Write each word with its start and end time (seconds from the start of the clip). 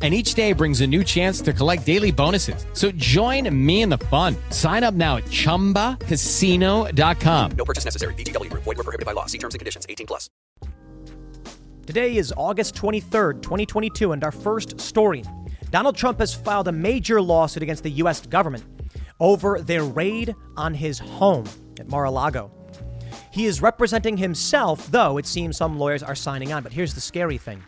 and 0.00 0.14
each 0.14 0.32
day 0.32 0.54
brings 0.54 0.80
a 0.80 0.86
new 0.86 1.04
chance 1.04 1.42
to 1.42 1.52
collect 1.52 1.84
daily 1.84 2.10
bonuses. 2.10 2.64
So 2.72 2.90
join 2.92 3.54
me 3.54 3.82
in 3.82 3.90
the 3.90 3.98
fun. 3.98 4.34
Sign 4.48 4.82
up 4.82 4.94
now 4.94 5.18
at 5.18 5.24
ChumbaCasino.com. 5.24 7.50
No 7.52 7.64
purchase 7.66 7.84
necessary. 7.84 8.14
VGW. 8.14 8.48
Void 8.50 8.64
were 8.64 8.74
prohibited 8.76 9.04
by 9.04 9.12
law. 9.12 9.26
See 9.26 9.36
terms 9.36 9.54
and 9.54 9.58
conditions. 9.58 9.84
18 9.86 10.06
plus. 10.06 10.30
Today 11.86 12.16
is 12.16 12.32
August 12.36 12.74
23rd, 12.76 13.42
2022, 13.42 14.12
and 14.12 14.24
our 14.24 14.30
first 14.30 14.80
story. 14.80 15.22
Donald 15.70 15.96
Trump 15.96 16.20
has 16.20 16.32
filed 16.32 16.68
a 16.68 16.72
major 16.72 17.20
lawsuit 17.20 17.62
against 17.62 17.82
the 17.82 17.90
U.S. 17.90 18.24
government 18.26 18.64
over 19.18 19.60
their 19.60 19.84
raid 19.84 20.34
on 20.56 20.72
his 20.72 20.98
home 20.98 21.44
at 21.78 21.88
Mar-a-Lago. 21.88 22.50
He 23.32 23.46
is 23.46 23.62
representing 23.62 24.16
himself, 24.16 24.90
though 24.90 25.18
it 25.18 25.26
seems 25.26 25.56
some 25.56 25.78
lawyers 25.78 26.02
are 26.02 26.14
signing 26.14 26.52
on. 26.52 26.62
But 26.62 26.72
here's 26.72 26.94
the 26.94 27.00
scary 27.00 27.38
thing. 27.38 27.62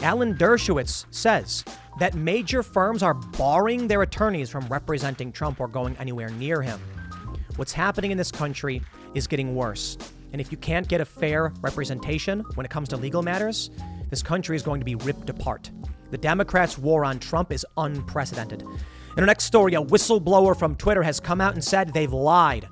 Alan 0.00 0.34
Dershowitz 0.34 1.06
says 1.10 1.64
that 1.98 2.14
major 2.14 2.62
firms 2.62 3.02
are 3.02 3.14
barring 3.14 3.88
their 3.88 4.02
attorneys 4.02 4.48
from 4.48 4.66
representing 4.68 5.32
Trump 5.32 5.60
or 5.60 5.66
going 5.66 5.96
anywhere 5.96 6.30
near 6.30 6.62
him. 6.62 6.80
What's 7.56 7.72
happening 7.72 8.12
in 8.12 8.18
this 8.18 8.30
country 8.30 8.80
is 9.14 9.26
getting 9.26 9.56
worse. 9.56 9.98
And 10.32 10.40
if 10.40 10.52
you 10.52 10.58
can't 10.58 10.86
get 10.86 11.00
a 11.00 11.04
fair 11.04 11.52
representation 11.62 12.44
when 12.54 12.64
it 12.64 12.70
comes 12.70 12.88
to 12.90 12.96
legal 12.96 13.22
matters, 13.22 13.70
this 14.10 14.22
country 14.22 14.54
is 14.54 14.62
going 14.62 14.80
to 14.80 14.84
be 14.84 14.94
ripped 14.94 15.30
apart. 15.30 15.70
The 16.12 16.18
Democrats' 16.18 16.78
war 16.78 17.04
on 17.04 17.18
Trump 17.18 17.50
is 17.50 17.66
unprecedented. 17.76 18.62
In 18.62 19.18
our 19.18 19.26
next 19.26 19.44
story, 19.44 19.74
a 19.74 19.82
whistleblower 19.82 20.56
from 20.56 20.76
Twitter 20.76 21.02
has 21.02 21.18
come 21.18 21.40
out 21.40 21.54
and 21.54 21.64
said 21.64 21.92
they've 21.92 22.12
lied 22.12 22.68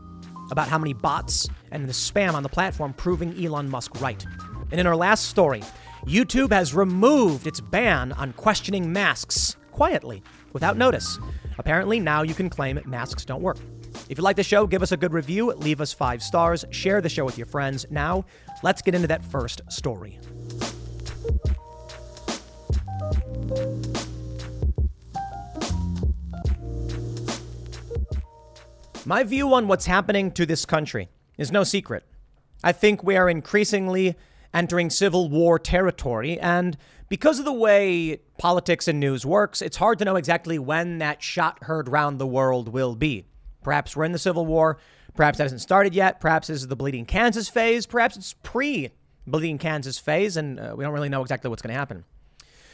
about 0.53 0.69
how 0.69 0.79
many 0.79 0.93
bots 0.93 1.49
and 1.73 1.89
the 1.89 1.93
spam 1.93 2.35
on 2.35 2.45
the 2.45 2.49
platform, 2.49 2.93
proving 2.93 3.45
Elon 3.45 3.69
Musk 3.69 4.01
right. 4.01 4.25
And 4.71 4.81
in 4.81 4.87
our 4.87 4.97
last 4.97 5.27
story, 5.27 5.63
YouTube 6.07 6.53
has 6.53 6.73
removed 6.73 7.49
its 7.49 7.61
ban 7.61 8.13
on 8.13 8.33
questioning 8.35 8.93
masks 8.93 9.57
quietly, 9.73 10.23
without 10.53 10.77
notice. 10.77 11.19
Apparently, 11.59 11.99
now 11.99 12.23
you 12.23 12.33
can 12.33 12.49
claim 12.49 12.79
masks 12.87 13.25
don't 13.25 13.43
work. 13.43 13.57
If 14.09 14.19
you 14.19 14.23
like 14.23 14.37
the 14.37 14.45
show, 14.45 14.69
give 14.69 14.83
us 14.83 14.93
a 14.93 14.97
good 14.97 15.13
review, 15.13 15.53
leave 15.55 15.81
us 15.81 15.93
five 15.93 16.23
stars, 16.23 16.65
share 16.71 17.01
the 17.01 17.09
show 17.09 17.25
with 17.25 17.37
your 17.37 17.49
friends. 17.49 17.87
Now, 17.91 18.25
let's 18.63 18.83
get 18.83 18.95
into 18.95 19.09
that 19.09 19.25
first 19.25 19.63
story. 19.69 20.21
My 29.05 29.25
view 29.25 29.53
on 29.55 29.67
what's 29.67 29.87
happening 29.87 30.31
to 30.33 30.47
this 30.47 30.65
country 30.65 31.09
is 31.37 31.51
no 31.51 31.65
secret. 31.65 32.05
I 32.63 32.71
think 32.71 33.03
we 33.03 33.17
are 33.17 33.29
increasingly 33.29 34.15
entering 34.53 34.91
civil 34.91 35.29
war 35.29 35.59
territory. 35.59 36.39
And 36.39 36.77
because 37.09 37.39
of 37.39 37.45
the 37.45 37.53
way 37.53 38.21
politics 38.39 38.89
and 38.89 38.99
news 38.99 39.25
works, 39.25 39.63
it's 39.63 39.77
hard 39.77 39.99
to 40.01 40.05
know 40.05 40.17
exactly 40.17 40.59
when 40.59 40.99
that 40.99 41.23
shot 41.23 41.65
heard 41.65 41.89
round 41.89 42.19
the 42.19 42.27
world 42.27 42.69
will 42.69 42.97
be. 42.97 43.25
Perhaps 43.63 43.97
we're 43.97 44.05
in 44.05 44.13
the 44.13 44.19
Civil 44.19 44.47
War. 44.47 44.79
Perhaps 45.15 45.39
that 45.39 45.45
hasn't 45.45 45.61
started 45.61 45.95
yet. 45.95 46.21
Perhaps 46.21 46.49
this 46.49 46.61
is 46.61 46.69
the 46.69 46.77
Bleeding 46.77 47.07
Kansas 47.07 47.49
phase. 47.49 47.87
Perhaps 47.87 48.17
it's 48.17 48.35
pre 48.43 48.91
Bleeding 49.27 49.59
Kansas 49.59 49.99
phase, 49.99 50.37
and 50.37 50.61
uh, 50.61 50.75
we 50.77 50.85
don't 50.85 50.93
really 50.93 51.09
know 51.09 51.23
exactly 51.23 51.49
what's 51.49 51.63
going 51.63 51.73
to 51.73 51.79
happen. 51.79 52.05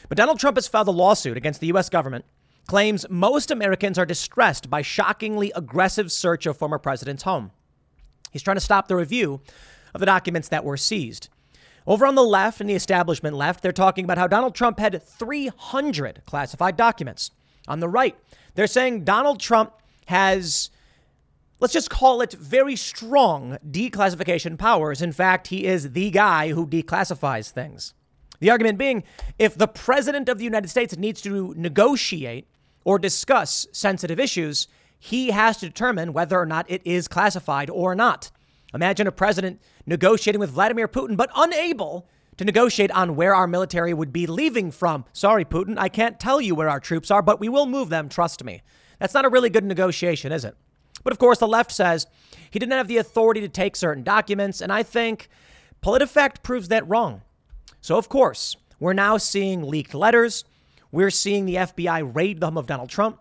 But 0.09 0.19
Donald 0.19 0.39
Trump 0.39 0.57
has 0.59 0.69
filed 0.69 0.89
a 0.89 0.93
lawsuit 0.93 1.37
against 1.37 1.61
the 1.61 1.69
U.S. 1.69 1.89
government, 1.89 2.27
claims 2.67 3.07
most 3.09 3.51
Americans 3.51 3.99
are 3.99 4.05
distressed 4.05 4.69
by 4.69 4.83
shockingly 4.83 5.53
aggressive 5.55 6.13
search 6.13 6.45
of 6.45 6.57
former 6.57 6.79
president's 6.79 7.23
home. 7.23 7.53
He's 8.31 8.43
trying 8.43 8.57
to 8.57 8.61
stop 8.61 8.89
the 8.89 8.97
review 8.97 9.41
of 9.95 10.01
the 10.01 10.07
documents 10.07 10.49
that 10.49 10.65
were 10.65 10.77
seized. 10.77 11.29
Over 11.87 12.07
on 12.07 12.15
the 12.15 12.23
left, 12.23 12.61
in 12.61 12.67
the 12.67 12.75
establishment 12.75 13.37
left, 13.37 13.63
they're 13.63 13.73
talking 13.73 14.05
about 14.05 14.19
how 14.19 14.27
Donald 14.27 14.55
Trump 14.55 14.79
had 14.79 15.03
300 15.03 16.23
classified 16.27 16.77
documents. 16.77 17.31
On 17.67 17.81
the 17.81 17.89
right, 17.89 18.17
they're 18.55 18.67
saying 18.67 19.05
Donald 19.05 19.41
Trump 19.41 19.73
has, 20.07 20.71
let's 21.61 21.73
just 21.73 21.91
call 21.91 22.21
it 22.21 22.33
very 22.33 22.77
strong 22.77 23.59
declassification 23.69 24.59
powers. 24.59 25.03
In 25.03 25.13
fact, 25.13 25.49
he 25.49 25.67
is 25.67 25.93
the 25.93 26.11
guy 26.11 26.49
who 26.51 26.67
declassifies 26.67 27.51
things. 27.51 27.95
The 28.41 28.51
argument 28.51 28.79
being 28.79 29.05
if 29.39 29.57
the 29.57 29.69
president 29.69 30.29
of 30.29 30.39
the 30.39 30.45
United 30.45 30.69
States 30.69 30.97
needs 30.97 31.23
to 31.23 31.55
negotiate 31.57 32.49
or 32.85 32.99
discuss 32.99 33.67
sensitive 33.73 34.19
issues, 34.19 34.67
he 34.99 35.31
has 35.31 35.59
to 35.59 35.67
determine 35.67 36.13
whether 36.13 36.39
or 36.39 36.47
not 36.47 36.69
it 36.69 36.83
is 36.85 37.07
classified 37.07 37.71
or 37.71 37.95
not. 37.95 38.31
Imagine 38.75 39.07
a 39.07 39.13
president 39.13 39.61
negotiating 39.87 40.41
with 40.41 40.51
Vladimir 40.51 40.89
Putin, 40.89 41.17
but 41.17 41.31
unable 41.37 42.09
to 42.37 42.45
negotiate 42.45 42.91
on 42.93 43.17
where 43.17 43.35
our 43.35 43.47
military 43.47 43.93
would 43.93 44.13
be 44.13 44.27
leaving 44.27 44.71
from. 44.71 45.05
Sorry, 45.13 45.45
Putin, 45.45 45.77
I 45.79 45.89
can't 45.89 46.19
tell 46.19 46.41
you 46.41 46.55
where 46.55 46.69
our 46.69 46.81
troops 46.81 47.11
are, 47.11 47.23
but 47.23 47.41
we 47.41 47.49
will 47.49 47.67
move 47.67 47.91
them, 47.91 48.09
trust 48.09 48.43
me. 48.43 48.63
That's 48.99 49.15
not 49.15 49.25
a 49.25 49.29
really 49.29 49.51
good 49.51 49.65
negotiation, 49.65 50.33
is 50.33 50.45
it? 50.45 50.57
But 51.05 51.13
of 51.13 51.19
course, 51.19 51.39
the 51.39 51.49
left 51.49 51.73
says 51.73 52.07
he 52.51 52.59
didn't 52.59 52.73
have 52.73 52.89
the 52.89 52.97
authority 52.97 53.41
to 53.41 53.49
take 53.49 53.77
certain 53.77 54.03
documents, 54.03 54.61
and 54.61 54.73
I 54.73 54.83
think 54.83 55.29
PolitiFact 55.83 56.43
proves 56.43 56.69
that 56.69 56.89
wrong. 56.89 57.23
So, 57.81 57.99
of 57.99 58.09
course, 58.09 58.57
we're 58.79 58.93
now 58.93 59.17
seeing 59.17 59.63
leaked 59.63 59.95
letters. 59.95 60.45
We're 60.91 61.11
seeing 61.11 61.47
the 61.47 61.57
FBI 61.57 62.15
raid 62.15 62.41
the 62.41 62.47
home 62.47 62.59
of 62.59 62.67
Donald 62.67 62.89
Trump 62.89 63.19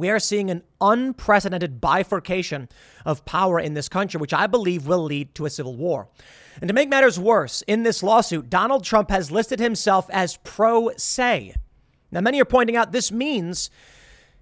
we 0.00 0.10
are 0.10 0.18
seeing 0.18 0.50
an 0.50 0.62
unprecedented 0.80 1.80
bifurcation 1.80 2.68
of 3.04 3.24
power 3.24 3.60
in 3.60 3.74
this 3.74 3.88
country, 3.88 4.18
which 4.18 4.32
I 4.32 4.46
believe 4.46 4.86
will 4.86 5.02
lead 5.02 5.34
to 5.34 5.46
a 5.46 5.50
civil 5.50 5.76
war. 5.76 6.08
And 6.60 6.68
to 6.68 6.74
make 6.74 6.88
matters 6.88 7.18
worse, 7.18 7.62
in 7.66 7.82
this 7.82 8.02
lawsuit, 8.02 8.50
Donald 8.50 8.82
Trump 8.82 9.10
has 9.10 9.30
listed 9.30 9.60
himself 9.60 10.08
as 10.10 10.38
pro 10.38 10.90
se. 10.96 11.54
Now, 12.10 12.20
many 12.20 12.40
are 12.40 12.46
pointing 12.46 12.76
out 12.76 12.92
this 12.92 13.12
means 13.12 13.70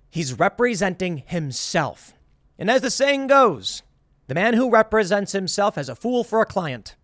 he's 0.09 0.39
representing 0.39 1.25
himself. 1.27 2.15
And 2.59 2.71
as 2.71 2.81
the 2.83 2.91
saying 2.91 3.27
goes, 3.27 3.83
the 4.29 4.35
man 4.35 4.55
who 4.55 4.71
represents 4.71 5.33
himself 5.33 5.75
has 5.75 5.89
a 5.89 5.97
fool 5.97 6.25
for 6.25 6.41
a 6.41 6.47
client. 6.47 6.97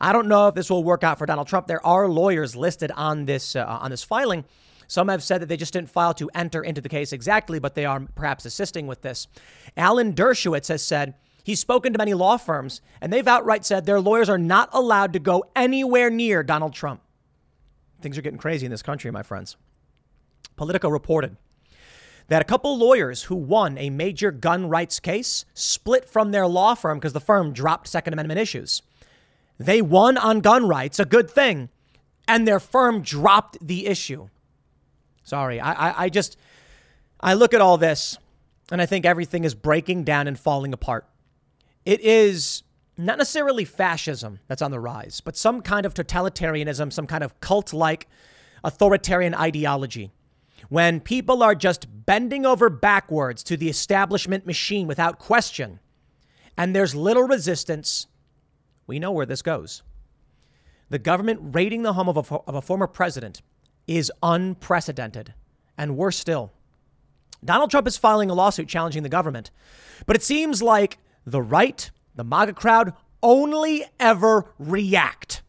I 0.00 0.12
don't 0.12 0.28
know 0.28 0.48
if 0.48 0.54
this 0.54 0.68
will 0.68 0.84
work 0.84 1.02
out 1.02 1.18
for 1.18 1.26
Donald 1.26 1.48
Trump. 1.48 1.66
There 1.66 1.84
are 1.84 2.08
lawyers 2.08 2.54
listed 2.54 2.90
on 2.90 3.24
this 3.24 3.56
uh, 3.56 3.64
on 3.64 3.90
this 3.90 4.04
filing. 4.04 4.44
Some 4.86 5.08
have 5.08 5.22
said 5.22 5.42
that 5.42 5.46
they 5.46 5.56
just 5.56 5.72
didn't 5.72 5.90
file 5.90 6.14
to 6.14 6.30
enter 6.34 6.62
into 6.62 6.80
the 6.80 6.88
case 6.88 7.12
exactly, 7.12 7.58
but 7.58 7.74
they 7.74 7.84
are 7.84 8.06
perhaps 8.14 8.44
assisting 8.44 8.86
with 8.86 9.02
this. 9.02 9.26
Alan 9.76 10.14
Dershowitz 10.14 10.68
has 10.68 10.82
said 10.82 11.14
he's 11.42 11.60
spoken 11.60 11.92
to 11.92 11.98
many 11.98 12.14
law 12.14 12.36
firms, 12.36 12.80
and 13.00 13.12
they've 13.12 13.26
outright 13.26 13.64
said 13.64 13.84
their 13.84 14.00
lawyers 14.00 14.28
are 14.28 14.38
not 14.38 14.70
allowed 14.72 15.12
to 15.12 15.18
go 15.18 15.44
anywhere 15.54 16.10
near 16.10 16.42
Donald 16.42 16.72
Trump. 16.72 17.00
Things 18.00 18.16
are 18.16 18.22
getting 18.22 18.38
crazy 18.38 18.66
in 18.66 18.70
this 18.70 18.82
country, 18.82 19.10
my 19.10 19.22
friends. 19.22 19.56
Politico 20.56 20.88
reported 20.88 21.36
that 22.28 22.42
a 22.42 22.44
couple 22.44 22.76
lawyers 22.76 23.24
who 23.24 23.36
won 23.36 23.78
a 23.78 23.90
major 23.90 24.30
gun 24.30 24.68
rights 24.68 24.98
case 25.00 25.44
split 25.54 26.08
from 26.08 26.30
their 26.30 26.46
law 26.46 26.74
firm 26.74 26.98
because 26.98 27.12
the 27.12 27.20
firm 27.20 27.52
dropped 27.52 27.88
Second 27.88 28.12
Amendment 28.12 28.40
issues. 28.40 28.82
They 29.58 29.80
won 29.80 30.18
on 30.18 30.40
gun 30.40 30.68
rights, 30.68 30.98
a 30.98 31.04
good 31.04 31.30
thing, 31.30 31.70
and 32.28 32.46
their 32.46 32.60
firm 32.60 33.02
dropped 33.02 33.58
the 33.64 33.86
issue. 33.86 34.28
Sorry. 35.26 35.60
I, 35.60 35.72
I, 35.72 36.04
I 36.04 36.08
just, 36.08 36.38
I 37.20 37.34
look 37.34 37.52
at 37.52 37.60
all 37.60 37.76
this 37.78 38.16
and 38.70 38.80
I 38.80 38.86
think 38.86 39.04
everything 39.04 39.42
is 39.42 39.54
breaking 39.56 40.04
down 40.04 40.28
and 40.28 40.38
falling 40.38 40.72
apart. 40.72 41.04
It 41.84 42.00
is 42.00 42.62
not 42.96 43.18
necessarily 43.18 43.64
fascism 43.64 44.38
that's 44.46 44.62
on 44.62 44.70
the 44.70 44.78
rise, 44.78 45.20
but 45.20 45.36
some 45.36 45.62
kind 45.62 45.84
of 45.84 45.94
totalitarianism, 45.94 46.92
some 46.92 47.08
kind 47.08 47.24
of 47.24 47.38
cult 47.40 47.72
like 47.72 48.06
authoritarian 48.62 49.34
ideology. 49.34 50.12
When 50.68 51.00
people 51.00 51.42
are 51.42 51.56
just 51.56 51.88
bending 52.06 52.46
over 52.46 52.70
backwards 52.70 53.42
to 53.44 53.56
the 53.56 53.68
establishment 53.68 54.46
machine 54.46 54.86
without 54.86 55.18
question, 55.18 55.80
and 56.56 56.74
there's 56.74 56.94
little 56.94 57.24
resistance, 57.24 58.06
we 58.86 59.00
know 59.00 59.10
where 59.10 59.26
this 59.26 59.42
goes. 59.42 59.82
The 60.88 61.00
government 61.00 61.40
raiding 61.42 61.82
the 61.82 61.94
home 61.94 62.08
of 62.08 62.16
a, 62.16 62.34
of 62.46 62.54
a 62.54 62.62
former 62.62 62.86
president 62.86 63.42
is 63.86 64.12
unprecedented. 64.22 65.34
And 65.78 65.96
worse 65.96 66.16
still, 66.16 66.52
Donald 67.44 67.70
Trump 67.70 67.86
is 67.86 67.96
filing 67.96 68.30
a 68.30 68.34
lawsuit 68.34 68.68
challenging 68.68 69.02
the 69.02 69.08
government. 69.08 69.50
But 70.06 70.16
it 70.16 70.22
seems 70.22 70.62
like 70.62 70.98
the 71.24 71.42
right, 71.42 71.90
the 72.14 72.24
MAGA 72.24 72.54
crowd, 72.54 72.92
only 73.22 73.84
ever 73.98 74.52
react. 74.58 75.42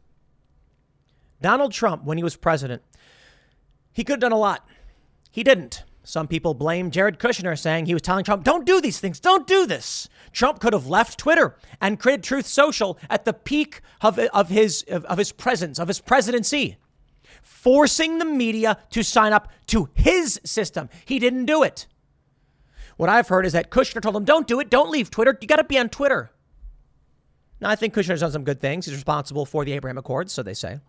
Donald 1.41 1.71
Trump, 1.71 2.03
when 2.03 2.17
he 2.17 2.23
was 2.23 2.35
president, 2.35 2.81
he 3.93 4.03
could 4.03 4.13
have 4.13 4.19
done 4.19 4.31
a 4.31 4.37
lot. 4.37 4.67
He 5.31 5.43
didn't. 5.43 5.83
Some 6.03 6.27
people 6.27 6.53
blame 6.53 6.89
Jared 6.89 7.19
Kushner, 7.19 7.59
saying 7.59 7.85
he 7.85 7.93
was 7.93 8.01
telling 8.01 8.23
Trump, 8.23 8.45
don't 8.45 8.65
do 8.65 8.79
these 8.79 8.99
things, 8.99 9.19
don't 9.19 9.45
do 9.45 9.65
this. 9.65 10.07
Trump 10.31 10.59
could 10.59 10.71
have 10.71 10.87
left 10.87 11.19
Twitter 11.19 11.57
and 11.81 11.99
created 11.99 12.23
Truth 12.23 12.47
Social 12.47 12.97
at 13.09 13.25
the 13.25 13.33
peak 13.33 13.81
of, 14.01 14.17
of, 14.17 14.47
his, 14.47 14.85
of, 14.87 15.03
of 15.05 15.17
his 15.17 15.33
presence, 15.33 15.79
of 15.79 15.89
his 15.89 15.99
presidency, 15.99 16.77
forcing 17.47 18.19
the 18.19 18.25
media 18.25 18.77
to 18.91 19.03
sign 19.03 19.33
up 19.33 19.51
to 19.67 19.89
his 19.93 20.39
system. 20.43 20.89
He 21.05 21.17
didn't 21.17 21.45
do 21.45 21.63
it. 21.63 21.87
What 22.97 23.09
I've 23.09 23.27
heard 23.27 23.45
is 23.45 23.53
that 23.53 23.71
Kushner 23.71 24.01
told 24.01 24.15
him, 24.15 24.25
don't 24.25 24.47
do 24.47 24.59
it, 24.59 24.69
don't 24.69 24.89
leave 24.89 25.09
Twitter, 25.09 25.37
you 25.39 25.47
got 25.47 25.57
to 25.57 25.63
be 25.63 25.77
on 25.77 25.89
Twitter. 25.89 26.31
Now, 27.61 27.69
I 27.69 27.75
think 27.75 27.93
Kushner's 27.93 28.19
done 28.19 28.31
some 28.31 28.43
good 28.43 28.59
things. 28.59 28.85
He's 28.85 28.95
responsible 28.95 29.45
for 29.45 29.65
the 29.65 29.73
Abraham 29.73 29.97
Accords, 29.97 30.33
so 30.33 30.43
they 30.43 30.53
say. 30.53 30.79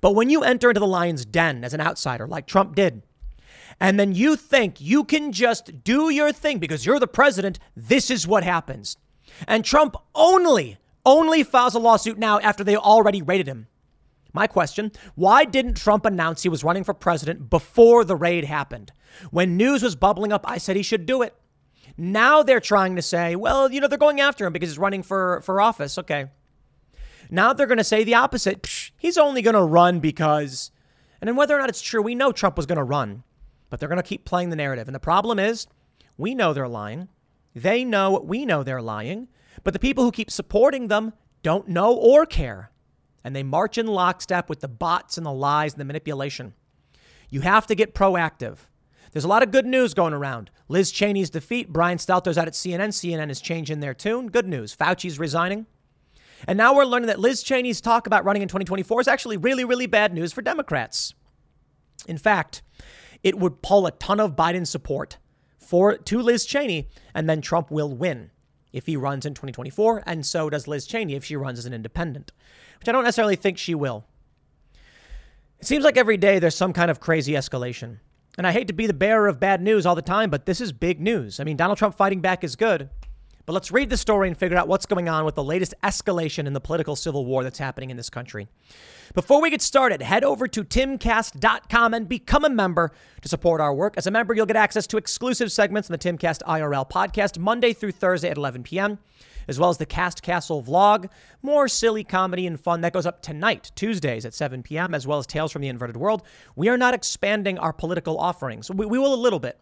But 0.00 0.12
when 0.12 0.30
you 0.30 0.42
enter 0.42 0.70
into 0.70 0.80
the 0.80 0.86
lion's 0.86 1.24
den 1.24 1.64
as 1.64 1.74
an 1.74 1.80
outsider, 1.80 2.26
like 2.26 2.46
Trump 2.46 2.74
did, 2.74 3.02
and 3.80 3.98
then 3.98 4.14
you 4.14 4.36
think 4.36 4.80
you 4.80 5.04
can 5.04 5.32
just 5.32 5.84
do 5.84 6.10
your 6.10 6.32
thing 6.32 6.58
because 6.58 6.86
you're 6.86 7.00
the 7.00 7.06
president, 7.06 7.58
this 7.76 8.10
is 8.10 8.26
what 8.26 8.44
happens. 8.44 8.96
And 9.48 9.64
Trump 9.64 9.96
only, 10.14 10.78
only 11.04 11.42
files 11.42 11.74
a 11.74 11.78
lawsuit 11.78 12.18
now 12.18 12.38
after 12.40 12.64
they 12.64 12.76
already 12.76 13.20
raided 13.20 13.48
him. 13.48 13.66
My 14.34 14.46
question 14.46 14.92
why 15.14 15.46
didn't 15.46 15.78
Trump 15.78 16.04
announce 16.04 16.42
he 16.42 16.50
was 16.50 16.62
running 16.62 16.84
for 16.84 16.92
president 16.92 17.48
before 17.48 18.04
the 18.04 18.16
raid 18.16 18.44
happened? 18.44 18.92
When 19.30 19.56
news 19.56 19.82
was 19.82 19.96
bubbling 19.96 20.32
up, 20.32 20.44
I 20.46 20.58
said 20.58 20.76
he 20.76 20.82
should 20.82 21.06
do 21.06 21.22
it. 21.22 21.34
Now 21.96 22.42
they're 22.42 22.60
trying 22.60 22.96
to 22.96 23.02
say, 23.02 23.36
well, 23.36 23.72
you 23.72 23.80
know, 23.80 23.86
they're 23.86 23.96
going 23.96 24.20
after 24.20 24.44
him 24.44 24.52
because 24.52 24.68
he's 24.68 24.78
running 24.78 25.02
for, 25.02 25.40
for 25.42 25.60
office. 25.60 25.96
Okay. 25.96 26.26
Now 27.30 27.54
they're 27.54 27.66
going 27.66 27.78
to 27.78 27.84
say 27.84 28.04
the 28.04 28.14
opposite. 28.14 28.62
Psh, 28.62 28.90
he's 28.98 29.16
only 29.16 29.40
going 29.40 29.54
to 29.54 29.62
run 29.62 30.00
because. 30.00 30.70
And 31.20 31.28
then 31.28 31.36
whether 31.36 31.56
or 31.56 31.60
not 31.60 31.70
it's 31.70 31.80
true, 31.80 32.02
we 32.02 32.14
know 32.14 32.32
Trump 32.32 32.56
was 32.56 32.66
going 32.66 32.76
to 32.76 32.84
run 32.84 33.22
but 33.74 33.80
they're 33.80 33.88
going 33.88 34.00
to 34.00 34.08
keep 34.08 34.24
playing 34.24 34.50
the 34.50 34.56
narrative. 34.56 34.86
And 34.86 34.94
the 34.94 35.00
problem 35.00 35.40
is, 35.40 35.66
we 36.16 36.32
know 36.32 36.52
they're 36.52 36.68
lying. 36.68 37.08
They 37.56 37.84
know 37.84 38.20
we 38.20 38.46
know 38.46 38.62
they're 38.62 38.80
lying, 38.80 39.26
but 39.64 39.72
the 39.72 39.80
people 39.80 40.04
who 40.04 40.12
keep 40.12 40.30
supporting 40.30 40.86
them 40.86 41.12
don't 41.42 41.66
know 41.66 41.92
or 41.92 42.24
care. 42.24 42.70
And 43.24 43.34
they 43.34 43.42
march 43.42 43.78
in 43.78 43.86
lockstep 43.86 44.48
with 44.50 44.60
the 44.60 44.68
bots 44.68 45.16
and 45.16 45.26
the 45.26 45.32
lies 45.32 45.72
and 45.72 45.80
the 45.80 45.86
manipulation. 45.86 46.52
You 47.30 47.40
have 47.40 47.66
to 47.68 47.74
get 47.74 47.94
proactive. 47.94 48.58
There's 49.12 49.24
a 49.24 49.28
lot 49.28 49.42
of 49.42 49.50
good 49.50 49.66
news 49.66 49.94
going 49.94 50.12
around. 50.12 50.50
Liz 50.68 50.92
Cheney's 50.92 51.30
defeat, 51.30 51.72
Brian 51.72 51.98
Stelter's 51.98 52.36
out 52.36 52.48
at 52.48 52.54
CNN. 52.54 52.88
CNN 52.88 53.30
is 53.30 53.40
changing 53.40 53.80
their 53.80 53.94
tune. 53.94 54.28
Good 54.28 54.46
news. 54.46 54.74
Fauci's 54.74 55.18
resigning. 55.18 55.66
And 56.46 56.58
now 56.58 56.74
we're 56.74 56.84
learning 56.84 57.06
that 57.06 57.20
Liz 57.20 57.42
Cheney's 57.42 57.80
talk 57.80 58.06
about 58.06 58.24
running 58.24 58.42
in 58.42 58.48
2024 58.48 59.00
is 59.00 59.08
actually 59.08 59.36
really, 59.36 59.64
really 59.64 59.86
bad 59.86 60.12
news 60.12 60.32
for 60.32 60.42
Democrats. 60.42 61.14
In 62.06 62.18
fact, 62.18 62.62
it 63.22 63.38
would 63.38 63.62
pull 63.62 63.86
a 63.86 63.92
ton 63.92 64.20
of 64.20 64.36
Biden 64.36 64.66
support 64.66 65.16
for 65.58 65.96
to 65.96 66.20
Liz 66.20 66.44
Cheney, 66.44 66.88
and 67.14 67.28
then 67.28 67.40
Trump 67.40 67.70
will 67.70 67.94
win 67.94 68.30
if 68.72 68.86
he 68.86 68.96
runs 68.96 69.24
in 69.24 69.34
2024, 69.34 70.02
and 70.04 70.26
so 70.26 70.50
does 70.50 70.68
Liz 70.68 70.86
Cheney 70.86 71.14
if 71.14 71.24
she 71.24 71.36
runs 71.36 71.58
as 71.58 71.64
an 71.66 71.72
independent, 71.72 72.32
which 72.78 72.88
I 72.88 72.92
don't 72.92 73.04
necessarily 73.04 73.36
think 73.36 73.58
she 73.58 73.74
will. 73.74 74.04
It 75.60 75.66
seems 75.66 75.84
like 75.84 75.96
every 75.96 76.16
day 76.16 76.38
there's 76.38 76.56
some 76.56 76.72
kind 76.72 76.90
of 76.90 77.00
crazy 77.00 77.32
escalation. 77.32 77.98
And 78.36 78.46
I 78.46 78.52
hate 78.52 78.66
to 78.66 78.72
be 78.72 78.86
the 78.86 78.94
bearer 78.94 79.28
of 79.28 79.38
bad 79.38 79.62
news 79.62 79.86
all 79.86 79.94
the 79.94 80.02
time, 80.02 80.28
but 80.28 80.44
this 80.46 80.60
is 80.60 80.72
big 80.72 81.00
news. 81.00 81.38
I 81.38 81.44
mean, 81.44 81.56
Donald 81.56 81.78
Trump 81.78 81.96
fighting 81.96 82.20
back 82.20 82.42
is 82.42 82.56
good. 82.56 82.90
But 83.46 83.52
let's 83.52 83.70
read 83.70 83.90
the 83.90 83.96
story 83.96 84.28
and 84.28 84.36
figure 84.36 84.56
out 84.56 84.68
what's 84.68 84.86
going 84.86 85.08
on 85.08 85.26
with 85.26 85.34
the 85.34 85.44
latest 85.44 85.74
escalation 85.82 86.46
in 86.46 86.54
the 86.54 86.60
political 86.60 86.96
civil 86.96 87.26
war 87.26 87.42
that's 87.42 87.58
happening 87.58 87.90
in 87.90 87.96
this 87.96 88.08
country. 88.08 88.48
Before 89.12 89.42
we 89.42 89.50
get 89.50 89.60
started, 89.60 90.00
head 90.00 90.24
over 90.24 90.48
to 90.48 90.64
timcast.com 90.64 91.94
and 91.94 92.08
become 92.08 92.44
a 92.44 92.50
member 92.50 92.90
to 93.20 93.28
support 93.28 93.60
our 93.60 93.74
work. 93.74 93.94
As 93.98 94.06
a 94.06 94.10
member, 94.10 94.32
you'll 94.34 94.46
get 94.46 94.56
access 94.56 94.86
to 94.88 94.96
exclusive 94.96 95.52
segments 95.52 95.90
in 95.90 95.92
the 95.92 95.98
Timcast 95.98 96.42
IRL 96.42 96.88
podcast 96.88 97.38
Monday 97.38 97.74
through 97.74 97.92
Thursday 97.92 98.30
at 98.30 98.38
11 98.38 98.62
p.m., 98.62 98.98
as 99.48 99.58
well 99.58 99.70
as 99.70 99.78
the 99.78 99.86
Cast 99.86 100.22
Castle 100.22 100.62
vlog, 100.62 101.10
more 101.42 101.68
silly 101.68 102.04
comedy 102.04 102.46
and 102.46 102.60
fun 102.60 102.80
that 102.82 102.92
goes 102.92 103.06
up 103.06 103.22
tonight, 103.22 103.72
Tuesdays 103.74 104.24
at 104.24 104.34
7 104.34 104.62
p.m., 104.62 104.94
as 104.94 105.06
well 105.06 105.18
as 105.18 105.26
Tales 105.26 105.52
from 105.52 105.62
the 105.62 105.68
Inverted 105.68 105.96
World. 105.96 106.22
We 106.56 106.68
are 106.68 106.78
not 106.78 106.94
expanding 106.94 107.58
our 107.58 107.72
political 107.72 108.18
offerings. 108.18 108.70
We, 108.70 108.86
we 108.86 108.98
will 108.98 109.14
a 109.14 109.16
little 109.16 109.40
bit, 109.40 109.60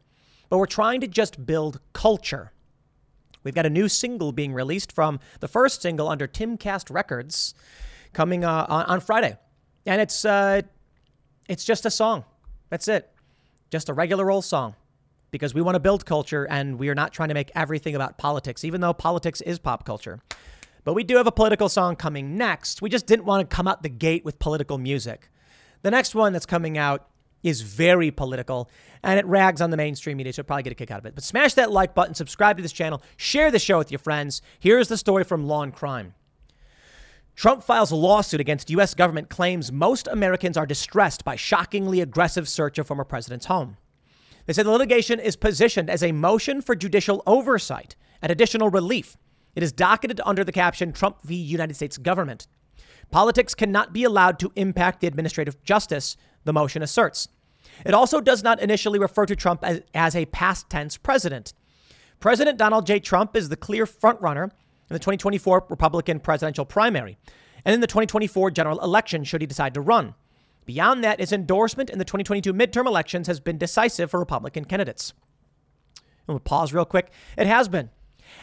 but 0.49 0.59
we're 0.59 0.67
trying 0.67 1.01
to 1.01 1.07
just 1.07 1.45
build 1.45 1.81
culture. 1.93 2.53
We've 3.45 3.55
got 3.55 3.67
a 3.67 3.71
new 3.71 3.89
single 3.89 4.33
being 4.33 4.53
released 4.53 4.93
from 4.93 5.21
the 5.41 5.49
first 5.49 5.83
single 5.83 6.09
under 6.09 6.29
Timcast 6.29 6.93
Records 6.93 7.55
coming 8.13 8.45
uh, 8.45 8.67
on, 8.69 8.85
on, 8.85 9.01
Friday, 9.01 9.37
and 9.87 10.01
it's 10.01 10.25
uh, 10.25 10.63
it's 11.49 11.65
just 11.65 11.87
a 11.87 11.91
song. 11.91 12.25
That's 12.71 12.89
it, 12.89 13.11
just 13.71 13.89
a 13.89 13.93
regular 13.93 14.31
old 14.31 14.45
song, 14.45 14.77
because 15.33 15.55
we 15.55 15.61
want 15.61 15.75
to 15.75 15.81
build 15.81 16.07
culture, 16.07 16.47
and 16.49 16.79
we 16.79 16.89
are 16.89 16.95
not 16.95 17.13
trying 17.13 17.29
to 17.29 17.35
make 17.35 17.51
everything 17.57 17.97
about 17.97 18.19
politics, 18.19 18.65
even 18.65 18.81
though 18.81 18.93
politics 18.93 19.41
is 19.41 19.59
pop 19.59 19.85
culture. 19.85 20.21
But 20.85 20.95
we 20.95 21.03
do 21.03 21.17
have 21.17 21.27
a 21.27 21.33
political 21.33 21.69
song 21.69 21.97
coming 21.97 22.37
next. 22.37 22.83
We 22.83 22.91
just 22.91 23.07
didn't 23.07 23.25
want 23.25 23.49
to 23.49 23.57
come 23.57 23.67
out 23.67 23.83
the 23.83 23.89
gate 23.89 24.25
with 24.25 24.39
political 24.39 24.79
music. 24.79 25.29
The 25.83 25.91
next 25.91 26.15
one 26.15 26.33
that's 26.33 26.47
coming 26.47 26.79
out 26.79 27.09
is 27.43 27.63
very 27.63 28.11
political 28.11 28.71
and 29.03 29.19
it 29.19 29.27
rags 29.27 29.61
on 29.61 29.71
the 29.71 29.77
mainstream 29.77 30.17
media, 30.17 30.33
so 30.33 30.41
you'll 30.41 30.47
probably 30.47 30.63
get 30.63 30.73
a 30.73 30.77
kick 30.77 30.91
out 30.91 30.99
of 31.01 31.07
it. 31.07 31.15
But 31.15 31.25
smash 31.25 31.55
that 31.55 31.73
like 31.73 31.95
button, 31.95 32.15
subscribe 32.15 32.57
to 32.57 32.63
this 32.63 32.73
channel, 32.73 33.03
share 33.17 33.51
the 33.51 33.59
show 33.59 33.79
with 33.79 33.91
your 33.91 33.99
friends. 33.99 34.43
Here's 34.61 34.89
the 34.89 34.97
story 34.97 35.25
from 35.25 35.47
Law 35.47 35.63
and 35.63 35.75
Crime. 35.75 36.15
Trump 37.35 37.65
files 37.65 37.91
a 37.91 37.97
lawsuit 37.97 38.41
against 38.41 38.71
U.S. 38.71 38.95
government 38.95 39.29
claims 39.29 39.73
most 39.73 40.07
Americans 40.07 40.57
are 40.57 40.67
distressed 40.67 41.25
by 41.25 41.35
shockingly 41.35 42.01
aggressive 42.01 42.49
search 42.49 42.79
of 42.79 42.87
former 42.87 43.05
president's 43.05 43.47
home. 43.47 43.77
They 44.47 44.53
say 44.53 44.63
the 44.63 44.71
litigation 44.71 45.21
is 45.21 45.37
positioned 45.37 45.89
as 45.89 46.03
a 46.03 46.13
motion 46.13 46.61
for 46.61 46.75
judicial 46.75 47.23
oversight 47.27 47.97
and 48.21 48.31
additional 48.31 48.71
relief. 48.71 49.17
It 49.55 49.63
is 49.63 49.73
docketed 49.73 50.21
under 50.25 50.45
the 50.45 50.53
caption 50.53 50.93
Trump 50.93 51.23
v. 51.23 51.35
United 51.35 51.75
States 51.75 51.99
government. 51.99 52.47
Politics 53.11 53.55
cannot 53.55 53.93
be 53.93 54.05
allowed 54.05 54.39
to 54.39 54.53
impact 54.57 55.01
the 55.01 55.07
administrative 55.07 55.63
justice, 55.63 56.17
the 56.45 56.53
motion 56.53 56.83
asserts. 56.83 57.29
It 57.85 57.95
also 57.95 58.21
does 58.21 58.43
not 58.43 58.61
initially 58.61 58.99
refer 58.99 59.27
to 59.27 59.37
Trump 59.37 59.63
as, 59.63 59.83
as 59.95 60.17
a 60.17 60.27
past 60.27 60.71
tense 60.71 60.97
president. 60.97 61.53
President 62.21 62.59
Donald 62.59 62.87
J. 62.87 63.01
Trump 63.01 63.37
is 63.37 63.49
the 63.49 63.57
clear 63.57 63.85
frontrunner 63.85 64.45
in 64.45 64.95
the 64.95 64.99
2024 64.99 65.67
Republican 65.69 66.21
presidential 66.21 66.65
primary 66.65 67.19
and 67.65 67.75
in 67.75 67.81
the 67.81 67.87
2024 67.87 68.51
general 68.51 68.81
election, 68.81 69.25
should 69.25 69.41
he 69.41 69.47
decide 69.47 69.75
to 69.75 69.81
run. 69.81 70.15
Beyond 70.65 71.03
that, 71.03 71.21
his 71.21 71.33
endorsement 71.33 71.91
in 71.91 71.99
the 71.99 72.05
2022 72.05 72.53
midterm 72.53 72.87
elections 72.87 73.27
has 73.27 73.41
been 73.41 73.59
decisive 73.59 74.11
for 74.11 74.21
Republican 74.21 74.65
candidates. 74.65 75.13
And 75.97 76.35
we'll 76.35 76.41
pause 76.41 76.73
real 76.73 76.85
quick. 76.85 77.11
It 77.37 77.47
has 77.47 77.69
been. 77.69 77.91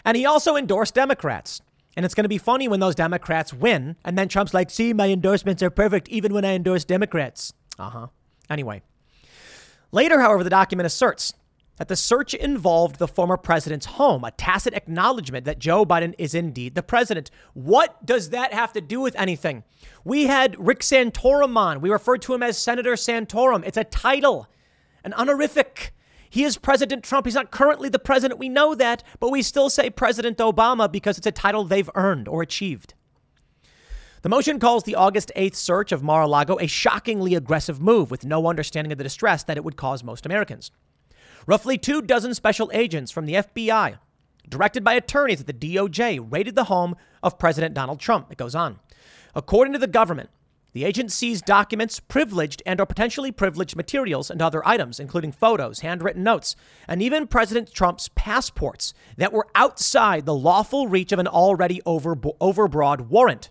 And 0.03 0.17
he 0.17 0.25
also 0.25 0.55
endorsed 0.55 0.95
Democrats. 0.95 1.61
And 1.95 2.05
it's 2.05 2.15
going 2.15 2.25
to 2.25 2.29
be 2.29 2.37
funny 2.37 2.67
when 2.67 2.79
those 2.79 2.95
Democrats 2.95 3.53
win. 3.53 3.95
And 4.03 4.17
then 4.17 4.27
Trump's 4.27 4.53
like, 4.53 4.69
see, 4.69 4.93
my 4.93 5.09
endorsements 5.09 5.63
are 5.63 5.69
perfect 5.69 6.07
even 6.09 6.33
when 6.33 6.45
I 6.45 6.53
endorse 6.53 6.85
Democrats. 6.85 7.53
Uh 7.77 7.89
huh. 7.89 8.07
Anyway. 8.49 8.81
Later, 9.91 10.19
however, 10.19 10.43
the 10.43 10.49
document 10.49 10.85
asserts 10.85 11.33
that 11.79 11.87
the 11.87 11.95
search 11.95 12.33
involved 12.33 12.99
the 12.99 13.07
former 13.07 13.37
president's 13.37 13.85
home, 13.85 14.25
a 14.25 14.31
tacit 14.31 14.73
acknowledgement 14.73 15.45
that 15.45 15.59
Joe 15.59 15.85
Biden 15.85 16.13
is 16.17 16.35
indeed 16.35 16.75
the 16.75 16.83
president. 16.83 17.31
What 17.53 18.05
does 18.05 18.29
that 18.29 18.53
have 18.53 18.73
to 18.73 18.81
do 18.81 18.99
with 18.99 19.15
anything? 19.15 19.63
We 20.03 20.27
had 20.27 20.59
Rick 20.59 20.81
Santorum 20.81 21.57
on. 21.57 21.79
We 21.79 21.89
referred 21.89 22.21
to 22.23 22.33
him 22.33 22.43
as 22.43 22.57
Senator 22.57 22.93
Santorum. 22.93 23.63
It's 23.65 23.77
a 23.77 23.85
title, 23.85 24.47
an 25.05 25.13
honorific. 25.13 25.93
He 26.29 26.43
is 26.43 26.57
President 26.57 27.01
Trump. 27.01 27.25
He's 27.25 27.33
not 27.33 27.49
currently 27.49 27.87
the 27.87 27.97
president. 27.97 28.41
We 28.41 28.49
know 28.49 28.75
that, 28.75 29.01
but 29.21 29.31
we 29.31 29.41
still 29.41 29.69
say 29.69 29.89
President 29.89 30.37
Obama 30.37 30.91
because 30.91 31.17
it's 31.17 31.25
a 31.25 31.31
title 31.31 31.63
they've 31.63 31.89
earned 31.95 32.27
or 32.27 32.41
achieved. 32.41 32.93
The 34.21 34.29
motion 34.29 34.59
calls 34.59 34.83
the 34.83 34.95
August 34.95 35.31
8th 35.37 35.55
search 35.55 35.93
of 35.93 36.03
Mar 36.03 36.23
a 36.23 36.27
Lago 36.27 36.59
a 36.59 36.67
shockingly 36.67 37.35
aggressive 37.35 37.81
move 37.81 38.11
with 38.11 38.25
no 38.25 38.47
understanding 38.47 38.91
of 38.91 38.97
the 38.97 39.03
distress 39.05 39.43
that 39.43 39.55
it 39.55 39.63
would 39.63 39.77
cause 39.77 40.03
most 40.03 40.25
Americans. 40.25 40.71
Roughly 41.49 41.79
two 41.79 42.03
dozen 42.03 42.35
special 42.35 42.69
agents 42.75 43.09
from 43.09 43.25
the 43.25 43.33
FBI, 43.33 43.97
directed 44.47 44.83
by 44.83 44.93
attorneys 44.93 45.41
at 45.41 45.47
the 45.47 45.51
DOJ, 45.53 46.31
raided 46.31 46.53
the 46.53 46.65
home 46.65 46.95
of 47.23 47.39
President 47.39 47.73
Donald 47.73 47.99
Trump. 47.99 48.31
It 48.31 48.37
goes 48.37 48.53
on. 48.53 48.79
According 49.33 49.73
to 49.73 49.79
the 49.79 49.87
government, 49.87 50.29
the 50.73 50.85
agents 50.85 51.15
seized 51.15 51.45
documents, 51.45 51.99
privileged 51.99 52.61
and 52.67 52.79
or 52.79 52.85
potentially 52.85 53.31
privileged 53.31 53.75
materials 53.75 54.29
and 54.29 54.43
other 54.43 54.61
items, 54.63 54.99
including 54.99 55.31
photos, 55.31 55.79
handwritten 55.79 56.21
notes, 56.21 56.55
and 56.87 57.01
even 57.01 57.25
President 57.25 57.73
Trump's 57.73 58.09
passports 58.09 58.93
that 59.17 59.33
were 59.33 59.47
outside 59.55 60.27
the 60.27 60.35
lawful 60.35 60.87
reach 60.87 61.11
of 61.11 61.17
an 61.17 61.25
already 61.25 61.81
over, 61.83 62.15
overbroad 62.15 63.07
warrant. 63.07 63.49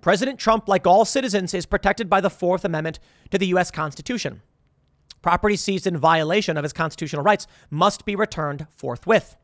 President 0.00 0.38
Trump, 0.38 0.68
like 0.68 0.86
all 0.86 1.04
citizens, 1.04 1.52
is 1.52 1.66
protected 1.66 2.08
by 2.08 2.20
the 2.20 2.30
Fourth 2.30 2.64
Amendment 2.64 3.00
to 3.32 3.38
the 3.38 3.48
U.S. 3.48 3.72
Constitution. 3.72 4.40
Property 5.24 5.56
seized 5.56 5.86
in 5.86 5.96
violation 5.96 6.58
of 6.58 6.64
his 6.64 6.74
constitutional 6.74 7.22
rights 7.22 7.46
must 7.70 8.04
be 8.04 8.14
returned 8.14 8.66
forthwith. 8.76 9.36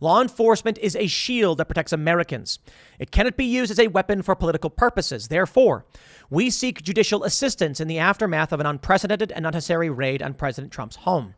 Law 0.00 0.22
enforcement 0.22 0.78
is 0.78 0.96
a 0.96 1.06
shield 1.06 1.58
that 1.58 1.66
protects 1.66 1.92
Americans. 1.92 2.60
It 2.98 3.10
cannot 3.10 3.36
be 3.36 3.44
used 3.44 3.70
as 3.70 3.78
a 3.78 3.88
weapon 3.88 4.22
for 4.22 4.34
political 4.34 4.70
purposes. 4.70 5.28
Therefore, 5.28 5.84
we 6.30 6.48
seek 6.48 6.80
judicial 6.80 7.24
assistance 7.24 7.78
in 7.78 7.88
the 7.88 7.98
aftermath 7.98 8.54
of 8.54 8.60
an 8.60 8.64
unprecedented 8.64 9.30
and 9.32 9.44
unnecessary 9.44 9.90
raid 9.90 10.22
on 10.22 10.32
President 10.32 10.72
Trump's 10.72 10.96
home. 10.96 11.34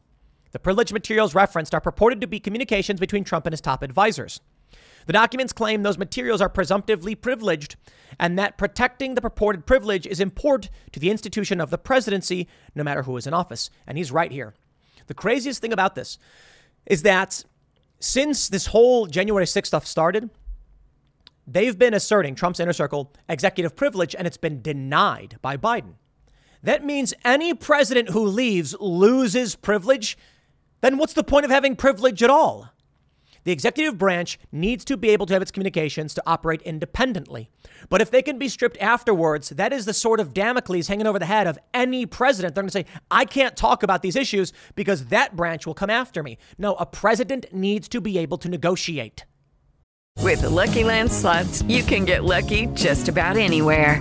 The 0.52 0.60
privileged 0.60 0.92
materials 0.92 1.34
referenced 1.34 1.74
are 1.74 1.80
purported 1.80 2.20
to 2.20 2.28
be 2.28 2.38
communications 2.38 3.00
between 3.00 3.24
Trump 3.24 3.44
and 3.44 3.52
his 3.52 3.60
top 3.60 3.82
advisors. 3.82 4.40
The 5.06 5.12
documents 5.12 5.52
claim 5.52 5.82
those 5.82 5.98
materials 5.98 6.40
are 6.40 6.48
presumptively 6.48 7.14
privileged 7.14 7.76
and 8.18 8.38
that 8.38 8.58
protecting 8.58 9.14
the 9.14 9.20
purported 9.20 9.66
privilege 9.66 10.06
is 10.06 10.20
important 10.20 10.70
to 10.92 11.00
the 11.00 11.10
institution 11.10 11.60
of 11.60 11.70
the 11.70 11.78
presidency, 11.78 12.48
no 12.74 12.84
matter 12.84 13.02
who 13.02 13.16
is 13.16 13.26
in 13.26 13.34
office. 13.34 13.70
And 13.86 13.98
he's 13.98 14.12
right 14.12 14.30
here. 14.30 14.54
The 15.06 15.14
craziest 15.14 15.60
thing 15.60 15.72
about 15.72 15.94
this 15.94 16.18
is 16.86 17.02
that 17.02 17.44
since 18.00 18.48
this 18.48 18.66
whole 18.66 19.06
January 19.06 19.44
6th 19.44 19.66
stuff 19.66 19.86
started, 19.86 20.30
they've 21.46 21.78
been 21.78 21.94
asserting 21.94 22.34
Trump's 22.34 22.60
inner 22.60 22.72
circle 22.72 23.12
executive 23.28 23.76
privilege, 23.76 24.14
and 24.14 24.26
it's 24.26 24.36
been 24.36 24.62
denied 24.62 25.38
by 25.42 25.56
Biden. 25.56 25.94
That 26.62 26.84
means 26.84 27.12
any 27.24 27.52
president 27.52 28.10
who 28.10 28.24
leaves 28.24 28.74
loses 28.80 29.54
privilege. 29.54 30.16
Then 30.80 30.96
what's 30.96 31.12
the 31.12 31.24
point 31.24 31.44
of 31.44 31.50
having 31.50 31.76
privilege 31.76 32.22
at 32.22 32.30
all? 32.30 32.70
The 33.44 33.52
executive 33.52 33.98
branch 33.98 34.38
needs 34.50 34.84
to 34.86 34.96
be 34.96 35.10
able 35.10 35.26
to 35.26 35.32
have 35.34 35.42
its 35.42 35.50
communications 35.50 36.14
to 36.14 36.22
operate 36.26 36.62
independently. 36.62 37.50
But 37.88 38.00
if 38.00 38.10
they 38.10 38.22
can 38.22 38.38
be 38.38 38.48
stripped 38.48 38.78
afterwards, 38.78 39.50
that 39.50 39.72
is 39.72 39.84
the 39.84 39.94
sort 39.94 40.18
of 40.20 40.34
Damocles 40.34 40.88
hanging 40.88 41.06
over 41.06 41.18
the 41.18 41.26
head 41.26 41.46
of 41.46 41.58
any 41.72 42.06
president. 42.06 42.54
They're 42.54 42.62
going 42.62 42.70
to 42.70 42.72
say, 42.72 42.86
I 43.10 43.24
can't 43.24 43.56
talk 43.56 43.82
about 43.82 44.02
these 44.02 44.16
issues 44.16 44.52
because 44.74 45.06
that 45.06 45.36
branch 45.36 45.66
will 45.66 45.74
come 45.74 45.90
after 45.90 46.22
me. 46.22 46.38
No, 46.58 46.74
a 46.76 46.86
president 46.86 47.46
needs 47.52 47.88
to 47.88 48.00
be 48.00 48.18
able 48.18 48.38
to 48.38 48.48
negotiate. 48.48 49.24
With 50.20 50.40
the 50.40 50.50
Lucky 50.50 50.84
Land 50.84 51.12
slots, 51.12 51.62
you 51.62 51.82
can 51.82 52.06
get 52.06 52.24
lucky 52.24 52.66
just 52.68 53.08
about 53.08 53.36
anywhere. 53.36 54.00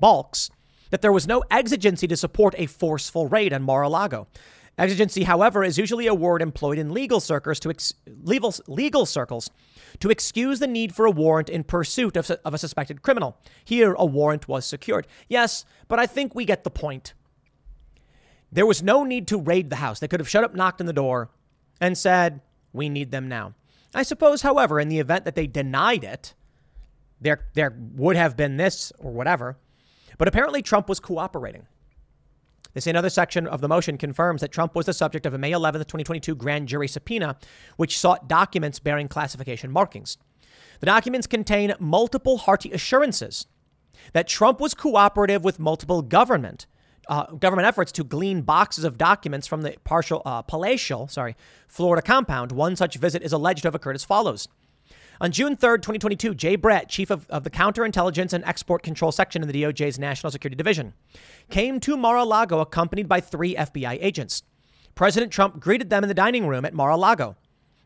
balks 0.00 0.50
that 0.90 1.02
there 1.02 1.12
was 1.12 1.26
no 1.26 1.42
exigency 1.50 2.06
to 2.06 2.16
support 2.16 2.54
a 2.58 2.66
forceful 2.66 3.28
raid 3.28 3.52
on 3.52 3.62
Mar-a-Lago. 3.62 4.26
Exigency, 4.78 5.24
however, 5.24 5.64
is 5.64 5.78
usually 5.78 6.06
a 6.06 6.14
word 6.14 6.42
employed 6.42 6.78
in 6.78 6.92
legal 6.92 7.18
circles 7.18 7.58
to 7.60 7.70
ex- 7.70 7.94
legal, 8.22 8.54
legal 8.66 9.06
circles 9.06 9.50
to 10.00 10.10
excuse 10.10 10.58
the 10.58 10.66
need 10.66 10.94
for 10.94 11.06
a 11.06 11.10
warrant 11.10 11.48
in 11.48 11.64
pursuit 11.64 12.16
of, 12.16 12.30
of 12.30 12.52
a 12.52 12.58
suspected 12.58 13.00
criminal. 13.00 13.38
Here, 13.64 13.94
a 13.94 14.04
warrant 14.04 14.48
was 14.48 14.66
secured. 14.66 15.06
Yes, 15.28 15.64
but 15.88 15.98
I 15.98 16.06
think 16.06 16.34
we 16.34 16.44
get 16.44 16.62
the 16.62 16.70
point. 16.70 17.14
There 18.52 18.66
was 18.66 18.82
no 18.82 19.02
need 19.02 19.26
to 19.28 19.38
raid 19.38 19.70
the 19.70 19.76
house. 19.76 19.98
They 19.98 20.08
could 20.08 20.20
have 20.20 20.28
shut 20.28 20.44
up, 20.44 20.54
knocked 20.54 20.80
on 20.80 20.86
the 20.86 20.92
door, 20.92 21.30
and 21.80 21.96
said, 21.96 22.42
"We 22.72 22.88
need 22.88 23.10
them 23.10 23.28
now." 23.28 23.54
I 23.94 24.02
suppose, 24.02 24.42
however, 24.42 24.78
in 24.78 24.88
the 24.88 25.00
event 25.00 25.24
that 25.24 25.34
they 25.34 25.46
denied 25.46 26.04
it, 26.04 26.34
there 27.20 27.46
there 27.54 27.74
would 27.94 28.16
have 28.16 28.36
been 28.36 28.56
this 28.56 28.92
or 28.98 29.10
whatever. 29.10 29.56
But 30.18 30.28
apparently, 30.28 30.62
Trump 30.62 30.88
was 30.88 31.00
cooperating. 31.00 31.66
This 32.74 32.86
another 32.86 33.08
section 33.08 33.46
of 33.46 33.62
the 33.62 33.68
motion 33.68 33.96
confirms 33.96 34.42
that 34.42 34.52
Trump 34.52 34.74
was 34.74 34.84
the 34.84 34.92
subject 34.92 35.24
of 35.24 35.32
a 35.32 35.38
May 35.38 35.52
11, 35.52 35.80
2022 35.80 36.34
grand 36.34 36.68
jury 36.68 36.88
subpoena, 36.88 37.36
which 37.76 37.98
sought 37.98 38.28
documents 38.28 38.78
bearing 38.78 39.08
classification 39.08 39.70
markings. 39.70 40.18
The 40.80 40.86
documents 40.86 41.26
contain 41.26 41.74
multiple 41.78 42.36
hearty 42.36 42.70
assurances 42.72 43.46
that 44.12 44.28
Trump 44.28 44.60
was 44.60 44.74
cooperative 44.74 45.42
with 45.42 45.58
multiple 45.58 46.02
government 46.02 46.66
uh, 47.08 47.26
government 47.26 47.66
efforts 47.66 47.92
to 47.92 48.04
glean 48.04 48.42
boxes 48.42 48.84
of 48.84 48.98
documents 48.98 49.46
from 49.46 49.62
the 49.62 49.76
partial 49.84 50.22
uh, 50.26 50.42
palatial, 50.42 51.06
sorry, 51.08 51.36
Florida 51.68 52.02
compound. 52.02 52.52
One 52.52 52.74
such 52.76 52.96
visit 52.96 53.22
is 53.22 53.32
alleged 53.32 53.62
to 53.62 53.68
have 53.68 53.74
occurred 53.74 53.94
as 53.94 54.04
follows. 54.04 54.48
On 55.20 55.32
June 55.32 55.56
3rd, 55.56 55.76
2022, 55.76 56.34
Jay 56.34 56.56
Bratt, 56.58 56.88
chief 56.88 57.10
of, 57.10 57.28
of 57.30 57.42
the 57.42 57.50
Counterintelligence 57.50 58.34
and 58.34 58.44
Export 58.44 58.82
Control 58.82 59.10
Section 59.10 59.42
in 59.42 59.48
the 59.48 59.62
DOJ's 59.62 59.98
National 59.98 60.30
Security 60.30 60.56
Division, 60.56 60.92
came 61.48 61.80
to 61.80 61.96
Mar 61.96 62.16
a 62.16 62.24
Lago 62.24 62.60
accompanied 62.60 63.08
by 63.08 63.20
three 63.20 63.54
FBI 63.54 63.98
agents. 64.02 64.42
President 64.94 65.32
Trump 65.32 65.58
greeted 65.58 65.88
them 65.88 66.04
in 66.04 66.08
the 66.08 66.14
dining 66.14 66.46
room 66.46 66.66
at 66.66 66.74
Mar 66.74 66.90
a 66.90 66.96
Lago. 66.96 67.36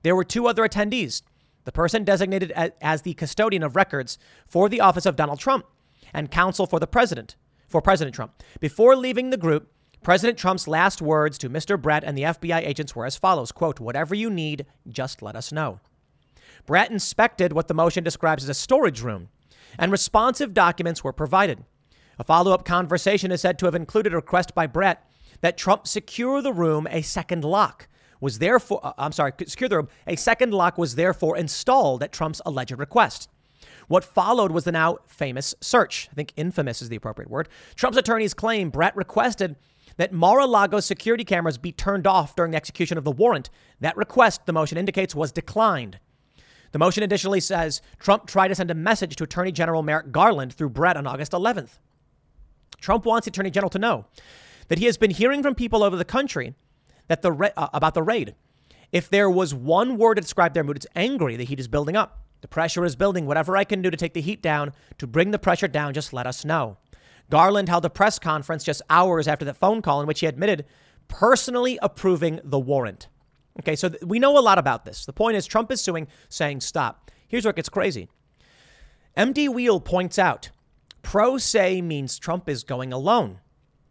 There 0.03 0.17
were 0.17 0.25
two 0.25 0.49
other 0.49 0.67
attendees 0.67 1.23
the 1.65 1.73
person 1.73 2.05
designated 2.05 2.53
as 2.81 3.03
the 3.03 3.15
custodian 3.15 3.63
of 3.63 3.77
records 3.77 4.19
for 4.49 4.69
the 4.69 4.81
office 4.81 5.05
of 5.05 5.15
Donald 5.15 5.39
Trump 5.39 5.67
and 6.13 6.31
counsel 6.31 6.67
for 6.67 6.81
the 6.81 6.87
president, 6.87 7.37
for 7.69 7.83
President 7.83 8.15
Trump. 8.15 8.43
Before 8.61 8.97
leaving 8.97 9.29
the 9.29 9.37
group, 9.37 9.71
President 10.03 10.39
Trump's 10.39 10.67
last 10.67 11.03
words 11.03 11.37
to 11.39 11.51
Mr. 11.51 11.77
Bratt 11.77 12.03
and 12.05 12.17
the 12.17 12.23
FBI 12.23 12.67
agents 12.67 12.97
were 12.97 13.05
as 13.05 13.17
follows 13.17 13.53
quote, 13.53 13.79
whatever 13.79 14.15
you 14.15 14.31
need, 14.31 14.65
just 14.89 15.21
let 15.21 15.37
us 15.37 15.53
know. 15.53 15.81
Bratt 16.67 16.90
inspected 16.90 17.52
what 17.52 17.69
the 17.69 17.75
motion 17.75 18.05
describes 18.05 18.45
as 18.45 18.49
a 18.49 18.55
storage 18.55 19.02
room, 19.02 19.29
and 19.79 19.93
responsive 19.93 20.55
documents 20.55 21.02
were 21.02 21.12
provided. 21.12 21.64
A 22.19 22.25
follow 22.25 22.52
up 22.52 22.64
conversation 22.64 23.33
is 23.33 23.40
said 23.40 23.59
to 23.59 23.67
have 23.67 23.75
included 23.75 24.12
a 24.12 24.17
request 24.17 24.55
by 24.55 24.67
Bratt 24.67 24.99
that 25.40 25.57
Trump 25.57 25.87
secure 25.87 26.43
the 26.43 26.52
room 26.52 26.87
a 26.90 27.02
second 27.02 27.45
lock 27.45 27.88
was 28.21 28.38
therefore 28.38 28.81
uh, 28.83 28.93
I'm 28.99 29.12
sorry, 29.12 29.33
secure 29.47 29.69
the 29.69 29.76
room. 29.76 29.88
A 30.07 30.17
second 30.17 30.52
lock 30.52 30.76
was 30.79 30.95
therefore 30.95 31.37
installed 31.37 32.02
at 32.02 32.12
Trump's 32.12 32.43
alleged 32.45 32.79
request. 32.79 33.29
What 33.88 34.05
followed 34.05 34.52
was 34.52 34.64
the 34.64 34.73
now 34.73 34.99
famous 35.07 35.55
search. 35.61 36.09
I 36.12 36.14
think 36.14 36.33
infamous 36.37 36.81
is 36.83 36.88
the 36.88 36.97
appropriate 36.97 37.31
word. 37.31 37.49
Trump's 37.75 37.99
attorneys 37.99 38.35
claim 38.35 38.71
Bratt 38.71 38.95
requested 38.95 39.57
that 39.97 40.12
Mar-a-Lago 40.12 40.81
security 40.81 41.25
cameras 41.25 41.59
be 41.59 41.73
turned 41.73 42.07
off 42.07 42.37
during 42.37 42.52
the 42.52 42.57
execution 42.57 42.97
of 42.97 43.05
the 43.05 43.11
warrant. 43.11 43.50
That 43.81 43.97
request, 43.97 44.47
the 44.47 44.52
motion 44.52 44.79
indicates, 44.79 45.14
was 45.14 45.33
declined. 45.33 45.99
The 46.73 46.79
motion 46.79 47.03
additionally 47.03 47.41
says 47.41 47.83
Trump 47.99 48.27
tried 48.27 48.49
to 48.49 48.55
send 48.55 48.71
a 48.71 48.75
message 48.75 49.17
to 49.17 49.25
Attorney 49.25 49.53
General 49.53 49.83
Merrick 49.83 50.12
Garland 50.12 50.53
through 50.53 50.71
Bratt 50.71 50.97
on 50.97 51.07
August 51.07 51.33
11th. 51.33 51.79
Trump 52.81 53.05
wants 53.05 53.25
the 53.25 53.31
Attorney 53.31 53.50
General 53.50 53.71
to 53.71 53.79
know 53.79 54.07
that 54.69 54.79
he 54.79 54.87
has 54.87 54.97
been 54.97 55.11
hearing 55.11 55.43
from 55.43 55.55
people 55.55 55.83
over 55.83 55.97
the 55.97 56.05
country 56.05 56.55
that 57.09 57.23
the 57.23 57.33
ra- 57.33 57.49
uh, 57.57 57.69
about 57.73 57.95
the 57.95 58.03
raid. 58.03 58.35
If 58.93 59.09
there 59.09 59.29
was 59.29 59.55
one 59.55 59.99
word 59.99 60.15
to 60.15 60.23
describe 60.23 60.55
their 60.55 60.65
mood, 60.65 60.77
it's 60.77 60.87
angry. 60.95 61.37
The 61.37 61.45
heat 61.45 61.61
is 61.61 61.69
building 61.69 61.97
up. 61.97 62.25
The 62.41 62.49
pressure 62.49 62.85
is 62.85 62.97
building. 62.97 63.27
Whatever 63.27 63.57
I 63.57 63.65
can 63.65 63.83
do 63.83 63.91
to 63.91 63.97
take 63.97 64.15
the 64.15 64.21
heat 64.21 64.43
down, 64.43 64.73
to 64.99 65.07
bring 65.07 65.31
the 65.31 65.39
pressure 65.39 65.69
down, 65.69 65.93
just 65.93 66.12
let 66.12 66.27
us 66.27 66.45
know. 66.45 66.79
Garland 67.29 67.69
held 67.69 67.85
a 67.85 67.91
press 67.91 68.19
conference 68.19 68.65
just 68.65 68.83
hours 68.91 69.29
after 69.29 69.45
the 69.45 69.55
phone 69.55 69.83
call 69.83 70.00
in 70.00 70.07
which 70.07 70.21
he 70.21 70.27
admitted 70.27 70.65
personally 71.09 71.79
approving 71.83 72.41
the 72.43 72.59
warrant. 72.59 73.09
Okay, 73.61 73.76
so 73.76 73.90
th- 73.90 74.02
we 74.02 74.19
know 74.19 74.38
a 74.38 74.40
lot 74.40 74.59
about 74.59 74.85
this. 74.85 75.05
The 75.05 75.12
point 75.12 75.37
is, 75.37 75.47
Trump 75.47 75.71
is 75.71 75.81
suing, 75.81 76.09
saying 76.29 76.61
stop. 76.61 77.11
Here's 77.29 77.45
where 77.45 77.50
it 77.50 77.57
gets 77.57 77.69
crazy. 77.69 78.09
Empty 79.17 79.49
Wheel 79.49 79.81
points 79.81 80.19
out 80.19 80.50
pro 81.02 81.37
se 81.38 81.83
means 81.83 82.19
Trump 82.19 82.49
is 82.49 82.64
going 82.64 82.93
alone. 82.93 83.40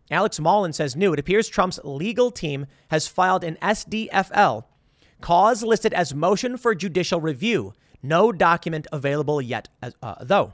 Alex 0.10 0.40
Mullen 0.40 0.74
says 0.74 0.96
new. 0.96 1.14
It 1.14 1.20
appears 1.20 1.48
Trump's 1.48 1.80
legal 1.84 2.32
team 2.32 2.66
has 2.90 3.08
filed 3.08 3.44
an 3.44 3.58
SDFL, 3.62 4.64
cause 5.22 5.62
listed 5.62 5.94
as 5.94 6.16
motion 6.16 6.58
for 6.58 6.74
judicial 6.74 7.22
review. 7.22 7.74
No 8.02 8.32
document 8.32 8.88
available 8.92 9.40
yet, 9.40 9.70
uh, 10.02 10.16
though. 10.22 10.54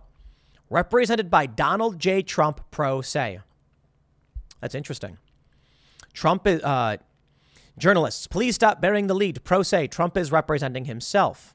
Represented 0.70 1.32
by 1.32 1.46
Donald 1.46 2.00
J. 2.00 2.22
Trump 2.22 2.60
pro 2.70 3.02
se. 3.02 3.40
That's 4.60 4.76
interesting. 4.76 5.18
Trump 6.12 6.46
is. 6.48 6.62
Uh, 6.62 6.98
Journalists, 7.78 8.28
please 8.28 8.56
stop 8.56 8.80
bearing 8.80 9.08
the 9.08 9.14
lead. 9.14 9.44
Pro 9.44 9.62
se, 9.62 9.88
Trump 9.88 10.16
is 10.16 10.32
representing 10.32 10.86
himself. 10.86 11.54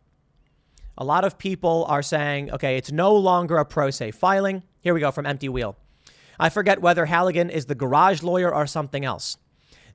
A 0.98 1.04
lot 1.04 1.24
of 1.24 1.38
people 1.38 1.86
are 1.88 2.02
saying, 2.02 2.52
okay, 2.52 2.76
it's 2.76 2.92
no 2.92 3.14
longer 3.14 3.56
a 3.56 3.64
pro 3.64 3.90
se 3.90 4.10
filing. 4.10 4.62
Here 4.80 4.92
we 4.92 5.00
go 5.00 5.10
from 5.10 5.24
Empty 5.24 5.48
Wheel. 5.48 5.76
I 6.38 6.50
forget 6.50 6.82
whether 6.82 7.06
Halligan 7.06 7.48
is 7.48 7.66
the 7.66 7.74
garage 7.74 8.22
lawyer 8.22 8.54
or 8.54 8.66
something 8.66 9.04
else. 9.04 9.38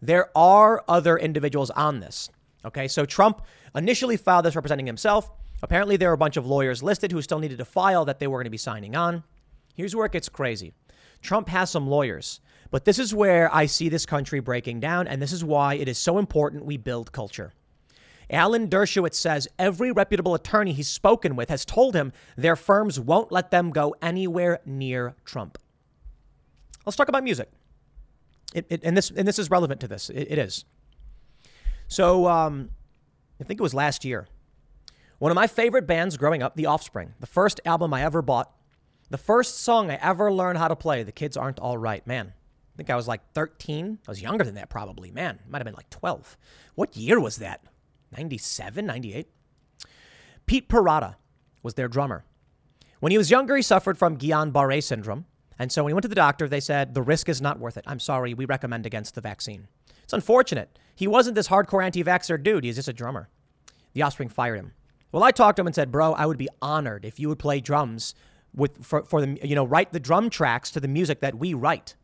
There 0.02 0.36
are 0.36 0.84
other 0.88 1.16
individuals 1.18 1.70
on 1.72 2.00
this. 2.00 2.30
Okay, 2.66 2.88
so 2.88 3.06
Trump 3.06 3.44
initially 3.76 4.18
filed 4.18 4.46
this 4.46 4.56
representing 4.56 4.88
himself. 4.88 5.30
Apparently, 5.62 5.96
there 5.96 6.10
are 6.10 6.14
a 6.14 6.18
bunch 6.18 6.38
of 6.38 6.48
lawyers 6.48 6.82
listed 6.82 7.12
who 7.12 7.22
still 7.22 7.40
needed 7.40 7.60
to 7.60 7.66
file 7.66 8.06
that 8.06 8.20
they 8.20 8.28
were 8.28 8.40
going 8.40 8.46
to 8.46 8.50
be 8.50 8.58
signing 8.58 8.96
on. 8.96 9.24
Here's 9.76 9.96
where 9.96 10.06
it 10.08 10.12
gets 10.12 10.30
crazy 10.30 10.74
Trump 11.22 11.50
has 11.50 11.70
some 11.70 11.88
lawyers. 11.88 12.40
But 12.76 12.84
this 12.84 13.00
is 13.00 13.16
where 13.16 13.50
I 13.56 13.68
see 13.68 13.88
this 13.88 14.06
country 14.06 14.42
breaking 14.42 14.82
down, 14.82 15.08
and 15.08 15.22
this 15.22 15.32
is 15.32 15.46
why 15.46 15.76
it 15.76 15.88
is 15.88 15.98
so 15.98 16.18
important 16.18 16.66
we 16.66 16.76
build 16.76 17.14
culture. 17.14 17.54
Alan 18.30 18.68
Dershowitz 18.68 19.14
says 19.14 19.48
every 19.58 19.94
reputable 19.94 20.36
attorney 20.36 20.74
he's 20.74 20.90
spoken 20.90 21.38
with 21.38 21.48
has 21.48 21.64
told 21.64 21.96
him 21.96 22.12
their 22.36 22.58
firms 22.58 23.00
won't 23.00 23.32
let 23.32 23.50
them 23.50 23.72
go 23.72 23.96
anywhere 24.02 24.60
near 24.66 25.16
Trump. 25.24 25.58
Let's 26.86 26.98
talk 26.98 27.08
about 27.08 27.24
music. 27.24 27.50
It, 28.54 28.66
it, 28.70 28.82
and, 28.84 28.98
this, 28.98 29.10
and 29.10 29.26
this 29.26 29.40
is 29.40 29.50
relevant 29.50 29.80
to 29.80 29.88
this. 29.88 30.10
It, 30.10 30.32
it 30.32 30.38
is. 30.38 30.66
So, 31.88 32.28
um, 32.28 32.72
I 33.40 33.46
think 33.46 33.58
it 33.58 33.64
was 33.64 33.74
last 33.74 34.04
year. 34.04 34.28
One 35.20 35.32
of 35.32 35.36
my 35.36 35.48
favorite 35.48 35.88
bands 35.88 36.18
growing 36.18 36.44
up, 36.44 36.58
The 36.58 36.66
Offspring, 36.66 37.14
the 37.22 37.26
first 37.26 37.62
album 37.64 37.94
I 37.94 38.04
ever 38.04 38.22
bought, 38.22 38.54
the 39.10 39.18
first 39.18 39.62
song 39.62 39.90
I 39.90 39.96
ever 40.02 40.30
learned 40.30 40.58
how 40.58 40.68
to 40.68 40.76
play, 40.76 41.04
The 41.04 41.14
Kids 41.14 41.38
Aren't 41.38 41.60
All 41.60 41.78
Right. 41.78 42.06
Man, 42.06 42.34
I 42.76 42.78
think 42.78 42.90
I 42.90 42.96
was 42.96 43.08
like 43.08 43.22
13. 43.34 44.00
I 44.06 44.12
was 44.12 44.22
younger 44.22 44.44
than 44.44 44.56
that, 44.56 44.70
probably. 44.70 45.10
Man, 45.10 45.40
might 45.48 45.60
have 45.60 45.66
been 45.66 45.76
like 45.76 45.90
12. 45.90 46.38
What 46.76 46.98
year 46.98 47.22
was 47.22 47.38
that? 47.38 47.64
97, 48.18 48.86
98? 48.86 49.30
Pete 50.46 50.68
Parada 50.68 51.16
was 51.64 51.76
their 51.76 51.88
drummer. 51.88 52.26
When 53.00 53.12
he 53.12 53.18
was 53.18 53.32
younger, 53.32 53.56
he 53.56 53.62
suffered 53.62 53.98
from 53.98 54.18
Guillain 54.18 54.52
Barre 54.52 54.82
syndrome. 54.82 55.26
And 55.58 55.72
so 55.72 55.84
when 55.84 55.92
he 55.92 55.94
went 55.94 56.04
to 56.04 56.10
the 56.10 56.16
doctor, 56.16 56.50
they 56.50 56.60
said, 56.60 56.94
the 56.94 57.02
risk 57.02 57.30
is 57.30 57.42
not 57.42 57.60
worth 57.60 57.78
it. 57.78 57.86
I'm 57.88 58.00
sorry, 58.00 58.34
we 58.34 58.46
recommend 58.46 58.86
against 58.86 59.16
the 59.16 59.22
vaccine. 59.22 59.70
It's 60.04 60.14
unfortunate. 60.14 60.78
He 60.96 61.08
wasn't 61.08 61.36
this 61.36 61.48
hardcore 61.48 61.84
anti 61.84 62.04
vaxxer 62.04 62.42
dude, 62.42 62.66
he's 62.66 62.76
just 62.76 62.90
a 62.90 62.94
drummer. 62.94 63.30
The 63.94 64.02
offspring 64.02 64.30
fired 64.30 64.58
him. 64.58 64.74
Well, 65.14 65.24
I 65.24 65.32
talked 65.32 65.56
to 65.56 65.62
him 65.62 65.68
and 65.68 65.76
said, 65.76 65.92
bro, 65.92 66.14
I 66.14 66.26
would 66.26 66.38
be 66.38 66.50
honored 66.62 67.06
if 67.06 67.22
you 67.22 67.30
would 67.30 67.40
play 67.40 67.62
drums 67.62 68.16
with 68.54 68.86
for, 68.86 69.04
for 69.04 69.22
the 69.22 69.40
you 69.44 69.56
know 69.56 69.66
write 69.66 69.92
the 69.92 70.00
drum 70.00 70.30
tracks 70.30 70.72
to 70.72 70.80
the 70.80 70.88
music 70.88 71.22
that 71.22 71.36
we 71.36 71.54
write. 71.54 71.96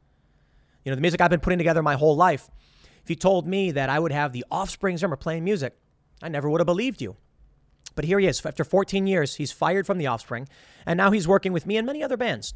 You 0.83 0.91
know 0.91 0.95
the 0.95 1.01
music 1.01 1.21
I've 1.21 1.29
been 1.29 1.39
putting 1.39 1.59
together 1.59 1.83
my 1.83 1.95
whole 1.95 2.15
life. 2.15 2.49
If 3.03 3.09
you 3.09 3.15
told 3.15 3.47
me 3.47 3.71
that 3.71 3.89
I 3.89 3.99
would 3.99 4.11
have 4.11 4.31
the 4.31 4.45
Offspring 4.51 4.97
drummer 4.97 5.15
playing 5.15 5.43
music, 5.43 5.75
I 6.21 6.29
never 6.29 6.49
would 6.49 6.61
have 6.61 6.67
believed 6.67 7.01
you. 7.01 7.17
But 7.95 8.05
here 8.05 8.19
he 8.19 8.27
is. 8.27 8.45
After 8.45 8.63
14 8.63 9.07
years, 9.07 9.35
he's 9.35 9.51
fired 9.51 9.85
from 9.85 9.97
the 9.97 10.07
Offspring, 10.07 10.47
and 10.85 10.97
now 10.97 11.11
he's 11.11 11.27
working 11.27 11.53
with 11.53 11.65
me 11.65 11.77
and 11.77 11.85
many 11.85 12.03
other 12.03 12.17
bands, 12.17 12.53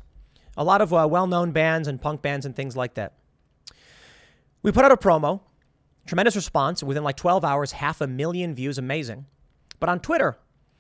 a 0.55 0.63
lot 0.63 0.81
of 0.81 0.93
uh, 0.93 1.07
well-known 1.09 1.51
bands 1.51 1.87
and 1.87 2.01
punk 2.01 2.21
bands 2.21 2.45
and 2.45 2.55
things 2.55 2.77
like 2.77 2.93
that. 2.93 3.13
We 4.61 4.71
put 4.71 4.85
out 4.85 4.91
a 4.91 4.97
promo, 4.97 5.41
tremendous 6.07 6.35
response 6.35 6.81
within 6.83 7.03
like 7.03 7.17
12 7.17 7.43
hours, 7.43 7.73
half 7.73 8.01
a 8.01 8.07
million 8.07 8.55
views, 8.55 8.77
amazing. 8.77 9.25
But 9.79 9.89
on 9.89 9.99
Twitter, 9.99 10.37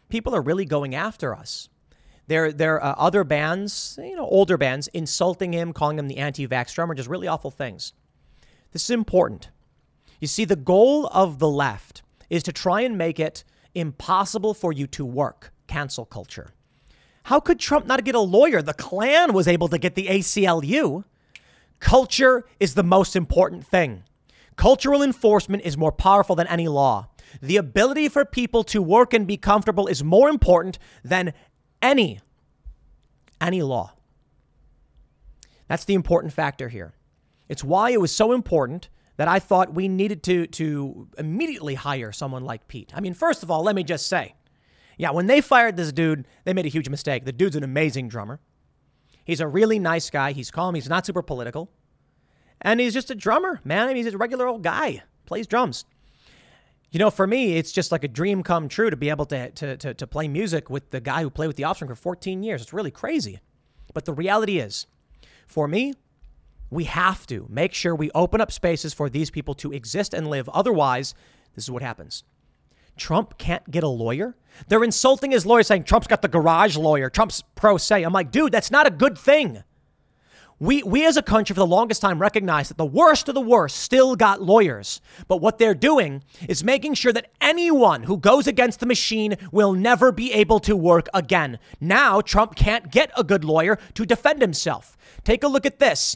people 0.09 0.35
are 0.35 0.41
really 0.41 0.65
going 0.65 0.95
after 0.95 1.35
us. 1.35 1.69
There, 2.27 2.51
there 2.51 2.81
are 2.81 2.93
uh, 2.93 2.95
other 2.97 3.23
bands, 3.23 3.99
you 4.01 4.15
know, 4.15 4.27
older 4.27 4.57
bands, 4.57 4.87
insulting 4.89 5.53
him, 5.53 5.73
calling 5.73 5.99
him 5.99 6.07
the 6.07 6.17
anti-vax 6.17 6.73
drummer, 6.73 6.95
just 6.95 7.09
really 7.09 7.27
awful 7.27 7.51
things. 7.51 7.93
This 8.71 8.83
is 8.83 8.89
important. 8.89 9.49
You 10.19 10.27
see, 10.27 10.45
the 10.45 10.55
goal 10.55 11.07
of 11.07 11.39
the 11.39 11.49
left 11.49 12.01
is 12.29 12.41
to 12.43 12.51
try 12.51 12.81
and 12.81 12.97
make 12.97 13.19
it 13.19 13.43
impossible 13.75 14.53
for 14.53 14.73
you 14.73 14.87
to 14.87 15.05
work. 15.05 15.51
Cancel 15.67 16.05
culture. 16.05 16.51
How 17.23 17.39
could 17.39 17.59
Trump 17.59 17.85
not 17.85 18.03
get 18.03 18.15
a 18.15 18.19
lawyer? 18.19 18.61
The 18.61 18.73
Klan 18.73 19.33
was 19.33 19.47
able 19.47 19.67
to 19.69 19.77
get 19.77 19.95
the 19.95 20.07
ACLU. 20.07 21.03
Culture 21.79 22.45
is 22.59 22.75
the 22.75 22.83
most 22.83 23.15
important 23.15 23.65
thing. 23.65 24.03
Cultural 24.55 25.03
enforcement 25.03 25.63
is 25.63 25.77
more 25.77 25.91
powerful 25.91 26.35
than 26.35 26.47
any 26.47 26.67
law. 26.67 27.09
The 27.41 27.57
ability 27.57 28.09
for 28.09 28.25
people 28.25 28.63
to 28.65 28.81
work 28.81 29.13
and 29.13 29.27
be 29.27 29.37
comfortable 29.37 29.87
is 29.87 30.03
more 30.03 30.29
important 30.29 30.79
than 31.03 31.33
any 31.85 32.19
any 33.39 33.61
law. 33.61 33.93
That's 35.67 35.85
the 35.85 35.93
important 35.93 36.33
factor 36.33 36.69
here. 36.69 36.93
It's 37.47 37.63
why 37.63 37.91
it 37.91 38.01
was 38.01 38.11
so 38.11 38.31
important 38.31 38.89
that 39.17 39.27
I 39.27 39.39
thought 39.39 39.73
we 39.73 39.87
needed 39.87 40.23
to 40.23 40.47
to 40.47 41.07
immediately 41.17 41.75
hire 41.75 42.11
someone 42.11 42.43
like 42.43 42.67
Pete. 42.67 42.91
I 42.95 43.01
mean, 43.01 43.13
first 43.13 43.43
of 43.43 43.51
all, 43.51 43.63
let 43.63 43.75
me 43.75 43.83
just 43.83 44.07
say, 44.07 44.35
yeah, 44.97 45.11
when 45.11 45.27
they 45.27 45.41
fired 45.41 45.77
this 45.77 45.91
dude, 45.91 46.27
they 46.43 46.53
made 46.53 46.65
a 46.65 46.69
huge 46.69 46.89
mistake. 46.89 47.25
The 47.25 47.31
dude's 47.31 47.55
an 47.55 47.63
amazing 47.63 48.09
drummer. 48.09 48.39
He's 49.23 49.39
a 49.39 49.47
really 49.47 49.79
nice 49.79 50.09
guy. 50.09 50.31
He's 50.31 50.51
calm. 50.51 50.75
He's 50.75 50.89
not 50.89 51.05
super 51.05 51.21
political. 51.21 51.69
And 52.61 52.79
he's 52.79 52.93
just 52.93 53.11
a 53.11 53.15
drummer, 53.15 53.59
man. 53.63 53.87
I 53.87 53.93
mean, 53.93 54.03
he's 54.03 54.13
a 54.13 54.17
regular 54.17 54.47
old 54.47 54.63
guy, 54.63 55.03
plays 55.25 55.47
drums. 55.47 55.85
You 56.91 56.99
know, 56.99 57.09
for 57.09 57.27
me, 57.27 57.57
it's 57.57 57.71
just 57.71 57.91
like 57.91 58.03
a 58.03 58.07
dream 58.07 58.43
come 58.43 58.69
true 58.69 58.89
to 58.89 58.95
be 58.95 59.09
able 59.09 59.25
to, 59.27 59.49
to, 59.51 59.77
to, 59.77 59.93
to 59.93 60.07
play 60.07 60.27
music 60.27 60.69
with 60.69 60.91
the 60.91 61.01
guy 61.01 61.21
who 61.21 61.29
played 61.29 61.47
with 61.47 61.57
the 61.57 61.63
Offspring 61.65 61.89
for 61.89 61.95
14 61.95 62.43
years. 62.43 62.61
It's 62.61 62.73
really 62.73 62.91
crazy. 62.91 63.39
But 63.93 64.05
the 64.05 64.13
reality 64.13 64.59
is, 64.59 64.87
for 65.47 65.67
me, 65.67 65.93
we 66.69 66.85
have 66.85 67.27
to 67.27 67.47
make 67.49 67.73
sure 67.73 67.95
we 67.95 68.11
open 68.15 68.41
up 68.41 68.51
spaces 68.51 68.93
for 68.93 69.09
these 69.09 69.29
people 69.29 69.53
to 69.55 69.71
exist 69.71 70.13
and 70.13 70.27
live. 70.27 70.49
Otherwise, 70.49 71.13
this 71.55 71.65
is 71.65 71.71
what 71.71 71.81
happens. 71.81 72.23
Trump 72.97 73.37
can't 73.37 73.69
get 73.69 73.83
a 73.83 73.89
lawyer. 73.89 74.35
They're 74.67 74.83
insulting 74.83 75.31
his 75.31 75.45
lawyer, 75.45 75.63
saying 75.63 75.83
Trump's 75.83 76.07
got 76.07 76.21
the 76.21 76.27
garage 76.27 76.77
lawyer. 76.77 77.09
Trump's 77.09 77.43
pro 77.55 77.77
se. 77.77 78.03
I'm 78.03 78.13
like, 78.13 78.31
dude, 78.31 78.51
that's 78.51 78.71
not 78.71 78.87
a 78.87 78.91
good 78.91 79.17
thing. 79.17 79.63
We, 80.57 80.83
we 80.83 81.05
as 81.05 81.17
a 81.17 81.21
country 81.21 81.53
for 81.53 81.59
the 81.59 81.65
longest 81.65 82.01
time 82.01 82.19
recognized 82.19 82.69
that 82.69 82.77
the 82.77 82.85
worst 82.85 83.27
of 83.27 83.35
the 83.35 83.41
worst 83.41 83.75
still 83.75 84.15
got 84.15 84.41
lawyers. 84.41 85.01
But 85.27 85.41
what 85.41 85.57
they're 85.57 85.73
doing 85.73 86.23
is 86.47 86.63
making 86.63 86.93
sure 86.93 87.11
that 87.11 87.31
anyone 87.41 88.03
who 88.03 88.17
goes 88.17 88.47
against 88.47 88.79
the 88.79 88.85
machine 88.85 89.35
will 89.51 89.73
never 89.73 90.13
be 90.13 90.31
able 90.31 90.59
to 90.61 90.77
work 90.77 91.09
again. 91.13 91.59
Now, 91.81 92.21
Trump 92.21 92.55
can't 92.55 92.89
get 92.89 93.11
a 93.17 93.23
good 93.23 93.43
lawyer 93.43 93.77
to 93.95 94.05
defend 94.05 94.41
himself. 94.41 94.95
Take 95.25 95.43
a 95.43 95.49
look 95.49 95.65
at 95.65 95.79
this. 95.79 96.15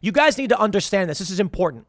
You 0.00 0.12
guys 0.12 0.38
need 0.38 0.48
to 0.48 0.58
understand 0.58 1.10
this. 1.10 1.18
This 1.18 1.30
is 1.30 1.40
important. 1.40 1.86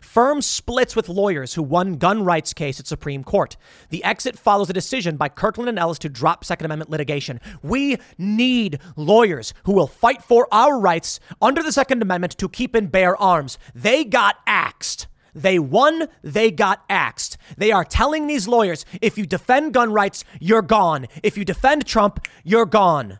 Firm 0.00 0.42
splits 0.42 0.96
with 0.96 1.08
lawyers 1.08 1.54
who 1.54 1.62
won 1.62 1.96
gun 1.96 2.24
rights 2.24 2.52
case 2.52 2.80
at 2.80 2.86
Supreme 2.86 3.24
Court. 3.24 3.56
The 3.90 4.02
exit 4.04 4.38
follows 4.38 4.70
a 4.70 4.72
decision 4.72 5.16
by 5.16 5.28
Kirkland 5.28 5.68
and 5.68 5.78
Ellis 5.78 5.98
to 6.00 6.08
drop 6.08 6.44
Second 6.44 6.66
Amendment 6.66 6.90
litigation. 6.90 7.40
We 7.62 7.98
need 8.18 8.80
lawyers 8.96 9.52
who 9.64 9.72
will 9.72 9.86
fight 9.86 10.22
for 10.22 10.48
our 10.52 10.78
rights 10.78 11.20
under 11.40 11.62
the 11.62 11.72
Second 11.72 12.02
Amendment 12.02 12.38
to 12.38 12.48
keep 12.48 12.74
and 12.74 12.90
bear 12.90 13.16
arms. 13.16 13.58
They 13.74 14.04
got 14.04 14.36
axed. 14.46 15.06
They 15.34 15.58
won, 15.58 16.08
they 16.22 16.50
got 16.50 16.82
axed. 16.88 17.36
They 17.58 17.70
are 17.70 17.84
telling 17.84 18.26
these 18.26 18.48
lawyers 18.48 18.86
if 19.02 19.18
you 19.18 19.26
defend 19.26 19.74
gun 19.74 19.92
rights, 19.92 20.24
you're 20.40 20.62
gone. 20.62 21.06
If 21.22 21.36
you 21.36 21.44
defend 21.44 21.86
Trump, 21.86 22.26
you're 22.42 22.64
gone. 22.64 23.18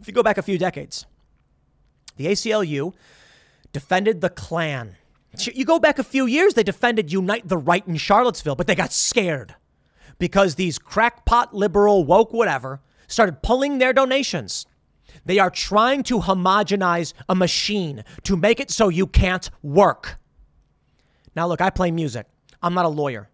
If 0.00 0.08
you 0.08 0.12
go 0.12 0.24
back 0.24 0.38
a 0.38 0.42
few 0.42 0.58
decades, 0.58 1.06
the 2.16 2.26
ACLU 2.26 2.92
defended 3.72 4.20
the 4.20 4.30
Klan. 4.30 4.96
You 5.38 5.64
go 5.64 5.78
back 5.78 5.98
a 5.98 6.04
few 6.04 6.26
years, 6.26 6.54
they 6.54 6.62
defended 6.62 7.12
Unite 7.12 7.48
the 7.48 7.56
Right 7.56 7.86
in 7.86 7.96
Charlottesville, 7.96 8.56
but 8.56 8.66
they 8.66 8.74
got 8.74 8.92
scared 8.92 9.54
because 10.18 10.56
these 10.56 10.78
crackpot, 10.78 11.54
liberal, 11.54 12.04
woke, 12.04 12.32
whatever 12.32 12.80
started 13.06 13.42
pulling 13.42 13.78
their 13.78 13.92
donations. 13.92 14.66
They 15.24 15.38
are 15.38 15.50
trying 15.50 16.02
to 16.04 16.20
homogenize 16.20 17.12
a 17.28 17.34
machine 17.34 18.04
to 18.24 18.36
make 18.36 18.60
it 18.60 18.70
so 18.70 18.88
you 18.88 19.06
can't 19.06 19.50
work. 19.62 20.18
Now, 21.34 21.46
look, 21.46 21.60
I 21.60 21.70
play 21.70 21.90
music. 21.90 22.26
I'm 22.62 22.74
not 22.74 22.84
a 22.84 22.88
lawyer. 22.88 23.30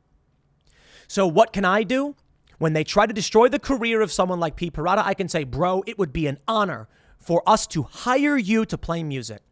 So, 1.08 1.26
what 1.26 1.52
can 1.52 1.64
I 1.64 1.82
do? 1.82 2.14
When 2.58 2.72
they 2.72 2.84
try 2.84 3.06
to 3.06 3.12
destroy 3.12 3.48
the 3.48 3.58
career 3.58 4.00
of 4.00 4.10
someone 4.10 4.40
like 4.40 4.56
Pete 4.56 4.72
Parada, 4.72 5.02
I 5.04 5.14
can 5.14 5.28
say, 5.28 5.44
bro, 5.44 5.82
it 5.86 5.98
would 5.98 6.12
be 6.12 6.26
an 6.26 6.38
honor 6.48 6.88
for 7.18 7.42
us 7.46 7.66
to 7.68 7.82
hire 7.82 8.36
you 8.36 8.64
to 8.66 8.78
play 8.78 9.02
music. 9.02 9.42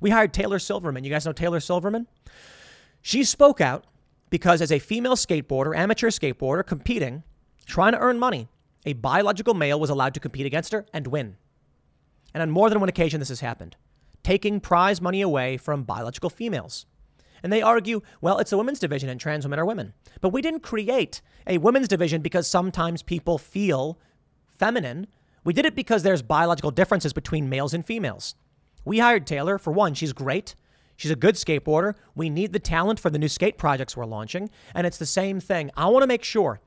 We 0.00 0.10
hired 0.10 0.32
Taylor 0.32 0.58
Silverman. 0.58 1.04
You 1.04 1.10
guys 1.10 1.26
know 1.26 1.32
Taylor 1.32 1.60
Silverman? 1.60 2.06
She 3.02 3.24
spoke 3.24 3.60
out 3.60 3.84
because, 4.30 4.62
as 4.62 4.72
a 4.72 4.78
female 4.78 5.16
skateboarder, 5.16 5.76
amateur 5.76 6.08
skateboarder, 6.08 6.66
competing, 6.66 7.22
trying 7.66 7.92
to 7.92 7.98
earn 7.98 8.18
money, 8.18 8.48
a 8.86 8.94
biological 8.94 9.54
male 9.54 9.78
was 9.78 9.90
allowed 9.90 10.14
to 10.14 10.20
compete 10.20 10.46
against 10.46 10.72
her 10.72 10.86
and 10.92 11.06
win. 11.06 11.36
And 12.32 12.42
on 12.42 12.50
more 12.50 12.68
than 12.68 12.80
one 12.80 12.88
occasion, 12.88 13.20
this 13.20 13.28
has 13.28 13.40
happened, 13.40 13.76
taking 14.22 14.60
prize 14.60 15.00
money 15.00 15.20
away 15.20 15.56
from 15.56 15.84
biological 15.84 16.30
females. 16.30 16.86
And 17.42 17.52
they 17.52 17.62
argue, 17.62 18.00
well, 18.20 18.38
it's 18.38 18.52
a 18.52 18.56
women's 18.56 18.78
division 18.78 19.10
and 19.10 19.20
trans 19.20 19.44
women 19.44 19.58
are 19.58 19.66
women. 19.66 19.92
But 20.20 20.30
we 20.30 20.40
didn't 20.40 20.60
create 20.60 21.20
a 21.46 21.58
women's 21.58 21.88
division 21.88 22.22
because 22.22 22.46
sometimes 22.46 23.02
people 23.02 23.36
feel 23.36 23.98
feminine 24.48 25.06
we 25.44 25.52
did 25.52 25.66
it 25.66 25.76
because 25.76 26.02
there's 26.02 26.22
biological 26.22 26.70
differences 26.70 27.12
between 27.12 27.48
males 27.48 27.74
and 27.74 27.84
females. 27.84 28.34
We 28.84 28.98
hired 28.98 29.26
Taylor. 29.26 29.58
For 29.58 29.72
one, 29.72 29.94
she's 29.94 30.12
great. 30.12 30.54
She's 30.96 31.10
a 31.10 31.16
good 31.16 31.34
skateboarder. 31.34 31.94
We 32.14 32.30
need 32.30 32.52
the 32.52 32.58
talent 32.58 33.00
for 33.00 33.10
the 33.10 33.18
new 33.18 33.28
skate 33.28 33.58
projects 33.58 33.96
we're 33.96 34.04
launching. 34.04 34.50
And 34.74 34.86
it's 34.86 34.98
the 34.98 35.06
same 35.06 35.40
thing. 35.40 35.70
I 35.76 35.86
want 35.86 36.02
to 36.02 36.06
make 36.06 36.24
sure 36.24 36.60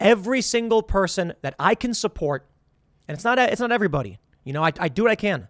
every 0.00 0.40
single 0.40 0.82
person 0.82 1.32
that 1.42 1.54
I 1.58 1.74
can 1.74 1.94
support, 1.94 2.48
and 3.06 3.14
it's 3.14 3.24
not, 3.24 3.38
it's 3.38 3.60
not 3.60 3.72
everybody, 3.72 4.18
you 4.44 4.52
know, 4.52 4.64
I, 4.64 4.72
I 4.78 4.88
do 4.88 5.02
what 5.02 5.12
I 5.12 5.16
can. 5.16 5.48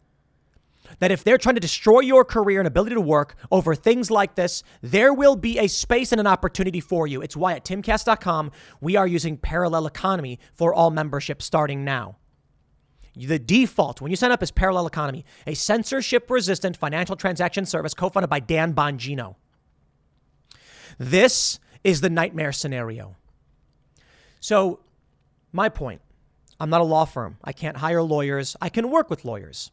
That 0.99 1.11
if 1.11 1.25
they're 1.25 1.39
trying 1.39 1.55
to 1.55 1.61
destroy 1.61 2.01
your 2.01 2.25
career 2.25 2.61
and 2.61 2.67
ability 2.67 2.97
to 2.97 3.01
work 3.01 3.37
over 3.51 3.75
things 3.75 4.11
like 4.11 4.35
this, 4.35 4.63
there 4.83 5.15
will 5.15 5.37
be 5.37 5.59
a 5.59 5.69
space 5.69 6.13
and 6.13 6.21
an 6.21 6.27
opportunity 6.27 6.81
for 6.81 7.07
you. 7.07 7.23
It's 7.23 7.37
why 7.37 7.55
at 7.55 7.65
timcast.com 7.65 8.51
we 8.81 8.97
are 8.97 9.07
using 9.07 9.39
parallel 9.39 9.87
economy 9.87 10.39
for 10.53 10.75
all 10.75 10.91
membership 10.91 11.41
starting 11.41 11.85
now. 11.85 12.17
The 13.15 13.39
default 13.39 14.01
when 14.01 14.11
you 14.11 14.17
sign 14.17 14.33
up 14.33 14.43
is 14.43 14.51
Parallel 14.51 14.87
Economy, 14.87 15.25
a 15.47 15.55
censorship 15.55 16.31
resistant 16.31 16.77
financial 16.77 17.17
transaction 17.17 17.67
service 17.67 17.95
co 17.95 18.09
funded 18.09 18.31
by 18.31 18.41
Dan 18.41 18.75
Bongino. 18.75 19.37
This 20.99 21.59
is 21.85 22.01
the 22.01 22.11
nightmare 22.11 22.53
scenario. 22.53 23.17
So, 24.41 24.81
my 25.53 25.69
point 25.69 26.01
I'm 26.59 26.71
not 26.71 26.81
a 26.81 26.85
law 26.85 27.05
firm. 27.05 27.39
I 27.43 27.53
can't 27.53 27.79
hire 27.79 28.03
lawyers. 28.03 28.57
I 28.61 28.69
can 28.69 28.91
work 28.91 29.11
with 29.11 29.25
lawyers. 29.25 29.73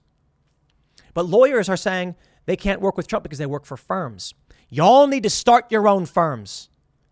But 1.13 1.28
lawyers 1.28 1.69
are 1.69 1.78
saying 1.78 2.15
they 2.45 2.56
can't 2.56 2.82
work 2.82 2.97
with 2.97 3.08
Trump 3.08 3.23
because 3.23 3.38
they 3.38 3.45
work 3.45 3.65
for 3.65 3.78
firms. 3.78 4.34
Y'all 4.69 5.08
need 5.08 5.23
to 5.23 5.30
start 5.30 5.71
your 5.71 5.88
own 5.88 6.06
firms. 6.06 6.69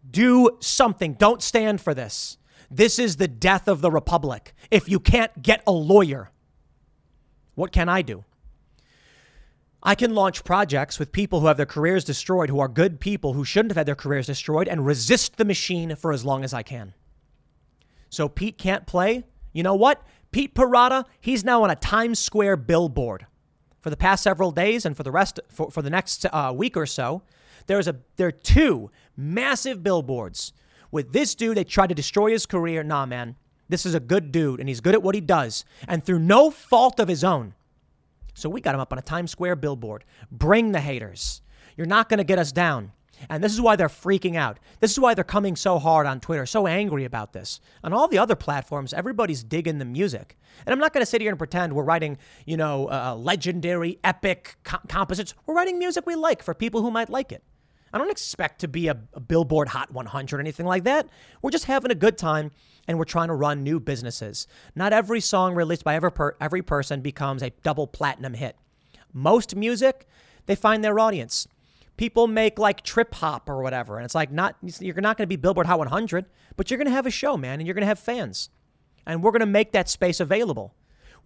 Do 0.09 0.57
something. 0.61 1.13
Don't 1.13 1.43
stand 1.43 1.79
for 1.79 1.93
this. 1.93 2.37
This 2.69 2.99
is 2.99 3.15
the 3.15 3.27
death 3.27 3.67
of 3.67 3.81
the 3.81 3.91
republic. 3.91 4.53
If 4.69 4.89
you 4.89 4.99
can't 4.99 5.41
get 5.41 5.63
a 5.65 5.71
lawyer, 5.71 6.31
what 7.55 7.71
can 7.71 7.87
I 7.89 8.01
do? 8.01 8.25
I 9.81 9.95
can 9.95 10.13
launch 10.13 10.43
projects 10.43 10.99
with 10.99 11.11
people 11.11 11.39
who 11.39 11.47
have 11.47 11.57
their 11.57 11.65
careers 11.65 12.03
destroyed, 12.03 12.49
who 12.49 12.59
are 12.59 12.67
good 12.67 12.99
people 12.99 13.33
who 13.33 13.45
shouldn't 13.45 13.71
have 13.71 13.77
had 13.77 13.85
their 13.85 13.95
careers 13.95 14.25
destroyed, 14.25 14.67
and 14.67 14.85
resist 14.85 15.37
the 15.37 15.45
machine 15.45 15.95
for 15.95 16.11
as 16.11 16.25
long 16.25 16.43
as 16.43 16.53
I 16.53 16.63
can. 16.63 16.93
So 18.09 18.27
Pete 18.27 18.57
can't 18.57 18.85
play. 18.85 19.23
You 19.53 19.63
know 19.63 19.75
what? 19.75 20.05
Pete 20.31 20.53
Parada, 20.53 21.05
he's 21.21 21.43
now 21.43 21.63
on 21.63 21.69
a 21.69 21.75
Times 21.75 22.19
Square 22.19 22.57
billboard. 22.57 23.27
For 23.79 23.89
the 23.89 23.97
past 23.97 24.23
several 24.23 24.51
days 24.51 24.85
and 24.85 24.97
for 24.97 25.03
the 25.03 25.11
rest 25.11 25.39
for, 25.47 25.71
for 25.71 25.81
the 25.81 25.89
next 25.89 26.25
uh, 26.25 26.51
week 26.53 26.75
or 26.75 26.85
so, 26.85 27.21
there's 27.67 27.87
a 27.87 27.95
there 28.17 28.27
are 28.27 28.31
two 28.31 28.91
massive 29.15 29.83
billboards 29.83 30.51
with 30.91 31.13
this 31.13 31.35
dude 31.35 31.57
they 31.57 31.63
tried 31.63 31.87
to 31.87 31.95
destroy 31.95 32.31
his 32.31 32.45
career. 32.45 32.83
Nah, 32.83 33.05
man, 33.05 33.35
this 33.69 33.85
is 33.85 33.93
a 33.93 33.99
good 33.99 34.31
dude 34.31 34.59
and 34.59 34.69
he's 34.69 34.81
good 34.81 34.95
at 34.95 35.03
what 35.03 35.15
he 35.15 35.21
does, 35.21 35.65
and 35.87 36.03
through 36.03 36.19
no 36.19 36.51
fault 36.51 36.99
of 36.99 37.07
his 37.07 37.23
own. 37.23 37.53
So 38.33 38.49
we 38.49 38.61
got 38.61 38.75
him 38.75 38.81
up 38.81 38.91
on 38.91 38.99
a 38.99 39.01
Times 39.03 39.31
Square 39.31 39.55
billboard. 39.57 40.03
Bring 40.31 40.71
the 40.71 40.79
haters. 40.79 41.41
You're 41.75 41.87
not 41.87 42.07
going 42.07 42.19
to 42.19 42.23
get 42.23 42.37
us 42.37 42.51
down. 42.51 42.91
And 43.29 43.43
this 43.43 43.53
is 43.53 43.59
why 43.59 43.75
they're 43.75 43.87
freaking 43.87 44.35
out. 44.35 44.59
This 44.79 44.91
is 44.91 44.99
why 44.99 45.13
they're 45.13 45.23
coming 45.23 45.55
so 45.55 45.79
hard 45.79 46.05
on 46.05 46.19
Twitter, 46.19 46.45
so 46.45 46.67
angry 46.67 47.03
about 47.03 47.33
this. 47.33 47.59
On 47.83 47.93
all 47.93 48.07
the 48.07 48.19
other 48.19 48.35
platforms, 48.35 48.93
everybody's 48.93 49.43
digging 49.43 49.79
the 49.79 49.85
music. 49.85 50.37
And 50.65 50.73
I'm 50.73 50.79
not 50.79 50.93
going 50.93 51.01
to 51.01 51.09
sit 51.09 51.21
here 51.21 51.31
and 51.31 51.37
pretend 51.37 51.73
we're 51.73 51.83
writing, 51.83 52.19
you 52.45 52.57
know, 52.57 52.89
uh, 52.91 53.15
legendary, 53.15 53.97
epic 54.03 54.57
co- 54.63 54.77
composites. 54.87 55.33
We're 55.45 55.55
writing 55.55 55.79
music 55.79 56.05
we 56.05 56.15
like 56.15 56.43
for 56.43 56.53
people 56.53 56.81
who 56.81 56.91
might 56.91 57.09
like 57.09 57.31
it. 57.31 57.43
I 57.93 57.97
don't 57.97 58.11
expect 58.11 58.59
to 58.61 58.67
be 58.67 58.87
a, 58.87 58.97
a 59.13 59.19
Billboard 59.19 59.69
Hot 59.69 59.91
100 59.91 60.37
or 60.37 60.39
anything 60.39 60.65
like 60.65 60.83
that. 60.83 61.07
We're 61.41 61.51
just 61.51 61.65
having 61.65 61.91
a 61.91 61.95
good 61.95 62.17
time 62.17 62.51
and 62.87 62.97
we're 62.97 63.05
trying 63.05 63.27
to 63.27 63.33
run 63.33 63.63
new 63.63 63.79
businesses. 63.79 64.47
Not 64.75 64.93
every 64.93 65.19
song 65.19 65.55
released 65.55 65.83
by 65.83 65.95
every, 65.95 66.11
per- 66.11 66.35
every 66.39 66.61
person 66.61 67.01
becomes 67.01 67.43
a 67.43 67.51
double 67.63 67.87
platinum 67.87 68.33
hit. 68.33 68.55
Most 69.13 69.55
music, 69.55 70.07
they 70.45 70.55
find 70.55 70.83
their 70.83 70.99
audience. 70.99 71.47
People 71.97 72.27
make 72.27 72.59
like 72.59 72.83
trip 72.83 73.15
hop 73.15 73.49
or 73.49 73.61
whatever, 73.63 73.97
and 73.97 74.05
it's 74.05 74.13
like 74.13 74.31
not 74.31 74.55
you're 74.61 74.93
not 75.01 75.17
going 75.17 75.25
to 75.25 75.27
be 75.27 75.35
Billboard 75.35 75.65
Hot 75.65 75.79
100, 75.79 76.25
but 76.55 76.69
you're 76.69 76.77
going 76.77 76.85
to 76.87 76.93
have 76.93 77.07
a 77.07 77.11
show, 77.11 77.35
man, 77.35 77.59
and 77.59 77.65
you're 77.65 77.73
going 77.73 77.81
to 77.81 77.87
have 77.87 77.97
fans. 77.97 78.49
And 79.07 79.23
we're 79.23 79.31
going 79.31 79.39
to 79.39 79.47
make 79.47 79.71
that 79.71 79.89
space 79.89 80.19
available. 80.19 80.75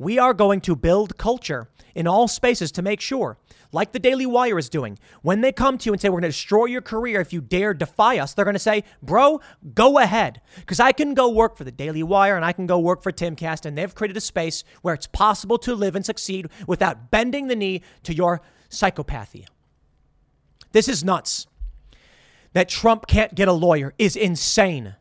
We 0.02 0.18
are 0.18 0.34
going 0.34 0.62
to 0.62 0.76
build 0.76 1.20
culture 1.20 1.70
in 1.94 2.08
all 2.08 2.28
spaces 2.28 2.72
to 2.72 2.82
make 2.82 3.00
sure, 3.02 3.38
like 3.72 3.92
the 3.92 4.00
Daily 4.00 4.26
Wire 4.26 4.58
is 4.58 4.68
doing, 4.68 4.98
when 5.22 5.42
they 5.42 5.52
come 5.52 5.78
to 5.78 5.86
you 5.86 5.94
and 5.94 6.02
say, 6.02 6.10
We're 6.10 6.22
going 6.22 6.24
to 6.24 6.30
destroy 6.30 6.66
your 6.66 6.82
career 6.82 7.22
if 7.22 7.32
you 7.32 7.40
dare 7.40 7.76
defy 7.76 8.18
us, 8.18 8.34
they're 8.34 8.44
going 8.44 8.56
to 8.56 8.60
say, 8.60 8.84
Bro, 9.04 9.42
go 9.76 10.00
ahead. 10.00 10.42
Because 10.56 10.80
I 10.80 10.92
can 10.92 11.14
go 11.14 11.30
work 11.30 11.56
for 11.56 11.66
the 11.66 11.72
Daily 11.72 12.02
Wire 12.02 12.36
and 12.36 12.44
I 12.44 12.52
can 12.52 12.66
go 12.66 12.80
work 12.80 13.04
for 13.04 13.12
Timcast, 13.12 13.64
and 13.64 13.78
they've 13.78 13.94
created 13.94 14.18
a 14.18 14.22
space 14.22 14.64
where 14.82 14.96
it's 14.96 15.06
possible 15.06 15.60
to 15.60 15.76
live 15.76 15.96
and 15.96 16.04
succeed 16.04 16.50
without 16.66 17.12
bending 17.12 17.46
the 17.48 17.56
knee 17.56 17.84
to 18.02 18.16
your 18.16 18.42
psychopathy. 18.72 19.46
This 20.72 20.88
is 20.88 21.04
nuts. 21.04 21.46
That 22.54 22.70
Trump 22.70 23.06
can't 23.06 23.36
get 23.36 23.48
a 23.48 23.54
lawyer 23.54 23.94
is 24.00 24.16
insane. 24.16 24.96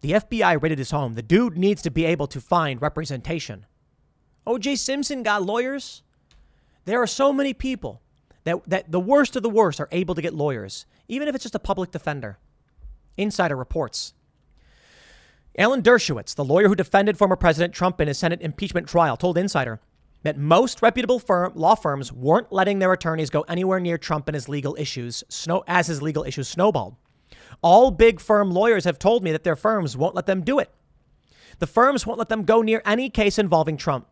The 0.00 0.12
FBI 0.12 0.62
raided 0.62 0.78
his 0.78 0.90
home. 0.90 1.14
The 1.14 1.22
dude 1.22 1.56
needs 1.56 1.82
to 1.82 1.90
be 1.90 2.04
able 2.04 2.26
to 2.28 2.40
find 2.40 2.80
representation. 2.80 3.66
OJ 4.46 4.78
Simpson 4.78 5.22
got 5.22 5.42
lawyers. 5.42 6.02
There 6.86 7.02
are 7.02 7.06
so 7.06 7.32
many 7.32 7.52
people 7.52 8.00
that, 8.44 8.68
that 8.68 8.90
the 8.90 9.00
worst 9.00 9.36
of 9.36 9.42
the 9.42 9.50
worst 9.50 9.80
are 9.80 9.88
able 9.92 10.14
to 10.14 10.22
get 10.22 10.34
lawyers, 10.34 10.86
even 11.08 11.28
if 11.28 11.34
it's 11.34 11.44
just 11.44 11.54
a 11.54 11.60
public 11.60 11.90
defender. 11.90 12.38
Insider 13.16 13.56
reports. 13.56 14.14
Alan 15.58 15.82
Dershowitz, 15.82 16.34
the 16.34 16.44
lawyer 16.44 16.68
who 16.68 16.74
defended 16.74 17.18
former 17.18 17.36
President 17.36 17.74
Trump 17.74 18.00
in 18.00 18.08
his 18.08 18.18
Senate 18.18 18.40
impeachment 18.40 18.88
trial, 18.88 19.16
told 19.16 19.36
Insider 19.36 19.80
that 20.22 20.38
most 20.38 20.80
reputable 20.80 21.18
firm, 21.18 21.52
law 21.54 21.74
firms 21.74 22.12
weren't 22.12 22.52
letting 22.52 22.78
their 22.78 22.92
attorneys 22.92 23.30
go 23.30 23.42
anywhere 23.42 23.80
near 23.80 23.98
Trump 23.98 24.28
and 24.28 24.34
his 24.34 24.48
legal 24.48 24.76
issues 24.78 25.24
snow, 25.28 25.64
as 25.66 25.86
his 25.86 26.00
legal 26.00 26.24
issues 26.24 26.48
snowballed. 26.48 26.96
All 27.62 27.90
big 27.90 28.20
firm 28.20 28.50
lawyers 28.50 28.84
have 28.84 28.98
told 28.98 29.22
me 29.22 29.32
that 29.32 29.44
their 29.44 29.56
firms 29.56 29.96
won't 29.96 30.14
let 30.14 30.26
them 30.26 30.42
do 30.42 30.58
it. 30.58 30.70
The 31.58 31.66
firms 31.66 32.06
won't 32.06 32.18
let 32.18 32.28
them 32.28 32.44
go 32.44 32.62
near 32.62 32.82
any 32.84 33.10
case 33.10 33.38
involving 33.38 33.76
Trump. 33.76 34.06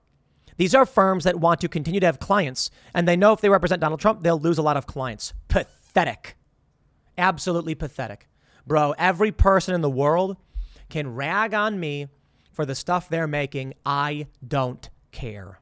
These 0.59 0.75
are 0.75 0.85
firms 0.85 1.25
that 1.25 1.41
want 1.41 1.61
to 1.61 1.69
continue 1.69 2.01
to 2.01 2.07
have 2.07 2.19
clients, 2.19 2.71
and 2.93 3.07
they 3.07 3.17
know 3.17 3.33
if 3.33 3.41
they 3.41 3.49
represent 3.49 3.81
Donald 3.81 4.01
Trump, 4.01 4.23
they'll 4.23 4.41
lose 4.41 4.59
a 4.59 4.63
lot 4.63 4.77
of 4.77 4.87
clients. 4.87 5.33
Pathetic. 5.49 6.37
Absolutely 7.17 7.75
pathetic. 7.75 8.29
Bro, 8.67 8.95
every 8.99 9.33
person 9.33 9.75
in 9.75 9.81
the 9.81 9.91
world 9.91 10.37
can 10.89 11.15
rag 11.15 11.55
on 11.55 11.79
me 11.79 12.09
for 12.53 12.67
the 12.67 12.75
stuff 12.75 13.09
they're 13.09 13.29
making. 13.29 13.75
I 13.87 14.27
don't 14.47 14.91
care. 15.13 15.61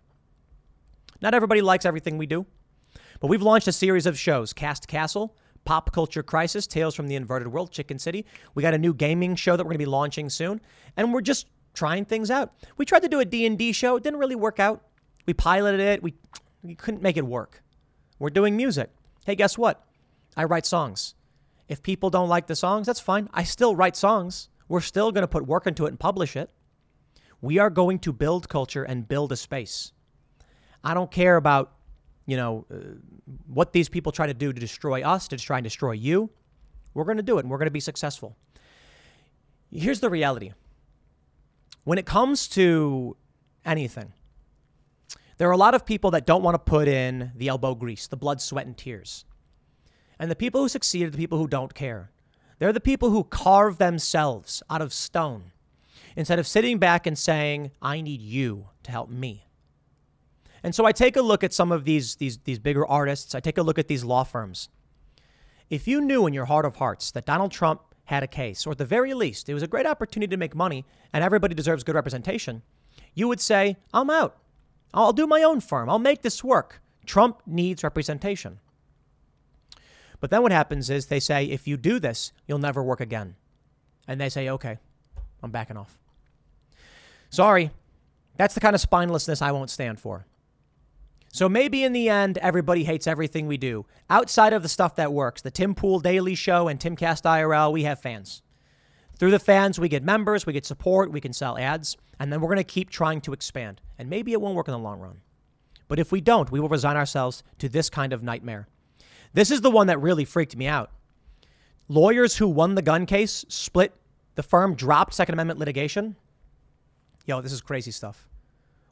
Not 1.21 1.35
everybody 1.35 1.61
likes 1.61 1.85
everything 1.85 2.19
we 2.19 2.27
do, 2.27 2.47
but 3.21 3.29
we've 3.29 3.43
launched 3.43 3.69
a 3.69 3.73
series 3.73 4.07
of 4.07 4.19
shows 4.19 4.53
Cast 4.53 4.89
Castle, 4.89 5.37
Pop 5.66 5.92
Culture 5.92 6.22
Crisis, 6.22 6.66
Tales 6.66 6.94
from 6.94 7.09
the 7.09 7.16
Inverted 7.16 7.48
World, 7.48 7.70
Chicken 7.70 7.98
City. 7.98 8.24
We 8.55 8.62
got 8.62 8.72
a 8.72 8.79
new 8.79 8.94
gaming 8.94 9.35
show 9.35 9.57
that 9.57 9.64
we're 9.64 9.70
going 9.70 9.81
to 9.81 9.85
be 9.85 9.87
launching 9.87 10.31
soon, 10.31 10.61
and 10.96 11.12
we're 11.12 11.20
just 11.20 11.46
trying 11.74 12.07
things 12.07 12.31
out. 12.31 12.55
We 12.79 12.87
tried 12.87 13.02
to 13.02 13.09
do 13.09 13.20
a 13.20 13.24
D&D 13.24 13.72
show, 13.72 13.96
it 13.96 14.02
didn't 14.02 14.20
really 14.20 14.37
work 14.37 14.59
out. 14.59 14.83
We 15.26 15.35
piloted 15.35 15.81
it, 15.81 16.02
we, 16.02 16.14
we 16.62 16.74
couldn't 16.74 17.02
make 17.02 17.18
it 17.18 17.26
work. 17.26 17.62
We're 18.18 18.31
doing 18.31 18.57
music. 18.57 18.90
Hey, 19.26 19.35
guess 19.35 19.59
what? 19.59 19.85
I 20.37 20.44
write 20.44 20.64
songs. 20.64 21.14
If 21.68 21.83
people 21.83 22.11
don't 22.11 22.29
like 22.29 22.46
the 22.46 22.57
songs, 22.57 22.87
that's 22.87 23.00
fine. 23.00 23.29
I 23.35 23.42
still 23.42 23.74
write 23.74 23.96
songs. 23.96 24.48
We're 24.68 24.81
still 24.81 25.12
going 25.12 25.22
to 25.22 25.29
put 25.29 25.46
work 25.46 25.66
into 25.66 25.85
it 25.87 25.88
and 25.88 26.00
publish 26.00 26.37
it. 26.37 26.50
We 27.40 27.59
are 27.59 27.70
going 27.70 27.98
to 28.00 28.12
build 28.12 28.48
culture 28.48 28.85
and 28.85 29.09
build 29.09 29.33
a 29.33 29.37
space. 29.37 29.92
I 30.83 30.94
don't 30.94 31.11
care 31.11 31.37
about, 31.37 31.72
you 32.27 32.37
know, 32.37 32.67
uh, 32.73 32.77
what 33.47 33.73
these 33.73 33.89
people 33.89 34.12
try 34.12 34.27
to 34.27 34.35
do 34.35 34.53
to 34.53 34.61
destroy 34.61 35.03
us, 35.03 35.29
to 35.29 35.37
try 35.37 35.59
and 35.59 35.65
destroy 35.65 35.93
you. 35.93 36.31
We're 36.93 37.05
going 37.05 37.17
to 37.17 37.23
do 37.23 37.39
it 37.39 37.43
and 37.43 37.51
we're 37.51 37.59
going 37.59 37.67
to 37.67 37.73
be 37.73 37.81
successful. 37.81 38.37
Here's 39.71 40.01
the 40.01 40.11
reality 40.11 40.53
when 41.85 41.99
it 41.99 42.07
comes 42.07 42.49
to 42.49 43.17
anything, 43.65 44.12
there 45.39 45.49
are 45.49 45.53
a 45.53 45.57
lot 45.57 45.75
of 45.75 45.87
people 45.87 46.11
that 46.12 46.27
don't 46.27 46.43
want 46.43 46.55
to 46.55 46.59
put 46.59 46.89
in 46.89 47.31
the 47.37 47.49
elbow 47.49 47.75
grease, 47.75 48.07
the 48.09 48.17
blood, 48.17 48.41
sweat, 48.41 48.67
and 48.67 48.77
tears. 48.77 49.25
And 50.19 50.31
the 50.31 50.37
people 50.37 50.62
who 50.62 50.69
succeed 50.69 51.07
are 51.07 51.11
the 51.11 51.19
people 51.19 51.39
who 51.39 51.47
don't 51.47 51.75
care. 51.75 52.11
They're 52.59 52.73
the 52.73 52.81
people 52.81 53.11
who 53.11 53.23
carve 53.23 53.79
themselves 53.79 54.62
out 54.71 54.81
of 54.81 54.93
stone 54.93 55.53
instead 56.17 56.39
of 56.39 56.47
sitting 56.47 56.79
back 56.79 57.07
and 57.07 57.17
saying, 57.19 57.71
I 57.83 58.01
need 58.01 58.23
you 58.23 58.69
to 58.85 58.91
help 58.91 59.11
me. 59.11 59.46
And 60.66 60.74
so 60.74 60.85
I 60.85 60.90
take 60.90 61.14
a 61.14 61.22
look 61.22 61.44
at 61.44 61.52
some 61.52 61.70
of 61.70 61.85
these, 61.85 62.16
these, 62.16 62.38
these 62.38 62.59
bigger 62.59 62.85
artists, 62.85 63.37
I 63.37 63.40
take 63.40 63.57
a 63.57 63.62
look 63.62 63.79
at 63.79 63.87
these 63.87 64.02
law 64.02 64.24
firms. 64.24 64.68
If 65.70 65.87
you 65.87 66.00
knew 66.00 66.26
in 66.26 66.35
your 66.35 66.46
heart 66.46 66.64
of 66.64 66.74
hearts 66.74 67.12
that 67.12 67.24
Donald 67.24 67.52
Trump 67.52 67.83
had 68.07 68.24
a 68.24 68.26
case, 68.26 68.66
or 68.66 68.72
at 68.72 68.79
the 68.79 68.85
very 68.85 69.14
least, 69.14 69.48
it 69.48 69.55
was 69.55 69.62
a 69.62 69.68
great 69.68 69.87
opportunity 69.87 70.29
to 70.29 70.37
make 70.37 70.57
money 70.57 70.85
and 71.12 71.22
everybody 71.22 71.55
deserves 71.55 71.85
good 71.85 71.94
representation, 71.94 72.62
you 73.14 73.29
would 73.29 73.40
say, 73.40 73.76
I'm 73.94 74.11
out. 74.11 74.38
I'll 74.92 75.12
do 75.12 75.29
my 75.29 75.44
own 75.44 75.61
firm. 75.61 75.88
I'll 75.88 76.00
make 76.00 76.22
this 76.22 76.42
work. 76.42 76.83
Trump 77.05 77.42
needs 77.46 77.85
representation. 77.85 78.59
But 80.18 80.33
then 80.33 80.42
what 80.42 80.50
happens 80.50 80.90
is 80.90 81.07
they 81.07 81.20
say, 81.20 81.44
if 81.44 81.68
you 81.68 81.76
do 81.76 82.00
this, 82.00 82.33
you'll 82.48 82.59
never 82.59 82.83
work 82.83 83.00
again. 83.00 83.37
And 84.09 84.20
they 84.20 84.29
say, 84.29 84.48
okay, 84.48 84.79
I'm 85.44 85.52
backing 85.52 85.76
off. 85.76 85.96
Sorry, 87.31 87.70
that's 88.37 88.55
the 88.55 88.61
kind 88.61 88.74
of 88.74 88.83
spinelessness 88.83 89.40
I 89.40 89.52
won't 89.52 89.70
stand 89.70 90.00
for. 90.00 90.26
So 91.33 91.49
maybe 91.49 91.85
in 91.85 91.93
the 91.93 92.09
end, 92.09 92.39
everybody 92.39 92.85
hates 92.85 93.07
everything 93.07 93.47
we 93.47 93.57
do. 93.57 93.85
Outside 94.09 94.53
of 94.53 94.62
the 94.62 94.69
stuff 94.69 94.97
that 94.97 95.12
works, 95.12 95.43
the 95.43 95.51
Tim 95.51 95.75
Pool 95.75 96.01
Daily 96.01 96.35
Show 96.35 96.69
and 96.69 96.81
Timcast 96.81 97.23
IRL, 97.23 97.73
we 97.73 97.83
have 97.83 98.01
fans. 98.01 98.43
Through 99.19 99.31
the 99.31 99.39
fans, 99.39 99.79
we 99.79 99.89
get 99.89 100.03
members, 100.03 100.47
we 100.47 100.53
get 100.53 100.67
support, 100.67 101.11
we 101.11 101.21
can 101.21 101.33
sell 101.33 101.59
ads, 101.59 101.97
and 102.19 102.33
then 102.33 102.41
we're 102.41 102.49
going 102.49 102.57
to 102.59 102.65
keep 102.65 102.91
trying 102.91 103.21
to 103.23 103.33
expand. 103.33 103.81
And 103.99 104.11
maybe 104.11 104.33
it 104.33 104.41
won't 104.41 104.55
work 104.55 104.69
in 104.69 104.73
the 104.73 104.79
long 104.79 105.01
run. 105.01 105.21
But 105.89 105.99
if 105.99 106.12
we 106.12 106.21
don't, 106.21 106.51
we 106.51 106.61
will 106.61 106.69
resign 106.69 106.97
ourselves 106.97 107.43
to 107.59 107.69
this 107.69 107.89
kind 107.89 108.12
of 108.12 108.23
nightmare. 108.23 108.67
This 109.33 109.51
is 109.51 109.61
the 109.61 109.71
one 109.71 109.87
that 109.87 110.01
really 110.01 110.25
freaked 110.25 110.57
me 110.57 110.67
out. 110.67 110.91
Lawyers 111.89 112.37
who 112.37 112.49
won 112.49 112.75
the 112.75 112.83
gun 112.83 113.07
case 113.07 113.45
split, 113.49 113.95
the 114.35 114.43
firm 114.43 114.75
dropped 114.75 115.15
Second 115.15 115.35
Amendment 115.35 115.61
litigation. 115.61 116.17
Yo, 117.27 117.41
this 117.41 117.53
is 117.53 117.61
crazy 117.61 117.91
stuff. 117.91 118.29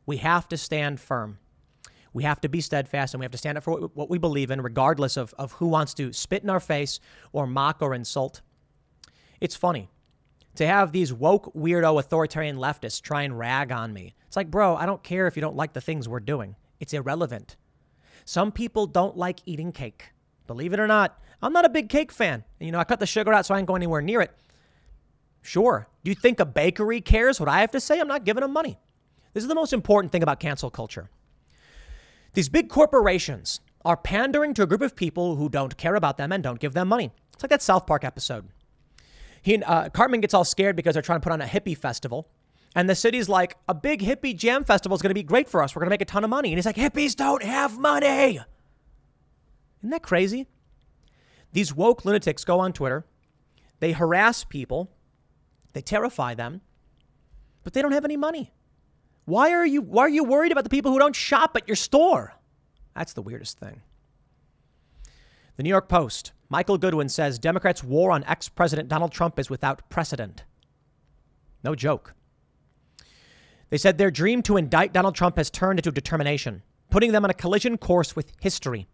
We 0.06 0.18
have 0.18 0.48
to 0.48 0.56
stand 0.56 1.00
firm. 1.00 1.38
We 2.14 2.22
have 2.22 2.40
to 2.42 2.48
be 2.48 2.60
steadfast 2.62 3.12
and 3.12 3.20
we 3.20 3.24
have 3.24 3.32
to 3.32 3.38
stand 3.38 3.58
up 3.58 3.64
for 3.64 3.90
what 3.94 4.08
we 4.08 4.18
believe 4.18 4.50
in, 4.50 4.62
regardless 4.62 5.16
of, 5.18 5.34
of 5.36 5.52
who 5.52 5.66
wants 5.66 5.92
to 5.94 6.12
spit 6.12 6.44
in 6.44 6.48
our 6.48 6.60
face 6.60 7.00
or 7.32 7.46
mock 7.46 7.82
or 7.82 7.92
insult. 7.92 8.40
It's 9.40 9.56
funny 9.56 9.90
to 10.54 10.66
have 10.66 10.92
these 10.92 11.12
woke, 11.12 11.52
weirdo, 11.54 11.98
authoritarian 11.98 12.56
leftists 12.56 13.02
try 13.02 13.22
and 13.22 13.36
rag 13.36 13.72
on 13.72 13.92
me. 13.92 14.14
It's 14.28 14.36
like, 14.36 14.50
bro, 14.50 14.76
I 14.76 14.86
don't 14.86 15.02
care 15.02 15.26
if 15.26 15.36
you 15.36 15.40
don't 15.40 15.56
like 15.56 15.72
the 15.72 15.80
things 15.80 16.08
we're 16.08 16.20
doing, 16.20 16.56
it's 16.78 16.94
irrelevant. 16.94 17.56
Some 18.24 18.52
people 18.52 18.86
don't 18.86 19.16
like 19.16 19.40
eating 19.44 19.72
cake. 19.72 20.12
Believe 20.46 20.72
it 20.72 20.80
or 20.80 20.86
not, 20.86 21.20
I'm 21.42 21.52
not 21.52 21.64
a 21.64 21.68
big 21.68 21.88
cake 21.88 22.12
fan. 22.12 22.44
You 22.60 22.70
know, 22.70 22.78
I 22.78 22.84
cut 22.84 23.00
the 23.00 23.06
sugar 23.06 23.32
out 23.32 23.44
so 23.44 23.54
I 23.54 23.58
ain't 23.58 23.66
go 23.66 23.76
anywhere 23.76 24.00
near 24.00 24.22
it. 24.22 24.30
Sure. 25.42 25.88
Do 26.04 26.10
you 26.10 26.14
think 26.14 26.40
a 26.40 26.46
bakery 26.46 27.00
cares 27.00 27.38
what 27.38 27.48
I 27.48 27.60
have 27.60 27.72
to 27.72 27.80
say? 27.80 28.00
I'm 28.00 28.08
not 28.08 28.24
giving 28.24 28.40
them 28.40 28.52
money. 28.52 28.78
This 29.34 29.42
is 29.42 29.48
the 29.48 29.54
most 29.54 29.72
important 29.72 30.12
thing 30.12 30.22
about 30.22 30.40
cancel 30.40 30.70
culture. 30.70 31.10
These 32.34 32.48
big 32.48 32.68
corporations 32.68 33.60
are 33.84 33.96
pandering 33.96 34.54
to 34.54 34.62
a 34.62 34.66
group 34.66 34.82
of 34.82 34.96
people 34.96 35.36
who 35.36 35.48
don't 35.48 35.76
care 35.76 35.94
about 35.94 36.16
them 36.16 36.32
and 36.32 36.42
don't 36.42 36.58
give 36.58 36.74
them 36.74 36.88
money. 36.88 37.12
It's 37.32 37.42
like 37.42 37.50
that 37.50 37.62
South 37.62 37.86
Park 37.86 38.04
episode. 38.04 38.48
He, 39.42 39.62
uh, 39.62 39.90
Cartman 39.90 40.20
gets 40.20 40.34
all 40.34 40.44
scared 40.44 40.74
because 40.74 40.94
they're 40.94 41.02
trying 41.02 41.20
to 41.20 41.24
put 41.24 41.32
on 41.32 41.40
a 41.40 41.46
hippie 41.46 41.76
festival. 41.76 42.28
And 42.74 42.90
the 42.90 42.94
city's 42.94 43.28
like, 43.28 43.56
a 43.68 43.74
big 43.74 44.00
hippie 44.00 44.36
jam 44.36 44.64
festival 44.64 44.96
is 44.96 45.02
going 45.02 45.10
to 45.10 45.14
be 45.14 45.22
great 45.22 45.48
for 45.48 45.62
us. 45.62 45.76
We're 45.76 45.80
going 45.80 45.90
to 45.90 45.94
make 45.94 46.00
a 46.00 46.06
ton 46.06 46.24
of 46.24 46.30
money. 46.30 46.48
And 46.48 46.58
he's 46.58 46.66
like, 46.66 46.76
hippies 46.76 47.14
don't 47.14 47.42
have 47.42 47.78
money. 47.78 48.40
Isn't 49.80 49.90
that 49.90 50.02
crazy? 50.02 50.48
These 51.52 51.74
woke 51.74 52.04
lunatics 52.04 52.44
go 52.44 52.58
on 52.58 52.72
Twitter, 52.72 53.04
they 53.78 53.92
harass 53.92 54.42
people, 54.42 54.90
they 55.72 55.82
terrify 55.82 56.34
them, 56.34 56.62
but 57.62 57.74
they 57.74 57.82
don't 57.82 57.92
have 57.92 58.04
any 58.04 58.16
money. 58.16 58.52
Why 59.24 59.52
are 59.52 59.66
you 59.66 59.80
why 59.80 60.02
are 60.02 60.08
you 60.08 60.24
worried 60.24 60.52
about 60.52 60.64
the 60.64 60.70
people 60.70 60.92
who 60.92 60.98
don't 60.98 61.16
shop 61.16 61.56
at 61.56 61.66
your 61.66 61.76
store? 61.76 62.34
That's 62.94 63.14
the 63.14 63.22
weirdest 63.22 63.58
thing. 63.58 63.80
The 65.56 65.62
New 65.62 65.70
York 65.70 65.88
Post, 65.88 66.32
Michael 66.48 66.78
Goodwin 66.78 67.08
says 67.08 67.38
Democrats' 67.38 67.82
war 67.84 68.10
on 68.10 68.24
ex-president 68.24 68.88
Donald 68.88 69.12
Trump 69.12 69.38
is 69.38 69.48
without 69.48 69.88
precedent. 69.88 70.44
No 71.62 71.74
joke. 71.74 72.14
They 73.70 73.78
said 73.78 73.98
their 73.98 74.10
dream 74.10 74.42
to 74.42 74.56
indict 74.56 74.92
Donald 74.92 75.14
Trump 75.14 75.36
has 75.36 75.50
turned 75.50 75.78
into 75.78 75.90
determination, 75.90 76.62
putting 76.90 77.12
them 77.12 77.24
on 77.24 77.30
a 77.30 77.34
collision 77.34 77.78
course 77.78 78.14
with 78.14 78.32
history. 78.40 78.86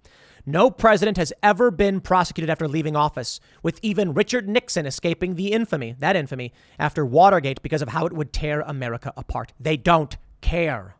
No 0.46 0.70
president 0.70 1.16
has 1.16 1.33
ever 1.42 1.70
been 1.70 2.00
prosecuted 2.00 2.50
after 2.50 2.66
leaving 2.66 2.96
office, 2.96 3.40
with 3.62 3.79
even 3.83 4.14
Richard 4.14 4.48
Nixon 4.48 4.87
escaping 4.87 5.35
the 5.35 5.53
infamy, 5.53 5.94
that 5.98 6.16
infamy, 6.16 6.53
after 6.79 7.05
Watergate 7.05 7.62
because 7.62 7.83
of 7.83 7.88
how 7.88 8.07
it 8.07 8.12
would 8.12 8.33
tear 8.33 8.62
America 8.62 9.12
apart. 9.16 9.53
They 9.61 9.76
don't 9.76 10.16
care. 10.40 10.96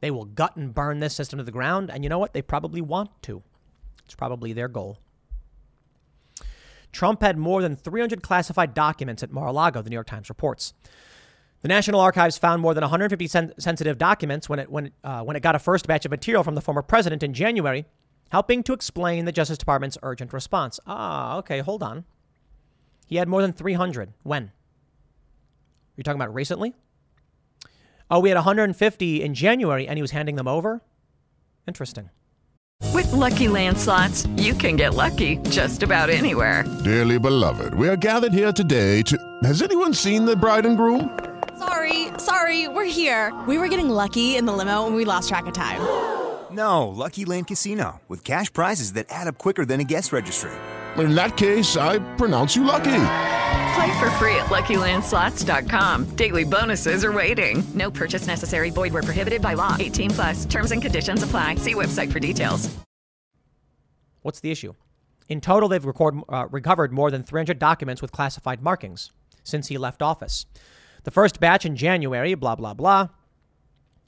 They 0.00 0.10
will 0.10 0.24
gut 0.24 0.56
and 0.56 0.74
burn 0.74 0.98
this 0.98 1.14
system 1.14 1.38
to 1.38 1.44
the 1.44 1.52
ground, 1.52 1.90
and 1.90 2.02
you 2.02 2.10
know 2.10 2.18
what? 2.18 2.32
They 2.32 2.42
probably 2.42 2.80
want 2.80 3.10
to. 3.22 3.42
It's 4.04 4.16
probably 4.16 4.52
their 4.52 4.68
goal. 4.68 4.98
Trump 6.90 7.22
had 7.22 7.38
more 7.38 7.62
than 7.62 7.76
300 7.76 8.22
classified 8.22 8.74
documents 8.74 9.22
at 9.22 9.30
Mar 9.30 9.46
a 9.46 9.52
Lago, 9.52 9.80
the 9.80 9.88
New 9.88 9.94
York 9.94 10.08
Times 10.08 10.28
reports. 10.28 10.74
The 11.62 11.68
National 11.68 12.00
Archives 12.00 12.36
found 12.36 12.60
more 12.60 12.74
than 12.74 12.82
150 12.82 13.26
sen- 13.28 13.54
sensitive 13.58 13.96
documents 13.96 14.48
when 14.48 14.58
it, 14.58 14.70
when, 14.70 14.90
uh, 15.04 15.22
when 15.22 15.36
it 15.36 15.40
got 15.40 15.54
a 15.54 15.60
first 15.60 15.86
batch 15.86 16.04
of 16.04 16.10
material 16.10 16.42
from 16.42 16.56
the 16.56 16.60
former 16.60 16.82
president 16.82 17.22
in 17.22 17.32
January, 17.32 17.86
helping 18.32 18.62
to 18.62 18.72
explain 18.72 19.26
the 19.26 19.32
Justice 19.32 19.58
Department's 19.58 19.98
urgent 20.02 20.32
response. 20.32 20.80
Ah, 20.86 21.36
okay, 21.36 21.60
hold 21.60 21.82
on. 21.82 22.04
He 23.06 23.16
had 23.16 23.28
more 23.28 23.42
than 23.42 23.52
300. 23.52 24.14
When? 24.22 24.52
You're 25.96 26.02
talking 26.02 26.20
about 26.20 26.32
recently? 26.32 26.72
Oh, 28.10 28.20
we 28.20 28.30
had 28.30 28.36
150 28.36 29.22
in 29.22 29.34
January 29.34 29.86
and 29.86 29.98
he 29.98 30.02
was 30.02 30.12
handing 30.12 30.36
them 30.36 30.48
over? 30.48 30.80
Interesting. 31.68 32.08
With 32.94 33.12
Lucky 33.12 33.48
Land 33.48 33.76
slots, 33.76 34.26
you 34.36 34.54
can 34.54 34.76
get 34.76 34.94
lucky 34.94 35.36
just 35.50 35.82
about 35.82 36.08
anywhere. 36.08 36.64
Dearly 36.82 37.18
beloved, 37.18 37.74
we 37.74 37.86
are 37.86 37.96
gathered 37.96 38.32
here 38.32 38.50
today 38.50 39.02
to. 39.02 39.16
Has 39.44 39.60
anyone 39.60 39.92
seen 39.92 40.24
the 40.24 40.34
bride 40.34 40.64
and 40.64 40.78
groom? 40.78 41.18
Sorry, 41.58 42.08
sorry, 42.16 42.66
we're 42.66 42.86
here. 42.86 43.30
We 43.46 43.58
were 43.58 43.68
getting 43.68 43.90
lucky 43.90 44.36
in 44.36 44.46
the 44.46 44.52
limo 44.52 44.86
and 44.86 44.96
we 44.96 45.04
lost 45.04 45.28
track 45.28 45.44
of 45.44 45.52
time. 45.52 45.82
No, 46.52 46.88
Lucky 46.88 47.24
Land 47.24 47.46
Casino, 47.46 48.00
with 48.08 48.24
cash 48.24 48.52
prizes 48.52 48.92
that 48.92 49.06
add 49.08 49.26
up 49.26 49.38
quicker 49.38 49.64
than 49.64 49.80
a 49.80 49.84
guest 49.84 50.12
registry. 50.12 50.50
In 50.98 51.14
that 51.14 51.36
case, 51.38 51.76
I 51.78 51.98
pronounce 52.16 52.54
you 52.54 52.64
lucky. 52.64 53.04
Play 53.74 53.98
for 53.98 54.10
free 54.18 54.36
at 54.36 54.50
LuckyLandSlots.com. 54.50 56.16
Daily 56.16 56.44
bonuses 56.44 57.04
are 57.04 57.12
waiting. 57.12 57.62
No 57.74 57.90
purchase 57.90 58.26
necessary. 58.26 58.70
Void 58.70 58.92
where 58.92 59.02
prohibited 59.02 59.40
by 59.40 59.54
law. 59.54 59.76
18 59.80 60.10
plus. 60.10 60.44
Terms 60.44 60.72
and 60.72 60.82
conditions 60.82 61.22
apply. 61.22 61.54
See 61.54 61.74
website 61.74 62.12
for 62.12 62.20
details. 62.20 62.68
What's 64.20 64.40
the 64.40 64.50
issue? 64.50 64.74
In 65.28 65.40
total, 65.40 65.70
they've 65.70 65.84
record, 65.84 66.18
uh, 66.28 66.46
recovered 66.50 66.92
more 66.92 67.10
than 67.10 67.22
300 67.22 67.58
documents 67.58 68.02
with 68.02 68.12
classified 68.12 68.62
markings 68.62 69.10
since 69.42 69.68
he 69.68 69.78
left 69.78 70.02
office. 70.02 70.44
The 71.04 71.10
first 71.10 71.40
batch 71.40 71.64
in 71.64 71.74
January, 71.74 72.34
blah, 72.34 72.54
blah, 72.54 72.74
blah. 72.74 73.08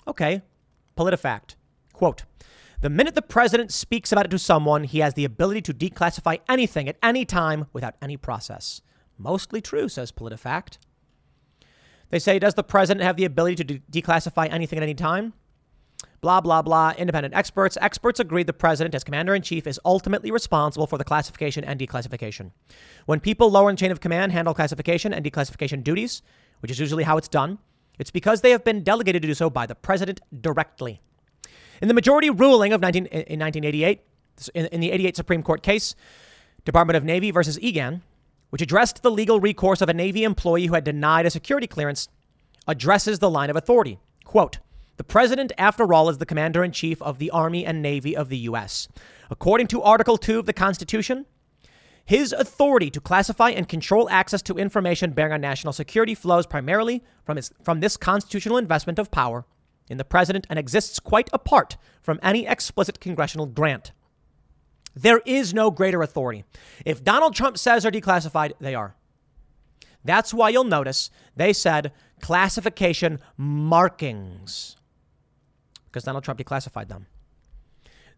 Okay, 0.06 0.42
PolitiFact. 0.96 1.54
Quote 1.94 2.24
The 2.82 2.90
minute 2.90 3.14
the 3.14 3.22
president 3.22 3.72
speaks 3.72 4.12
about 4.12 4.26
it 4.26 4.30
to 4.32 4.38
someone, 4.38 4.84
he 4.84 4.98
has 4.98 5.14
the 5.14 5.24
ability 5.24 5.62
to 5.62 5.72
declassify 5.72 6.40
anything 6.46 6.88
at 6.88 6.98
any 7.02 7.24
time 7.24 7.66
without 7.72 7.94
any 8.02 8.18
process. 8.18 8.82
Mostly 9.16 9.62
true, 9.62 9.88
says 9.88 10.12
PolitiFact. 10.12 10.76
They 12.10 12.18
say, 12.18 12.38
Does 12.38 12.54
the 12.54 12.62
president 12.62 13.02
have 13.02 13.16
the 13.16 13.24
ability 13.24 13.56
to 13.56 13.64
de- 13.64 14.02
declassify 14.02 14.52
anything 14.52 14.76
at 14.76 14.82
any 14.82 14.94
time? 14.94 15.32
Blah, 16.20 16.40
blah, 16.40 16.62
blah. 16.62 16.94
Independent 16.96 17.34
experts. 17.34 17.78
Experts 17.80 18.18
agree 18.18 18.42
the 18.42 18.52
president, 18.52 18.94
as 18.94 19.04
commander 19.04 19.34
in 19.34 19.42
chief, 19.42 19.66
is 19.66 19.78
ultimately 19.84 20.30
responsible 20.30 20.86
for 20.86 20.98
the 20.98 21.04
classification 21.04 21.64
and 21.64 21.78
declassification. 21.78 22.50
When 23.06 23.20
people 23.20 23.50
lower 23.50 23.70
in 23.70 23.76
chain 23.76 23.92
of 23.92 24.00
command 24.00 24.32
handle 24.32 24.54
classification 24.54 25.12
and 25.12 25.24
declassification 25.24 25.84
duties, 25.84 26.22
which 26.60 26.70
is 26.70 26.80
usually 26.80 27.04
how 27.04 27.18
it's 27.18 27.28
done, 27.28 27.58
it's 27.98 28.10
because 28.10 28.40
they 28.40 28.50
have 28.50 28.64
been 28.64 28.82
delegated 28.82 29.22
to 29.22 29.28
do 29.28 29.34
so 29.34 29.50
by 29.50 29.66
the 29.66 29.74
president 29.74 30.20
directly. 30.40 31.00
In 31.80 31.88
the 31.88 31.94
majority 31.94 32.30
ruling 32.30 32.72
of 32.72 32.80
19, 32.80 33.06
in 33.06 33.40
1988, 33.40 34.00
in, 34.54 34.66
in 34.66 34.80
the 34.80 34.90
88 34.90 35.16
Supreme 35.16 35.42
Court 35.42 35.62
case, 35.62 35.94
Department 36.64 36.96
of 36.96 37.04
Navy 37.04 37.30
versus 37.30 37.60
Egan, 37.60 38.02
which 38.50 38.62
addressed 38.62 39.02
the 39.02 39.10
legal 39.10 39.40
recourse 39.40 39.80
of 39.80 39.88
a 39.88 39.94
Navy 39.94 40.24
employee 40.24 40.66
who 40.66 40.74
had 40.74 40.84
denied 40.84 41.26
a 41.26 41.30
security 41.30 41.66
clearance, 41.66 42.08
addresses 42.66 43.18
the 43.18 43.30
line 43.30 43.50
of 43.50 43.56
authority. 43.56 43.98
Quote, 44.24 44.58
the 44.96 45.04
president, 45.04 45.52
after 45.58 45.92
all, 45.92 46.08
is 46.08 46.18
the 46.18 46.26
commander 46.26 46.62
in 46.62 46.70
chief 46.70 47.02
of 47.02 47.18
the 47.18 47.30
Army 47.30 47.66
and 47.66 47.82
Navy 47.82 48.16
of 48.16 48.28
the 48.28 48.38
U.S. 48.38 48.86
According 49.28 49.66
to 49.68 49.82
Article 49.82 50.16
2 50.16 50.38
of 50.38 50.46
the 50.46 50.52
Constitution, 50.52 51.26
his 52.04 52.32
authority 52.32 52.90
to 52.90 53.00
classify 53.00 53.50
and 53.50 53.68
control 53.68 54.08
access 54.10 54.42
to 54.42 54.56
information 54.56 55.10
bearing 55.10 55.32
on 55.32 55.40
national 55.40 55.72
security 55.72 56.14
flows 56.14 56.46
primarily 56.46 57.02
from, 57.24 57.36
his, 57.36 57.52
from 57.62 57.80
this 57.80 57.96
constitutional 57.96 58.58
investment 58.58 58.98
of 58.98 59.10
power 59.10 59.46
in 59.88 59.98
the 59.98 60.04
president 60.04 60.46
and 60.48 60.58
exists 60.58 60.98
quite 60.98 61.28
apart 61.32 61.76
from 62.00 62.18
any 62.22 62.46
explicit 62.46 63.00
congressional 63.00 63.46
grant. 63.46 63.92
There 64.94 65.20
is 65.26 65.52
no 65.52 65.70
greater 65.70 66.02
authority. 66.02 66.44
If 66.84 67.02
Donald 67.02 67.34
Trump 67.34 67.58
says 67.58 67.82
they're 67.82 67.92
declassified, 67.92 68.52
they 68.60 68.74
are. 68.74 68.94
That's 70.04 70.34
why 70.34 70.50
you'll 70.50 70.64
notice 70.64 71.10
they 71.34 71.52
said 71.52 71.92
classification 72.20 73.20
markings 73.36 74.76
because 75.94 76.04
Donald 76.04 76.24
Trump 76.24 76.40
declassified 76.40 76.88
them. 76.88 77.06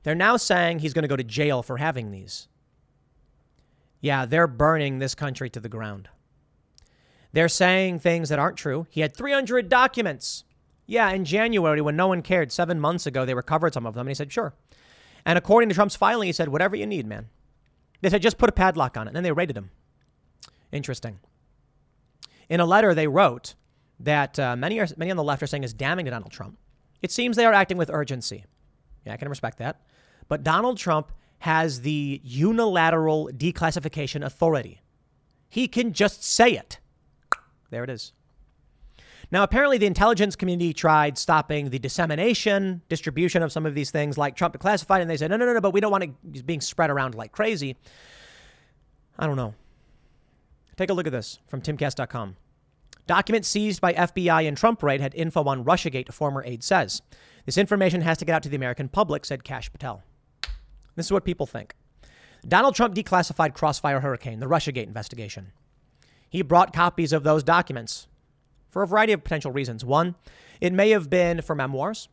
They're 0.03 0.15
now 0.15 0.39
saying 0.39 0.79
he's 0.79 0.95
going 0.95 1.03
to 1.03 1.09
go 1.09 1.17
to 1.17 1.25
jail 1.25 1.63
for 1.63 1.77
having 1.77 2.11
these. 2.11 2.49
Yeah, 4.01 4.25
they're 4.25 4.47
burning 4.47 4.99
this 4.99 5.15
country 5.15 5.51
to 5.51 5.61
the 5.61 5.69
ground. 5.69 6.09
They're 7.33 7.51
saying 7.51 7.99
things 7.99 8.31
that 8.31 8.39
aren't 8.39 8.57
true. 8.57 8.87
He 8.89 9.03
had 9.03 9.15
300 9.15 9.69
documents. 9.69 10.45
Yeah, 10.87 11.11
in 11.11 11.25
January, 11.25 11.81
when 11.81 11.97
no 11.97 12.07
one 12.07 12.23
cared, 12.23 12.53
seven 12.53 12.79
months 12.79 13.07
ago, 13.07 13.25
they 13.25 13.35
recovered 13.35 13.75
some 13.75 13.87
of 13.87 13.95
them. 13.95 14.03
And 14.03 14.11
he 14.11 14.15
said, 14.15 14.33
sure. 14.33 14.55
And 15.25 15.37
according 15.37 15.69
to 15.69 15.75
Trump's 15.75 15.97
filing, 15.97 16.27
he 16.27 16.33
said, 16.33 16.49
whatever 16.49 16.77
you 16.77 16.87
need, 16.87 17.07
man. 17.07 17.29
They 18.01 18.11
said, 18.11 18.23
just 18.23 18.39
put 18.39 18.49
a 18.49 18.53
padlock 18.53 18.97
on 18.97 19.07
it. 19.07 19.11
And 19.11 19.17
then 19.17 19.25
they 19.25 19.33
raided 19.33 19.57
him. 19.57 19.71
Interesting. 20.71 21.19
In 22.49 22.61
a 22.61 22.67
letter 22.67 22.95
they 22.95 23.09
wrote 23.09 23.55
that 23.99 24.39
uh, 24.39 24.55
many, 24.55 24.79
are, 24.79 24.87
many 24.97 25.11
on 25.11 25.17
the 25.17 25.25
left 25.25 25.43
are 25.43 25.47
saying 25.47 25.65
is 25.65 25.75
damning 25.75 26.05
to 26.05 26.11
Donald 26.11 26.31
Trump. 26.31 26.59
It 27.03 27.11
seems 27.11 27.37
they 27.37 27.45
are 27.45 27.53
acting 27.53 27.79
with 27.79 27.91
urgency. 27.91 28.45
Yeah, 29.05 29.15
I 29.15 29.17
can 29.17 29.29
respect 29.29 29.59
that. 29.59 29.81
But 30.29 30.45
Donald 30.45 30.79
Trump 30.79 31.13
has 31.41 31.81
the 31.81 32.21
unilateral 32.25 33.31
declassification 33.35 34.25
authority. 34.25 34.81
He 35.49 35.69
can 35.69 35.93
just 35.93 36.23
say 36.23 36.53
it. 36.53 36.79
There 37.71 37.85
it 37.85 37.91
is. 37.91 38.13
Now, 39.33 39.43
apparently, 39.43 39.79
the 39.79 39.87
intelligence 39.87 40.37
community 40.37 40.73
tried 40.73 41.19
stopping 41.19 41.71
the 41.71 41.79
dissemination, 41.79 42.83
distribution 42.89 43.43
of 43.43 43.51
some 43.51 43.67
of 43.67 43.75
these 43.75 43.91
things 43.91 44.17
like 44.17 44.37
Trump 44.37 44.57
declassified, 44.57 45.01
and 45.01 45.11
they 45.11 45.17
said, 45.17 45.31
no, 45.31 45.37
no, 45.37 45.47
no, 45.47 45.55
no, 45.55 45.61
but 45.61 45.73
we 45.73 45.81
don't 45.81 45.91
want 45.91 46.05
it 46.05 46.47
being 46.47 46.61
spread 46.61 46.91
around 46.91 47.15
like 47.15 47.33
crazy. 47.33 47.77
I 49.19 49.27
don't 49.27 49.37
know. 49.37 49.55
Take 50.77 50.91
a 50.91 50.93
look 50.93 51.07
at 51.07 51.13
this 51.13 51.41
from 51.49 51.61
timcast.com. 51.61 52.37
Documents 53.07 53.49
seized 53.49 53.81
by 53.81 53.95
FBI 53.95 54.45
in 54.45 54.55
Trump 54.55 54.83
raid 54.83 55.01
had 55.01 55.15
info 55.15 55.45
on 55.45 55.65
Russiagate, 55.65 56.09
a 56.09 56.13
former 56.13 56.45
aide 56.45 56.63
says. 56.63 57.03
This 57.47 57.57
information 57.57 58.03
has 58.03 58.19
to 58.19 58.25
get 58.25 58.35
out 58.35 58.43
to 58.43 58.49
the 58.49 58.57
American 58.57 58.89
public, 58.89 59.25
said 59.25 59.45
Kash 59.45 59.71
Patel. 59.71 60.03
This 60.97 61.07
is 61.07 61.13
what 61.13 61.25
people 61.25 61.47
think. 61.47 61.75
Donald 62.47 62.75
Trump 62.75 62.95
declassified 62.95 63.55
Crossfire 63.55 64.01
Hurricane, 64.01 64.41
the 64.41 64.47
Russiagate 64.47 64.87
investigation. 64.87 65.53
He 66.29 66.43
brought 66.43 66.73
copies 66.73 67.13
of 67.13 67.23
those 67.23 67.43
documents 67.43 68.09
for 68.77 68.83
a 68.83 68.87
variety 68.87 69.15
of 69.15 69.25
potential 69.25 69.51
reasons. 69.51 69.87
One, 69.87 70.17
it 70.61 70.71
may 70.71 70.91
have 70.91 71.09
been 71.09 71.41
for 71.41 71.55
memoirs, 71.55 72.11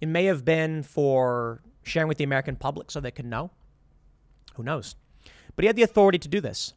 it 0.00 0.08
may 0.08 0.24
have 0.24 0.44
been 0.44 0.82
for 0.82 1.62
sharing 1.84 2.08
with 2.08 2.18
the 2.18 2.24
American 2.24 2.56
public 2.56 2.90
so 2.90 2.98
they 2.98 3.12
could 3.12 3.26
know. 3.26 3.52
Who 4.54 4.64
knows? 4.64 4.96
but 5.54 5.62
he 5.62 5.68
had 5.68 5.76
the 5.76 5.84
authority 5.84 6.18
to 6.18 6.26
do 6.26 6.40
this. 6.40 6.74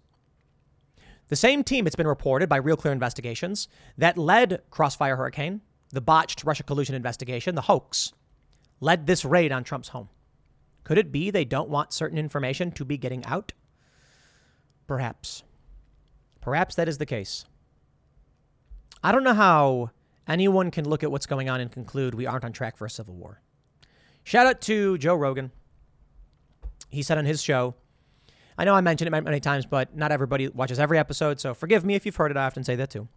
The 1.30 1.36
same 1.36 1.64
team, 1.64 1.88
it's 1.88 1.96
been 1.96 2.06
reported 2.06 2.48
by 2.48 2.58
Real 2.58 2.78
Clear 2.78 2.94
Investigations, 2.94 3.68
that 3.98 4.20
led 4.20 4.62
Crossfire 4.70 5.16
Hurricane, 5.16 5.62
the 5.90 6.00
botched 6.00 6.44
Russia 6.44 6.62
collusion 6.62 6.94
investigation, 6.94 7.56
the 7.56 7.62
hoax, 7.62 8.14
led 8.82 9.08
this 9.08 9.26
raid 9.26 9.52
on 9.52 9.64
Trump's 9.64 9.88
home. 9.88 10.10
Could 10.84 11.00
it 11.00 11.12
be 11.12 11.32
they 11.32 11.44
don't 11.44 11.70
want 11.70 11.92
certain 11.92 12.20
information 12.20 12.72
to 12.74 12.86
be 12.86 13.00
getting 13.00 13.26
out? 13.26 13.54
Perhaps. 14.86 15.42
Perhaps 16.40 16.76
that 16.76 16.88
is 16.88 17.00
the 17.00 17.08
case. 17.08 17.46
I 19.04 19.12
don't 19.12 19.24
know 19.24 19.34
how 19.34 19.92
anyone 20.28 20.72
can 20.72 20.88
look 20.88 21.04
at 21.04 21.12
what's 21.12 21.26
going 21.26 21.50
on 21.50 21.60
and 21.60 21.70
conclude 21.70 22.16
we 22.16 22.26
aren't 22.26 22.46
on 22.46 22.54
track 22.54 22.78
for 22.78 22.86
a 22.86 22.90
civil 22.90 23.14
war. 23.16 23.42
Shout 24.24 24.48
out 24.48 24.62
to 24.62 24.98
Joe 24.98 25.16
Rogan. 25.16 25.52
He 26.90 27.04
said 27.04 27.18
on 27.18 27.26
his 27.26 27.44
show, 27.44 27.76
I 28.58 28.64
know 28.64 28.76
I 28.76 28.82
mentioned 28.82 29.14
it 29.14 29.24
many, 29.24 29.40
times, 29.40 29.66
but 29.66 29.96
not 29.98 30.12
everybody 30.12 30.48
watches 30.48 30.80
every 30.80 30.98
episode, 30.98 31.40
so 31.40 31.54
forgive 31.54 31.84
me 31.84 31.96
if 31.96 32.06
you've 32.06 32.16
heard 32.16 32.32
it. 32.32 32.38
I 32.38 32.46
often 32.46 32.64
say 32.64 32.76
that 32.76 32.90
too. 32.90 33.10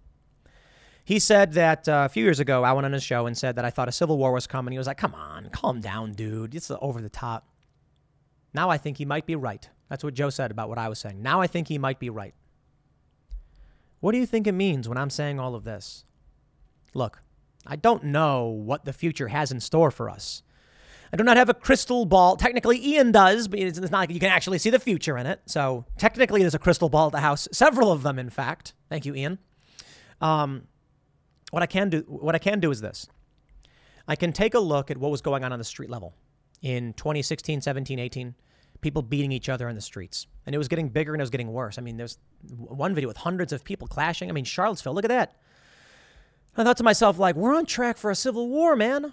He 1.04 1.20
said 1.20 1.52
that 1.52 1.88
uh, 1.88 2.02
a 2.06 2.08
few 2.08 2.24
years 2.24 2.40
ago, 2.40 2.64
I 2.64 2.72
went 2.72 2.84
on 2.84 2.92
his 2.92 3.04
show 3.04 3.26
and 3.26 3.38
said 3.38 3.54
that 3.56 3.64
I 3.64 3.70
thought 3.70 3.88
a 3.88 3.92
civil 3.92 4.18
war 4.18 4.32
was 4.32 4.48
coming. 4.48 4.72
He 4.72 4.78
was 4.78 4.88
like, 4.88 4.96
come 4.96 5.14
on, 5.14 5.50
calm 5.52 5.80
down, 5.80 6.14
dude. 6.14 6.54
It's 6.54 6.68
over 6.80 7.00
the 7.00 7.08
top. 7.08 7.48
Now 8.52 8.70
I 8.70 8.78
think 8.78 8.96
he 8.96 9.04
might 9.04 9.24
be 9.24 9.36
right. 9.36 9.68
That's 9.88 10.02
what 10.02 10.14
Joe 10.14 10.30
said 10.30 10.50
about 10.50 10.68
what 10.68 10.78
I 10.78 10.88
was 10.88 10.98
saying. 10.98 11.22
Now 11.22 11.40
I 11.40 11.46
think 11.46 11.68
he 11.68 11.78
might 11.78 12.00
be 12.00 12.10
right. 12.10 12.34
What 14.06 14.12
do 14.12 14.18
you 14.18 14.26
think 14.26 14.46
it 14.46 14.52
means 14.52 14.88
when 14.88 14.98
I'm 14.98 15.10
saying 15.10 15.40
all 15.40 15.56
of 15.56 15.64
this? 15.64 16.04
Look, 16.94 17.22
I 17.66 17.74
don't 17.74 18.04
know 18.04 18.46
what 18.46 18.84
the 18.84 18.92
future 18.92 19.26
has 19.26 19.50
in 19.50 19.58
store 19.58 19.90
for 19.90 20.08
us. 20.08 20.44
I 21.12 21.16
do 21.16 21.24
not 21.24 21.36
have 21.36 21.48
a 21.48 21.54
crystal 21.54 22.04
ball. 22.04 22.36
Technically, 22.36 22.80
Ian 22.86 23.10
does, 23.10 23.48
but 23.48 23.58
it's 23.58 23.80
not 23.80 23.90
like 23.90 24.10
you 24.12 24.20
can 24.20 24.30
actually 24.30 24.58
see 24.58 24.70
the 24.70 24.78
future 24.78 25.18
in 25.18 25.26
it. 25.26 25.40
So 25.46 25.86
technically, 25.98 26.40
there's 26.40 26.54
a 26.54 26.60
crystal 26.60 26.88
ball 26.88 27.06
at 27.06 27.12
the 27.14 27.18
house. 27.18 27.48
Several 27.50 27.90
of 27.90 28.04
them, 28.04 28.16
in 28.20 28.30
fact. 28.30 28.74
Thank 28.88 29.06
you, 29.06 29.14
Ian. 29.16 29.40
Um, 30.20 30.68
what 31.50 31.64
I 31.64 31.66
can 31.66 31.90
do, 31.90 32.04
what 32.06 32.36
I 32.36 32.38
can 32.38 32.60
do 32.60 32.70
is 32.70 32.80
this: 32.80 33.08
I 34.06 34.14
can 34.14 34.32
take 34.32 34.54
a 34.54 34.60
look 34.60 34.88
at 34.88 34.98
what 34.98 35.10
was 35.10 35.20
going 35.20 35.42
on 35.42 35.52
on 35.52 35.58
the 35.58 35.64
street 35.64 35.90
level 35.90 36.14
in 36.62 36.92
2016, 36.92 37.60
17, 37.60 37.98
18. 37.98 38.36
People 38.80 39.02
beating 39.02 39.32
each 39.32 39.48
other 39.48 39.68
in 39.68 39.74
the 39.74 39.80
streets, 39.80 40.26
and 40.44 40.54
it 40.54 40.58
was 40.58 40.68
getting 40.68 40.88
bigger 40.88 41.12
and 41.12 41.20
it 41.20 41.24
was 41.24 41.30
getting 41.30 41.52
worse. 41.52 41.78
I 41.78 41.82
mean, 41.82 41.96
there's 41.96 42.18
one 42.56 42.94
video 42.94 43.08
with 43.08 43.16
hundreds 43.16 43.52
of 43.52 43.64
people 43.64 43.88
clashing. 43.88 44.28
I 44.28 44.32
mean, 44.32 44.44
Charlottesville. 44.44 44.94
Look 44.94 45.04
at 45.04 45.08
that. 45.08 45.36
I 46.56 46.64
thought 46.64 46.76
to 46.78 46.84
myself, 46.84 47.18
like, 47.18 47.36
we're 47.36 47.54
on 47.54 47.66
track 47.66 47.96
for 47.96 48.10
a 48.10 48.14
civil 48.14 48.48
war, 48.48 48.76
man. 48.76 49.12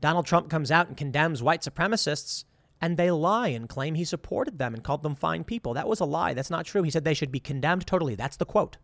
Donald 0.00 0.26
Trump 0.26 0.48
comes 0.48 0.70
out 0.70 0.88
and 0.88 0.96
condemns 0.96 1.42
white 1.42 1.62
supremacists, 1.62 2.44
and 2.80 2.96
they 2.96 3.10
lie 3.10 3.48
and 3.48 3.68
claim 3.68 3.94
he 3.94 4.04
supported 4.04 4.58
them 4.58 4.74
and 4.74 4.84
called 4.84 5.02
them 5.02 5.14
fine 5.14 5.44
people. 5.44 5.74
That 5.74 5.88
was 5.88 6.00
a 6.00 6.04
lie. 6.04 6.34
That's 6.34 6.50
not 6.50 6.66
true. 6.66 6.82
He 6.82 6.90
said 6.90 7.04
they 7.04 7.14
should 7.14 7.32
be 7.32 7.40
condemned 7.40 7.86
totally. 7.86 8.14
That's 8.14 8.36
the 8.36 8.46
quote. 8.46 8.78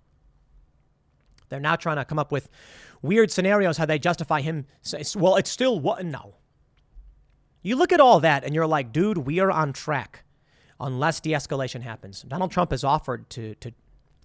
They're 1.48 1.60
now 1.60 1.76
trying 1.76 1.96
to 1.96 2.04
come 2.04 2.18
up 2.18 2.32
with 2.32 2.48
weird 3.02 3.30
scenarios 3.30 3.76
how 3.76 3.86
they 3.86 3.98
justify 3.98 4.40
him. 4.40 4.66
Well, 5.14 5.36
it's 5.36 5.50
still 5.50 5.78
what? 5.78 6.04
No. 6.04 6.34
You 7.66 7.74
look 7.74 7.90
at 7.90 7.98
all 7.98 8.20
that 8.20 8.44
and 8.44 8.54
you're 8.54 8.64
like, 8.64 8.92
dude, 8.92 9.18
we 9.18 9.40
are 9.40 9.50
on 9.50 9.72
track 9.72 10.22
unless 10.78 11.18
de 11.18 11.32
escalation 11.32 11.82
happens. 11.82 12.22
Donald 12.22 12.52
Trump 12.52 12.70
has 12.70 12.84
offered 12.84 13.28
to, 13.30 13.56
to 13.56 13.72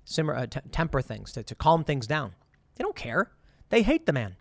simmer, 0.06 0.36
uh, 0.36 0.46
t- 0.46 0.60
temper 0.72 1.02
things, 1.02 1.32
to, 1.32 1.42
to 1.42 1.56
calm 1.56 1.84
things 1.84 2.06
down. 2.06 2.36
They 2.76 2.84
don't 2.84 2.96
care. 2.96 3.32
They 3.70 3.82
hate 3.82 4.06
the 4.06 4.14
man. 4.14 4.36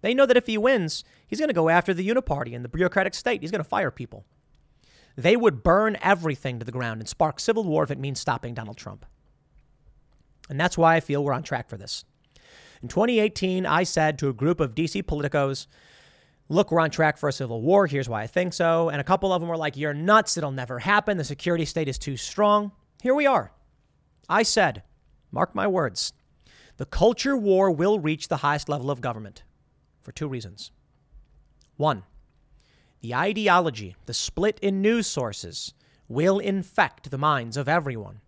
They 0.00 0.12
know 0.12 0.26
that 0.26 0.36
if 0.36 0.46
he 0.46 0.58
wins, 0.58 1.04
he's 1.24 1.38
going 1.38 1.50
to 1.50 1.54
go 1.54 1.68
after 1.68 1.94
the 1.94 2.08
uniparty 2.08 2.52
and 2.52 2.64
the 2.64 2.68
bureaucratic 2.68 3.14
state. 3.14 3.42
He's 3.42 3.52
going 3.52 3.62
to 3.62 3.68
fire 3.68 3.92
people. 3.92 4.24
They 5.14 5.36
would 5.36 5.62
burn 5.62 5.96
everything 6.02 6.58
to 6.58 6.64
the 6.64 6.72
ground 6.72 7.00
and 7.00 7.08
spark 7.08 7.38
civil 7.38 7.62
war 7.62 7.84
if 7.84 7.92
it 7.92 7.98
means 8.00 8.18
stopping 8.18 8.54
Donald 8.54 8.76
Trump. 8.76 9.06
And 10.50 10.58
that's 10.58 10.76
why 10.76 10.96
I 10.96 11.00
feel 11.00 11.22
we're 11.22 11.32
on 11.32 11.44
track 11.44 11.68
for 11.68 11.76
this. 11.76 12.04
In 12.82 12.88
2018, 12.88 13.66
I 13.66 13.84
said 13.84 14.18
to 14.18 14.28
a 14.28 14.32
group 14.32 14.58
of 14.58 14.74
DC 14.74 15.04
politicos, 15.04 15.68
look, 16.52 16.70
we're 16.70 16.80
on 16.80 16.90
track 16.90 17.16
for 17.16 17.28
a 17.28 17.32
civil 17.32 17.62
war. 17.62 17.86
Here's 17.86 18.08
why 18.08 18.22
I 18.22 18.26
think 18.26 18.52
so. 18.52 18.88
And 18.88 19.00
a 19.00 19.04
couple 19.04 19.32
of 19.32 19.40
them 19.40 19.48
were 19.48 19.56
like, 19.56 19.76
you're 19.76 19.94
nuts. 19.94 20.36
It'll 20.36 20.52
never 20.52 20.78
happen. 20.78 21.16
The 21.16 21.24
security 21.24 21.64
state 21.64 21.88
is 21.88 21.98
too 21.98 22.16
strong. 22.16 22.72
Here 23.02 23.14
we 23.14 23.26
are. 23.26 23.52
I 24.28 24.42
said, 24.42 24.82
mark 25.30 25.54
my 25.54 25.66
words, 25.66 26.12
the 26.76 26.86
culture 26.86 27.36
war 27.36 27.70
will 27.70 27.98
reach 27.98 28.28
the 28.28 28.38
highest 28.38 28.68
level 28.68 28.90
of 28.90 29.00
government 29.00 29.42
for 30.00 30.12
two 30.12 30.28
reasons. 30.28 30.70
One, 31.76 32.04
the 33.00 33.14
ideology, 33.14 33.96
the 34.06 34.14
split 34.14 34.58
in 34.60 34.82
news 34.82 35.06
sources, 35.06 35.74
will 36.08 36.38
infect 36.38 37.10
the 37.10 37.18
minds 37.18 37.56
of 37.56 37.68
everyone. 37.68 38.20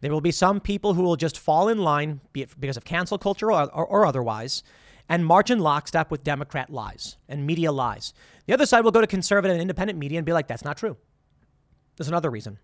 There 0.00 0.12
will 0.12 0.20
be 0.20 0.30
some 0.30 0.60
people 0.60 0.94
who 0.94 1.02
will 1.02 1.16
just 1.16 1.38
fall 1.38 1.68
in 1.68 1.78
line, 1.78 2.20
be 2.32 2.42
it 2.42 2.58
because 2.58 2.76
of 2.76 2.84
cancel 2.84 3.18
culture 3.18 3.50
or, 3.50 3.62
or, 3.74 3.86
or, 3.86 4.06
otherwise, 4.06 4.62
and 5.10 5.26
march 5.26 5.50
in 5.50 5.58
lockstep 5.58 6.08
with 6.08 6.22
Democrat 6.22 6.70
lies 6.70 7.16
and 7.28 7.44
media 7.44 7.72
lies. 7.72 8.14
The 8.46 8.54
other 8.54 8.64
side 8.64 8.84
will 8.84 8.92
go 8.92 9.00
to 9.00 9.08
conservative 9.08 9.52
and 9.52 9.60
independent 9.60 9.98
media 9.98 10.18
and 10.18 10.24
be 10.24 10.32
like, 10.32 10.46
that's 10.46 10.64
not 10.64 10.76
true. 10.76 10.96
There's 11.96 12.08
another 12.08 12.30
reason. 12.30 12.60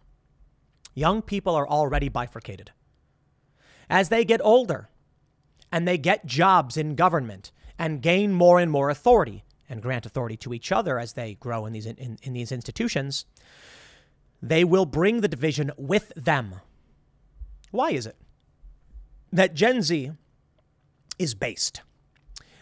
Young 0.94 1.22
people 1.22 1.56
are 1.56 1.68
already 1.68 2.08
bifurcated. 2.08 2.70
As 3.90 4.10
they 4.10 4.24
get 4.24 4.40
older 4.44 4.88
and 5.72 5.88
they 5.88 5.98
get 5.98 6.24
jobs 6.24 6.76
in 6.76 6.94
government 6.94 7.50
and 7.80 8.00
gain 8.00 8.32
more 8.32 8.60
and 8.60 8.70
more 8.70 8.90
authority 8.90 9.44
and 9.68 9.82
grant 9.82 10.06
authority 10.06 10.36
to 10.36 10.54
each 10.54 10.70
other 10.70 11.00
as 11.00 11.14
they 11.14 11.34
grow 11.34 11.66
in 11.66 11.72
these, 11.72 11.84
in, 11.84 12.16
in 12.22 12.32
these 12.32 12.52
institutions, 12.52 13.26
they 14.40 14.62
will 14.62 14.86
bring 14.86 15.20
the 15.20 15.28
division 15.28 15.72
with 15.76 16.12
them. 16.14 16.60
Why 17.72 17.90
is 17.90 18.06
it 18.06 18.16
that 19.32 19.54
Gen 19.54 19.82
Z 19.82 20.12
is 21.18 21.34
based? 21.34 21.82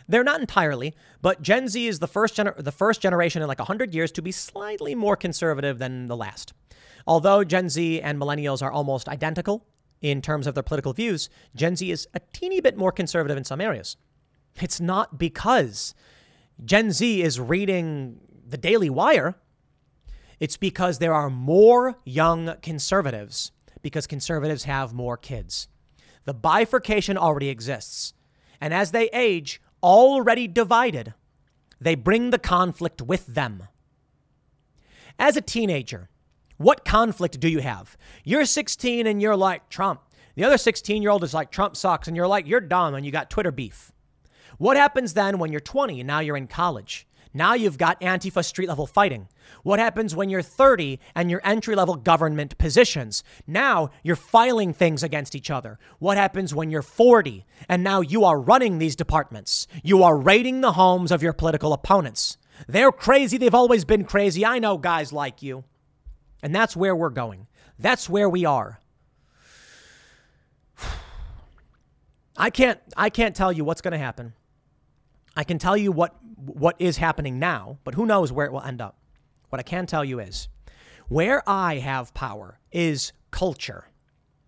They're 0.09 0.25
not 0.25 0.41
entirely, 0.41 0.95
but 1.23 1.43
Gen 1.43 1.69
Z 1.69 1.87
is 1.87 1.99
the 1.99 2.07
first, 2.07 2.37
gener- 2.37 2.63
the 2.63 2.73
first 2.73 3.01
generation 3.01 3.43
in 3.43 3.49
like 3.49 3.59
100 3.59 3.95
years 3.95 4.13
to 4.13 4.23
be 4.23 4.33
slightly 4.33 4.95
more 4.95 5.17
conservative 5.17 5.79
than 5.79 6.07
the 6.07 6.17
last. 6.17 6.53
Although 7.07 7.45
Gen 7.45 7.69
Z 7.69 8.01
and 8.01 8.21
millennials 8.21 8.63
are 8.63 8.73
almost 8.73 9.09
identical 9.09 9.67
in 10.01 10.21
terms 10.21 10.47
of 10.47 10.55
their 10.55 10.63
political 10.63 10.93
views, 10.93 11.29
Gen 11.55 11.77
Z 11.77 11.91
is 11.91 12.07
a 12.15 12.21
teeny 12.33 12.61
bit 12.61 12.77
more 12.77 12.93
conservative 12.93 13.37
in 13.37 13.45
some 13.45 13.61
areas. 13.61 13.97
It's 14.61 14.81
not 14.81 15.19
because 15.19 15.95
Gen 16.65 16.93
Z 16.93 17.23
is 17.23 17.41
reading 17.41 18.21
the 18.47 18.59
Daily 18.59 18.91
Wire. 18.91 19.37
It's 20.39 20.57
because 20.57 20.99
there 20.99 21.15
are 21.15 21.31
more 21.31 21.99
young 22.05 22.55
conservatives 22.63 23.53
because 23.83 24.07
conservatives 24.07 24.65
have 24.65 24.93
more 24.93 25.17
kids. 25.17 25.69
The 26.25 26.35
bifurcation 26.35 27.17
already 27.17 27.49
exists. 27.49 28.15
And 28.61 28.73
as 28.73 28.93
they 28.93 29.09
age, 29.13 29.61
already 29.85 30.49
divided, 30.49 31.13
they 31.79 31.95
bring 31.95 32.31
the 32.31 32.39
conflict 32.39 33.03
with 33.03 33.27
them. 33.27 33.65
As 35.19 35.37
a 35.37 35.43
teenager, 35.43 36.09
what 36.57 36.85
conflict 36.85 37.39
do 37.39 37.49
you 37.49 37.61
have? 37.61 37.97
You're 38.25 38.47
16 38.47 39.07
and 39.07 39.21
you're 39.21 39.37
like 39.37 39.69
Trump. 39.69 40.01
The 40.35 40.45
other 40.45 40.57
16 40.57 41.03
year 41.03 41.11
old 41.11 41.23
is 41.23 41.35
like 41.35 41.51
Trump 41.51 41.77
sucks, 41.77 42.09
and 42.09 42.17
you're 42.17 42.27
like, 42.27 42.49
you're 42.49 42.61
dumb 42.61 42.95
and 42.95 43.05
you 43.05 43.13
got 43.13 43.31
Twitter 43.31 43.53
beef. 43.53 43.93
What 44.57 44.77
happens 44.77 45.15
then 45.15 45.39
when 45.39 45.53
you're 45.53 45.61
20 45.61 46.01
and 46.01 46.07
now 46.07 46.21
you're 46.21 46.37
in 46.37 46.47
college? 46.47 47.07
Now 47.37 47.55
you've 47.55 47.79
got 47.79 48.01
Antifa 48.01 48.45
street 48.45 48.69
level 48.69 48.87
fighting. 48.87 49.29
What 49.65 49.81
happens 49.81 50.15
when 50.15 50.31
you're 50.31 50.41
30 50.41 51.01
and 51.17 51.29
you're 51.29 51.41
entry 51.43 51.75
level 51.75 51.97
government 51.97 52.57
positions? 52.59 53.25
Now 53.45 53.91
you're 54.05 54.15
filing 54.15 54.73
things 54.73 55.03
against 55.03 55.35
each 55.35 55.51
other. 55.51 55.81
What 55.99 56.17
happens 56.17 56.55
when 56.55 56.71
you're 56.71 56.81
40 56.81 57.45
and 57.69 57.83
now 57.83 58.01
you 58.01 58.25
are 58.25 58.41
running 58.41 58.79
these 58.79 58.95
departments? 58.95 59.67
You 59.83 60.05
are 60.05 60.17
raiding 60.17 60.61
the 60.61 60.73
homes 60.73 61.11
of 61.11 61.25
your 61.25 61.33
political 61.33 61.73
opponents. 61.73 62.39
They're 62.69 62.93
crazy. 62.93 63.37
They've 63.37 63.53
always 63.53 63.85
been 63.85 64.05
crazy. 64.05 64.47
I 64.47 64.61
know 64.61 64.79
guys 64.79 65.13
like 65.13 65.43
you. 65.43 65.65
And 66.41 66.55
that's 66.55 66.77
where 66.77 66.95
we're 66.95 67.11
going. 67.11 67.49
That's 67.81 68.09
where 68.09 68.29
we 68.29 68.45
are. 68.45 68.79
I 72.37 72.51
can't 72.51 72.79
I 72.97 73.11
can't 73.11 73.35
tell 73.35 73.53
you 73.53 73.65
what's 73.65 73.81
going 73.81 73.93
to 73.93 73.99
happen. 73.99 74.35
I 75.37 75.43
can 75.43 75.59
tell 75.59 75.77
you 75.77 75.91
what 75.91 76.15
what 76.47 76.77
is 76.79 76.97
happening 76.97 77.39
now, 77.39 77.79
but 77.85 77.95
who 77.95 78.07
knows 78.07 78.33
where 78.33 78.47
it 78.47 78.53
will 78.53 78.63
end 78.63 78.81
up. 78.81 78.99
What 79.49 79.61
I 79.61 79.63
can 79.63 79.87
tell 79.87 80.05
you 80.05 80.21
is 80.21 80.49
where 81.09 81.49
I 81.49 81.77
have 81.79 82.15
power 82.15 82.59
is 82.73 83.13
culture. 83.31 83.89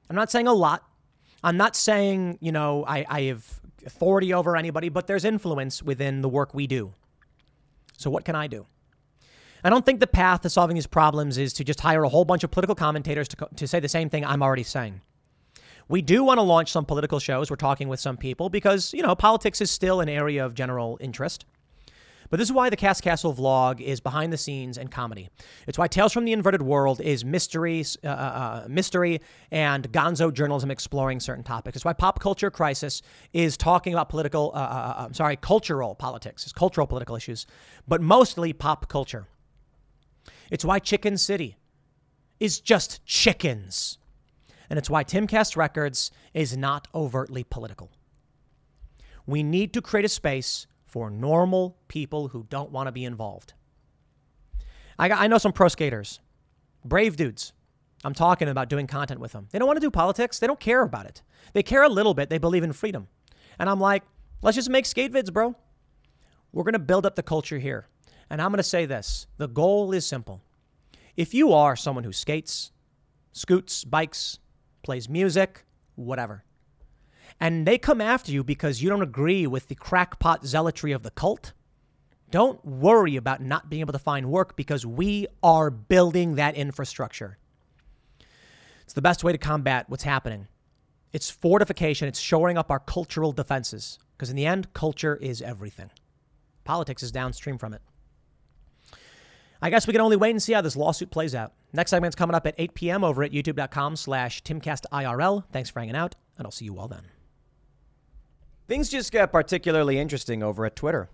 I'm 0.08 0.16
not 0.16 0.30
saying 0.30 0.46
a 0.46 0.52
lot. 0.52 0.84
I'm 1.42 1.56
not 1.56 1.76
saying, 1.76 2.38
you 2.40 2.52
know, 2.52 2.84
I, 2.86 3.04
I 3.08 3.20
have 3.22 3.60
authority 3.84 4.32
over 4.32 4.56
anybody, 4.56 4.88
but 4.88 5.06
there's 5.06 5.24
influence 5.24 5.82
within 5.82 6.22
the 6.22 6.28
work 6.28 6.54
we 6.54 6.66
do. 6.66 6.92
So 7.98 8.10
what 8.10 8.24
can 8.24 8.34
I 8.34 8.46
do? 8.46 8.66
I 9.64 9.70
don't 9.70 9.84
think 9.84 10.00
the 10.00 10.06
path 10.06 10.42
to 10.42 10.50
solving 10.50 10.74
these 10.74 10.86
problems 10.86 11.38
is 11.38 11.52
to 11.54 11.64
just 11.64 11.80
hire 11.80 12.04
a 12.04 12.08
whole 12.08 12.24
bunch 12.24 12.44
of 12.44 12.50
political 12.50 12.74
commentators 12.74 13.28
to, 13.28 13.48
to 13.56 13.66
say 13.66 13.80
the 13.80 13.88
same 13.88 14.08
thing 14.08 14.24
I'm 14.24 14.42
already 14.42 14.62
saying. 14.62 15.00
We 15.88 16.02
do 16.02 16.24
want 16.24 16.38
to 16.38 16.42
launch 16.42 16.72
some 16.72 16.84
political 16.84 17.18
shows. 17.20 17.48
We're 17.48 17.56
talking 17.56 17.88
with 17.88 18.00
some 18.00 18.16
people 18.16 18.48
because, 18.48 18.92
you 18.92 19.02
know, 19.02 19.14
politics 19.14 19.60
is 19.60 19.70
still 19.70 20.00
an 20.00 20.08
area 20.08 20.44
of 20.44 20.54
general 20.54 20.98
interest. 21.00 21.46
But 22.30 22.38
this 22.38 22.48
is 22.48 22.52
why 22.52 22.70
the 22.70 22.76
Cast 22.76 23.02
Castle 23.02 23.34
vlog 23.34 23.80
is 23.80 24.00
behind 24.00 24.32
the 24.32 24.36
scenes 24.36 24.78
and 24.78 24.90
comedy. 24.90 25.28
It's 25.66 25.78
why 25.78 25.88
Tales 25.88 26.12
from 26.12 26.24
the 26.24 26.32
Inverted 26.32 26.62
World 26.62 27.00
is 27.00 27.24
mystery, 27.24 27.84
uh, 28.04 28.08
uh, 28.08 28.66
mystery 28.68 29.20
and 29.50 29.90
gonzo 29.92 30.32
journalism 30.32 30.70
exploring 30.70 31.20
certain 31.20 31.44
topics. 31.44 31.76
It's 31.76 31.84
why 31.84 31.92
Pop 31.92 32.20
Culture 32.20 32.50
Crisis 32.50 33.02
is 33.32 33.56
talking 33.56 33.92
about 33.92 34.08
political, 34.08 34.52
uh, 34.54 34.58
uh, 34.58 34.60
uh, 34.60 35.04
I'm 35.06 35.14
sorry, 35.14 35.36
cultural 35.36 35.94
politics, 35.94 36.44
it's 36.44 36.52
cultural 36.52 36.86
political 36.86 37.16
issues, 37.16 37.46
but 37.86 38.00
mostly 38.00 38.52
pop 38.52 38.88
culture. 38.88 39.26
It's 40.50 40.64
why 40.64 40.78
Chicken 40.78 41.18
City 41.18 41.56
is 42.40 42.60
just 42.60 43.04
chickens. 43.04 43.98
And 44.68 44.78
it's 44.78 44.90
why 44.90 45.04
Timcast 45.04 45.56
Records 45.56 46.10
is 46.34 46.56
not 46.56 46.88
overtly 46.94 47.44
political. 47.44 47.90
We 49.26 49.42
need 49.42 49.72
to 49.74 49.82
create 49.82 50.04
a 50.04 50.08
space 50.08 50.66
for 50.96 51.10
normal 51.10 51.76
people 51.88 52.28
who 52.28 52.46
don't 52.48 52.72
want 52.72 52.86
to 52.86 52.90
be 52.90 53.04
involved. 53.04 53.52
I, 54.98 55.10
I 55.10 55.26
know 55.26 55.36
some 55.36 55.52
pro 55.52 55.68
skaters, 55.68 56.20
brave 56.86 57.16
dudes. 57.16 57.52
I'm 58.02 58.14
talking 58.14 58.48
about 58.48 58.70
doing 58.70 58.86
content 58.86 59.20
with 59.20 59.32
them. 59.32 59.46
They 59.50 59.58
don't 59.58 59.68
want 59.68 59.76
to 59.76 59.86
do 59.86 59.90
politics, 59.90 60.38
they 60.38 60.46
don't 60.46 60.58
care 60.58 60.80
about 60.80 61.04
it. 61.04 61.20
They 61.52 61.62
care 61.62 61.82
a 61.82 61.90
little 61.90 62.14
bit, 62.14 62.30
they 62.30 62.38
believe 62.38 62.62
in 62.62 62.72
freedom. 62.72 63.08
And 63.58 63.68
I'm 63.68 63.78
like, 63.78 64.04
let's 64.40 64.54
just 64.54 64.70
make 64.70 64.86
skate 64.86 65.12
vids, 65.12 65.30
bro. 65.30 65.54
We're 66.50 66.64
going 66.64 66.72
to 66.72 66.78
build 66.78 67.04
up 67.04 67.14
the 67.14 67.22
culture 67.22 67.58
here. 67.58 67.88
And 68.30 68.40
I'm 68.40 68.48
going 68.48 68.56
to 68.56 68.62
say 68.62 68.86
this 68.86 69.26
the 69.36 69.48
goal 69.48 69.92
is 69.92 70.06
simple. 70.06 70.40
If 71.14 71.34
you 71.34 71.52
are 71.52 71.76
someone 71.76 72.04
who 72.04 72.12
skates, 72.12 72.72
scoots, 73.32 73.84
bikes, 73.84 74.38
plays 74.82 75.10
music, 75.10 75.66
whatever, 75.94 76.45
and 77.40 77.66
they 77.66 77.78
come 77.78 78.00
after 78.00 78.32
you 78.32 78.42
because 78.42 78.82
you 78.82 78.88
don't 78.88 79.02
agree 79.02 79.46
with 79.46 79.68
the 79.68 79.74
crackpot 79.74 80.46
zealotry 80.46 80.92
of 80.92 81.02
the 81.02 81.10
cult, 81.10 81.52
don't 82.30 82.64
worry 82.64 83.16
about 83.16 83.40
not 83.40 83.70
being 83.70 83.80
able 83.80 83.92
to 83.92 83.98
find 83.98 84.30
work 84.30 84.56
because 84.56 84.84
we 84.84 85.26
are 85.42 85.70
building 85.70 86.34
that 86.36 86.54
infrastructure. 86.54 87.38
It's 88.82 88.94
the 88.94 89.02
best 89.02 89.22
way 89.22 89.32
to 89.32 89.38
combat 89.38 89.88
what's 89.88 90.04
happening. 90.04 90.48
It's 91.12 91.30
fortification, 91.30 92.08
it's 92.08 92.20
shoring 92.20 92.58
up 92.58 92.70
our 92.70 92.80
cultural 92.80 93.32
defenses 93.32 93.98
because 94.16 94.30
in 94.30 94.36
the 94.36 94.46
end, 94.46 94.72
culture 94.72 95.16
is 95.16 95.42
everything. 95.42 95.90
Politics 96.64 97.02
is 97.02 97.12
downstream 97.12 97.58
from 97.58 97.74
it. 97.74 97.82
I 99.62 99.70
guess 99.70 99.86
we 99.86 99.92
can 99.92 100.02
only 100.02 100.16
wait 100.16 100.30
and 100.30 100.42
see 100.42 100.52
how 100.52 100.60
this 100.60 100.76
lawsuit 100.76 101.10
plays 101.10 101.34
out. 101.34 101.52
Next 101.72 101.90
segment's 101.90 102.16
coming 102.16 102.34
up 102.34 102.46
at 102.46 102.54
8 102.58 102.74
p.m. 102.74 103.04
over 103.04 103.22
at 103.22 103.32
youtube.com 103.32 103.96
slash 103.96 104.42
timcastirl. 104.42 105.44
Thanks 105.52 105.70
for 105.70 105.80
hanging 105.80 105.96
out, 105.96 106.14
and 106.36 106.46
I'll 106.46 106.52
see 106.52 106.66
you 106.66 106.78
all 106.78 106.88
then. 106.88 107.15
Things 108.68 108.88
just 108.88 109.12
get 109.12 109.30
particularly 109.30 109.98
interesting 109.98 110.42
over 110.42 110.66
at 110.66 110.74
Twitter. 110.74 111.08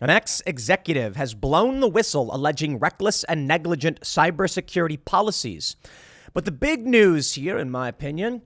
An 0.00 0.10
ex 0.10 0.42
executive 0.44 1.16
has 1.16 1.34
blown 1.34 1.80
the 1.80 1.88
whistle 1.88 2.34
alleging 2.34 2.78
reckless 2.78 3.24
and 3.24 3.46
negligent 3.46 4.00
cybersecurity 4.00 5.02
policies. 5.04 5.76
But 6.34 6.44
the 6.44 6.52
big 6.52 6.86
news 6.86 7.34
here, 7.34 7.56
in 7.56 7.70
my 7.70 7.88
opinion, 7.88 8.42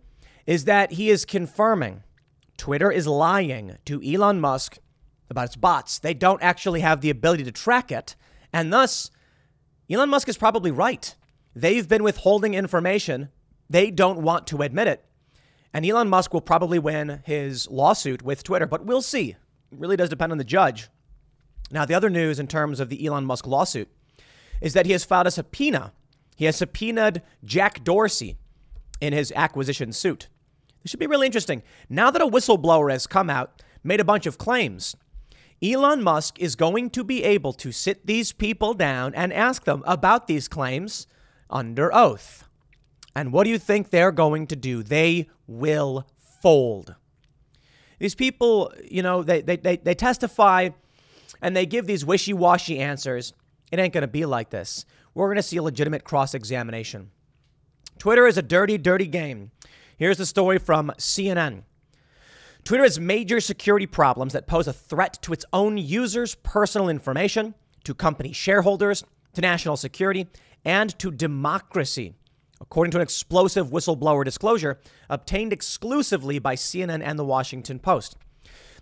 is 0.47 0.65
that 0.67 0.93
he 0.93 1.11
is 1.11 1.25
confirming 1.25 2.03
Twitter 2.57 2.93
is 2.93 3.07
lying 3.07 3.79
to 3.87 4.03
Elon 4.03 4.39
Musk 4.39 4.79
about 5.31 5.47
its 5.47 5.57
bots. 5.57 5.99
They 5.99 6.13
don't 6.13 6.43
actually 6.43 6.81
have 6.81 7.01
the 7.01 7.11
ability 7.11 7.45
to 7.45 7.53
track 7.53 7.91
it, 7.91 8.15
and 8.53 8.73
thus, 8.73 9.11
Elon 9.91 10.11
Musk 10.11 10.29
is 10.29 10.37
probably 10.37 10.71
right. 10.71 11.17
They've 11.57 11.89
been 11.89 12.03
withholding 12.03 12.55
information. 12.55 13.31
They 13.71 13.91
don't 13.91 14.23
want 14.23 14.47
to 14.49 14.61
admit 14.63 14.89
it. 14.89 15.05
And 15.73 15.87
Elon 15.87 16.09
Musk 16.09 16.35
will 16.35 16.41
probably 16.41 16.79
win 16.79 17.23
his 17.25 17.71
lawsuit 17.71 18.23
with 18.23 18.43
Twitter, 18.43 18.67
but 18.67 18.85
we'll 18.85 19.03
see. 19.03 19.31
It 19.31 19.79
really 19.79 19.97
does 19.97 20.09
depend 20.09 20.33
on 20.33 20.39
the 20.39 20.45
judge. 20.45 20.89
Now, 21.71 21.85
the 21.85 21.95
other 21.95 22.11
news 22.11 22.41
in 22.41 22.49
terms 22.49 22.81
of 22.81 22.89
the 22.89 23.07
Elon 23.07 23.25
Musk 23.25 23.47
lawsuit 23.47 23.89
is 24.61 24.73
that 24.75 24.87
he 24.87 24.93
has 24.93 25.05
filed 25.05 25.29
a 25.29 25.31
subpoena. 25.31 25.93
He 26.37 26.47
has 26.47 26.57
subpoenaed 26.57 27.23
Jack 27.45 27.85
Dorsey 27.85 28.37
in 29.01 29.13
his 29.13 29.33
acquisition 29.37 29.93
suit. 29.93 30.29
This 30.83 30.91
should 30.91 31.01
be 31.01 31.07
really 31.07 31.27
interesting. 31.27 31.63
Now 31.89 32.11
that 32.11 32.23
a 32.23 32.27
whistleblower 32.27 32.91
has 32.91 33.07
come 33.07 33.31
out, 33.31 33.63
made 33.85 34.01
a 34.01 34.05
bunch 34.05 34.27
of 34.27 34.39
claims, 34.39 34.97
Elon 35.63 36.03
Musk 36.03 36.41
is 36.41 36.57
going 36.57 36.91
to 36.91 37.05
be 37.05 37.23
able 37.23 37.53
to 37.53 37.71
sit 37.71 38.07
these 38.07 38.33
people 38.33 38.75
down 38.75 39.15
and 39.15 39.33
ask 39.33 39.65
them 39.65 39.83
about 39.87 40.27
these 40.27 40.49
claims 40.49 41.07
under 41.51 41.95
oath. 41.95 42.45
And 43.15 43.33
what 43.33 43.45
do 43.45 43.51
you 43.51 43.59
think 43.59 43.91
they're 43.91 44.13
going 44.13 44.47
to 44.49 44.57
do? 44.57 44.83
They 44.83 45.29
will 45.47 46.07
fold. 46.43 46.95
These 47.99 48.15
people, 48.15 48.73
you 48.89 49.03
know, 49.03 49.23
they, 49.23 49.43
they, 49.43 49.57
they, 49.57 49.77
they 49.77 49.95
testify 49.95 50.71
and 51.43 51.57
they 51.57 51.67
give 51.67 51.87
these 51.87 52.05
wishy 52.05 52.33
washy 52.33 52.79
answers. 52.79 53.33
It 53.71 53.79
ain't 53.79 53.93
going 53.93 54.03
to 54.03 54.09
be 54.09 54.25
like 54.25 54.51
this. 54.51 54.85
We're 55.15 55.27
going 55.27 55.37
to 55.37 55.43
see 55.43 55.57
a 55.57 55.63
legitimate 55.63 56.05
cross 56.05 56.35
examination. 56.35 57.11
Twitter 57.99 58.27
is 58.27 58.39
a 58.39 58.43
dirty, 58.43 58.79
dirty 58.79 59.07
game. 59.07 59.51
Here's 59.97 60.17
the 60.17 60.27
story 60.27 60.59
from 60.59 60.93
CNN. 60.97 61.65
Twitter 62.65 62.85
has 62.85 62.99
major 62.99 63.41
security 63.41 63.87
problems 63.87 64.33
that 64.33 64.47
pose 64.47 64.67
a 64.67 64.73
threat 64.73 65.19
to 65.23 65.33
its 65.33 65.45
own 65.53 65.77
users' 65.77 66.35
personal 66.37 66.89
information, 66.89 67.55
to 67.85 67.95
company 67.95 68.33
shareholders, 68.33 69.05
to 69.35 69.41
national 69.41 69.77
security, 69.77 70.27
and 70.65 70.99
to 70.99 71.11
democracy, 71.11 72.15
according 72.61 72.91
to 72.93 72.99
an 72.99 73.03
explosive 73.03 73.71
whistleblower 73.71 74.25
disclosure 74.25 74.79
obtained 75.09 75.53
exclusively 75.53 76.39
by 76.39 76.55
CNN 76.55 77.03
and 77.05 77.19
the 77.19 77.25
Washington 77.25 77.79
Post. 77.79 78.17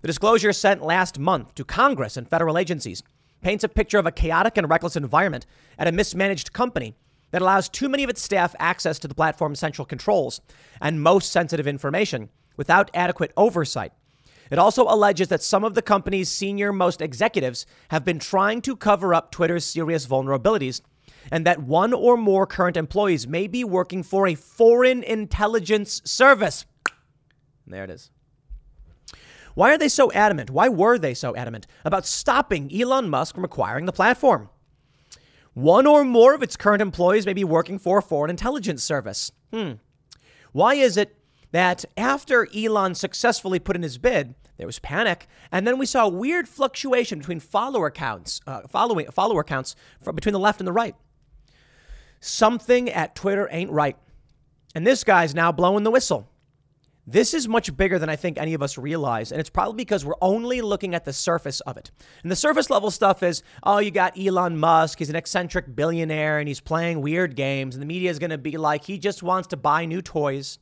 The 0.01 0.09
disclosure 0.09 0.53
sent 0.53 0.83
last 0.83 1.19
month 1.19 1.55
to 1.55 1.65
Congress 1.65 2.17
and 2.17 2.29
federal 2.29 2.59
agencies 2.59 3.03
paints 3.41 3.65
a 3.65 3.69
picture 3.69 3.99
of 3.99 4.07
a 4.07 4.13
chaotic 4.13 4.57
and 4.57 4.69
reckless 4.69 4.97
environment 4.97 5.47
at 5.79 5.89
a 5.89 5.93
mismanaged 5.93 6.53
company 6.53 6.95
that 7.31 7.43
allows 7.43 7.69
too 7.69 7.89
many 7.89 8.05
of 8.05 8.11
its 8.11 8.23
staff 8.23 8.55
access 8.59 8.99
to 8.99 9.09
the 9.09 9.15
platform's 9.15 9.59
central 9.59 9.85
controls 9.85 10.41
and 10.81 11.03
most 11.03 11.31
sensitive 11.31 11.67
information 11.67 12.31
without 12.57 12.91
adequate 12.95 13.33
oversight. 13.37 13.93
It 14.51 14.59
also 14.59 14.85
alleges 14.85 15.29
that 15.29 15.43
some 15.43 15.63
of 15.63 15.75
the 15.75 15.83
company's 15.83 16.31
senior 16.31 16.73
most 16.73 17.03
executives 17.03 17.67
have 17.91 18.05
been 18.05 18.19
trying 18.19 18.63
to 18.63 18.77
cover 18.77 19.13
up 19.13 19.31
Twitter's 19.31 19.65
serious 19.65 20.07
vulnerabilities 20.07 20.81
and 21.31 21.47
that 21.47 21.63
one 21.63 21.93
or 21.93 22.17
more 22.17 22.47
current 22.47 22.77
employees 22.77 23.27
may 23.27 23.47
be 23.47 23.65
working 23.65 24.03
for 24.03 24.27
a 24.27 24.35
foreign 24.35 25.03
intelligence 25.03 26.03
service. 26.05 26.65
There 27.67 27.85
it 27.85 27.91
is. 27.91 28.11
Why 29.55 29.73
are 29.73 29.79
they 29.79 29.89
so 29.89 30.13
adamant? 30.13 30.51
Why 30.51 30.69
were 30.69 30.99
they 30.99 31.15
so 31.15 31.35
adamant 31.35 31.67
about 31.85 32.07
stopping 32.07 32.71
Elon 32.73 33.11
Musk 33.11 33.35
from 33.35 33.45
acquiring 33.45 33.87
the 33.87 33.93
platform? 33.93 34.51
One 35.55 35.87
or 35.87 36.05
more 36.05 36.35
of 36.35 36.43
its 36.45 36.57
current 36.57 36.81
employees 36.81 37.27
may 37.27 37.33
be 37.33 37.43
working 37.43 37.81
for 37.81 37.99
a 37.99 38.03
foreign 38.03 38.31
intelligence 38.31 38.85
service. 38.85 39.33
Hmm. 39.53 39.73
Why 40.53 40.75
is 40.75 40.97
it 40.97 41.17
that 41.51 41.85
after 41.97 42.47
Elon 42.55 42.95
successfully 42.95 43.59
put 43.59 43.75
in 43.75 43.83
his 43.83 43.99
bid, 43.99 44.37
there 44.59 44.67
was 44.67 44.79
panic, 44.79 45.27
and 45.51 45.67
then 45.67 45.79
we 45.79 45.87
saw 45.87 46.05
a 46.05 46.09
weird 46.09 46.49
fluctuation 46.49 47.19
between 47.19 47.41
follower 47.41 47.91
counts, 47.91 48.41
uh, 48.47 48.61
following 48.69 49.11
follower 49.11 49.43
counts 49.43 49.75
from 50.03 50.15
between 50.15 50.33
the 50.33 50.39
left 50.39 50.61
and 50.61 50.67
the 50.67 50.73
right. 50.73 50.95
Something 52.21 52.91
at 52.91 53.15
Twitter 53.15 53.49
ain't 53.51 53.71
right, 53.71 53.97
and 54.75 54.87
this 54.87 55.05
guy's 55.05 55.35
now 55.35 55.53
blowing 55.53 55.85
the 55.85 55.91
whistle. 55.91 56.29
This 57.07 57.33
is 57.33 57.49
much 57.49 57.75
bigger 57.75 57.99
than 57.99 58.11
I 58.11 58.17
think 58.17 58.37
any 58.37 58.53
of 58.53 58.63
us 58.63 58.77
realize, 58.77 59.33
and 59.33 59.41
it's 59.41 59.49
probably 59.49 59.77
because 59.77 60.05
we're 60.05 60.13
only 60.21 60.61
looking 60.61 60.95
at 60.95 61.07
the 61.07 61.13
surface 61.13 61.61
of 61.61 61.79
it. 61.79 61.91
And 62.23 62.31
the 62.31 62.37
surface 62.37 62.69
level 62.69 62.91
stuff 62.91 63.23
is, 63.23 63.43
oh, 63.63 63.79
you 63.79 63.91
got 63.91 64.19
Elon 64.19 64.59
Musk, 64.59 64.99
he's 64.99 65.09
an 65.09 65.17
eccentric 65.17 65.75
billionaire, 65.75 66.39
and 66.39 66.47
he's 66.47 66.61
playing 66.61 67.01
weird 67.01 67.35
games, 67.35 67.75
and 67.75 67.81
the 67.81 67.87
media 67.87 68.11
is 68.11 68.19
going 68.19 68.29
to 68.29 68.37
be 68.37 68.59
like, 68.59 68.85
he 68.85 68.99
just 68.99 69.23
wants 69.23 69.49
to 69.49 69.57
buy 69.57 69.87
new 69.87 70.03
toys. 70.03 70.59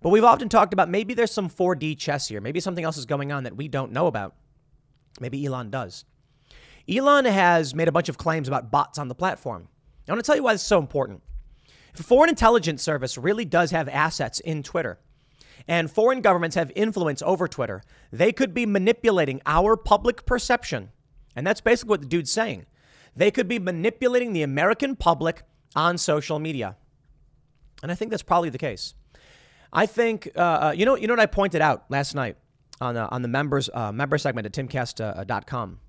But 0.00 0.10
we've 0.10 0.22
often 0.22 0.48
talked 0.48 0.72
about 0.72 0.88
maybe 0.88 1.14
there's 1.14 1.32
some 1.32 1.50
4D 1.50 1.98
chess 1.98 2.28
here. 2.28 2.40
Maybe 2.40 2.60
something 2.60 2.84
else 2.84 2.96
is 2.96 3.06
going 3.06 3.32
on 3.32 3.42
that 3.42 3.56
we 3.56 3.66
don't 3.66 3.90
know 3.90 4.06
about. 4.06 4.36
Maybe 5.18 5.44
Elon 5.44 5.70
does. 5.70 6.04
Elon 6.88 7.24
has 7.24 7.74
made 7.74 7.88
a 7.88 7.92
bunch 7.92 8.08
of 8.08 8.16
claims 8.16 8.46
about 8.46 8.70
bots 8.70 8.98
on 8.98 9.08
the 9.08 9.14
platform. 9.14 9.68
I 10.08 10.12
want 10.12 10.24
to 10.24 10.26
tell 10.26 10.36
you 10.36 10.42
why 10.42 10.54
this 10.54 10.62
is 10.62 10.66
so 10.66 10.78
important. 10.78 11.22
If 11.92 12.00
a 12.00 12.02
foreign 12.02 12.30
intelligence 12.30 12.82
service 12.82 13.18
really 13.18 13.44
does 13.44 13.70
have 13.72 13.88
assets 13.88 14.40
in 14.40 14.62
Twitter, 14.62 14.98
and 15.66 15.90
foreign 15.90 16.22
governments 16.22 16.56
have 16.56 16.72
influence 16.74 17.22
over 17.22 17.46
Twitter, 17.46 17.82
they 18.10 18.32
could 18.32 18.54
be 18.54 18.64
manipulating 18.64 19.42
our 19.44 19.76
public 19.76 20.24
perception. 20.24 20.90
And 21.36 21.46
that's 21.46 21.60
basically 21.60 21.90
what 21.90 22.00
the 22.00 22.06
dude's 22.06 22.32
saying. 22.32 22.66
They 23.14 23.30
could 23.30 23.48
be 23.48 23.58
manipulating 23.58 24.32
the 24.32 24.42
American 24.42 24.96
public 24.96 25.42
on 25.74 25.98
social 25.98 26.38
media. 26.38 26.76
And 27.82 27.92
I 27.92 27.94
think 27.94 28.10
that's 28.10 28.22
probably 28.22 28.50
the 28.50 28.58
case. 28.58 28.94
I 29.72 29.86
think 29.86 30.30
uh, 30.34 30.40
uh, 30.40 30.74
you 30.76 30.86
know 30.86 30.96
you 30.96 31.06
know 31.06 31.12
what 31.12 31.20
I 31.20 31.26
pointed 31.26 31.60
out 31.60 31.84
last 31.90 32.14
night 32.14 32.36
on 32.80 32.96
uh, 32.96 33.08
on 33.10 33.22
the 33.22 33.28
members 33.28 33.68
uh, 33.74 33.92
member 33.92 34.16
segment 34.18 34.46
at 34.46 34.52
timcast.com. 34.52 35.80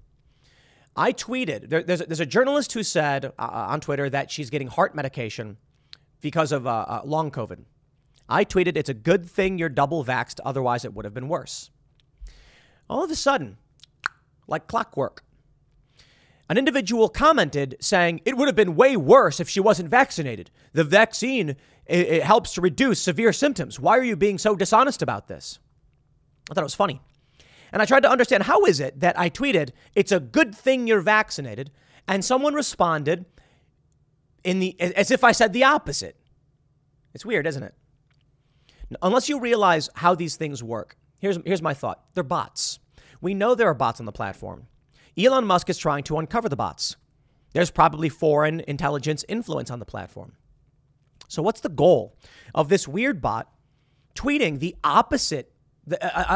I 0.96 1.14
tweeted 1.14 1.70
there, 1.70 1.84
there's 1.84 2.02
a, 2.02 2.06
there's 2.06 2.20
a 2.20 2.26
journalist 2.26 2.74
who 2.74 2.84
said 2.84 3.26
uh, 3.26 3.30
uh, 3.38 3.68
on 3.70 3.80
Twitter 3.80 4.10
that 4.10 4.32
she's 4.32 4.50
getting 4.50 4.68
heart 4.68 4.96
medication 4.96 5.58
because 6.22 6.52
of 6.52 6.66
long 7.06 7.32
COVID. 7.32 7.64
I 8.28 8.46
tweeted 8.46 8.76
it's 8.76 8.90
a 8.90 8.94
good 8.94 9.30
thing 9.30 9.58
you're 9.58 9.70
double 9.70 10.04
vaxxed, 10.04 10.40
otherwise 10.44 10.86
it 10.86 10.94
would 10.94 11.06
have 11.06 11.14
been 11.14 11.30
worse. 11.30 11.72
All 12.90 13.04
of 13.04 13.12
a 13.12 13.16
sudden, 13.16 13.58
like 14.48 14.68
clockwork, 14.68 15.24
An 16.50 16.58
individual 16.58 17.10
commented 17.10 17.78
saying 17.80 18.22
it 18.26 18.36
would 18.36 18.48
have 18.48 18.56
been 18.56 18.76
way 18.76 18.98
worse 18.98 19.40
if 19.40 19.48
she 19.48 19.60
wasn't 19.60 19.88
vaccinated. 19.88 20.50
The 20.74 20.84
vaccine 20.84 21.50
it, 21.86 22.08
it 22.08 22.24
helps 22.24 22.56
to 22.56 22.62
reduce 22.62 23.00
severe 23.00 23.32
symptoms. 23.32 23.80
Why 23.80 23.98
are 23.98 24.04
you 24.04 24.16
being 24.16 24.40
so 24.40 24.56
dishonest 24.56 25.04
about 25.04 25.28
this? 25.28 25.60
I 26.50 26.56
thought 26.56 26.62
it 26.62 26.64
was 26.64 26.74
funny. 26.74 27.02
And 27.72 27.82
I 27.82 27.86
tried 27.86 28.04
to 28.04 28.12
understand 28.12 28.44
how 28.44 28.66
is 28.66 28.80
it 28.80 29.00
that 29.00 29.20
I 29.20 29.30
tweeted, 29.30 29.72
it's 29.96 30.12
a 30.12 30.20
good 30.20 30.56
thing 30.56 30.88
you're 30.88 31.02
vaccinated, 31.02 31.72
and 32.08 32.24
someone 32.26 32.54
responded 32.54 33.26
in 34.44 34.60
the 34.60 34.80
as 34.80 35.12
if 35.12 35.24
I 35.24 35.32
said 35.32 35.54
the 35.54 35.64
opposite. 35.64 36.16
It's 37.14 37.26
weird, 37.26 37.48
isn't 37.48 37.64
it? 37.64 37.74
Unless 39.02 39.30
you 39.30 39.40
realize 39.40 39.90
how 39.96 40.16
these 40.16 40.36
things 40.36 40.64
work. 40.64 40.98
Here's 41.20 41.38
here's 41.46 41.62
my 41.62 41.74
thought. 41.74 42.04
They're 42.14 42.24
bots. 42.24 42.80
We 43.22 43.34
know 43.34 43.54
there 43.54 43.68
are 43.68 43.74
bots 43.76 44.00
on 44.00 44.06
the 44.06 44.12
platform. 44.12 44.68
Elon 45.18 45.46
Musk 45.46 45.70
is 45.70 45.78
trying 45.78 46.04
to 46.04 46.18
uncover 46.18 46.50
the 46.50 46.56
bots. 46.56 46.96
There's 47.54 47.72
probably 47.72 48.10
foreign 48.10 48.62
intelligence 48.62 49.26
influence 49.28 49.70
on 49.70 49.80
the 49.80 49.86
platform. 49.86 50.34
So 51.28 51.42
what's 51.42 51.62
the 51.62 51.70
goal 51.70 52.16
of 52.56 52.70
this 52.70 52.88
weird 52.88 53.22
bot 53.22 53.52
tweeting 54.16 54.60
the 54.60 54.76
opposite 54.84 55.52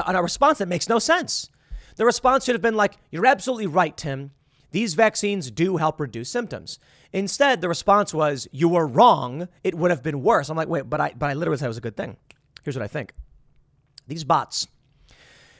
on 0.05 0.15
a 0.15 0.23
response 0.23 0.59
that 0.59 0.67
makes 0.67 0.89
no 0.89 0.99
sense. 0.99 1.49
The 1.95 2.05
response 2.05 2.45
should 2.45 2.55
have 2.55 2.61
been 2.61 2.75
like, 2.75 2.97
You're 3.11 3.25
absolutely 3.25 3.67
right, 3.67 3.95
Tim. 3.95 4.31
These 4.71 4.95
vaccines 4.95 5.51
do 5.51 5.77
help 5.77 5.99
reduce 5.99 6.29
symptoms. 6.29 6.79
Instead, 7.11 7.61
the 7.61 7.69
response 7.69 8.13
was, 8.13 8.47
You 8.51 8.69
were 8.69 8.87
wrong. 8.87 9.47
It 9.63 9.75
would 9.75 9.91
have 9.91 10.03
been 10.03 10.23
worse. 10.23 10.49
I'm 10.49 10.57
like, 10.57 10.67
Wait, 10.67 10.89
but 10.89 10.99
I, 10.99 11.13
but 11.17 11.29
I 11.29 11.33
literally 11.33 11.57
said 11.57 11.65
it 11.65 11.69
was 11.69 11.77
a 11.77 11.81
good 11.81 11.97
thing. 11.97 12.17
Here's 12.63 12.75
what 12.75 12.83
I 12.83 12.87
think 12.87 13.13
these 14.07 14.23
bots, 14.23 14.67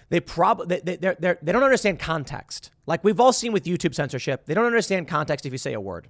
they 0.10 0.20
probably 0.20 0.80
they, 0.84 0.98
they, 0.98 1.16
they 1.20 1.36
they 1.42 1.52
don't 1.52 1.64
understand 1.64 2.00
context. 2.00 2.72
Like 2.86 3.04
we've 3.04 3.20
all 3.20 3.34
seen 3.34 3.54
with 3.54 3.66
YouTube 3.66 3.96
censorship, 3.96 4.46
they 4.46 4.54
don't 4.54 4.66
understand 4.66 5.08
context 5.08 5.46
if 5.46 5.52
you 5.52 5.58
say 5.58 5.74
a 5.74 5.82
word. 5.82 6.08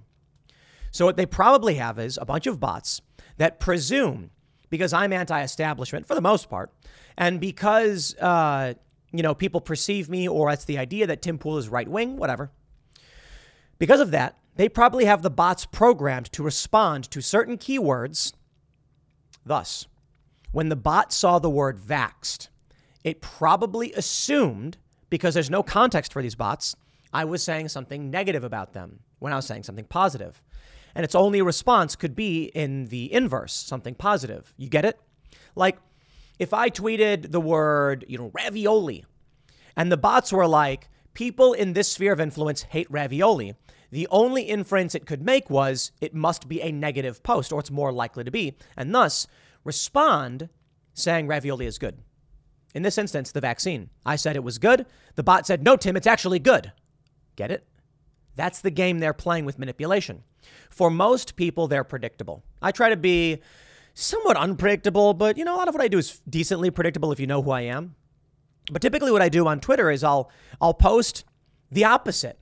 So 0.90 1.04
what 1.04 1.16
they 1.16 1.26
probably 1.26 1.74
have 1.74 1.98
is 1.98 2.18
a 2.20 2.24
bunch 2.24 2.46
of 2.46 2.60
bots 2.60 3.00
that 3.36 3.58
presume 3.58 4.30
because 4.74 4.92
I'm 4.92 5.12
anti-establishment 5.12 6.04
for 6.04 6.16
the 6.16 6.20
most 6.20 6.50
part, 6.50 6.72
and 7.16 7.40
because 7.40 8.16
uh, 8.16 8.74
you 9.12 9.22
know 9.22 9.32
people 9.32 9.60
perceive 9.60 10.08
me, 10.08 10.26
or 10.26 10.50
that's 10.50 10.64
the 10.64 10.78
idea 10.78 11.06
that 11.06 11.22
Tim 11.22 11.38
Pool 11.38 11.58
is 11.58 11.68
right 11.68 11.86
wing, 11.86 12.16
whatever. 12.16 12.50
Because 13.78 14.00
of 14.00 14.10
that, 14.10 14.36
they 14.56 14.68
probably 14.68 15.04
have 15.04 15.22
the 15.22 15.30
bots 15.30 15.64
programmed 15.64 16.32
to 16.32 16.42
respond 16.42 17.08
to 17.12 17.20
certain 17.20 17.56
keywords. 17.56 18.32
Thus, 19.46 19.86
when 20.50 20.70
the 20.70 20.76
bot 20.76 21.12
saw 21.12 21.38
the 21.38 21.48
word 21.48 21.78
vaxed, 21.78 22.48
it 23.04 23.20
probably 23.20 23.92
assumed, 23.92 24.78
because 25.08 25.34
there's 25.34 25.50
no 25.50 25.62
context 25.62 26.12
for 26.12 26.20
these 26.20 26.34
bots, 26.34 26.74
I 27.12 27.24
was 27.26 27.44
saying 27.44 27.68
something 27.68 28.10
negative 28.10 28.42
about 28.42 28.72
them 28.72 28.98
when 29.20 29.32
I 29.32 29.36
was 29.36 29.46
saying 29.46 29.62
something 29.62 29.84
positive 29.84 30.42
and 30.94 31.04
its 31.04 31.14
only 31.14 31.42
response 31.42 31.96
could 31.96 32.14
be 32.14 32.44
in 32.54 32.86
the 32.86 33.12
inverse, 33.12 33.52
something 33.52 33.94
positive. 33.94 34.54
You 34.56 34.68
get 34.68 34.84
it? 34.84 34.98
Like 35.54 35.78
if 36.38 36.52
I 36.52 36.70
tweeted 36.70 37.30
the 37.30 37.40
word, 37.40 38.04
you 38.08 38.18
know, 38.18 38.30
ravioli, 38.34 39.04
and 39.76 39.90
the 39.90 39.96
bots 39.96 40.32
were 40.32 40.46
like, 40.46 40.88
people 41.14 41.52
in 41.52 41.72
this 41.72 41.90
sphere 41.90 42.12
of 42.12 42.20
influence 42.20 42.62
hate 42.62 42.90
ravioli. 42.90 43.54
The 43.90 44.08
only 44.10 44.42
inference 44.42 44.94
it 44.94 45.06
could 45.06 45.22
make 45.22 45.48
was 45.48 45.92
it 46.00 46.14
must 46.14 46.48
be 46.48 46.60
a 46.60 46.72
negative 46.72 47.22
post, 47.22 47.52
or 47.52 47.60
it's 47.60 47.70
more 47.70 47.92
likely 47.92 48.24
to 48.24 48.30
be, 48.30 48.56
and 48.76 48.92
thus 48.92 49.26
respond 49.62 50.48
saying 50.94 51.28
ravioli 51.28 51.66
is 51.66 51.78
good. 51.78 51.98
In 52.74 52.82
this 52.82 52.98
instance, 52.98 53.30
the 53.30 53.40
vaccine. 53.40 53.90
I 54.04 54.16
said 54.16 54.34
it 54.34 54.42
was 54.42 54.58
good. 54.58 54.86
The 55.14 55.22
bot 55.22 55.46
said, 55.46 55.62
no, 55.62 55.76
Tim, 55.76 55.96
it's 55.96 56.08
actually 56.08 56.40
good. 56.40 56.72
Get 57.36 57.52
it? 57.52 57.64
That's 58.34 58.60
the 58.60 58.70
game 58.70 58.98
they're 58.98 59.12
playing 59.12 59.44
with 59.44 59.60
manipulation. 59.60 60.24
For 60.70 60.90
most 60.90 61.36
people, 61.36 61.68
they're 61.68 61.84
predictable. 61.84 62.42
I 62.60 62.72
try 62.72 62.88
to 62.88 62.96
be 62.96 63.40
somewhat 63.94 64.36
unpredictable, 64.36 65.14
but 65.14 65.38
you 65.38 65.44
know, 65.44 65.54
a 65.54 65.58
lot 65.58 65.68
of 65.68 65.74
what 65.74 65.82
I 65.82 65.88
do 65.88 65.98
is 65.98 66.20
decently 66.28 66.70
predictable 66.70 67.12
if 67.12 67.20
you 67.20 67.26
know 67.26 67.42
who 67.42 67.50
I 67.50 67.62
am. 67.62 67.94
But 68.70 68.82
typically 68.82 69.12
what 69.12 69.22
I 69.22 69.28
do 69.28 69.46
on 69.46 69.60
Twitter 69.60 69.90
is 69.90 70.02
I'll 70.02 70.30
I'll 70.60 70.74
post 70.74 71.24
the 71.70 71.84
opposite. 71.84 72.38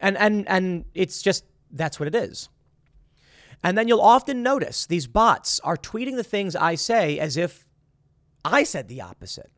And 0.00 0.16
and 0.16 0.48
and 0.48 0.84
it's 0.94 1.22
just 1.22 1.44
that's 1.70 1.98
what 1.98 2.06
it 2.06 2.14
is. 2.14 2.48
And 3.62 3.78
then 3.78 3.88
you'll 3.88 4.00
often 4.00 4.42
notice 4.42 4.86
these 4.86 5.06
bots 5.06 5.58
are 5.60 5.76
tweeting 5.76 6.16
the 6.16 6.24
things 6.24 6.54
I 6.54 6.74
say 6.74 7.18
as 7.18 7.36
if 7.36 7.66
I 8.44 8.62
said 8.62 8.88
the 8.88 9.00
opposite. 9.00 9.50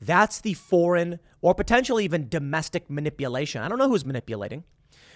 That's 0.00 0.40
the 0.40 0.54
foreign 0.54 1.20
or 1.40 1.54
potentially 1.54 2.04
even 2.04 2.28
domestic 2.28 2.90
manipulation. 2.90 3.62
I 3.62 3.68
don't 3.68 3.78
know 3.78 3.88
who's 3.88 4.04
manipulating 4.04 4.64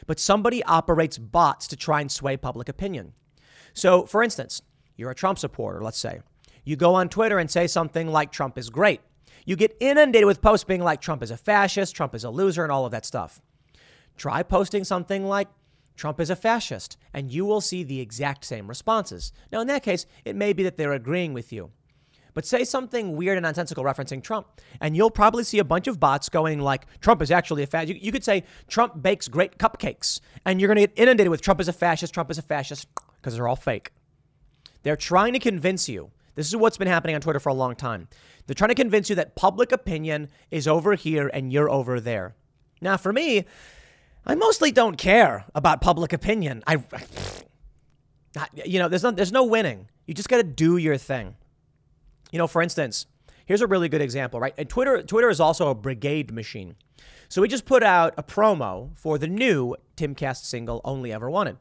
but 0.09 0.19
somebody 0.19 0.65
operates 0.65 1.19
bots 1.19 1.69
to 1.69 1.77
try 1.77 2.01
and 2.01 2.11
sway 2.11 2.37
public 2.37 2.69
opinion. 2.69 3.13
So, 3.75 4.07
for 4.07 4.23
instance, 4.23 4.63
you're 4.97 5.11
a 5.11 5.15
Trump 5.15 5.39
supporter, 5.39 5.83
let's 5.85 5.99
say. 5.99 6.23
You 6.65 6.75
go 6.77 6.95
on 6.95 7.11
Twitter 7.11 7.39
and 7.39 7.49
say 7.49 7.67
something 7.67 8.09
like 8.09 8.33
Trump 8.33 8.59
is 8.59 8.71
great. 8.71 9.03
You 9.45 9.55
get 9.55 9.77
inundated 9.81 10.27
with 10.27 10.41
posts 10.41 10.65
being 10.65 10.83
like 10.83 11.01
Trump 11.01 11.23
is 11.23 11.31
a 11.31 11.37
fascist, 11.37 11.95
Trump 11.95 12.15
is 12.15 12.25
a 12.25 12.31
loser, 12.31 12.63
and 12.63 12.73
all 12.73 12.87
of 12.87 12.91
that 12.93 13.05
stuff. 13.07 13.41
Try 14.17 14.43
posting 14.43 14.83
something 14.83 15.27
like 15.27 15.49
Trump 15.95 16.21
is 16.21 16.31
a 16.31 16.37
fascist, 16.37 16.97
and 17.13 17.31
you 17.31 17.45
will 17.45 17.61
see 17.61 17.83
the 17.83 18.01
exact 18.01 18.45
same 18.45 18.67
responses. 18.67 19.31
Now, 19.53 19.61
in 19.61 19.67
that 19.67 19.83
case, 19.83 20.07
it 20.25 20.37
may 20.37 20.55
be 20.55 20.63
that 20.63 20.79
they're 20.79 20.93
agreeing 20.93 21.35
with 21.35 21.53
you. 21.53 21.71
But 22.35 22.47
say 22.47 22.65
something 22.65 23.17
weird 23.17 23.37
and 23.37 23.45
nonsensical 23.45 23.85
referencing 23.85 24.23
Trump, 24.23 24.47
and 24.81 24.97
you'll 24.97 25.11
probably 25.11 25.45
see 25.45 25.59
a 25.59 25.65
bunch 25.65 25.87
of 25.87 25.99
bots 25.99 26.29
going 26.29 26.61
like, 26.61 26.87
Trump 27.01 27.23
is 27.23 27.31
actually 27.31 27.63
a 27.63 27.67
fascist. 27.67 27.95
You, 27.95 28.01
you 28.01 28.13
could 28.13 28.25
say, 28.25 28.45
Trump 28.69 29.03
bakes 29.03 29.29
great 29.29 29.59
cupcakes, 29.59 30.21
and 30.45 30.61
you're 30.61 30.69
going 30.69 30.77
to 30.77 30.93
get 30.93 30.99
inundated 31.03 31.31
with 31.31 31.41
Trump 31.41 31.61
is 31.61 31.69
a 31.69 31.73
fascist, 31.73 32.15
Trump 32.15 32.31
is 32.31 32.39
a 32.39 32.43
fascist, 32.43 32.87
because 33.17 33.35
they're 33.35 33.49
all 33.49 33.57
fake. 33.57 33.93
They're 34.83 34.97
trying 34.97 35.33
to 35.33 35.39
convince 35.39 35.89
you. 35.89 36.11
This 36.35 36.47
is 36.47 36.57
what's 36.57 36.79
been 36.79 36.89
happening 36.89 37.17
on 37.17 37.21
Twitter 37.21 37.41
for 37.41 37.49
a 37.49 37.55
long 37.55 37.75
time. 37.75 38.09
They're 38.47 38.55
trying 38.55 38.69
to 38.69 38.75
convince 38.75 39.11
you 39.11 39.17
that 39.17 39.35
public 39.35 39.73
opinion 39.73 40.29
is 40.51 40.69
over 40.69 40.95
here 40.95 41.29
and 41.29 41.53
you're 41.53 41.69
over 41.69 42.01
there. 42.01 42.35
Now, 42.81 42.97
for 42.97 43.13
me, 43.13 43.45
I 44.25 44.35
mostly 44.35 44.71
don't 44.71 44.97
care 44.97 45.45
about 45.55 45.81
public 45.81 46.13
opinion. 46.13 46.63
I, 46.67 46.77
you 48.65 48.79
know, 48.79 48.89
there's 48.89 49.03
no, 49.03 49.11
there's 49.11 49.33
no 49.33 49.45
winning. 49.45 49.89
You 50.07 50.15
just 50.15 50.29
got 50.29 50.37
to 50.37 50.45
do 50.45 50.77
your 50.77 50.97
thing. 50.97 51.35
You 52.31 52.39
know, 52.39 52.47
for 52.47 52.63
instance, 52.63 53.07
here's 53.47 53.61
a 53.63 53.67
really 53.67 53.89
good 53.89 54.03
example, 54.03 54.41
right? 54.41 54.55
And 54.59 54.69
Twitter 54.69 55.03
Twitter 55.03 55.29
is 55.29 55.41
also 55.41 55.69
a 55.69 55.75
brigade 55.75 56.33
machine. 56.33 56.77
So 57.29 57.43
we 57.43 57.49
just 57.49 57.67
put 57.67 57.83
out 57.83 58.15
a 58.17 58.23
promo 58.23 58.97
for 58.97 59.19
the 59.19 59.27
new 59.27 59.77
Timcast 59.97 60.45
single 60.45 60.81
"Only 60.85 61.13
Ever 61.13 61.31
Wanted." 61.31 61.59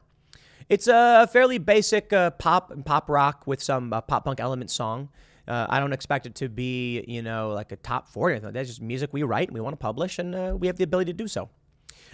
It's 0.68 0.86
a 0.86 1.26
fairly 1.32 1.56
basic 1.56 2.12
uh, 2.12 2.30
pop 2.32 2.70
and 2.70 2.84
pop 2.84 3.08
rock 3.08 3.46
with 3.46 3.62
some 3.62 3.92
uh, 3.92 4.02
pop 4.02 4.24
punk 4.24 4.38
element 4.38 4.70
song. 4.70 5.08
Uh, 5.46 5.66
I 5.70 5.80
don't 5.80 5.94
expect 5.94 6.26
it 6.26 6.34
to 6.36 6.50
be, 6.50 7.02
you 7.08 7.22
know, 7.22 7.48
like 7.50 7.72
a 7.72 7.76
top 7.76 8.08
40. 8.08 8.40
That's 8.50 8.68
just 8.68 8.82
music 8.82 9.08
we 9.12 9.22
write 9.22 9.48
and 9.48 9.54
we 9.54 9.62
want 9.62 9.72
to 9.72 9.78
publish, 9.78 10.18
and 10.18 10.34
uh, 10.34 10.54
we 10.58 10.66
have 10.66 10.76
the 10.76 10.84
ability 10.84 11.10
to 11.12 11.16
do 11.16 11.26
so. 11.26 11.48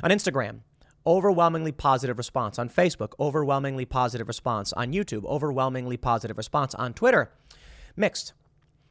On 0.05 0.11
Instagram, 0.11 0.61
overwhelmingly 1.05 1.73
positive 1.73 2.17
response. 2.17 2.61
On 2.61 2.69
Facebook, 2.69 3.13
overwhelmingly 3.19 3.87
positive 3.87 4.29
response. 4.29 4.73
On 4.75 4.93
YouTube, 4.93 5.25
overwhelmingly 5.25 5.97
positive 5.97 6.37
response. 6.39 6.77
On 6.77 6.95
Twitter, 6.95 7.33
mixed. 7.97 8.35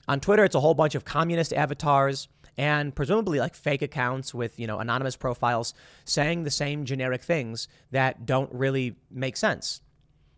On 0.08 0.20
Twitter, 0.20 0.44
it's 0.44 0.56
a 0.56 0.60
whole 0.60 0.74
bunch 0.74 0.96
of 0.96 1.06
communist 1.06 1.54
avatars 1.54 2.28
and 2.58 2.94
presumably 2.96 3.40
like 3.40 3.56
fake 3.56 3.82
accounts 3.82 4.34
with, 4.34 4.60
you 4.60 4.68
know, 4.68 4.80
anonymous 4.80 5.16
profiles 5.16 5.74
saying 6.06 6.44
the 6.44 6.52
same 6.52 6.86
generic 6.86 7.24
things 7.24 7.68
that 7.92 8.26
don't 8.26 8.52
really 8.54 8.96
make 9.10 9.38
sense. 9.38 9.82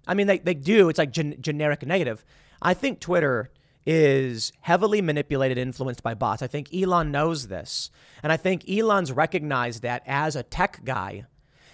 I 0.08 0.14
mean, 0.14 0.28
they, 0.28 0.38
they 0.38 0.54
do. 0.54 0.90
It's 0.90 1.00
like 1.00 1.12
gen- 1.12 1.42
generic 1.42 1.86
negative. 1.86 2.24
I 2.62 2.74
think 2.74 3.00
Twitter 3.00 3.50
is 3.86 4.52
heavily 4.62 5.02
manipulated, 5.02 5.58
influenced 5.58 6.04
by 6.04 6.14
bots. 6.14 6.42
I 6.42 6.48
think 6.48 6.74
Elon 6.74 7.12
knows 7.12 7.48
this. 7.48 7.92
And 8.24 8.32
I 8.32 8.38
think 8.38 8.70
Elon's 8.70 9.12
recognized 9.12 9.82
that 9.84 10.04
as 10.06 10.36
a 10.36 10.44
tech 10.44 10.82
guy. 10.84 11.26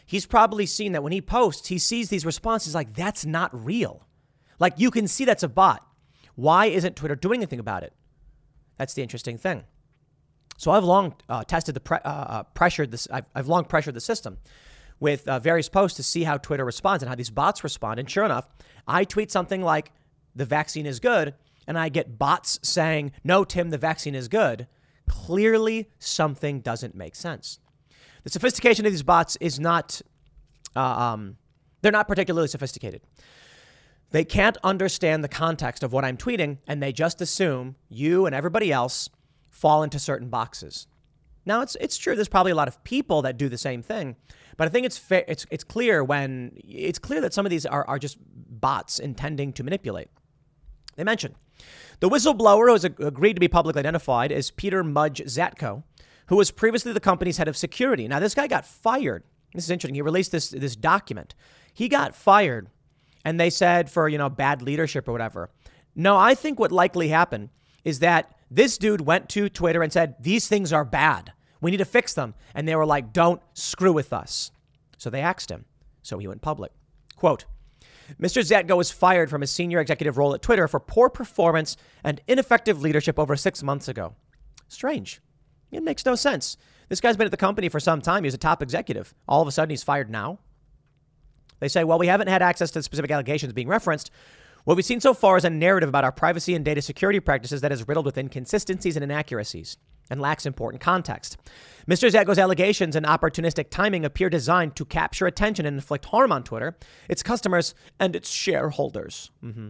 He's 0.05 0.25
probably 0.25 0.65
seen 0.65 0.91
that 0.91 1.03
when 1.03 1.13
he 1.13 1.21
posts, 1.21 1.67
he 1.67 1.77
sees 1.77 2.09
these 2.09 2.25
responses 2.25 2.75
like, 2.75 2.93
that's 2.93 3.25
not 3.25 3.65
real. 3.65 4.05
Like, 4.59 4.73
you 4.77 4.91
can 4.91 5.07
see 5.07 5.23
that's 5.23 5.43
a 5.43 5.47
bot. 5.47 5.85
Why 6.35 6.67
isn't 6.67 6.95
Twitter 6.95 7.15
doing 7.15 7.39
anything 7.39 7.59
about 7.59 7.83
it? 7.83 7.93
That's 8.77 8.93
the 8.93 9.01
interesting 9.01 9.37
thing. 9.37 9.63
So 10.57 10.71
I've 10.71 10.83
long 10.83 11.15
uh, 11.27 11.43
tested 11.43 11.75
the 11.75 11.79
pre- 11.79 11.97
uh, 11.97 12.09
uh, 12.09 12.43
pressured 12.43 12.91
this. 12.91 13.07
I've, 13.11 13.25
I've, 13.33 13.47
long 13.47 13.65
pressured 13.65 13.95
the 13.95 14.01
system 14.01 14.37
with 14.99 15.27
uh, 15.27 15.39
various 15.39 15.69
posts 15.69 15.97
to 15.97 16.03
see 16.03 16.23
how 16.23 16.37
Twitter 16.37 16.63
responds 16.63 17.01
and 17.01 17.09
how 17.09 17.15
these 17.15 17.31
bots 17.31 17.63
respond. 17.63 17.99
And 17.99 18.09
sure 18.09 18.23
enough, 18.23 18.47
I 18.87 19.03
tweet 19.03 19.31
something 19.31 19.61
like 19.61 19.91
"the 20.35 20.45
vaccine 20.45 20.85
is 20.85 20.99
good," 20.99 21.33
and 21.67 21.79
I 21.79 21.89
get 21.89 22.19
bots 22.19 22.59
saying, 22.61 23.11
"No, 23.23 23.43
Tim, 23.43 23.71
the 23.71 23.77
vaccine 23.77 24.13
is 24.13 24.27
good." 24.27 24.67
Clearly, 25.07 25.89
something 25.97 26.61
doesn't 26.61 26.93
make 26.93 27.15
sense. 27.15 27.59
The 28.23 28.29
sophistication 28.29 28.85
of 28.85 28.91
these 28.91 29.03
bots 29.03 29.37
is 29.41 29.59
not. 29.59 30.01
Uh, 30.75 30.81
um, 30.81 31.37
they're 31.81 31.91
not 31.91 32.07
particularly 32.07 32.47
sophisticated. 32.47 33.01
They 34.11 34.25
can't 34.25 34.57
understand 34.63 35.23
the 35.23 35.29
context 35.29 35.83
of 35.83 35.93
what 35.93 36.05
I'm 36.05 36.17
tweeting, 36.17 36.57
and 36.67 36.83
they 36.83 36.91
just 36.91 37.21
assume 37.21 37.75
you 37.89 38.25
and 38.25 38.35
everybody 38.35 38.71
else 38.71 39.09
fall 39.49 39.83
into 39.83 39.99
certain 39.99 40.29
boxes. 40.29 40.87
Now, 41.45 41.61
it's 41.61 41.75
it's 41.79 41.97
true. 41.97 42.15
There's 42.15 42.27
probably 42.27 42.51
a 42.51 42.55
lot 42.55 42.67
of 42.67 42.83
people 42.83 43.21
that 43.23 43.37
do 43.37 43.49
the 43.49 43.57
same 43.57 43.81
thing, 43.81 44.15
but 44.57 44.67
I 44.67 44.71
think 44.71 44.85
it's 44.85 44.97
fair. 44.97 45.23
It's 45.27 45.45
it's 45.49 45.63
clear 45.63 46.03
when 46.03 46.51
it's 46.55 46.99
clear 46.99 47.21
that 47.21 47.33
some 47.33 47.45
of 47.45 47.49
these 47.49 47.65
are 47.65 47.87
are 47.87 47.97
just 47.97 48.17
bots 48.21 48.99
intending 48.99 49.53
to 49.53 49.63
manipulate. 49.63 50.09
They 50.97 51.03
mention 51.03 51.35
the 51.99 52.09
whistleblower 52.09 52.67
who 52.67 52.73
has 52.73 52.83
agreed 52.83 53.33
to 53.33 53.39
be 53.39 53.47
publicly 53.47 53.79
identified 53.79 54.31
is 54.31 54.51
Peiter 54.51 54.83
Mudge 54.83 55.21
Zatko, 55.21 55.83
who 56.27 56.35
was 56.35 56.51
previously 56.51 56.93
the 56.93 56.99
company's 56.99 57.37
head 57.37 57.47
of 57.47 57.57
security. 57.57 58.07
Now, 58.07 58.19
this 58.19 58.35
guy 58.35 58.47
got 58.47 58.65
fired. 58.65 59.23
This 59.53 59.63
is 59.63 59.71
interesting. 59.71 59.95
He 59.95 60.01
released 60.01 60.31
this 60.31 60.49
this 60.49 60.75
document. 60.75 61.33
He 61.73 61.89
got 61.89 62.15
fired, 62.15 62.69
and 63.23 63.39
they 63.39 63.49
said 63.49 63.89
for 63.89 64.07
you 64.07 64.17
know 64.17 64.29
bad 64.29 64.61
leadership 64.61 65.07
or 65.07 65.11
whatever. 65.11 65.49
No, 65.95 66.17
I 66.17 66.35
think 66.35 66.59
what 66.59 66.71
likely 66.71 67.09
happened 67.09 67.49
is 67.83 67.99
that 67.99 68.33
this 68.49 68.77
dude 68.77 69.01
went 69.01 69.29
to 69.29 69.49
Twitter 69.49 69.81
and 69.81 69.91
said, 69.91 70.15
These 70.19 70.47
things 70.47 70.73
are 70.73 70.85
bad. 70.85 71.33
We 71.61 71.71
need 71.71 71.77
to 71.77 71.85
fix 71.85 72.13
them. 72.13 72.33
And 72.53 72.67
they 72.67 72.75
were 72.75 72.85
like, 72.85 73.13
Don't 73.13 73.41
screw 73.53 73.93
with 73.93 74.13
us. 74.13 74.51
So 74.97 75.09
they 75.09 75.21
axed 75.21 75.49
him. 75.49 75.65
So 76.01 76.17
he 76.17 76.27
went 76.27 76.41
public. 76.41 76.71
Quote 77.15 77.45
Mr. 78.19 78.41
Zatko 78.41 78.75
was 78.75 78.91
fired 78.91 79.29
from 79.29 79.41
his 79.41 79.51
senior 79.51 79.79
executive 79.79 80.17
role 80.17 80.33
at 80.33 80.41
Twitter 80.41 80.67
for 80.67 80.81
poor 80.81 81.09
performance 81.09 81.77
and 82.03 82.19
ineffective 82.27 82.81
leadership 82.81 83.17
over 83.17 83.37
six 83.37 83.63
months 83.63 83.87
ago. 83.87 84.15
Strange. 84.67 85.21
It 85.71 85.83
makes 85.83 86.05
no 86.05 86.15
sense. 86.15 86.57
This 86.89 86.99
guy's 86.99 87.15
been 87.15 87.25
at 87.25 87.31
the 87.31 87.37
company 87.37 87.69
for 87.69 87.79
some 87.79 88.01
time. 88.01 88.25
He's 88.25 88.33
a 88.33 88.37
top 88.37 88.61
executive. 88.61 89.13
All 89.29 89.41
of 89.41 89.47
a 89.47 89.51
sudden, 89.51 89.69
he's 89.69 89.83
fired 89.83 90.09
now. 90.09 90.39
They 91.61 91.69
say, 91.69 91.85
well, 91.85 91.97
we 91.97 92.07
haven't 92.07 92.27
had 92.27 92.41
access 92.41 92.71
to 92.71 92.79
the 92.79 92.83
specific 92.83 93.11
allegations 93.11 93.53
being 93.53 93.69
referenced, 93.69 94.11
what 94.63 94.77
we've 94.77 94.85
seen 94.85 94.99
so 94.99 95.13
far 95.13 95.37
is 95.37 95.45
a 95.45 95.49
narrative 95.49 95.89
about 95.89 96.03
our 96.03 96.11
privacy 96.11 96.53
and 96.53 96.63
data 96.63 96.81
security 96.81 97.19
practices 97.19 97.61
that 97.61 97.71
is 97.71 97.87
riddled 97.87 98.05
with 98.05 98.17
inconsistencies 98.17 98.95
and 98.95 99.03
inaccuracies 99.03 99.77
and 100.09 100.21
lacks 100.21 100.45
important 100.45 100.81
context. 100.81 101.37
Mr. 101.87 102.11
Zatko's 102.11 102.37
allegations 102.37 102.95
and 102.95 103.05
opportunistic 103.05 103.69
timing 103.71 104.05
appear 104.05 104.29
designed 104.29 104.75
to 104.75 104.85
capture 104.85 105.25
attention 105.25 105.65
and 105.65 105.75
inflict 105.75 106.05
harm 106.05 106.31
on 106.31 106.43
Twitter, 106.43 106.77
its 107.09 107.23
customers, 107.23 107.73
and 107.99 108.15
its 108.15 108.29
shareholders. 108.29 109.31
Mm-hmm. 109.43 109.69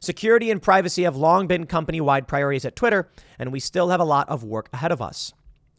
Security 0.00 0.50
and 0.50 0.62
privacy 0.62 1.02
have 1.02 1.16
long 1.16 1.46
been 1.46 1.66
company 1.66 2.00
wide 2.00 2.28
priorities 2.28 2.64
at 2.64 2.76
Twitter, 2.76 3.10
and 3.38 3.52
we 3.52 3.58
still 3.58 3.88
have 3.88 4.00
a 4.00 4.04
lot 4.04 4.28
of 4.28 4.44
work 4.44 4.68
ahead 4.72 4.92
of 4.92 5.02
us. 5.02 5.32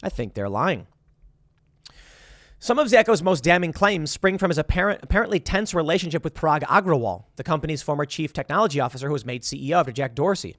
I 0.03 0.09
think 0.09 0.33
they're 0.33 0.49
lying. 0.49 0.87
Some 2.63 2.77
of 2.77 2.89
Zatko's 2.89 3.23
most 3.23 3.43
damning 3.43 3.73
claims 3.73 4.11
spring 4.11 4.37
from 4.37 4.51
his 4.51 4.59
apparent, 4.59 4.99
apparently 5.01 5.39
tense 5.39 5.73
relationship 5.73 6.23
with 6.23 6.35
Parag 6.35 6.61
Agrawal, 6.61 7.23
the 7.35 7.43
company's 7.43 7.81
former 7.81 8.05
chief 8.05 8.33
technology 8.33 8.79
officer 8.79 9.07
who 9.07 9.13
was 9.13 9.25
made 9.25 9.41
CEO 9.41 9.79
after 9.79 9.91
Jack 9.91 10.13
Dorsey. 10.13 10.55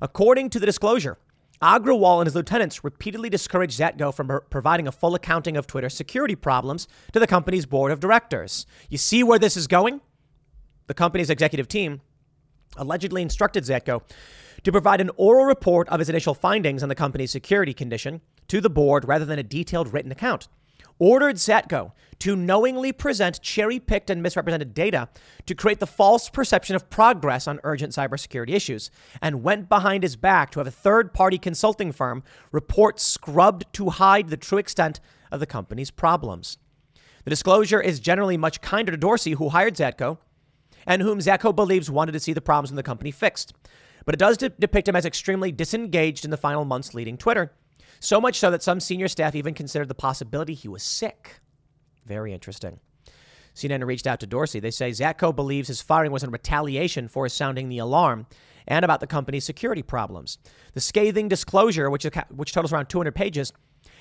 According 0.00 0.48
to 0.48 0.58
the 0.58 0.64
disclosure, 0.64 1.18
Agrawal 1.60 2.20
and 2.20 2.26
his 2.26 2.34
lieutenants 2.34 2.82
repeatedly 2.82 3.28
discouraged 3.28 3.78
Zatko 3.78 4.14
from 4.14 4.40
providing 4.48 4.88
a 4.88 4.92
full 4.92 5.14
accounting 5.14 5.58
of 5.58 5.66
Twitter's 5.66 5.92
security 5.92 6.34
problems 6.34 6.88
to 7.12 7.20
the 7.20 7.26
company's 7.26 7.66
board 7.66 7.92
of 7.92 8.00
directors. 8.00 8.64
You 8.88 8.96
see 8.96 9.22
where 9.22 9.38
this 9.38 9.54
is 9.54 9.66
going? 9.66 10.00
The 10.86 10.94
company's 10.94 11.28
executive 11.28 11.68
team 11.68 12.00
allegedly 12.78 13.20
instructed 13.20 13.64
Zatko 13.64 14.00
to 14.62 14.72
provide 14.72 15.02
an 15.02 15.10
oral 15.18 15.44
report 15.44 15.90
of 15.90 15.98
his 15.98 16.08
initial 16.08 16.32
findings 16.32 16.82
on 16.82 16.88
the 16.88 16.94
company's 16.94 17.32
security 17.32 17.74
condition 17.74 18.22
to 18.48 18.62
the 18.62 18.70
board 18.70 19.06
rather 19.06 19.26
than 19.26 19.38
a 19.38 19.42
detailed 19.42 19.92
written 19.92 20.10
account 20.10 20.48
ordered 20.98 21.36
Zatko 21.36 21.92
to 22.20 22.36
knowingly 22.36 22.92
present 22.92 23.42
cherry 23.42 23.78
picked 23.78 24.10
and 24.10 24.22
misrepresented 24.22 24.74
data 24.74 25.08
to 25.46 25.54
create 25.54 25.80
the 25.80 25.86
false 25.86 26.28
perception 26.28 26.76
of 26.76 26.88
progress 26.88 27.46
on 27.46 27.60
urgent 27.64 27.92
cybersecurity 27.92 28.50
issues, 28.50 28.90
and 29.20 29.42
went 29.42 29.68
behind 29.68 30.02
his 30.02 30.16
back 30.16 30.50
to 30.50 30.60
have 30.60 30.66
a 30.66 30.70
third 30.70 31.12
party 31.12 31.38
consulting 31.38 31.92
firm 31.92 32.22
report 32.52 33.00
scrubbed 33.00 33.66
to 33.72 33.90
hide 33.90 34.28
the 34.28 34.36
true 34.36 34.58
extent 34.58 35.00
of 35.30 35.40
the 35.40 35.46
company's 35.46 35.90
problems. 35.90 36.58
The 37.24 37.30
disclosure 37.30 37.80
is 37.80 38.00
generally 38.00 38.36
much 38.36 38.60
kinder 38.60 38.92
to 38.92 38.98
Dorsey, 38.98 39.32
who 39.32 39.48
hired 39.48 39.74
Zatko, 39.74 40.18
and 40.86 41.02
whom 41.02 41.18
Zatko 41.18 41.54
believes 41.54 41.90
wanted 41.90 42.12
to 42.12 42.20
see 42.20 42.32
the 42.32 42.40
problems 42.40 42.70
in 42.70 42.76
the 42.76 42.82
company 42.82 43.10
fixed. 43.10 43.54
But 44.04 44.14
it 44.14 44.18
does 44.18 44.36
de- 44.36 44.50
depict 44.50 44.88
him 44.88 44.96
as 44.96 45.06
extremely 45.06 45.50
disengaged 45.50 46.24
in 46.24 46.30
the 46.30 46.36
final 46.36 46.64
months 46.64 46.92
leading 46.94 47.16
Twitter 47.16 47.52
so 48.04 48.20
much 48.20 48.38
so 48.38 48.50
that 48.50 48.62
some 48.62 48.80
senior 48.80 49.08
staff 49.08 49.34
even 49.34 49.54
considered 49.54 49.88
the 49.88 49.94
possibility 49.94 50.54
he 50.54 50.68
was 50.68 50.82
sick. 50.82 51.40
Very 52.06 52.32
interesting. 52.32 52.80
CNN 53.54 53.86
reached 53.86 54.06
out 54.06 54.20
to 54.20 54.26
Dorsey. 54.26 54.60
They 54.60 54.70
say 54.70 54.90
Zatko 54.90 55.34
believes 55.34 55.68
his 55.68 55.80
firing 55.80 56.12
was 56.12 56.24
in 56.24 56.30
retaliation 56.30 57.08
for 57.08 57.28
sounding 57.28 57.68
the 57.68 57.78
alarm 57.78 58.26
and 58.66 58.84
about 58.84 59.00
the 59.00 59.06
company's 59.06 59.44
security 59.44 59.82
problems. 59.82 60.38
The 60.72 60.80
scathing 60.80 61.28
disclosure, 61.28 61.88
which, 61.90 62.06
which 62.30 62.52
totals 62.52 62.72
around 62.72 62.86
200 62.86 63.14
pages, 63.14 63.52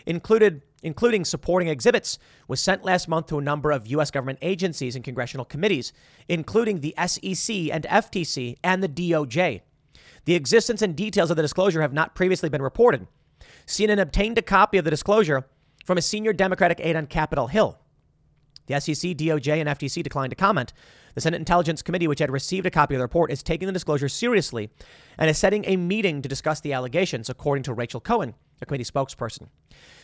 included 0.06 0.62
including 0.82 1.24
supporting 1.24 1.70
exhibits, 1.70 2.18
was 2.47 2.60
sent 2.60 2.84
last 2.84 3.08
month 3.08 3.28
to 3.28 3.38
a 3.38 3.41
number 3.41 3.72
of 3.72 3.88
U.S. 3.88 4.12
government 4.12 4.39
agencies 4.41 4.95
and 4.95 5.06
congressional 5.06 5.45
committees, 5.45 5.93
including 6.28 6.82
the 6.82 6.93
SEC 7.08 7.56
and 7.72 7.86
FTC 7.86 8.58
and 8.64 8.84
the 8.84 8.89
DOJ. 8.89 9.62
The 10.26 10.36
existence 10.36 10.82
and 10.82 10.95
details 10.95 11.30
of 11.30 11.38
the 11.38 11.41
disclosure 11.41 11.82
have 11.82 11.93
not 11.93 12.16
previously 12.16 12.49
been 12.49 12.62
reported. 12.62 13.08
CNN 13.66 14.00
obtained 14.00 14.38
a 14.38 14.41
copy 14.41 14.78
of 14.78 14.86
the 14.86 14.91
disclosure 14.91 15.46
from 15.86 15.98
a 15.98 16.02
senior 16.02 16.34
Democratic 16.34 16.80
aide 16.80 16.96
on 16.96 17.08
Capitol 17.08 17.48
Hill. 17.48 17.78
The 18.68 18.80
SEC, 18.80 19.12
DOJ, 19.12 19.60
and 19.60 19.70
FTC 19.70 20.04
declined 20.04 20.32
to 20.32 20.36
comment. 20.36 20.74
The 21.16 21.22
Senate 21.22 21.38
Intelligence 21.38 21.82
Committee, 21.82 22.08
which 22.08 22.20
had 22.20 22.32
received 22.32 22.66
a 22.66 22.72
copy 22.72 22.96
of 22.96 23.00
the 23.00 23.04
report, 23.04 23.32
is 23.32 23.44
taking 23.44 23.68
the 23.68 23.74
disclosure 23.74 24.10
seriously 24.10 24.70
and 25.18 25.30
is 25.30 25.38
setting 25.38 25.66
a 25.66 25.76
meeting 25.76 26.22
to 26.22 26.30
discuss 26.30 26.62
the 26.62 26.74
allegations, 26.74 27.30
according 27.30 27.64
to 27.64 27.74
Rachel 27.74 28.00
Cohen, 28.00 28.36
a 28.62 28.66
committee 28.66 28.84
spokesperson. 28.86 29.50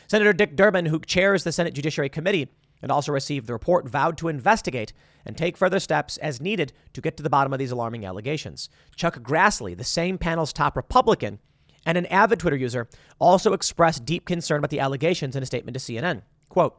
Senator 0.08 0.34
Dick 0.34 0.56
Durbin, 0.56 0.88
who 0.88 1.00
chairs 1.00 1.44
the 1.44 1.52
Senate 1.52 1.74
Judiciary 1.74 2.10
Committee 2.10 2.50
and 2.82 2.92
also 2.92 3.12
received 3.12 3.48
the 3.48 3.54
report, 3.54 3.88
vowed 3.88 4.18
to 4.18 4.28
investigate 4.28 4.94
and 5.26 5.38
take 5.38 5.58
further 5.58 5.80
steps 5.80 6.18
as 6.18 6.42
needed 6.42 6.74
to 6.94 7.02
get 7.02 7.18
to 7.18 7.24
the 7.24 7.30
bottom 7.30 7.54
of 7.54 7.60
these 7.60 7.72
alarming 7.72 8.06
allegations. 8.06 8.70
Chuck 8.96 9.22
Grassley, 9.22 9.76
the 9.76 9.84
same 9.84 10.18
panel's 10.18 10.54
top 10.54 10.76
Republican, 10.76 11.40
and 11.90 11.98
an 11.98 12.06
avid 12.06 12.40
Twitter 12.40 12.56
user 12.56 12.88
also 13.18 13.54
expressed 13.54 14.06
deep 14.06 14.24
concern 14.24 14.60
about 14.60 14.70
the 14.70 14.80
allegations 14.80 15.36
in 15.36 15.42
a 15.42 15.46
statement 15.46 15.76
to 15.76 15.80
CNN. 15.80 16.22
Quote, 16.48 16.76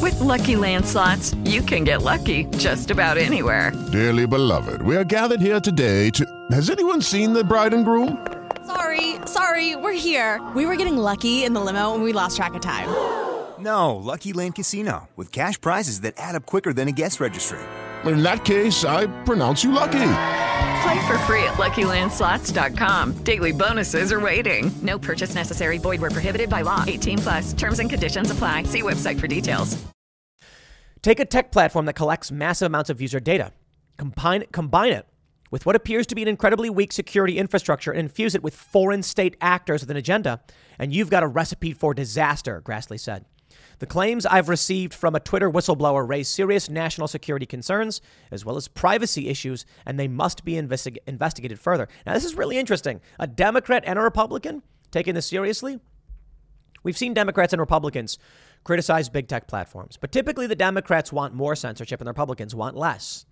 with 0.00 0.14
LuckyLand 0.14 0.86
Slots, 0.86 1.34
you 1.44 1.60
can 1.60 1.84
get 1.84 2.00
lucky 2.00 2.44
just 2.56 2.90
about 2.90 3.18
anywhere. 3.18 3.70
Dearly 3.92 4.26
beloved, 4.26 4.80
we 4.80 4.96
are 4.96 5.04
gathered 5.04 5.42
here 5.42 5.60
today 5.60 6.08
to. 6.10 6.24
Has 6.52 6.70
anyone 6.70 7.02
seen 7.02 7.34
the 7.34 7.44
bride 7.44 7.74
and 7.74 7.84
groom? 7.84 8.26
Sorry, 8.66 9.16
sorry, 9.26 9.76
we're 9.76 9.92
here. 9.92 10.40
We 10.56 10.64
were 10.64 10.76
getting 10.76 10.96
lucky 10.96 11.44
in 11.44 11.52
the 11.52 11.60
limo 11.60 11.92
and 11.94 12.02
we 12.02 12.14
lost 12.14 12.36
track 12.36 12.54
of 12.54 12.62
time. 12.62 12.88
No, 13.58 13.96
Lucky 13.96 14.32
Land 14.32 14.54
Casino, 14.54 15.10
with 15.16 15.32
cash 15.32 15.60
prizes 15.60 16.00
that 16.00 16.14
add 16.16 16.34
up 16.34 16.46
quicker 16.46 16.72
than 16.72 16.88
a 16.88 16.92
guest 16.92 17.20
registry. 17.20 17.58
In 18.06 18.22
that 18.22 18.46
case, 18.46 18.86
I 18.86 19.06
pronounce 19.24 19.62
you 19.62 19.72
lucky. 19.72 20.48
Play 20.82 21.06
for 21.06 21.18
free 21.20 21.42
at 21.44 21.54
LuckyLandSlots.com. 21.54 23.24
Daily 23.24 23.52
bonuses 23.52 24.12
are 24.12 24.20
waiting. 24.20 24.70
No 24.82 24.98
purchase 24.98 25.34
necessary. 25.34 25.78
Void 25.78 26.00
were 26.00 26.10
prohibited 26.10 26.48
by 26.48 26.62
law. 26.62 26.84
18 26.86 27.18
plus. 27.18 27.52
Terms 27.52 27.80
and 27.80 27.90
conditions 27.90 28.30
apply. 28.30 28.62
See 28.64 28.82
website 28.82 29.18
for 29.18 29.26
details. 29.26 29.76
Take 31.02 31.20
a 31.20 31.24
tech 31.24 31.50
platform 31.50 31.86
that 31.86 31.94
collects 31.94 32.30
massive 32.30 32.66
amounts 32.66 32.90
of 32.90 33.00
user 33.00 33.20
data, 33.20 33.52
combine 33.96 34.44
combine 34.52 34.92
it 34.92 35.06
with 35.50 35.66
what 35.66 35.74
appears 35.74 36.06
to 36.06 36.14
be 36.14 36.22
an 36.22 36.28
incredibly 36.28 36.70
weak 36.70 36.92
security 36.92 37.38
infrastructure, 37.38 37.90
and 37.90 38.00
infuse 38.00 38.34
it 38.34 38.42
with 38.42 38.54
foreign 38.54 39.02
state 39.02 39.36
actors 39.40 39.80
with 39.80 39.90
an 39.90 39.96
agenda, 39.96 40.40
and 40.78 40.94
you've 40.94 41.10
got 41.10 41.22
a 41.22 41.26
recipe 41.26 41.72
for 41.72 41.92
disaster. 41.92 42.62
Grassley 42.64 43.00
said. 43.00 43.24
The 43.80 43.86
claims 43.86 44.26
I've 44.26 44.50
received 44.50 44.92
from 44.92 45.14
a 45.14 45.20
Twitter 45.20 45.50
whistleblower 45.50 46.06
raise 46.06 46.28
serious 46.28 46.68
national 46.68 47.08
security 47.08 47.46
concerns 47.46 48.02
as 48.30 48.44
well 48.44 48.56
as 48.56 48.68
privacy 48.68 49.28
issues, 49.28 49.64
and 49.86 49.98
they 49.98 50.06
must 50.06 50.44
be 50.44 50.52
investig- 50.52 50.98
investigated 51.06 51.58
further. 51.58 51.88
Now, 52.06 52.12
this 52.12 52.26
is 52.26 52.34
really 52.34 52.58
interesting. 52.58 53.00
A 53.18 53.26
Democrat 53.26 53.82
and 53.86 53.98
a 53.98 54.02
Republican 54.02 54.62
taking 54.90 55.14
this 55.14 55.26
seriously? 55.26 55.80
We've 56.82 56.96
seen 56.96 57.14
Democrats 57.14 57.54
and 57.54 57.60
Republicans 57.60 58.18
criticize 58.64 59.08
big 59.08 59.28
tech 59.28 59.48
platforms, 59.48 59.96
but 59.98 60.12
typically 60.12 60.46
the 60.46 60.54
Democrats 60.54 61.10
want 61.10 61.34
more 61.34 61.56
censorship 61.56 62.00
and 62.00 62.06
the 62.06 62.10
Republicans 62.10 62.54
want 62.54 62.76
less. 62.76 63.24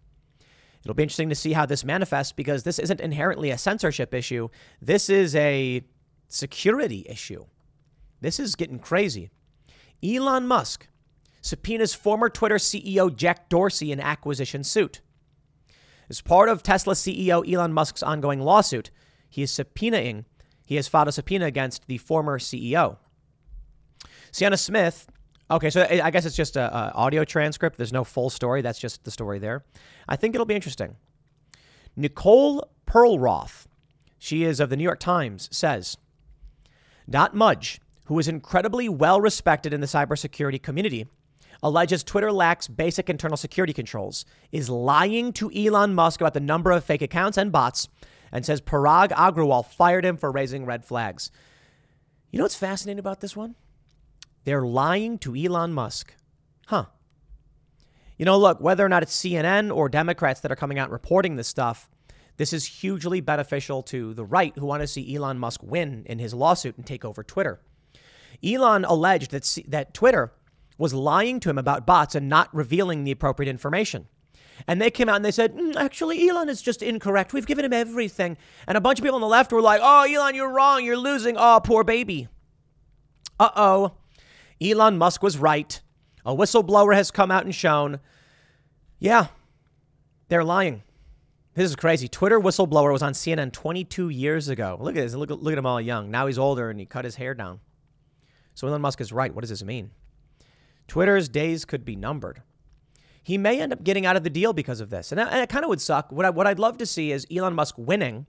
It'll 0.83 0.95
be 0.95 1.03
interesting 1.03 1.29
to 1.29 1.35
see 1.35 1.53
how 1.53 1.67
this 1.67 1.85
manifests 1.85 2.33
because 2.33 2.63
this 2.63 2.79
isn't 2.79 3.01
inherently 3.01 3.51
a 3.51 3.59
censorship 3.59 4.15
issue. 4.15 4.49
This 4.81 5.11
is 5.11 5.37
a 5.37 5.83
security 6.29 7.05
issue. 7.07 7.45
This 8.23 8.41
is 8.41 8.55
getting 8.55 8.79
crazy. 8.79 9.31
Elon 10.03 10.47
Musk 10.47 10.89
subpoenas 11.41 11.95
former 11.95 12.29
Twitter 12.29 12.57
CEO 12.57 13.15
Jack 13.15 13.49
Dorsey 13.49 13.93
in 13.93 14.01
acquisition 14.01 14.65
suit. 14.65 15.01
As 16.09 16.21
part 16.21 16.49
of 16.49 16.63
Tesla 16.63 16.95
CEO 16.95 17.51
Elon 17.51 17.73
Musk's 17.73 18.03
ongoing 18.03 18.41
lawsuit, 18.41 18.91
he 19.29 19.43
is 19.43 19.51
subpoenaing, 19.51 20.25
he 20.67 20.77
has 20.77 20.89
filed 20.89 21.09
a 21.09 21.13
subpoena 21.13 21.47
against 21.47 21.87
the 21.87 21.99
former 21.99 22.39
CEO. 22.39 22.99
Sienna 24.31 24.57
Smith, 24.57 25.09
okay, 25.51 25.71
so 25.71 25.83
I 25.83 26.11
guess 26.11 26.25
it's 26.25 26.37
just 26.37 26.57
a, 26.57 26.75
a 26.75 26.93
audio 26.93 27.25
transcript. 27.25 27.77
There's 27.77 27.93
no 27.93 28.05
full 28.05 28.31
story. 28.31 28.63
That's 28.63 28.79
just 28.79 29.05
the 29.05 29.11
story 29.11 29.39
there. 29.39 29.65
I 30.09 30.17
think 30.17 30.35
it'll 30.35 30.47
be 30.47 30.55
interesting. 30.55 30.97
Nicole 31.97 32.71
Perlroth, 32.87 33.67
she 34.19 34.45
is 34.45 34.61
of 34.61 34.71
the 34.71 34.77
New 34.77 34.85
York 34.85 35.01
Times, 35.01 35.49
says, 35.51 35.97
Not 37.07 37.35
Mudge 37.35 37.81
who 38.09 38.19
is 38.19 38.27
incredibly 38.27 38.89
well 38.89 39.21
respected 39.21 39.75
in 39.75 39.81
the 39.81 39.87
cybersecurity 39.87 40.63
community, 40.63 41.07
alleges 41.63 42.03
Twitter 42.03 42.33
lacks 42.33 42.67
basic 42.67 43.11
internal 43.11 43.37
security 43.37 43.75
controls, 43.75 44.25
is 44.51 44.71
lying 44.71 45.31
to 45.35 45.53
Elon 45.53 45.95
Musk 45.95 46.21
about 46.21 46.33
the 46.33 46.41
number 46.41 46.71
of 46.71 46.85
fake 46.85 47.03
accounts 47.03 47.37
and 47.37 47.53
bots, 47.53 47.87
and 48.33 48.47
says 48.47 48.63
Parag 48.63 49.11
Agrawal 49.11 49.65
fired 49.65 50.07
him 50.07 50.17
for 50.17 50.33
raising 50.33 50.65
red 50.65 50.87
flags. 50.87 51.31
You 52.31 52.39
know 52.39 52.45
what's 52.45 52.55
fascinating 52.55 52.99
about 52.99 53.21
this 53.21 53.37
one? 53.37 53.55
They're 54.45 54.65
lying 54.65 55.19
to 55.19 55.37
Elon 55.37 55.75
Musk. 55.75 56.15
Huh. 56.67 56.87
You 58.17 58.25
know, 58.25 58.39
look, 58.39 58.59
whether 58.59 58.85
or 58.85 58.89
not 58.89 59.03
it's 59.03 59.21
CNN 59.21 59.75
or 59.75 59.91
Democrats 59.91 60.41
that 60.41 60.51
are 60.51 60.57
coming 60.57 60.79
out 60.79 60.91
reporting 60.91 61.37
this 61.37 61.49
stuff, 61.49 61.91
this 62.39 62.55
is 62.55 62.65
hugely 62.65 63.21
beneficial 63.21 63.83
to 63.85 64.15
the 64.15 64.25
right 64.25 64.55
who 64.57 64.65
want 64.65 64.81
to 64.81 64.87
see 64.87 65.15
Elon 65.15 65.39
Musk 65.39 65.63
win 65.63 66.05
in 66.07 66.19
his 66.19 66.33
lawsuit 66.33 66.79
and 66.79 66.87
take 66.87 67.05
over 67.05 67.23
Twitter. 67.23 67.61
Elon 68.45 68.85
alleged 68.85 69.31
that, 69.31 69.45
C- 69.45 69.65
that 69.69 69.95
Twitter 69.95 70.33
was 70.77 70.95
lying 70.95 71.41
to 71.41 71.51
him 71.51 71.59
about 71.59 71.87
bots 71.87 72.15
and 72.15 72.29
not 72.29 72.55
revealing 72.55 73.05
the 73.05 73.11
appropriate 73.11 73.51
information. 73.51 74.07
And 74.67 74.81
they 74.81 74.91
came 74.91 75.09
out 75.09 75.17
and 75.17 75.25
they 75.25 75.31
said, 75.31 75.55
mm, 75.55 75.77
actually, 75.77 76.29
Elon 76.29 76.49
is 76.49 76.63
just 76.63 76.83
incorrect. 76.83 77.33
We've 77.33 77.47
given 77.47 77.65
him 77.65 77.73
everything. 77.73 78.37
And 78.67 78.77
a 78.77 78.81
bunch 78.81 78.99
of 78.99 79.05
people 79.05 79.17
on 79.17 79.21
the 79.21 79.29
left 79.29 79.53
were 79.53 79.63
like, 79.63 79.81
oh, 79.83 80.03
Elon, 80.03 80.35
you're 80.35 80.53
wrong. 80.53 80.85
You're 80.85 80.97
losing. 80.97 81.37
Oh, 81.39 81.61
poor 81.63 81.85
baby. 81.85 82.29
Uh 83.39 83.51
oh. 83.55 83.93
Elon 84.61 84.99
Musk 84.99 85.23
was 85.23 85.39
right. 85.39 85.81
A 86.25 86.35
whistleblower 86.35 86.95
has 86.95 87.11
come 87.11 87.31
out 87.31 87.45
and 87.45 87.55
shown, 87.55 88.01
yeah, 88.99 89.29
they're 90.29 90.45
lying. 90.45 90.83
This 91.55 91.71
is 91.71 91.77
crazy. 91.77 92.09
Twitter 92.09 92.39
whistleblower 92.39 92.93
was 92.93 93.03
on 93.03 93.13
CNN 93.13 93.53
22 93.53 94.11
years 94.11 94.49
ago. 94.49 94.77
Look 94.81 94.97
at 94.97 95.03
this. 95.03 95.15
Look, 95.15 95.31
look 95.31 95.53
at 95.53 95.59
him 95.59 95.67
all 95.67 95.81
young. 95.81 96.11
Now 96.11 96.27
he's 96.27 96.39
older 96.39 96.71
and 96.71 96.79
he 96.79 96.87
cut 96.87 97.05
his 97.05 97.17
hair 97.17 97.35
down. 97.35 97.61
So 98.59 98.67
Elon 98.67 98.81
Musk 98.83 99.01
is 99.01 99.13
right. 99.13 99.33
What 99.33 99.43
does 99.43 99.51
this 99.51 99.63
mean? 99.63 99.93
Twitter's 100.89 101.29
days 101.29 101.65
could 101.65 101.85
be 101.85 101.95
numbered. 101.95 102.43
He 103.23 103.39
may 103.39 103.61
end 103.61 103.73
up 103.73 103.85
getting 103.85 104.05
out 104.05 104.17
of 104.17 104.25
the 104.25 104.31
deal 104.31 104.53
because 104.53 104.81
of 104.81 104.91
this. 104.91 105.13
And, 105.13 105.21
it 105.21 105.49
kind 105.49 105.65
of 105.65 105.69
would 105.69 105.81
suck. 105.81 106.11
What, 106.11 106.27
I, 106.27 106.31
what 106.31 106.49
I'd 106.49 106.59
love 106.59 106.77
to 106.79 106.87
see 106.87 107.13
is 107.13 107.25
Elon 107.33 107.55
Musk 107.55 107.77
winning, 107.79 108.27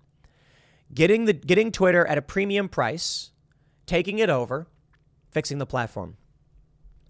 getting, 0.94 1.26
the, 1.26 1.34
getting 1.34 1.72
Twitter 1.72 2.06
at 2.06 2.20
a 2.20 2.22
premium 2.22 2.70
price, 2.70 3.32
taking 3.88 4.20
it 4.20 4.30
over, 4.30 4.68
fixing 5.32 5.58
the 5.58 5.66
platform. 5.66 6.16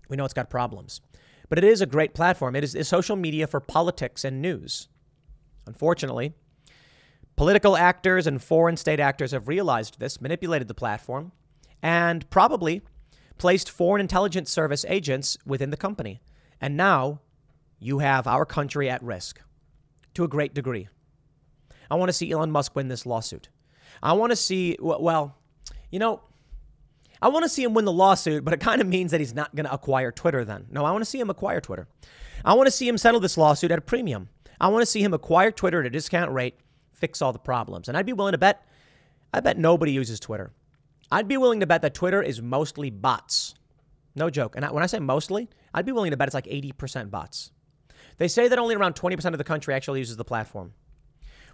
We 0.07 0.15
know 0.15 0.23
it's 0.23 0.33
got 0.33 0.49
problems, 0.49 1.01
but 1.49 1.57
it 1.57 1.65
is 1.65 1.81
a 1.81 1.85
great 1.85 2.13
platform. 2.13 2.55
It 2.55 2.63
is, 2.63 2.73
is 2.73 2.87
social 2.87 3.17
media 3.17 3.47
for 3.47 3.59
politics 3.59 4.23
and 4.23 4.41
news. 4.41 4.87
Unfortunately, 5.67 6.35
political 7.35 7.75
actors 7.75 8.27
and 8.27 8.41
foreign 8.41 8.77
state 8.77 9.01
actors 9.01 9.31
have 9.31 9.49
realized 9.49 9.99
this, 9.99 10.21
manipulated 10.21 10.69
the 10.69 10.73
platform, 10.73 11.33
and 11.83 12.29
probably 12.29 12.81
placed 13.39 13.71
foreign 13.71 14.01
intelligence 14.01 14.51
service 14.51 14.85
agents 14.87 15.37
within 15.45 15.71
the 15.71 15.77
company. 15.77 16.21
And 16.61 16.77
now 16.77 17.21
you 17.79 17.99
have 17.99 18.27
our 18.27 18.45
country 18.45 18.89
at 18.89 19.01
risk 19.01 19.41
to 20.13 20.23
a 20.23 20.27
great 20.27 20.53
degree. 20.53 20.89
I 21.89 21.95
want 21.95 22.09
to 22.09 22.13
see 22.13 22.31
Elon 22.31 22.51
Musk 22.51 22.75
win 22.75 22.87
this 22.87 23.05
lawsuit. 23.05 23.49
I 24.03 24.13
want 24.13 24.31
to 24.31 24.35
see, 24.35 24.77
well, 24.79 25.35
you 25.89 25.97
know, 25.97 26.21
I 27.21 27.29
want 27.29 27.43
to 27.43 27.49
see 27.49 27.63
him 27.63 27.73
win 27.73 27.85
the 27.85 27.91
lawsuit, 27.91 28.45
but 28.45 28.53
it 28.53 28.59
kind 28.59 28.81
of 28.81 28.87
means 28.87 29.11
that 29.11 29.19
he's 29.19 29.33
not 29.33 29.55
going 29.55 29.65
to 29.65 29.73
acquire 29.73 30.11
Twitter 30.11 30.45
then. 30.45 30.67
No, 30.69 30.85
I 30.85 30.91
want 30.91 31.01
to 31.01 31.09
see 31.09 31.19
him 31.19 31.29
acquire 31.29 31.59
Twitter. 31.59 31.87
I 32.45 32.53
want 32.53 32.67
to 32.67 32.71
see 32.71 32.87
him 32.87 32.97
settle 32.97 33.19
this 33.19 33.37
lawsuit 33.37 33.71
at 33.71 33.79
a 33.79 33.81
premium. 33.81 34.29
I 34.61 34.67
want 34.67 34.81
to 34.81 34.85
see 34.85 35.01
him 35.01 35.13
acquire 35.13 35.51
Twitter 35.51 35.79
at 35.79 35.85
a 35.85 35.89
discount 35.89 36.31
rate, 36.31 36.55
fix 36.93 37.21
all 37.21 37.33
the 37.33 37.39
problems. 37.39 37.87
And 37.87 37.97
I'd 37.97 38.05
be 38.05 38.13
willing 38.13 38.33
to 38.33 38.37
bet, 38.37 38.65
I 39.33 39.39
bet 39.39 39.57
nobody 39.57 39.91
uses 39.91 40.19
Twitter. 40.19 40.51
I'd 41.11 41.27
be 41.27 41.37
willing 41.37 41.59
to 41.61 41.67
bet 41.67 41.81
that 41.81 41.93
Twitter 41.93 42.21
is 42.21 42.41
mostly 42.41 42.89
bots. 42.89 43.55
No 44.15 44.29
joke. 44.29 44.55
And 44.55 44.65
when 44.71 44.83
I 44.83 44.87
say 44.87 44.99
mostly, 44.99 45.49
I'd 45.73 45.85
be 45.85 45.91
willing 45.91 46.11
to 46.11 46.17
bet 46.17 46.27
it's 46.27 46.35
like 46.35 46.45
80% 46.45 47.09
bots. 47.09 47.51
They 48.17 48.27
say 48.27 48.47
that 48.47 48.59
only 48.59 48.75
around 48.75 48.95
20% 48.95 49.25
of 49.25 49.37
the 49.37 49.43
country 49.43 49.73
actually 49.73 49.99
uses 49.99 50.17
the 50.17 50.25
platform. 50.25 50.73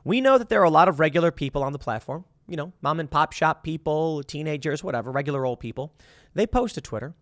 We 0.03 0.21
know 0.21 0.37
that 0.37 0.49
there 0.49 0.61
are 0.61 0.65
a 0.65 0.69
lot 0.69 0.87
of 0.87 0.99
regular 0.99 1.31
people 1.31 1.63
on 1.63 1.73
the 1.73 1.79
platform, 1.79 2.25
you 2.47 2.55
know, 2.55 2.73
mom 2.81 2.99
and 2.99 3.09
pop 3.09 3.33
shop 3.33 3.63
people, 3.63 4.23
teenagers, 4.23 4.83
whatever, 4.83 5.11
regular 5.11 5.45
old 5.45 5.59
people. 5.59 5.93
They 6.33 6.45
post 6.45 6.75
to 6.75 6.81
Twitter. 6.81 7.15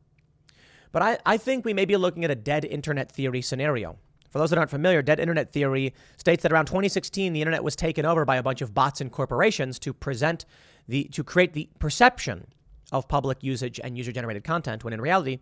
But 0.92 1.02
I, 1.02 1.18
I 1.26 1.38
think 1.38 1.66
we 1.66 1.74
may 1.74 1.86
be 1.86 1.98
looking 1.98 2.24
at 2.24 2.32
a 2.32 2.36
dead 2.36 2.66
internet 2.66 3.12
theory 3.12 3.42
scenario. 3.42 3.98
For 4.30 4.40
those 4.40 4.50
that 4.50 4.58
aren't 4.58 4.72
familiar, 4.72 5.02
dead 5.02 5.20
internet 5.20 5.52
theory 5.52 5.94
states 6.18 6.44
that 6.44 6.52
around 6.52 6.66
2016, 6.66 7.34
the 7.34 7.42
internet 7.42 7.64
was 7.64 7.76
taken 7.76 8.06
over 8.06 8.26
by 8.26 8.38
a 8.38 8.44
bunch 8.44 8.62
of 8.62 8.74
bots 8.74 9.00
and 9.00 9.12
corporations 9.12 9.78
to 9.80 9.94
present 9.94 10.46
the 10.88 11.06
to 11.06 11.24
create 11.24 11.54
the 11.54 11.70
perception 11.80 12.48
of 12.92 13.08
public 13.08 13.44
usage 13.44 13.80
and 13.84 13.98
user 13.98 14.12
generated 14.12 14.44
content 14.44 14.84
when 14.84 14.94
in 14.94 15.02
reality, 15.02 15.40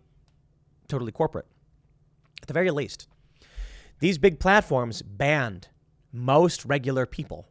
totally 0.88 1.12
corporate. 1.12 1.46
At 2.40 2.48
the 2.48 2.54
very 2.54 2.70
least, 2.70 3.08
these 4.00 4.18
big 4.18 4.40
platforms 4.40 5.02
banned 5.02 5.68
most 6.12 6.64
regular 6.64 7.06
people. 7.06 7.48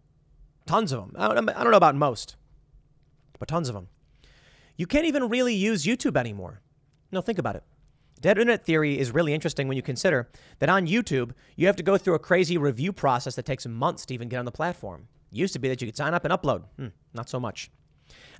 Tons 0.65 0.91
of 0.91 0.99
them. 0.99 1.15
I 1.17 1.33
don't, 1.33 1.49
I 1.49 1.63
don't 1.63 1.71
know 1.71 1.77
about 1.77 1.95
most, 1.95 2.35
but 3.39 3.47
tons 3.47 3.69
of 3.69 3.75
them. 3.75 3.87
You 4.75 4.87
can't 4.87 5.05
even 5.05 5.29
really 5.29 5.53
use 5.53 5.85
YouTube 5.85 6.17
anymore. 6.17 6.61
No, 7.11 7.21
think 7.21 7.39
about 7.39 7.55
it. 7.55 7.63
Dead 8.19 8.37
internet 8.37 8.63
theory 8.63 8.99
is 8.99 9.11
really 9.11 9.33
interesting 9.33 9.67
when 9.67 9.75
you 9.75 9.81
consider 9.81 10.29
that 10.59 10.69
on 10.69 10.87
YouTube, 10.87 11.31
you 11.55 11.65
have 11.65 11.75
to 11.75 11.83
go 11.83 11.97
through 11.97 12.13
a 12.13 12.19
crazy 12.19 12.57
review 12.57 12.93
process 12.93 13.35
that 13.35 13.45
takes 13.45 13.65
months 13.65 14.05
to 14.05 14.13
even 14.13 14.29
get 14.29 14.37
on 14.37 14.45
the 14.45 14.51
platform. 14.51 15.07
It 15.31 15.37
used 15.37 15.53
to 15.53 15.59
be 15.59 15.67
that 15.69 15.81
you 15.81 15.87
could 15.87 15.97
sign 15.97 16.13
up 16.13 16.23
and 16.23 16.33
upload. 16.33 16.63
Hmm, 16.77 16.87
not 17.13 17.29
so 17.29 17.39
much. 17.39 17.71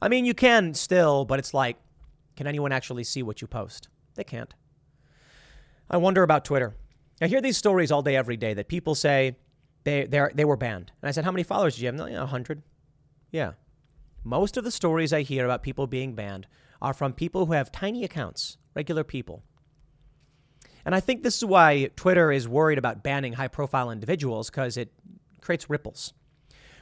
I 0.01 0.09
mean, 0.09 0.25
you 0.25 0.33
can 0.33 0.73
still, 0.73 1.25
but 1.25 1.39
it's 1.39 1.53
like, 1.53 1.77
can 2.35 2.47
anyone 2.47 2.71
actually 2.71 3.03
see 3.03 3.21
what 3.21 3.41
you 3.41 3.47
post? 3.47 3.87
They 4.15 4.23
can't. 4.23 4.53
I 5.89 5.97
wonder 5.97 6.23
about 6.23 6.45
Twitter. 6.45 6.75
I 7.21 7.27
hear 7.27 7.41
these 7.41 7.57
stories 7.57 7.91
all 7.91 8.01
day, 8.01 8.15
every 8.15 8.37
day 8.37 8.53
that 8.55 8.67
people 8.67 8.95
say 8.95 9.35
they, 9.83 10.05
they 10.05 10.45
were 10.45 10.57
banned. 10.57 10.91
And 11.01 11.09
I 11.09 11.11
said, 11.11 11.23
How 11.23 11.31
many 11.31 11.43
followers 11.43 11.75
do 11.75 11.81
you 11.81 11.87
have? 11.87 11.95
No, 11.95 12.05
100. 12.05 12.63
Yeah. 13.31 13.53
Most 14.23 14.57
of 14.57 14.63
the 14.63 14.71
stories 14.71 15.13
I 15.13 15.21
hear 15.21 15.45
about 15.45 15.63
people 15.63 15.87
being 15.87 16.13
banned 16.13 16.47
are 16.81 16.93
from 16.93 17.13
people 17.13 17.45
who 17.45 17.53
have 17.53 17.71
tiny 17.71 18.03
accounts, 18.03 18.57
regular 18.75 19.03
people. 19.03 19.43
And 20.83 20.95
I 20.95 20.99
think 20.99 21.21
this 21.21 21.37
is 21.37 21.45
why 21.45 21.89
Twitter 21.95 22.31
is 22.31 22.47
worried 22.47 22.77
about 22.77 23.03
banning 23.03 23.33
high 23.33 23.47
profile 23.47 23.91
individuals 23.91 24.49
because 24.49 24.77
it 24.77 24.91
creates 25.41 25.69
ripples. 25.69 26.13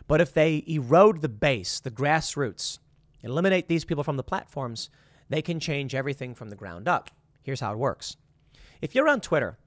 But 0.08 0.22
if 0.22 0.34
they 0.34 0.64
erode 0.68 1.22
the 1.22 1.30
base, 1.30 1.80
the 1.80 1.92
grassroots, 1.92 2.80
eliminate 3.24 3.68
these 3.68 3.86
people 3.86 4.04
from 4.04 4.18
the 4.18 4.24
platforms, 4.24 4.90
they 5.30 5.42
can 5.42 5.60
change 5.60 5.96
everything 5.96 6.34
from 6.34 6.50
the 6.50 6.56
ground 6.56 6.88
up. 6.88 7.10
Here's 7.42 7.60
how 7.60 7.74
it 7.74 7.78
works. 7.78 8.18
If 8.82 8.96
you're 8.96 9.10
on 9.10 9.22
Twitter 9.22 9.58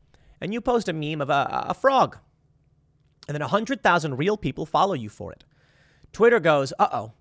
and 0.40 0.53
you 0.53 0.61
post 0.61 0.88
a 0.88 0.92
meme 0.92 1.20
of 1.20 1.30
a, 1.30 1.66
a 1.68 1.74
frog, 1.74 2.18
and 3.28 3.34
then 3.34 3.42
100,000 3.42 4.16
real 4.16 4.36
people 4.36 4.66
follow 4.66 4.94
you 4.94 5.09
for 5.09 5.32
it, 5.32 5.44
Twitter 6.12 6.40
goes, 6.40 6.72
uh 6.78 6.88
oh, 6.92 7.12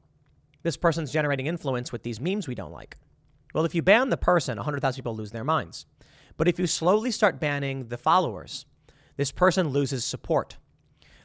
this 0.63 0.77
person's 0.77 1.11
generating 1.11 1.47
influence 1.47 1.91
with 1.91 2.03
these 2.03 2.19
memes 2.19 2.47
we 2.47 2.55
don't 2.55 2.71
like. 2.71 2.97
Well, 3.53 3.65
if 3.65 3.75
you 3.75 3.81
ban 3.81 4.09
the 4.09 4.17
person, 4.17 4.57
100,000 4.57 4.97
people 4.97 5.15
lose 5.15 5.31
their 5.31 5.43
minds. 5.43 5.85
But 6.37 6.47
if 6.47 6.57
you 6.57 6.67
slowly 6.67 7.11
start 7.11 7.39
banning 7.39 7.87
the 7.87 7.97
followers, 7.97 8.65
this 9.17 9.31
person 9.31 9.69
loses 9.69 10.05
support. 10.05 10.57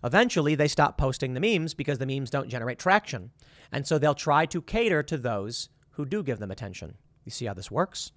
Eventually, 0.04 0.54
they 0.54 0.68
stop 0.68 0.98
posting 0.98 1.34
the 1.34 1.40
memes 1.40 1.74
because 1.74 1.98
the 1.98 2.06
memes 2.06 2.30
don't 2.30 2.48
generate 2.48 2.78
traction. 2.78 3.30
And 3.72 3.86
so 3.86 3.98
they'll 3.98 4.14
try 4.14 4.46
to 4.46 4.62
cater 4.62 5.02
to 5.02 5.18
those 5.18 5.68
who 5.90 6.04
do 6.04 6.22
give 6.22 6.38
them 6.38 6.50
attention. 6.50 6.96
You 7.24 7.30
see 7.30 7.46
how 7.46 7.54
this 7.54 7.70
works? 7.70 8.12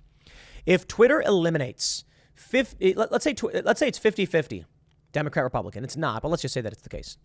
If 0.66 0.88
Twitter 0.88 1.22
eliminates 1.22 2.04
50, 2.36 2.86
eh, 2.86 2.94
let's 2.96 3.24
say 3.24 3.36
eh, 3.54 3.62
let's 3.64 3.80
say 3.80 3.88
it's 3.88 4.00
50-50 4.00 4.66
Democrat 5.12 5.44
Republican. 5.44 5.84
It's 5.84 5.98
not, 5.98 6.22
but 6.22 6.30
let's 6.30 6.42
just 6.42 6.54
say 6.54 6.62
that 6.62 6.72
it's 6.74 6.82
the 6.82 6.90
case. 6.90 7.18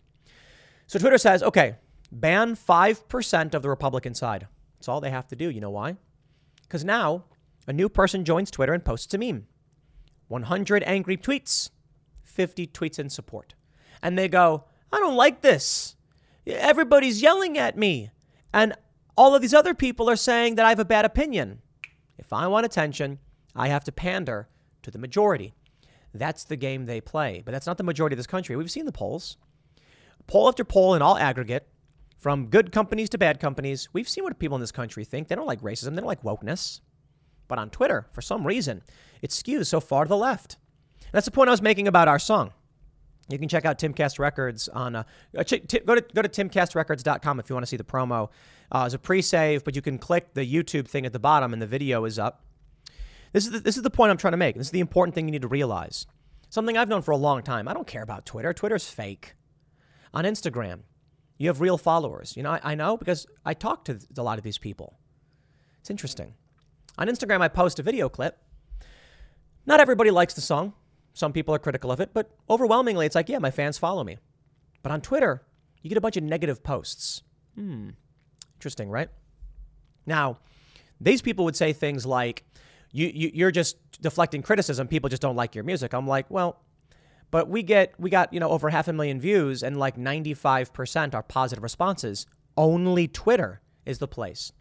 So 0.87 0.99
Twitter 0.99 1.17
says, 1.17 1.43
"Okay, 1.43 1.75
ban 2.11 2.55
5% 2.55 3.53
of 3.53 3.61
the 3.61 3.69
Republican 3.69 4.15
side." 4.15 4.47
That's 4.77 4.87
all 4.87 5.01
they 5.01 5.11
have 5.11 5.27
to 5.27 5.35
do. 5.35 5.49
You 5.49 5.61
know 5.61 5.69
why? 5.69 5.97
Cuz 6.69 6.83
now 6.83 7.25
a 7.67 7.73
new 7.73 7.89
person 7.89 8.25
joins 8.25 8.51
Twitter 8.51 8.73
and 8.73 8.83
posts 8.83 9.13
a 9.13 9.17
meme. 9.17 9.47
100 10.27 10.83
angry 10.83 11.17
tweets, 11.17 11.69
50 12.23 12.67
tweets 12.67 12.99
in 12.99 13.09
support. 13.09 13.55
And 14.01 14.17
they 14.17 14.27
go, 14.27 14.65
"I 14.91 14.99
don't 14.99 15.15
like 15.15 15.41
this. 15.41 15.95
Everybody's 16.45 17.21
yelling 17.21 17.57
at 17.57 17.77
me." 17.77 18.11
And 18.55 18.73
all 19.17 19.35
of 19.35 19.41
these 19.41 19.53
other 19.53 19.73
people 19.73 20.09
are 20.09 20.15
saying 20.15 20.55
that 20.55 20.65
I 20.65 20.69
have 20.69 20.79
a 20.79 20.85
bad 20.85 21.03
opinion. 21.03 21.61
If 22.17 22.31
I 22.31 22.47
want 22.47 22.65
attention, 22.65 23.19
I 23.53 23.67
have 23.67 23.83
to 23.83 23.91
pander 23.91 24.47
to 24.83 24.89
the 24.89 24.97
majority. 24.97 25.53
That's 26.13 26.45
the 26.45 26.55
game 26.55 26.85
they 26.85 27.01
play. 27.01 27.43
But 27.43 27.51
that's 27.51 27.67
not 27.67 27.77
the 27.77 27.83
majority 27.83 28.13
of 28.13 28.17
this 28.17 28.27
country. 28.27 28.55
We've 28.55 28.71
seen 28.71 28.85
the 28.85 28.93
polls. 28.93 29.35
Poll 30.25 30.47
after 30.47 30.63
poll 30.63 30.95
in 30.95 31.01
all 31.01 31.17
aggregate, 31.17 31.67
from 32.17 32.47
good 32.47 32.71
companies 32.71 33.09
to 33.09 33.17
bad 33.17 33.41
companies, 33.41 33.89
we've 33.91 34.07
seen 34.07 34.23
what 34.23 34.39
people 34.39 34.55
in 34.55 34.61
this 34.61 34.71
country 34.71 35.03
think. 35.03 35.27
They 35.27 35.35
don't 35.35 35.45
like 35.45 35.61
racism, 35.61 35.89
they 35.89 35.97
don't 35.97 36.05
like 36.05 36.23
wokeness. 36.23 36.79
But 37.49 37.59
on 37.59 37.69
Twitter, 37.69 38.07
for 38.13 38.21
some 38.21 38.47
reason, 38.47 38.83
it 39.21 39.31
skews 39.31 39.67
so 39.67 39.81
far 39.81 40.05
to 40.05 40.09
the 40.09 40.17
left. 40.17 40.57
That's 41.11 41.25
the 41.25 41.31
point 41.31 41.49
I 41.49 41.51
was 41.51 41.61
making 41.61 41.89
about 41.89 42.07
our 42.07 42.19
song. 42.19 42.53
You 43.27 43.39
can 43.39 43.49
check 43.49 43.65
out 43.65 43.79
Timcast 43.79 44.19
Records 44.19 44.67
on 44.69 44.95
uh, 44.95 45.03
uh, 45.35 45.43
ch- 45.43 45.67
t- 45.67 45.79
go 45.79 45.95
to 45.95 46.01
go 46.01 46.21
to 46.21 46.29
timcastrecords.com 46.29 47.39
if 47.39 47.49
you 47.49 47.55
want 47.55 47.63
to 47.63 47.67
see 47.67 47.77
the 47.77 47.83
promo. 47.83 48.29
Uh, 48.71 48.83
it's 48.85 48.93
a 48.93 48.99
pre-save, 48.99 49.63
but 49.63 49.75
you 49.75 49.81
can 49.81 49.97
click 49.97 50.33
the 50.33 50.45
YouTube 50.45 50.87
thing 50.87 51.05
at 51.05 51.13
the 51.13 51.19
bottom, 51.19 51.51
and 51.53 51.61
the 51.61 51.67
video 51.67 52.05
is 52.05 52.19
up. 52.19 52.43
This 53.33 53.45
is 53.45 53.51
the, 53.51 53.59
this 53.59 53.77
is 53.77 53.83
the 53.83 53.89
point 53.89 54.11
I'm 54.11 54.17
trying 54.17 54.33
to 54.33 54.37
make. 54.37 54.55
This 54.55 54.67
is 54.67 54.71
the 54.71 54.79
important 54.79 55.15
thing 55.15 55.27
you 55.27 55.31
need 55.31 55.41
to 55.41 55.47
realize. 55.47 56.05
Something 56.49 56.77
I've 56.77 56.87
known 56.87 57.01
for 57.01 57.11
a 57.11 57.17
long 57.17 57.41
time. 57.41 57.67
I 57.67 57.73
don't 57.73 57.87
care 57.87 58.03
about 58.03 58.25
Twitter. 58.25 58.53
Twitter's 58.53 58.87
fake. 58.87 59.35
On 60.13 60.23
Instagram, 60.23 60.81
you 61.37 61.47
have 61.47 61.59
real 61.59 61.77
followers. 61.77 62.37
You 62.37 62.43
know, 62.43 62.51
I, 62.51 62.59
I 62.63 62.75
know 62.75 62.95
because 62.95 63.25
I 63.43 63.53
talk 63.53 63.85
to 63.85 63.99
a 64.17 64.23
lot 64.23 64.37
of 64.37 64.43
these 64.43 64.57
people. 64.57 64.97
It's 65.81 65.89
interesting. 65.89 66.35
On 66.97 67.07
Instagram, 67.07 67.41
I 67.41 67.47
post 67.47 67.79
a 67.79 67.83
video 67.83 68.07
clip. 68.07 68.37
Not 69.65 69.79
everybody 69.79 70.11
likes 70.11 70.35
the 70.35 70.41
song. 70.41 70.73
Some 71.15 71.31
people 71.31 71.55
are 71.55 71.59
critical 71.59 71.91
of 71.91 72.01
it, 72.01 72.11
but 72.13 72.29
overwhelmingly, 72.49 73.05
it's 73.05 73.15
like, 73.15 73.29
yeah, 73.29 73.39
my 73.39 73.49
fans 73.49 73.77
follow 73.77 74.03
me. 74.03 74.17
But 74.83 74.91
on 74.91 74.99
Twitter, 74.99 75.43
you 75.81 75.89
get 75.89 75.97
a 75.97 76.01
bunch 76.01 76.17
of 76.17 76.23
negative 76.23 76.61
posts. 76.61 77.23
Hmm. 77.55 77.91
Interesting, 78.57 78.89
right? 78.89 79.09
Now, 80.05 80.39
these 80.99 81.21
people 81.21 81.45
would 81.45 81.55
say 81.55 81.71
things 81.71 82.05
like, 82.05 82.43
you, 82.91 83.07
you, 83.07 83.31
you're 83.33 83.51
just 83.51 83.77
deflecting 84.01 84.41
criticism. 84.41 84.89
People 84.89 85.09
just 85.09 85.21
don't 85.21 85.37
like 85.37 85.55
your 85.55 85.63
music. 85.63 85.93
I'm 85.93 86.05
like, 86.05 86.29
well, 86.29 86.61
but 87.31 87.49
we 87.49 87.63
get 87.63 87.93
we 87.97 88.09
got 88.09 88.33
you 88.33 88.39
know 88.39 88.49
over 88.49 88.69
half 88.69 88.87
a 88.87 88.93
million 88.93 89.19
views 89.19 89.63
and 89.63 89.77
like 89.77 89.97
95% 89.97 91.13
are 91.13 91.23
positive 91.23 91.63
responses. 91.63 92.25
Only 92.55 93.07
Twitter 93.07 93.61
is 93.85 93.99
the 93.99 94.07
place. 94.07 94.51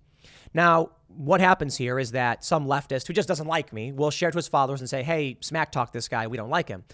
Now, 0.52 0.90
what 1.08 1.40
happens 1.40 1.76
here 1.76 1.98
is 1.98 2.12
that 2.12 2.44
some 2.44 2.66
leftist 2.66 3.06
who 3.06 3.12
just 3.12 3.28
doesn't 3.28 3.46
like 3.46 3.72
me 3.72 3.92
will 3.92 4.10
share 4.10 4.30
to 4.30 4.36
his 4.36 4.48
followers 4.48 4.80
and 4.80 4.90
say, 4.90 5.02
"Hey, 5.02 5.36
smack 5.40 5.72
talk 5.72 5.92
this 5.92 6.08
guy. 6.08 6.26
We 6.26 6.36
don't 6.36 6.50
like 6.50 6.68
him." 6.68 6.84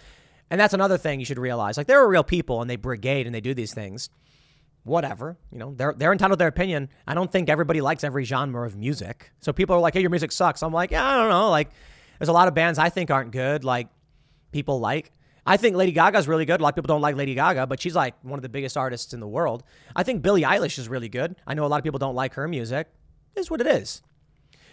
And 0.51 0.61
that's 0.61 0.75
another 0.75 0.99
thing 0.99 1.21
you 1.21 1.27
should 1.27 1.39
realize. 1.39 1.77
Like 1.77 1.87
there 1.87 2.01
are 2.01 2.09
real 2.09 2.25
people 2.25 2.61
and 2.61 2.69
they 2.69 2.77
brigade 2.77 3.27
and 3.27 3.35
they 3.35 3.41
do 3.41 3.55
these 3.55 3.73
things. 3.73 4.11
Whatever, 4.83 5.37
you 5.53 5.59
know, 5.59 5.75
they're 5.75 5.95
they're 5.97 6.13
entitled 6.13 6.39
to 6.39 6.43
their 6.43 6.49
opinion. 6.49 6.89
I 7.07 7.15
don't 7.15 7.31
think 7.31 7.49
everybody 7.49 7.81
likes 7.81 8.03
every 8.03 8.25
genre 8.25 8.67
of 8.67 8.77
music. 8.77 9.31
So 9.41 9.53
people 9.53 9.77
are 9.77 9.81
like, 9.81 9.95
"Hey, 9.95 10.01
your 10.01 10.11
music 10.11 10.33
sucks." 10.33 10.63
I'm 10.63 10.73
like, 10.73 10.91
"Yeah, 10.91 11.07
I 11.07 11.19
don't 11.19 11.29
know." 11.29 11.51
Like 11.51 11.71
there's 12.19 12.29
a 12.29 12.33
lot 12.33 12.49
of 12.49 12.55
bands 12.55 12.79
I 12.79 12.89
think 12.89 13.11
aren't 13.11 13.31
good. 13.31 13.65
Like 13.65 13.89
people 14.53 14.81
like. 14.81 15.13
I 15.47 15.57
think 15.57 15.75
Lady 15.75 15.93
Gaga's 15.93 16.29
really 16.29 16.45
good. 16.45 16.61
A 16.61 16.63
lot 16.63 16.71
of 16.71 16.75
people 16.75 16.89
don't 16.89 17.01
like 17.01 17.17
Lady 17.17 17.35
Gaga, 17.35 17.67
but 17.67 17.81
she's 17.81 17.95
like 17.95 18.15
one 18.23 18.39
of 18.39 18.43
the 18.43 18.49
biggest 18.49 18.77
artists 18.77 19.15
in 19.15 19.21
the 19.21 19.27
world. 19.27 19.65
I 19.97 20.03
think 20.03 20.23
Billie 20.23 20.43
Eilish 20.43 20.79
is 20.79 20.89
really 20.89 21.09
good. 21.09 21.35
I 21.47 21.55
know 21.55 21.65
a 21.65 21.69
lot 21.69 21.79
of 21.79 21.85
people 21.85 21.99
don't 21.99 22.15
like 22.15 22.35
her 22.35 22.47
music. 22.47 22.89
Is 23.37 23.51
what 23.51 23.61
it 23.61 23.67
is. 23.67 24.03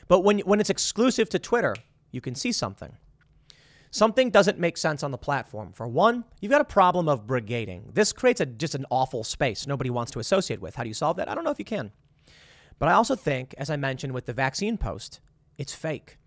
But 0.08 0.22
when 0.22 0.40
when 0.40 0.60
it's 0.60 0.70
exclusive 0.70 1.30
to 1.30 1.40
Twitter, 1.40 1.76
you 2.12 2.22
can 2.22 2.36
see 2.36 2.52
something. 2.52 2.98
Something 3.92 4.30
doesn't 4.30 4.60
make 4.60 4.78
sense 4.78 5.02
on 5.02 5.12
the 5.12 5.18
platform. 5.18 5.72
For 5.74 5.88
one, 5.88 6.26
you've 6.42 6.52
got 6.52 6.62
a 6.62 6.66
problem 6.66 7.08
of 7.08 7.26
brigading. 7.26 7.94
This 7.94 8.12
creates 8.12 8.42
a, 8.42 8.46
just 8.46 8.76
an 8.76 8.86
awful 8.92 9.24
space 9.24 9.66
nobody 9.66 9.90
wants 9.90 10.12
to 10.12 10.20
associate 10.20 10.62
with. 10.62 10.76
How 10.76 10.84
do 10.84 10.90
you 10.90 10.94
solve 10.94 11.18
that? 11.18 11.30
I 11.30 11.36
don't 11.36 11.44
know 11.44 11.52
if 11.52 11.60
you 11.60 11.66
can. 11.66 11.92
But 12.80 12.90
I 12.90 12.94
also 12.94 13.16
think, 13.16 13.56
as 13.58 13.70
I 13.70 13.76
mentioned 13.78 14.14
with 14.14 14.26
the 14.26 14.34
vaccine 14.34 14.78
post, 14.78 15.20
it's 15.58 15.74
fake. 15.74 16.18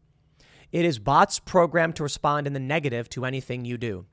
It 0.73 0.85
is 0.85 0.99
bots 0.99 1.39
programmed 1.39 1.97
to 1.97 2.03
respond 2.03 2.47
in 2.47 2.53
the 2.53 2.61
negative 2.61 3.09
to 3.11 3.25
anything 3.25 3.65
you 3.65 3.77
do. 3.77 4.07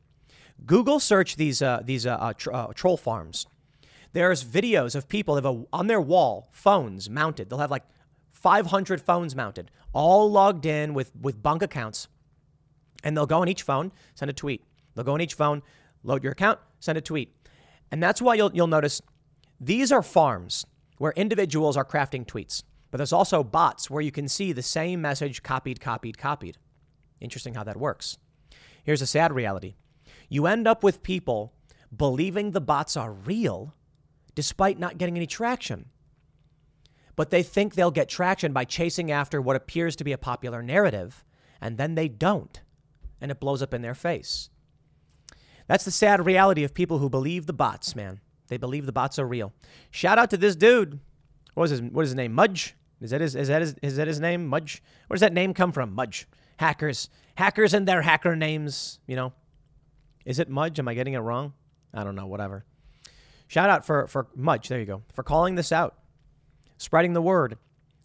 Google 0.65 0.99
search 0.99 1.35
these 1.35 1.61
uh, 1.61 1.81
these 1.83 2.05
uh, 2.05 2.15
uh, 2.15 2.33
uh, 2.51 2.73
troll 2.73 2.97
farms. 2.97 3.47
There's 4.13 4.43
videos 4.43 4.95
of 4.95 5.07
people 5.07 5.35
have 5.35 5.45
a, 5.45 5.63
on 5.71 5.87
their 5.87 6.01
wall 6.01 6.49
phones 6.51 7.09
mounted. 7.09 7.49
They'll 7.49 7.59
have 7.59 7.71
like 7.71 7.83
500 8.37 9.01
phones 9.01 9.35
mounted, 9.35 9.71
all 9.93 10.31
logged 10.31 10.65
in 10.65 10.93
with 10.93 11.11
with 11.19 11.41
bunk 11.41 11.63
accounts, 11.63 12.07
and 13.03 13.17
they'll 13.17 13.25
go 13.25 13.41
on 13.41 13.49
each 13.49 13.63
phone, 13.63 13.91
send 14.13 14.29
a 14.29 14.33
tweet. 14.33 14.63
They'll 14.93 15.03
go 15.03 15.13
on 15.13 15.21
each 15.21 15.33
phone, 15.33 15.63
load 16.03 16.23
your 16.23 16.33
account, 16.33 16.59
send 16.79 16.97
a 16.97 17.01
tweet, 17.01 17.35
and 17.91 18.01
that's 18.01 18.21
why 18.21 18.35
you'll 18.35 18.53
you'll 18.53 18.67
notice 18.67 19.01
these 19.59 19.91
are 19.91 20.03
farms 20.03 20.65
where 20.99 21.13
individuals 21.15 21.75
are 21.75 21.85
crafting 21.85 22.25
tweets, 22.25 22.63
but 22.91 22.97
there's 22.97 23.13
also 23.13 23.43
bots 23.43 23.89
where 23.89 24.01
you 24.01 24.11
can 24.11 24.27
see 24.27 24.51
the 24.51 24.61
same 24.61 25.01
message 25.01 25.41
copied, 25.41 25.79
copied, 25.79 26.17
copied. 26.17 26.57
Interesting 27.19 27.55
how 27.55 27.63
that 27.63 27.77
works. 27.77 28.17
Here's 28.83 29.01
a 29.01 29.07
sad 29.07 29.33
reality 29.33 29.75
you 30.29 30.45
end 30.45 30.67
up 30.67 30.83
with 30.83 31.01
people 31.01 31.53
believing 31.95 32.51
the 32.51 32.61
bots 32.61 32.95
are 32.95 33.13
real 33.13 33.73
despite 34.35 34.77
not 34.77 34.99
getting 34.99 35.17
any 35.17 35.25
traction. 35.25 35.89
But 37.17 37.31
they 37.31 37.43
think 37.43 37.73
they'll 37.73 37.91
get 37.91 38.07
traction 38.07 38.53
by 38.53 38.63
chasing 38.63 39.11
after 39.11 39.41
what 39.41 39.57
appears 39.57 39.97
to 39.97 40.05
be 40.05 40.13
a 40.13 40.17
popular 40.17 40.63
narrative, 40.63 41.25
and 41.59 41.77
then 41.77 41.95
they 41.95 42.07
don't, 42.07 42.61
and 43.19 43.29
it 43.29 43.41
blows 43.41 43.61
up 43.61 43.73
in 43.73 43.81
their 43.81 43.95
face. 43.95 44.49
That's 45.67 45.83
the 45.83 45.91
sad 45.91 46.25
reality 46.25 46.63
of 46.63 46.73
people 46.73 46.99
who 46.99 47.09
believe 47.09 47.45
the 47.45 47.53
bots, 47.53 47.95
man. 47.95 48.21
They 48.47 48.57
believe 48.57 48.85
the 48.85 48.93
bots 48.93 49.19
are 49.19 49.27
real. 49.27 49.51
Shout 49.91 50.17
out 50.17 50.29
to 50.29 50.37
this 50.37 50.55
dude. 50.55 51.01
What 51.55 51.65
is 51.65 51.71
his, 51.71 51.81
what 51.81 52.03
is 52.03 52.11
his 52.11 52.15
name? 52.15 52.33
Mudge? 52.33 52.75
Is 53.01 53.09
that 53.09 53.19
his, 53.19 53.35
is 53.35 53.49
that 53.49 53.61
his, 53.61 53.75
is 53.81 53.97
that 53.97 54.07
his 54.07 54.19
name? 54.19 54.47
Mudge? 54.47 54.81
Where 55.07 55.15
does 55.15 55.21
that 55.21 55.33
name 55.33 55.53
come 55.53 55.71
from? 55.71 55.93
Mudge. 55.93 56.27
Hackers. 56.57 57.09
Hackers 57.35 57.73
and 57.73 57.87
their 57.87 58.03
hacker 58.03 58.35
names, 58.35 58.99
you 59.07 59.15
know. 59.15 59.33
Is 60.23 60.39
it 60.39 60.49
Mudge? 60.49 60.79
Am 60.79 60.87
I 60.87 60.93
getting 60.93 61.13
it 61.13 61.19
wrong? 61.19 61.53
I 61.93 62.03
don't 62.03 62.15
know, 62.15 62.27
whatever. 62.27 62.63
Shout 63.47 63.69
out 63.69 63.85
for, 63.85 64.07
for 64.07 64.27
Mudge, 64.35 64.67
there 64.67 64.79
you 64.79 64.85
go, 64.85 65.03
for 65.13 65.23
calling 65.23 65.55
this 65.55 65.71
out, 65.71 65.95
spreading 66.77 67.13
the 67.13 67.21
word, 67.21 67.57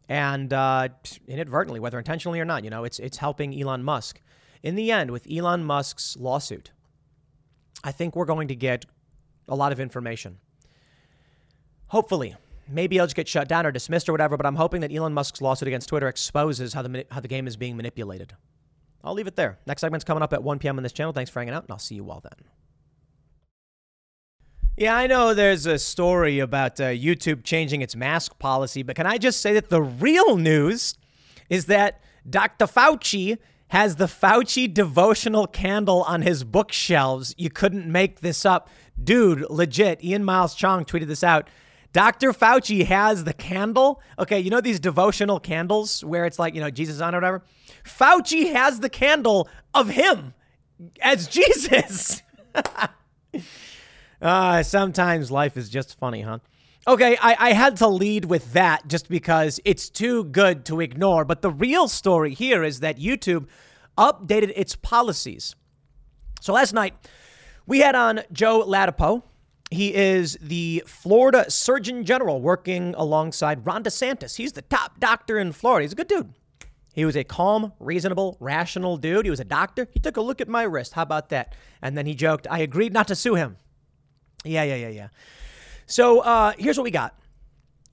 and 0.08 0.52
uh, 0.52 0.88
inadvertently, 1.26 1.80
whether 1.80 1.98
intentionally 1.98 2.40
or 2.40 2.44
not, 2.44 2.64
you 2.64 2.70
know, 2.70 2.84
it's, 2.84 2.98
it's 2.98 3.18
helping 3.18 3.58
Elon 3.58 3.82
Musk. 3.82 4.20
In 4.62 4.74
the 4.74 4.92
end, 4.92 5.10
with 5.10 5.26
Elon 5.30 5.64
Musk's 5.64 6.16
lawsuit, 6.16 6.72
I 7.82 7.92
think 7.92 8.14
we're 8.14 8.26
going 8.26 8.48
to 8.48 8.54
get 8.54 8.84
a 9.48 9.56
lot 9.56 9.72
of 9.72 9.80
information. 9.80 10.38
Hopefully, 11.88 12.36
maybe 12.68 12.96
it'll 12.96 13.06
just 13.06 13.16
get 13.16 13.28
shut 13.28 13.48
down 13.48 13.66
or 13.66 13.72
dismissed 13.72 14.08
or 14.08 14.12
whatever, 14.12 14.36
but 14.36 14.46
I'm 14.46 14.56
hoping 14.56 14.80
that 14.82 14.92
Elon 14.92 15.14
Musk's 15.14 15.40
lawsuit 15.40 15.68
against 15.68 15.88
Twitter 15.88 16.08
exposes 16.08 16.72
how 16.72 16.82
the, 16.82 17.06
how 17.10 17.20
the 17.20 17.28
game 17.28 17.46
is 17.46 17.56
being 17.56 17.76
manipulated. 17.76 18.34
I'll 19.04 19.14
leave 19.14 19.26
it 19.26 19.36
there. 19.36 19.58
Next 19.66 19.80
segment's 19.80 20.04
coming 20.04 20.22
up 20.22 20.32
at 20.32 20.42
1 20.42 20.58
p.m. 20.58 20.76
on 20.76 20.82
this 20.82 20.92
channel. 20.92 21.12
Thanks 21.12 21.30
for 21.30 21.40
hanging 21.40 21.54
out, 21.54 21.64
and 21.64 21.72
I'll 21.72 21.78
see 21.78 21.96
you 21.96 22.08
all 22.10 22.20
then. 22.20 22.48
Yeah, 24.82 24.96
I 24.96 25.06
know 25.06 25.32
there's 25.32 25.64
a 25.64 25.78
story 25.78 26.40
about 26.40 26.80
uh, 26.80 26.86
YouTube 26.86 27.44
changing 27.44 27.82
its 27.82 27.94
mask 27.94 28.36
policy, 28.40 28.82
but 28.82 28.96
can 28.96 29.06
I 29.06 29.16
just 29.16 29.40
say 29.40 29.52
that 29.52 29.68
the 29.68 29.80
real 29.80 30.36
news 30.36 30.96
is 31.48 31.66
that 31.66 32.00
Dr. 32.28 32.66
Fauci 32.66 33.38
has 33.68 33.94
the 33.94 34.06
Fauci 34.06 34.74
devotional 34.74 35.46
candle 35.46 36.02
on 36.02 36.22
his 36.22 36.42
bookshelves. 36.42 37.32
You 37.38 37.48
couldn't 37.48 37.86
make 37.86 38.22
this 38.22 38.44
up. 38.44 38.68
Dude, 39.00 39.48
legit. 39.48 40.02
Ian 40.02 40.24
Miles 40.24 40.56
Cheong 40.56 40.84
tweeted 40.84 41.06
this 41.06 41.22
out. 41.22 41.48
Dr. 41.92 42.32
Fauci 42.32 42.84
has 42.84 43.22
the 43.22 43.34
candle. 43.34 44.02
Okay, 44.18 44.40
you 44.40 44.50
know 44.50 44.60
these 44.60 44.80
devotional 44.80 45.38
candles 45.38 46.02
where 46.04 46.26
it's 46.26 46.40
like, 46.40 46.56
you 46.56 46.60
know, 46.60 46.70
Jesus 46.70 47.00
on 47.00 47.14
or 47.14 47.18
whatever? 47.18 47.44
Fauci 47.84 48.52
has 48.52 48.80
the 48.80 48.90
candle 48.90 49.48
of 49.74 49.90
him 49.90 50.34
as 51.00 51.28
Jesus. 51.28 52.20
uh, 54.22 54.62
sometimes 54.62 55.30
life 55.30 55.56
is 55.56 55.68
just 55.68 55.98
funny, 55.98 56.22
huh? 56.22 56.38
Okay, 56.86 57.16
I, 57.20 57.36
I 57.38 57.52
had 57.52 57.76
to 57.76 57.86
lead 57.86 58.24
with 58.24 58.54
that 58.54 58.88
just 58.88 59.08
because 59.08 59.60
it's 59.64 59.88
too 59.88 60.24
good 60.24 60.64
to 60.66 60.80
ignore. 60.80 61.24
But 61.24 61.42
the 61.42 61.50
real 61.50 61.86
story 61.86 62.34
here 62.34 62.64
is 62.64 62.80
that 62.80 62.98
YouTube 62.98 63.46
updated 63.96 64.52
its 64.56 64.74
policies. 64.74 65.54
So 66.40 66.52
last 66.52 66.72
night, 66.72 66.94
we 67.66 67.80
had 67.80 67.94
on 67.94 68.22
Joe 68.32 68.64
Ladapo. 68.66 69.22
He 69.70 69.94
is 69.94 70.36
the 70.42 70.82
Florida 70.86 71.50
Surgeon 71.50 72.04
General 72.04 72.40
working 72.40 72.94
alongside 72.96 73.64
Ron 73.64 73.84
DeSantis. 73.84 74.36
He's 74.36 74.52
the 74.52 74.62
top 74.62 74.98
doctor 74.98 75.38
in 75.38 75.52
Florida. 75.52 75.84
He's 75.84 75.92
a 75.92 75.96
good 75.96 76.08
dude. 76.08 76.34
He 76.92 77.04
was 77.04 77.16
a 77.16 77.24
calm, 77.24 77.72
reasonable, 77.78 78.36
rational 78.38 78.96
dude. 78.96 79.24
He 79.24 79.30
was 79.30 79.40
a 79.40 79.44
doctor. 79.44 79.88
He 79.92 80.00
took 80.00 80.16
a 80.16 80.20
look 80.20 80.40
at 80.40 80.48
my 80.48 80.64
wrist. 80.64 80.92
How 80.92 81.02
about 81.02 81.30
that? 81.30 81.54
And 81.80 81.96
then 81.96 82.06
he 82.06 82.14
joked, 82.14 82.46
I 82.50 82.58
agreed 82.58 82.92
not 82.92 83.08
to 83.08 83.14
sue 83.14 83.34
him. 83.34 83.56
Yeah, 84.44 84.62
yeah, 84.64 84.76
yeah, 84.76 84.88
yeah. 84.88 85.08
So 85.86 86.20
uh, 86.20 86.52
here's 86.58 86.76
what 86.76 86.84
we 86.84 86.90
got 86.90 87.14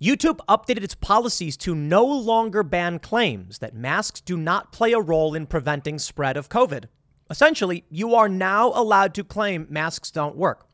YouTube 0.01 0.39
updated 0.47 0.83
its 0.83 0.95
policies 0.95 1.57
to 1.57 1.75
no 1.75 2.05
longer 2.05 2.63
ban 2.63 2.99
claims 2.99 3.59
that 3.59 3.75
masks 3.75 4.21
do 4.21 4.37
not 4.37 4.71
play 4.71 4.93
a 4.93 4.99
role 4.99 5.35
in 5.35 5.45
preventing 5.45 5.99
spread 5.99 6.37
of 6.37 6.49
COVID. 6.49 6.85
Essentially, 7.29 7.83
you 7.89 8.15
are 8.15 8.29
now 8.29 8.69
allowed 8.69 9.13
to 9.15 9.23
claim 9.23 9.67
masks 9.69 10.09
don't 10.09 10.35
work. 10.35 10.65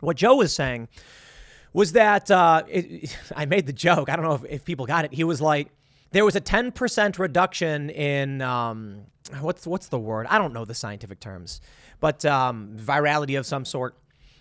What 0.00 0.16
Joe 0.16 0.36
was 0.36 0.52
saying 0.52 0.88
was 1.72 1.92
that 1.92 2.30
uh, 2.30 2.62
it, 2.68 3.16
I 3.36 3.46
made 3.46 3.66
the 3.66 3.72
joke. 3.72 4.08
I 4.08 4.16
don't 4.16 4.24
know 4.24 4.34
if, 4.34 4.44
if 4.44 4.64
people 4.64 4.86
got 4.86 5.04
it. 5.04 5.12
He 5.12 5.24
was 5.24 5.40
like, 5.40 5.68
there 6.12 6.24
was 6.24 6.36
a 6.36 6.40
10% 6.40 7.18
reduction 7.18 7.90
in 7.90 8.40
um, 8.40 9.02
what's 9.40 9.66
what's 9.66 9.88
the 9.88 9.98
word? 9.98 10.26
I 10.30 10.38
don't 10.38 10.52
know 10.52 10.64
the 10.64 10.74
scientific 10.74 11.20
terms, 11.20 11.60
but 12.00 12.24
um, 12.24 12.76
virality 12.78 13.38
of 13.38 13.44
some 13.44 13.64
sort. 13.64 13.96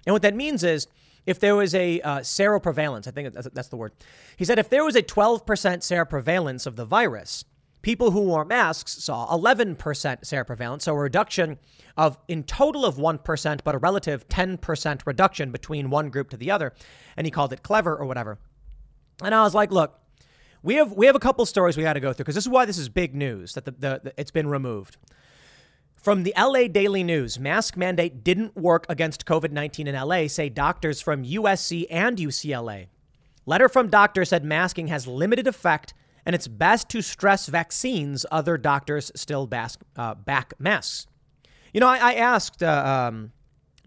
And 0.05 0.13
what 0.13 0.21
that 0.21 0.35
means 0.35 0.63
is 0.63 0.87
if 1.25 1.39
there 1.39 1.55
was 1.55 1.73
a 1.73 2.01
uh, 2.01 2.19
seroprevalence, 2.19 3.07
I 3.07 3.11
think 3.11 3.33
that's, 3.33 3.69
the 3.69 3.77
word. 3.77 3.93
He 4.37 4.45
said 4.45 4.59
if 4.59 4.69
there 4.69 4.83
was 4.83 4.95
a 4.95 5.01
12% 5.01 5.43
seroprevalence 5.43 6.67
of 6.67 6.75
the 6.75 6.85
virus, 6.85 7.45
people 7.81 8.11
who 8.11 8.21
wore 8.21 8.45
masks 8.45 9.03
saw 9.03 9.27
11% 9.35 9.75
seroprevalence, 9.77 10.83
so 10.83 10.93
a 10.93 10.97
reduction 10.97 11.57
of 11.97 12.17
in 12.27 12.43
total 12.43 12.85
of 12.85 12.95
1%, 12.95 13.59
but 13.63 13.75
a 13.75 13.77
relative 13.77 14.27
10% 14.27 15.01
reduction 15.05 15.51
between 15.51 15.89
one 15.89 16.09
group 16.09 16.29
to 16.29 16.37
the 16.37 16.51
other. 16.51 16.73
And 17.17 17.25
he 17.25 17.31
called 17.31 17.53
it 17.53 17.63
clever 17.63 17.95
or 17.95 18.05
whatever. 18.05 18.37
And 19.23 19.33
I 19.33 19.43
was 19.43 19.55
like, 19.55 19.71
look, 19.71 19.99
we 20.61 20.75
have 20.75 20.93
we 20.93 21.05
have 21.05 21.15
a 21.15 21.19
couple 21.19 21.45
stories 21.45 21.77
we 21.77 21.83
got 21.83 21.93
to 21.93 21.99
go 21.99 22.11
through 22.11 22.23
because 22.23 22.35
this 22.35 22.43
is 22.43 22.49
why 22.49 22.65
this 22.65 22.79
is 22.79 22.89
big 22.89 23.13
news 23.13 23.53
that 23.53 23.65
the, 23.65 23.71
the, 23.71 24.01
the 24.03 24.13
it's 24.17 24.31
been 24.31 24.47
removed. 24.47 24.97
From 26.05 26.21
the 26.21 26.35
LA 26.37 26.67
Daily 26.67 27.03
News, 27.03 27.39
mask 27.39 27.75
mandate 27.77 28.23
didn't 28.23 28.55
work 28.55 28.85
against 28.89 29.25
COVID 29.25 29.49
19 29.51 29.87
in 29.87 29.95
LA, 29.95 30.27
say 30.27 30.49
doctors 30.49 31.01
from 31.01 31.23
USC 31.23 31.87
and 31.89 32.15
UCLA. 32.19 32.89
Letter 33.47 33.67
from 33.67 33.89
doctor 33.89 34.23
said 34.23 34.45
masking 34.45 34.85
has 34.89 35.07
limited 35.07 35.47
effect 35.47 35.95
and 36.23 36.35
it's 36.35 36.47
best 36.47 36.89
to 36.89 37.01
stress 37.01 37.47
vaccines. 37.47 38.23
Other 38.31 38.55
doctors 38.55 39.11
still 39.15 39.47
bask, 39.47 39.81
uh, 39.95 40.13
back 40.13 40.53
masks. 40.59 41.07
You 41.73 41.79
know, 41.79 41.87
I, 41.87 41.97
I 41.97 42.13
asked 42.13 42.61
uh, 42.61 43.09
um, 43.11 43.31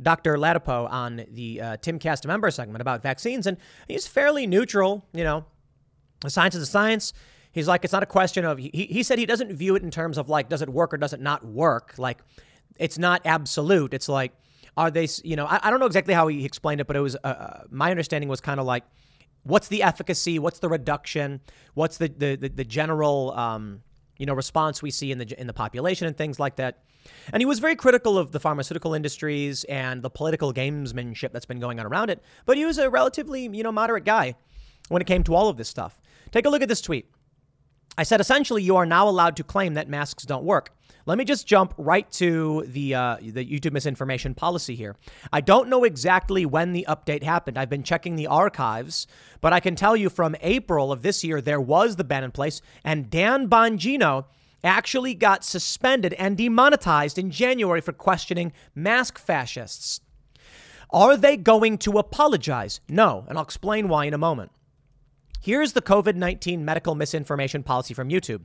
Dr. 0.03 0.39
Ladapo 0.39 0.91
on 0.91 1.25
the 1.31 1.61
uh, 1.61 1.77
Timcast 1.77 2.27
member 2.27 2.51
segment 2.51 2.81
about 2.81 3.01
vaccines, 3.01 3.47
and 3.47 3.59
he's 3.87 4.09
fairly 4.09 4.45
neutral. 4.45 5.07
You 5.13 5.23
know, 5.23 5.45
the 6.23 6.31
science 6.31 6.57
is 6.57 6.63
the 6.63 6.67
science. 6.67 7.13
He's 7.53 7.69
like, 7.69 7.85
it's 7.85 7.93
not 7.93 8.03
a 8.03 8.07
question 8.07 8.45
of, 8.45 8.59
he, 8.59 8.71
he 8.73 9.03
said 9.03 9.19
he 9.19 9.27
doesn't 9.27 9.53
view 9.53 9.75
it 9.75 9.83
in 9.83 9.91
terms 9.91 10.19
of 10.19 10.29
like, 10.29 10.49
does 10.49 10.63
it 10.63 10.69
work 10.69 10.93
or 10.93 10.97
does 10.97 11.13
it 11.13 11.21
not 11.21 11.45
work? 11.45 11.95
Like, 11.99 12.19
it's 12.79 12.99
not 12.99 13.23
absolute. 13.25 13.95
It's 13.95 14.09
like, 14.09 14.33
are 14.77 14.91
they, 14.91 15.09
you 15.25 15.35
know, 15.35 15.47
I, 15.47 15.61
I 15.63 15.71
don't 15.71 15.81
know 15.81 15.87
exactly 15.87 16.15
how 16.15 16.29
he 16.29 16.45
explained 16.45 16.81
it, 16.81 16.87
but 16.87 16.97
it 16.97 17.01
was, 17.01 17.17
uh, 17.17 17.27
uh 17.27 17.61
my 17.71 17.91
understanding 17.91 18.29
was 18.29 18.41
kind 18.41 18.61
of 18.61 18.67
like, 18.67 18.85
what's 19.43 19.69
the 19.69 19.83
efficacy? 19.83 20.39
What's 20.39 20.59
the 20.59 20.69
reduction? 20.69 21.41
What's 21.75 21.99
the, 21.99 22.09
the, 22.09 22.37
the, 22.37 22.49
the 22.49 22.65
general, 22.65 23.33
um, 23.33 23.83
you 24.19 24.27
know, 24.27 24.35
response 24.35 24.83
we 24.83 24.91
see 24.91 25.11
in 25.11 25.19
the, 25.19 25.41
in 25.41 25.47
the 25.47 25.53
population 25.53 26.07
and 26.07 26.17
things 26.17 26.39
like 26.39 26.57
that. 26.57 26.83
And 27.33 27.41
he 27.41 27.47
was 27.47 27.59
very 27.59 27.77
critical 27.77 28.19
of 28.19 28.33
the 28.33 28.41
pharmaceutical 28.41 28.93
industries 28.93 29.65
and 29.65 30.03
the 30.03 30.11
political 30.11 30.53
gamesmanship 30.53 31.33
that's 31.33 31.47
been 31.47 31.61
going 31.61 31.81
on 31.81 31.87
around 31.87 32.11
it. 32.11 32.23
But 32.45 32.57
he 32.57 32.65
was 32.65 32.79
a 32.79 32.91
relatively, 32.91 33.49
you 33.49 33.63
know, 33.63 33.73
moderate 33.73 34.05
guy 34.05 34.35
when 34.89 35.01
it 35.01 35.07
came 35.07 35.23
to 35.25 35.35
all 35.35 35.49
of 35.49 35.57
this 35.57 35.69
stuff. 35.69 35.99
Take 36.31 36.45
a 36.45 36.51
look 36.51 36.63
at 36.63 36.69
this 36.69 36.81
tweet. 36.81 37.11
I 37.99 38.05
said 38.05 38.21
essentially 38.21 38.63
you 38.63 38.77
are 38.77 38.87
now 38.87 39.09
allowed 39.09 39.35
to 39.39 39.43
claim 39.45 39.75
that 39.75 39.89
masks 39.89 40.25
don't 40.25 40.45
work. 40.45 40.71
Let 41.05 41.19
me 41.19 41.25
just 41.25 41.49
jump 41.49 41.75
right 41.77 42.09
to 42.13 42.63
the 42.69 42.95
uh, 42.95 43.17
the 43.21 43.45
YouTube 43.45 43.73
misinformation 43.73 44.35
policy 44.35 44.77
here. 44.77 44.95
I 45.33 45.41
don't 45.41 45.69
know 45.69 45.83
exactly 45.83 46.47
when 46.47 46.73
the 46.73 46.87
update 46.89 47.25
happened. 47.25 47.59
I've 47.59 47.69
been 47.69 47.83
checking 47.83 48.15
the 48.15 48.29
archives, 48.29 49.09
but 49.41 49.53
I 49.53 49.59
can 49.59 49.75
tell 49.75 49.97
you 49.97 50.11
from 50.11 50.37
April 50.43 50.93
of 50.93 51.03
this 51.03 51.25
year 51.25 51.41
there 51.41 51.61
was 51.61 51.97
the 51.97 52.05
ban 52.05 52.23
in 52.23 52.31
place, 52.31 52.63
and 52.85 53.11
Dan 53.11 53.49
Bongino 53.49 54.27
actually 54.63 55.15
got 55.15 55.43
suspended 55.43 56.13
and 56.15 56.37
demonetized 56.37 57.19
in 57.19 57.33
January 57.33 57.81
for 57.81 57.93
questioning 57.93 58.53
mask 58.77 59.19
fascists. 59.19 60.03
Are 60.91 61.17
they 61.17 61.37
going 61.37 61.79
to 61.79 61.99
apologize? 61.99 62.81
No, 62.89 63.25
and 63.29 63.37
I'll 63.37 63.45
explain 63.45 63.89
why 63.89 64.05
in 64.05 64.15
a 64.15 64.19
moment. 64.19 64.53
Here's 65.41 65.73
the 65.73 65.83
COVID 65.83 66.17
19 66.17 66.65
medical 66.65 66.95
misinformation 66.95 67.63
policy 67.63 67.95
from 67.95 68.09
YouTube 68.09 68.45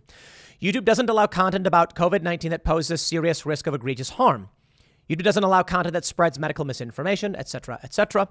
YouTube 0.62 0.86
doesn't 0.86 1.10
allow 1.10 1.28
content 1.28 1.68
about 1.68 1.96
COVID 1.96 2.22
19 2.22 2.52
that 2.52 2.64
poses 2.64 3.02
serious 3.02 3.46
risk 3.46 3.68
of 3.68 3.74
egregious 3.74 4.12
harm. 4.12 4.50
YouTube 5.10 5.24
doesn't 5.24 5.44
allow 5.44 5.64
content 5.64 5.94
that 5.94 6.06
spreads 6.06 6.40
medical 6.40 6.66
misinformation, 6.66 7.36
etc., 7.36 7.80
etc. 7.84 8.30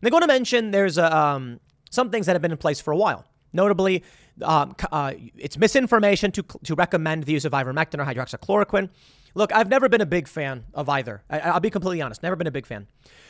They're 0.00 0.10
going 0.10 0.22
to 0.22 0.26
mention 0.26 0.70
there's 0.70 0.96
a, 0.96 1.14
um, 1.14 1.60
some 1.90 2.10
things 2.10 2.26
that 2.26 2.32
have 2.32 2.42
been 2.42 2.52
in 2.52 2.56
place 2.56 2.80
for 2.80 2.92
a 2.92 2.96
while. 2.96 3.26
Notably, 3.52 4.02
um, 4.42 4.74
uh, 4.90 5.12
it's 5.36 5.58
misinformation 5.58 6.32
to, 6.32 6.42
to 6.64 6.74
recommend 6.74 7.24
the 7.24 7.32
use 7.32 7.44
of 7.44 7.52
ivermectin 7.52 8.00
or 8.00 8.04
hydroxychloroquine. 8.04 8.88
Look, 9.34 9.52
I've 9.52 9.68
never 9.68 9.88
been 9.88 10.00
a 10.00 10.06
big 10.06 10.26
fan 10.26 10.64
of 10.74 10.88
either. 10.88 11.22
I, 11.28 11.52
will 11.52 11.60
be 11.60 11.70
completely 11.70 12.00
honest, 12.00 12.22
never 12.22 12.36
been 12.36 12.46
a 12.46 12.52
big 12.52 12.66
fan. 12.66 12.88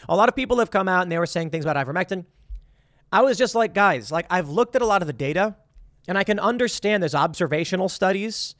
A 0.08 0.16
lot 0.16 0.28
of 0.28 0.36
people 0.36 0.58
have 0.58 0.70
come 0.70 0.88
out 0.88 1.02
and 1.02 1.12
they 1.12 1.18
were 1.18 1.26
saying 1.26 1.50
things 1.50 1.64
about 1.64 1.76
ivermectin. 1.84 2.24
I 3.14 3.22
was 3.22 3.38
just 3.38 3.54
like, 3.54 3.74
guys, 3.74 4.10
like 4.10 4.26
I've 4.28 4.48
looked 4.48 4.74
at 4.74 4.82
a 4.82 4.86
lot 4.86 5.00
of 5.00 5.06
the 5.06 5.12
data 5.12 5.54
and 6.08 6.18
I 6.18 6.24
can 6.24 6.40
understand 6.40 7.00
there's 7.00 7.14
observational 7.14 7.88
studies 7.88 8.56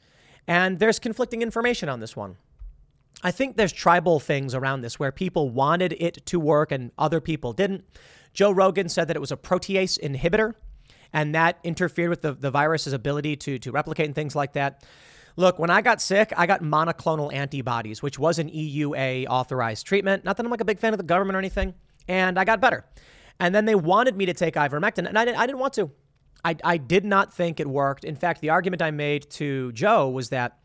and 0.47 0.79
there's 0.79 0.97
conflicting 0.97 1.41
information 1.41 1.89
on 1.89 1.99
this 1.99 2.15
one. 2.15 2.37
I 3.21 3.31
think 3.31 3.57
there's 3.57 3.73
tribal 3.73 4.17
things 4.21 4.55
around 4.55 4.79
this 4.79 4.97
where 4.97 5.11
people 5.11 5.49
wanted 5.49 5.97
it 5.99 6.25
to 6.27 6.39
work 6.39 6.71
and 6.71 6.91
other 6.97 7.19
people 7.19 7.51
didn't. 7.51 7.83
Joe 8.33 8.49
Rogan 8.49 8.87
said 8.87 9.09
that 9.09 9.17
it 9.17 9.19
was 9.19 9.33
a 9.33 9.35
protease 9.35 9.99
inhibitor 9.99 10.53
and 11.11 11.35
that 11.35 11.59
interfered 11.65 12.09
with 12.09 12.21
the, 12.21 12.31
the 12.31 12.49
virus's 12.49 12.93
ability 12.93 13.35
to, 13.35 13.59
to 13.59 13.73
replicate 13.73 14.05
and 14.05 14.15
things 14.15 14.37
like 14.37 14.53
that. 14.53 14.85
Look, 15.35 15.59
when 15.59 15.69
I 15.69 15.81
got 15.81 16.01
sick, 16.01 16.31
I 16.37 16.47
got 16.47 16.61
monoclonal 16.61 17.33
antibodies, 17.33 18.01
which 18.01 18.17
was 18.17 18.39
an 18.39 18.49
EUA 18.49 19.27
authorized 19.27 19.85
treatment. 19.85 20.23
Not 20.23 20.37
that 20.37 20.45
I'm 20.45 20.49
like 20.49 20.61
a 20.61 20.65
big 20.65 20.79
fan 20.79 20.93
of 20.93 20.97
the 20.97 21.03
government 21.03 21.35
or 21.35 21.39
anything, 21.39 21.73
and 22.07 22.39
I 22.39 22.45
got 22.45 22.61
better. 22.61 22.85
And 23.39 23.53
then 23.53 23.65
they 23.65 23.75
wanted 23.75 24.15
me 24.15 24.25
to 24.25 24.33
take 24.33 24.55
ivermectin, 24.55 25.07
and 25.07 25.17
I 25.17 25.25
didn't, 25.25 25.37
I 25.37 25.45
didn't 25.45 25.59
want 25.59 25.73
to. 25.73 25.91
I, 26.43 26.55
I 26.63 26.77
did 26.77 27.03
not 27.03 27.33
think 27.33 27.59
it 27.59 27.67
worked. 27.67 28.03
In 28.03 28.15
fact, 28.15 28.39
the 28.39 28.49
argument 28.49 28.81
I 28.81 28.91
made 28.91 29.29
to 29.31 29.71
Joe 29.73 30.09
was 30.09 30.29
that 30.29 30.59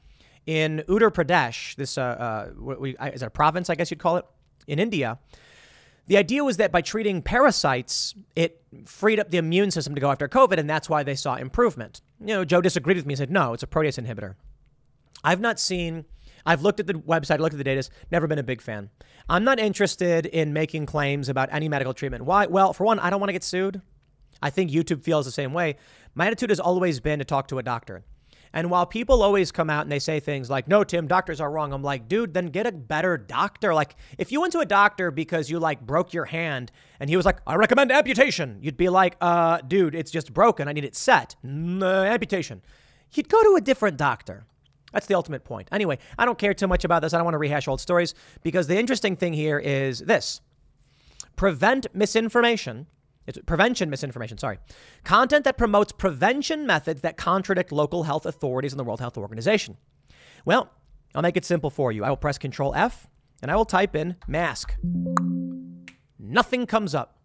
in 0.47 0.85
Uttar 0.89 1.11
Pradesh, 1.11 1.75
this 1.77 1.99
uh, 1.99 2.03
uh, 2.03 2.51
we, 2.77 2.97
is 2.99 3.23
a 3.23 3.31
province, 3.31 3.71
I 3.71 3.75
guess 3.75 3.91
you'd 3.91 4.01
call 4.01 4.17
it, 4.19 4.25
in 4.67 4.79
India, 4.79 5.19
the 6.07 6.17
idea 6.17 6.43
was 6.43 6.57
that 6.57 6.73
by 6.73 6.81
treating 6.81 7.23
parasites, 7.23 8.15
it 8.35 8.61
freed 8.85 9.21
up 9.21 9.31
the 9.31 9.39
immune 9.39 9.71
system 9.71 9.95
to 9.95 10.01
go 10.01 10.11
after 10.11 10.29
COVID, 10.29 10.59
and 10.59 10.69
that's 10.69 10.89
why 10.89 11.03
they 11.03 11.15
saw 11.15 11.37
improvement. 11.37 12.01
You 12.21 12.35
know, 12.35 12.45
Joe 12.45 12.61
disagreed 12.61 12.97
with 12.97 13.07
me 13.07 13.15
and 13.15 13.19
said, 13.19 13.31
no, 13.31 13.53
it's 13.53 13.63
a 13.63 13.67
protease 13.67 14.05
inhibitor. 14.05 14.35
I've 15.23 15.41
not 15.41 15.61
seen, 15.61 16.05
I've 16.45 16.63
looked 16.63 16.81
at 16.81 16.87
the 16.87 16.95
website, 16.95 17.39
looked 17.39 17.55
at 17.55 17.59
the 17.59 17.65
data, 17.65 17.89
never 18.11 18.27
been 18.27 18.39
a 18.39 18.43
big 18.43 18.61
fan. 18.61 18.91
I'm 19.29 19.45
not 19.45 19.59
interested 19.59 20.27
in 20.27 20.53
making 20.53 20.87
claims 20.87 21.29
about 21.29 21.49
any 21.53 21.69
medical 21.69 21.95
treatment. 21.95 22.25
Why? 22.25 22.47
Well, 22.47 22.73
for 22.73 22.85
one, 22.85 22.99
I 22.99 23.11
don't 23.11 23.21
want 23.21 23.29
to 23.29 23.35
get 23.35 23.45
sued. 23.45 23.81
I 24.43 24.51
think 24.51 24.71
YouTube 24.71 25.03
feels 25.03 25.27
the 25.27 25.33
same 25.33 25.53
way. 25.53 25.77
My 26.15 26.27
attitude 26.27 26.51
has 26.51 26.61
always 26.61 27.01
been 27.01 27.19
to 27.19 27.25
talk 27.25 27.49
to 27.49 27.59
a 27.59 27.63
doctor. 27.63 28.05
And 28.53 28.69
while 28.69 28.85
people 28.85 29.23
always 29.23 29.53
come 29.53 29.71
out 29.71 29.83
and 29.83 29.93
they 29.93 30.01
say 30.01 30.19
things 30.19 30.51
like, 30.51 30.67
no, 30.67 30.83
Tim, 30.83 31.07
doctors 31.07 31.41
are 31.41 31.51
wrong, 31.51 31.73
I'm 31.73 31.85
like, 31.85 32.09
dude, 32.09 32.35
then 32.35 32.47
get 32.47 32.67
a 32.67 32.73
better 32.73 33.17
doctor. 33.17 33.73
Like, 33.73 33.95
if 34.19 34.33
you 34.33 34.41
went 34.41 34.53
to 34.55 34.59
a 34.59 34.67
doctor 34.67 35.13
because 35.13 35.49
you 35.49 35.61
like 35.61 35.81
broke 35.81 36.13
your 36.13 36.25
hand 36.25 36.73
and 36.99 37.09
he 37.09 37.17
was 37.17 37.25
like, 37.25 37.39
I 37.47 37.55
recommend 37.55 37.93
amputation, 37.93 38.59
you'd 38.61 38.77
be 38.77 38.89
like, 38.89 39.17
uh, 39.21 39.59
dude, 39.59 39.95
it's 39.95 40.11
just 40.11 40.35
broken. 40.35 40.67
I 40.67 40.73
need 40.73 40.85
it 40.85 40.97
set. 40.97 41.37
Amputation. 41.45 42.63
You'd 43.13 43.29
go 43.29 43.41
to 43.43 43.55
a 43.57 43.61
different 43.61 43.97
doctor. 43.97 44.47
That's 44.93 45.07
the 45.07 45.15
ultimate 45.15 45.45
point. 45.45 45.69
Anyway, 45.73 45.99
I 46.19 46.25
don't 46.25 46.39
care 46.39 46.55
too 46.55 46.67
much 46.67 46.85
about 46.85 47.03
this. 47.03 47.15
I 47.15 47.19
don't 47.19 47.25
want 47.25 47.35
to 47.35 47.39
rehash 47.39 47.69
old 47.69 47.81
stories 47.81 48.15
because 48.43 48.67
the 48.67 48.79
interesting 48.79 49.17
thing 49.17 49.33
here 49.33 49.59
is 49.59 50.01
this 50.01 50.41
prevent 51.37 51.87
misinformation 51.95 52.87
it's 53.31 53.39
prevention 53.47 53.91
misinformation, 53.91 54.39
sorry. 54.39 54.59
Content 55.05 55.45
that 55.45 55.57
promotes 55.57 55.93
prevention 55.93 56.67
methods 56.67 57.03
that 57.03 57.17
contradict 57.17 57.71
local 57.71 58.03
health 58.03 58.27
authorities 58.27 58.73
and 58.73 58.81
the 58.81 58.83
World 58.85 58.99
Health 58.99 59.17
Organization. 59.17 59.77
Well, 60.45 60.69
I'll 61.15 61.23
make 61.23 61.37
it 61.37 61.45
simple 61.45 61.71
for 61.71 61.93
you. 61.93 62.03
I 62.03 62.09
will 62.09 62.17
press 62.17 62.39
Control 62.39 62.75
F 62.75 63.07
and 63.41 63.51
I 63.51 63.55
will 63.57 63.65
type 63.65 63.95
in 63.95 64.17
mask. 64.27 64.75
Nothing 66.19 66.67
comes 66.67 66.93
up. 66.93 67.19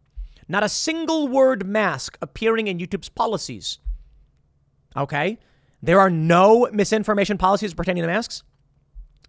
Not 0.48 0.64
a 0.64 0.70
single 0.70 1.28
word 1.28 1.66
mask 1.66 2.20
appearing 2.22 2.68
in 2.68 2.78
YouTube's 2.78 3.10
policies. 3.10 3.80
Okay? 4.96 5.40
There 5.86 6.00
are 6.00 6.10
no 6.10 6.68
misinformation 6.72 7.38
policies 7.38 7.76
pertaining 7.76 8.02
to 8.02 8.08
masks. 8.08 8.44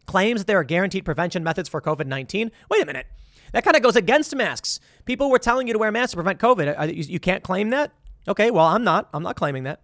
Claims 0.06 0.40
that 0.40 0.46
there 0.46 0.58
are 0.58 0.64
guaranteed 0.64 1.04
prevention 1.04 1.44
methods 1.44 1.68
for 1.68 1.82
COVID 1.82 2.06
19. 2.06 2.50
Wait 2.70 2.82
a 2.82 2.86
minute. 2.86 3.06
That 3.52 3.62
kind 3.62 3.76
of 3.76 3.82
goes 3.82 3.96
against 3.96 4.34
masks. 4.34 4.80
People 5.04 5.30
were 5.30 5.38
telling 5.38 5.66
you 5.66 5.74
to 5.74 5.78
wear 5.78 5.92
masks 5.92 6.12
to 6.12 6.16
prevent 6.16 6.40
COVID. 6.40 7.08
You 7.08 7.20
can't 7.20 7.42
claim 7.42 7.70
that? 7.70 7.92
Okay, 8.26 8.50
well, 8.50 8.66
I'm 8.66 8.84
not. 8.84 9.08
I'm 9.12 9.22
not 9.22 9.36
claiming 9.36 9.64
that. 9.64 9.82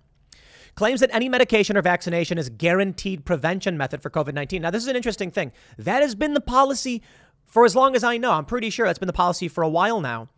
Claims 0.75 1.01
that 1.01 1.11
any 1.13 1.29
medication 1.29 1.77
or 1.77 1.83
vaccination 1.83 2.39
is 2.39 2.49
guaranteed 2.49 3.27
prevention 3.27 3.77
method 3.77 4.01
for 4.01 4.09
COVID 4.09 4.33
19. 4.33 4.63
Now, 4.63 4.71
this 4.71 4.83
is 4.83 4.89
an 4.89 4.97
interesting 4.97 5.31
thing. 5.31 5.53
That 5.77 6.01
has 6.03 6.15
been 6.15 6.33
the 6.33 6.41
policy 6.41 7.03
for 7.45 7.67
as 7.67 7.77
long 7.77 7.95
as 7.95 8.03
I 8.03 8.17
know. 8.17 8.33
I'm 8.33 8.47
pretty 8.47 8.71
sure 8.71 8.87
that's 8.87 8.99
been 8.99 9.09
the 9.09 9.13
policy 9.13 9.49
for 9.49 9.63
a 9.63 9.69
while 9.69 10.01
now 10.01 10.31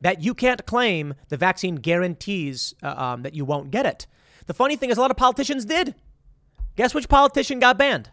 that 0.00 0.22
you 0.22 0.34
can't 0.34 0.64
claim 0.64 1.14
the 1.28 1.36
vaccine 1.36 1.76
guarantees 1.76 2.74
uh, 2.82 2.94
um, 2.96 3.22
that 3.22 3.34
you 3.34 3.44
won't 3.44 3.70
get 3.70 3.84
it. 3.84 4.06
The 4.46 4.54
funny 4.54 4.76
thing 4.76 4.90
is, 4.90 4.98
a 4.98 5.00
lot 5.00 5.10
of 5.10 5.16
politicians 5.16 5.64
did. 5.64 5.94
Guess 6.76 6.94
which 6.94 7.08
politician 7.08 7.60
got 7.60 7.78
banned? 7.78 8.10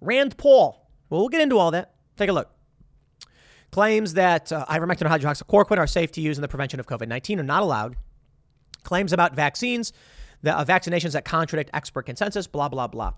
Rand 0.00 0.36
Paul. 0.36 0.88
Well, 1.08 1.20
we'll 1.20 1.28
get 1.28 1.40
into 1.40 1.58
all 1.58 1.70
that. 1.72 1.94
Take 2.16 2.28
a 2.28 2.32
look 2.32 2.50
claims 3.70 4.14
that 4.14 4.52
uh, 4.52 4.66
ivermectin 4.66 5.02
or 5.02 5.18
hydroxychloroquine 5.18 5.78
are 5.78 5.86
safe 5.86 6.12
to 6.12 6.20
use 6.20 6.38
in 6.38 6.42
the 6.42 6.48
prevention 6.48 6.80
of 6.80 6.86
COVID 6.86 7.08
19 7.08 7.40
are 7.40 7.42
not 7.42 7.62
allowed. 7.62 7.96
Claims 8.82 9.12
about 9.12 9.34
vaccines, 9.34 9.92
the 10.42 10.56
uh, 10.56 10.64
vaccinations 10.64 11.12
that 11.12 11.24
contradict 11.24 11.70
expert 11.74 12.04
consensus, 12.06 12.46
blah, 12.46 12.68
blah, 12.68 12.86
blah. 12.86 13.12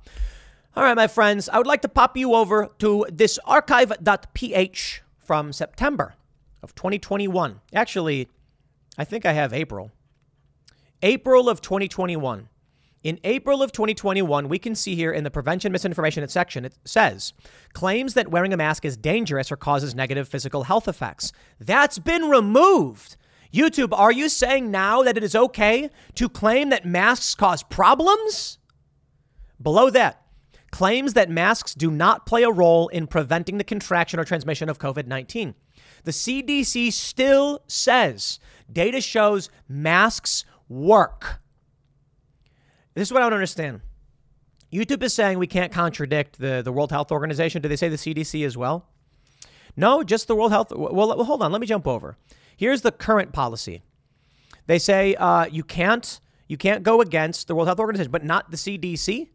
All 0.75 0.83
right, 0.83 0.97
my 0.97 1.07
friends, 1.07 1.49
I 1.49 1.59
would 1.59 1.67
like 1.67 1.83
to 1.83 1.89
pop 1.89 2.17
you 2.17 2.35
over 2.35 2.69
to 2.79 3.07
this 3.13 3.39
archive.ph 3.45 5.03
from 5.19 5.53
September 5.53 6.15
of 6.63 6.75
2021. 6.75 7.61
Actually, 7.75 8.29
I 8.99 9.05
think 9.05 9.27
I 9.27 9.33
have 9.33 9.53
April. 9.53 9.93
April 11.03 11.49
of 11.49 11.61
2021. 11.61 12.49
In 13.03 13.19
April 13.25 13.61
of 13.61 13.73
2021, 13.73 14.49
we 14.49 14.61
can 14.61 14.77
see 14.77 14.95
here 14.95 15.11
in 15.11 15.25
the 15.25 15.31
prevention 15.31 15.73
misinformation 15.73 16.27
section, 16.29 16.65
it 16.65 16.75
says 16.85 17.33
claims 17.73 18.15
that 18.15 18.29
wearing 18.29 18.53
a 18.53 18.57
mask 18.57 18.85
is 18.85 18.97
dangerous 18.97 19.51
or 19.51 19.57
causes 19.57 19.95
negative 19.95 20.29
physical 20.29 20.63
health 20.63 20.87
effects. 20.87 21.33
That's 21.59 21.99
been 21.99 22.29
removed. 22.29 23.17
YouTube, 23.53 23.93
are 23.93 24.13
you 24.13 24.29
saying 24.29 24.71
now 24.71 25.03
that 25.03 25.17
it 25.17 25.25
is 25.25 25.35
okay 25.35 25.91
to 26.15 26.29
claim 26.29 26.71
that 26.71 26.87
masks 26.87 27.35
cause 27.35 27.65
problems? 27.65 28.59
Below 29.61 29.91
that, 29.91 30.25
claims 30.71 31.15
that 31.15 31.29
masks 31.29 31.75
do 31.75 31.91
not 31.91 32.25
play 32.25 32.45
a 32.45 32.51
role 32.51 32.87
in 32.89 33.09
preventing 33.09 33.59
the 33.59 33.65
contraction 33.65 34.21
or 34.21 34.25
transmission 34.25 34.69
of 34.69 34.79
COVID 34.79 35.07
19. 35.09 35.57
The 36.05 36.13
CDC 36.13 36.93
still 36.93 37.63
says 37.67 38.39
data 38.73 39.01
shows 39.01 39.51
masks 39.69 40.45
work. 40.69 41.41
This 42.95 43.09
is 43.09 43.13
what 43.13 43.23
I 43.23 43.27
don't 43.27 43.35
understand. 43.35 43.81
YouTube 44.73 45.03
is 45.03 45.13
saying 45.13 45.39
we 45.39 45.47
can't 45.47 45.73
contradict 45.73 46.39
the, 46.39 46.63
the 46.63 46.73
World 46.73 46.91
Health 46.91 47.13
Organization. 47.13 47.61
Do 47.63 47.69
they 47.69 47.77
say 47.77 47.89
the 47.89 47.97
CDC 47.97 48.45
as 48.47 48.57
well? 48.57 48.87
No, 49.77 50.03
just 50.03 50.29
the 50.29 50.35
World 50.35 50.53
Health. 50.53 50.73
Well, 50.75 51.25
hold 51.25 51.43
on. 51.43 51.53
Let 51.53 51.61
me 51.61 51.67
jump 51.67 51.87
over. 51.87 52.17
Here's 52.57 52.83
the 52.83 52.93
current 52.93 53.33
policy. 53.33 53.83
They 54.67 54.79
say 54.79 55.15
uh, 55.17 55.47
you 55.47 55.65
can't 55.65 56.21
you 56.49 56.57
can't 56.57 56.83
go 56.83 57.01
against 57.01 57.49
the 57.49 57.55
World 57.55 57.69
Health 57.69 57.81
Organization, 57.81 58.13
but 58.13 58.25
not 58.25 58.51
the 58.51 58.57
CDC. 58.57 59.29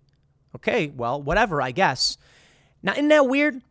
Okay, 0.56 0.88
well, 0.88 1.22
whatever, 1.22 1.62
I 1.62 1.72
guess. 1.72 2.18
Now, 2.84 2.94
isn't 2.94 3.08
that 3.08 3.28
weird? 3.28 3.62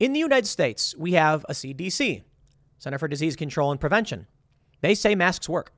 In 0.00 0.12
the 0.12 0.20
United 0.20 0.46
States, 0.46 0.94
we 0.96 1.12
have 1.12 1.44
a 1.48 1.52
CDC, 1.52 2.22
Center 2.78 2.98
for 2.98 3.06
Disease 3.06 3.36
Control 3.36 3.70
and 3.70 3.80
Prevention. 3.80 4.26
They 4.80 4.94
say 4.94 5.14
masks 5.14 5.48
work. 5.48 5.72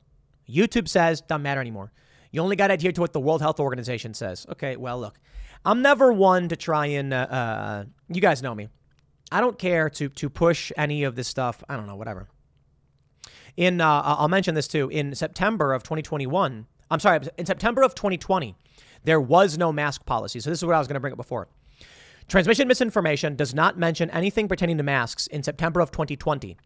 YouTube 0.48 0.88
says 0.88 1.20
doesn't 1.20 1.42
matter 1.42 1.60
anymore. 1.60 1.92
You 2.30 2.42
only 2.42 2.56
got 2.56 2.68
to 2.68 2.74
adhere 2.74 2.92
to 2.92 3.00
what 3.00 3.12
the 3.12 3.20
World 3.20 3.40
Health 3.40 3.60
Organization 3.60 4.14
says. 4.14 4.46
Okay, 4.50 4.76
well, 4.76 4.98
look, 5.00 5.18
I'm 5.64 5.82
never 5.82 6.12
one 6.12 6.48
to 6.48 6.56
try 6.56 6.86
and, 6.86 7.14
uh, 7.14 7.16
uh, 7.16 7.84
you 8.08 8.20
guys 8.20 8.42
know 8.42 8.54
me. 8.54 8.68
I 9.32 9.40
don't 9.40 9.58
care 9.58 9.90
to 9.90 10.08
to 10.08 10.30
push 10.30 10.70
any 10.76 11.04
of 11.04 11.16
this 11.16 11.28
stuff. 11.28 11.62
I 11.68 11.76
don't 11.76 11.86
know, 11.86 11.96
whatever. 11.96 12.28
In 13.56 13.80
uh, 13.80 14.02
I'll 14.04 14.28
mention 14.28 14.54
this 14.54 14.68
too. 14.68 14.88
In 14.90 15.14
September 15.14 15.72
of 15.72 15.82
2021, 15.82 16.66
I'm 16.90 17.00
sorry, 17.00 17.20
in 17.36 17.46
September 17.46 17.82
of 17.82 17.94
2020, 17.94 18.54
there 19.04 19.20
was 19.20 19.58
no 19.58 19.72
mask 19.72 20.04
policy. 20.06 20.40
So 20.40 20.50
this 20.50 20.60
is 20.60 20.64
what 20.64 20.74
I 20.74 20.78
was 20.78 20.86
going 20.86 20.94
to 20.94 21.00
bring 21.00 21.12
up 21.12 21.16
before. 21.16 21.48
Transmission 22.28 22.68
misinformation 22.68 23.36
does 23.36 23.54
not 23.54 23.78
mention 23.78 24.10
anything 24.10 24.48
pertaining 24.48 24.76
to 24.78 24.82
masks 24.82 25.26
in 25.28 25.42
September 25.42 25.80
of 25.80 25.90
2020. 25.90 26.56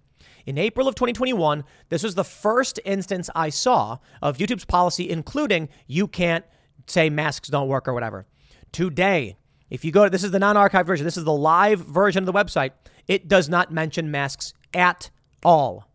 In 0.47 0.59
April 0.59 0.88
of 0.88 0.95
2021, 0.95 1.64
this 1.88 2.03
was 2.03 2.14
the 2.14 2.24
first 2.24 2.80
instance 2.84 3.30
I 3.34 3.51
saw 3.51 3.99
of 4.22 4.38
YouTube's 4.38 4.64
policy 4.64 5.11
including 5.11 5.68
you 5.86 6.09
can't 6.09 6.45
say 6.86 7.11
masks 7.11 7.49
don't 7.49 7.68
work 7.68 7.88
or 7.88 7.95
whatever. 7.95 8.26
Today, 8.72 9.36
if 9.68 9.84
you 9.84 9.93
go 9.93 10.05
to 10.05 10.11
this 10.11 10.24
is 10.24 10.30
the 10.30 10.38
non-archived 10.38 10.86
version, 10.86 11.05
this 11.05 11.16
is 11.16 11.24
the 11.24 11.32
live 11.32 11.80
version 11.80 12.22
of 12.22 12.26
the 12.26 12.32
website, 12.32 12.72
it 13.07 13.28
does 13.28 13.49
not 13.49 13.72
mention 13.72 14.11
masks 14.11 14.55
at 14.74 15.11
all. 15.45 15.88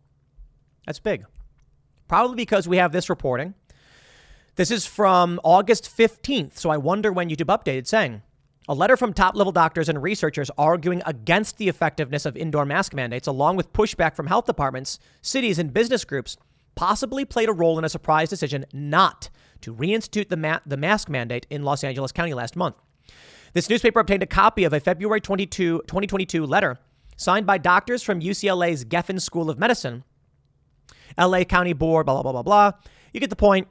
That's 0.86 1.00
big. 1.00 1.24
Probably 2.08 2.36
because 2.36 2.68
we 2.68 2.76
have 2.76 2.92
this 2.92 3.10
reporting. 3.10 3.54
This 4.54 4.70
is 4.70 4.86
from 4.86 5.40
August 5.44 5.84
15th, 5.94 6.56
so 6.56 6.70
I 6.70 6.78
wonder 6.78 7.12
when 7.12 7.28
YouTube 7.28 7.54
updated 7.54 7.86
saying 7.86 8.22
a 8.68 8.74
letter 8.74 8.96
from 8.96 9.12
top 9.12 9.36
level 9.36 9.52
doctors 9.52 9.88
and 9.88 10.02
researchers 10.02 10.50
arguing 10.58 11.02
against 11.06 11.56
the 11.58 11.68
effectiveness 11.68 12.26
of 12.26 12.36
indoor 12.36 12.64
mask 12.64 12.94
mandates, 12.94 13.28
along 13.28 13.56
with 13.56 13.72
pushback 13.72 14.16
from 14.16 14.26
health 14.26 14.46
departments, 14.46 14.98
cities, 15.22 15.58
and 15.58 15.72
business 15.72 16.04
groups, 16.04 16.36
possibly 16.74 17.24
played 17.24 17.48
a 17.48 17.52
role 17.52 17.78
in 17.78 17.84
a 17.84 17.88
surprise 17.88 18.28
decision 18.28 18.64
not 18.72 19.30
to 19.60 19.74
reinstitute 19.74 20.28
the, 20.28 20.36
ma- 20.36 20.60
the 20.66 20.76
mask 20.76 21.08
mandate 21.08 21.46
in 21.48 21.62
Los 21.62 21.84
Angeles 21.84 22.12
County 22.12 22.34
last 22.34 22.56
month. 22.56 22.76
This 23.52 23.70
newspaper 23.70 24.00
obtained 24.00 24.22
a 24.22 24.26
copy 24.26 24.64
of 24.64 24.72
a 24.72 24.80
February 24.80 25.20
22, 25.20 25.82
2022 25.86 26.44
letter 26.44 26.78
signed 27.16 27.46
by 27.46 27.56
doctors 27.58 28.02
from 28.02 28.20
UCLA's 28.20 28.84
Geffen 28.84 29.20
School 29.20 29.48
of 29.48 29.58
Medicine, 29.58 30.04
LA 31.18 31.44
County 31.44 31.72
Board, 31.72 32.06
blah, 32.06 32.20
blah, 32.20 32.22
blah, 32.22 32.42
blah, 32.42 32.42
blah. 32.42 32.78
You 33.12 33.20
get 33.20 33.30
the 33.30 33.36
point. 33.36 33.68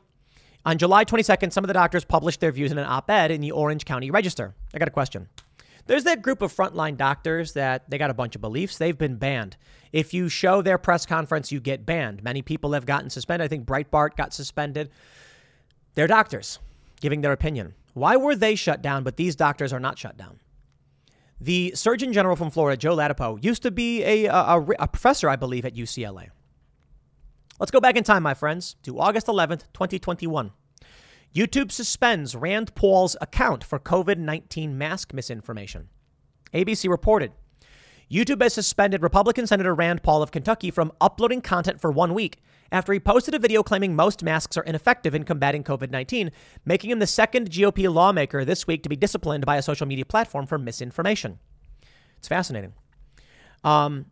On 0.66 0.80
July 0.80 1.06
22nd, 1.06 1.54
some 1.54 1.64
of 1.64 1.68
the 1.68 1.76
doctors 1.76 2.04
published 2.04 2.40
their 2.40 2.52
views 2.52 2.72
in 2.72 2.80
an 2.80 2.88
op 2.88 3.10
ed 3.12 3.30
in 3.30 3.40
the 3.40 3.52
Orange 3.52 3.86
County 3.86 4.10
Register. 4.10 4.56
I 4.74 4.80
got 4.80 4.88
a 4.88 4.92
question. 4.92 5.28
There's 5.86 6.06
that 6.06 6.24
group 6.24 6.42
of 6.42 6.52
frontline 6.52 6.98
doctors 6.98 7.54
that 7.54 7.88
they 7.88 8.00
got 8.00 8.10
a 8.10 8.16
bunch 8.16 8.34
of 8.34 8.42
beliefs. 8.42 8.80
They've 8.80 8.98
been 8.98 9.18
banned. 9.18 9.58
If 9.94 10.12
you 10.12 10.28
show 10.28 10.64
their 10.64 10.80
press 10.80 11.06
conference, 11.06 11.52
you 11.52 11.60
get 11.60 11.86
banned. 11.86 12.24
Many 12.24 12.42
people 12.42 12.74
have 12.74 12.88
gotten 12.88 13.12
suspended. 13.12 13.46
I 13.46 13.48
think 13.48 13.68
Breitbart 13.68 14.16
got 14.16 14.34
suspended. 14.34 14.90
They're 15.94 16.08
doctors 16.08 16.58
giving 17.00 17.22
their 17.22 17.32
opinion. 17.32 17.76
Why 17.94 18.18
were 18.18 18.36
they 18.36 18.56
shut 18.56 18.82
down, 18.82 19.04
but 19.04 19.18
these 19.18 19.36
doctors 19.36 19.72
are 19.72 19.80
not 19.80 20.00
shut 20.00 20.18
down? 20.18 20.40
The 21.40 21.74
Surgeon 21.76 22.12
General 22.12 22.36
from 22.36 22.50
Florida, 22.50 22.76
Joe 22.76 22.96
Ladapo, 22.96 23.42
used 23.44 23.62
to 23.64 23.72
be 23.72 24.04
a, 24.04 24.26
a, 24.26 24.60
a 24.80 24.88
professor, 24.88 25.30
I 25.30 25.36
believe, 25.36 25.66
at 25.66 25.76
UCLA. 25.76 26.30
Let's 27.60 27.72
go 27.72 27.80
back 27.80 27.96
in 27.96 28.04
time, 28.04 28.24
my 28.24 28.34
friends, 28.34 28.76
to 28.84 29.00
August 29.00 29.28
11th, 29.28 29.64
2021. 29.74 30.52
YouTube 31.34 31.72
suspends 31.72 32.36
Rand 32.36 32.76
Paul's 32.76 33.16
account 33.22 33.64
for 33.64 33.80
COVID 33.80 34.18
19 34.18 34.78
mask 34.78 35.14
misinformation. 35.14 35.88
ABC 36.54 36.90
reported 36.90 37.32
YouTube 38.12 38.42
has 38.42 38.54
suspended 38.54 39.02
Republican 39.02 39.48
Senator 39.48 39.74
Rand 39.74 40.04
Paul 40.04 40.22
of 40.22 40.32
Kentucky 40.32 40.70
from 40.70 40.92
uploading 41.00 41.42
content 41.42 41.80
for 41.80 41.92
one 41.92 42.14
week 42.14 42.42
after 42.72 42.92
he 42.92 43.00
posted 43.00 43.34
a 43.34 43.40
video 43.40 43.64
claiming 43.64 43.96
most 43.96 44.22
masks 44.22 44.58
are 44.58 44.64
ineffective 44.64 45.16
in 45.16 45.24
combating 45.24 45.64
COVID 45.64 45.92
19, 45.92 46.32
making 46.66 46.90
him 46.90 47.00
the 47.00 47.08
second 47.08 47.50
GOP 47.50 47.92
lawmaker 47.92 48.44
this 48.44 48.68
week 48.68 48.84
to 48.84 48.90
be 48.90 48.98
disciplined 48.98 49.46
by 49.46 49.56
a 49.56 49.62
social 49.62 49.88
media 49.88 50.06
platform 50.06 50.46
for 50.46 50.58
misinformation. 50.58 51.40
It's 52.18 52.28
fascinating. 52.28 52.74
Um, 53.64 54.08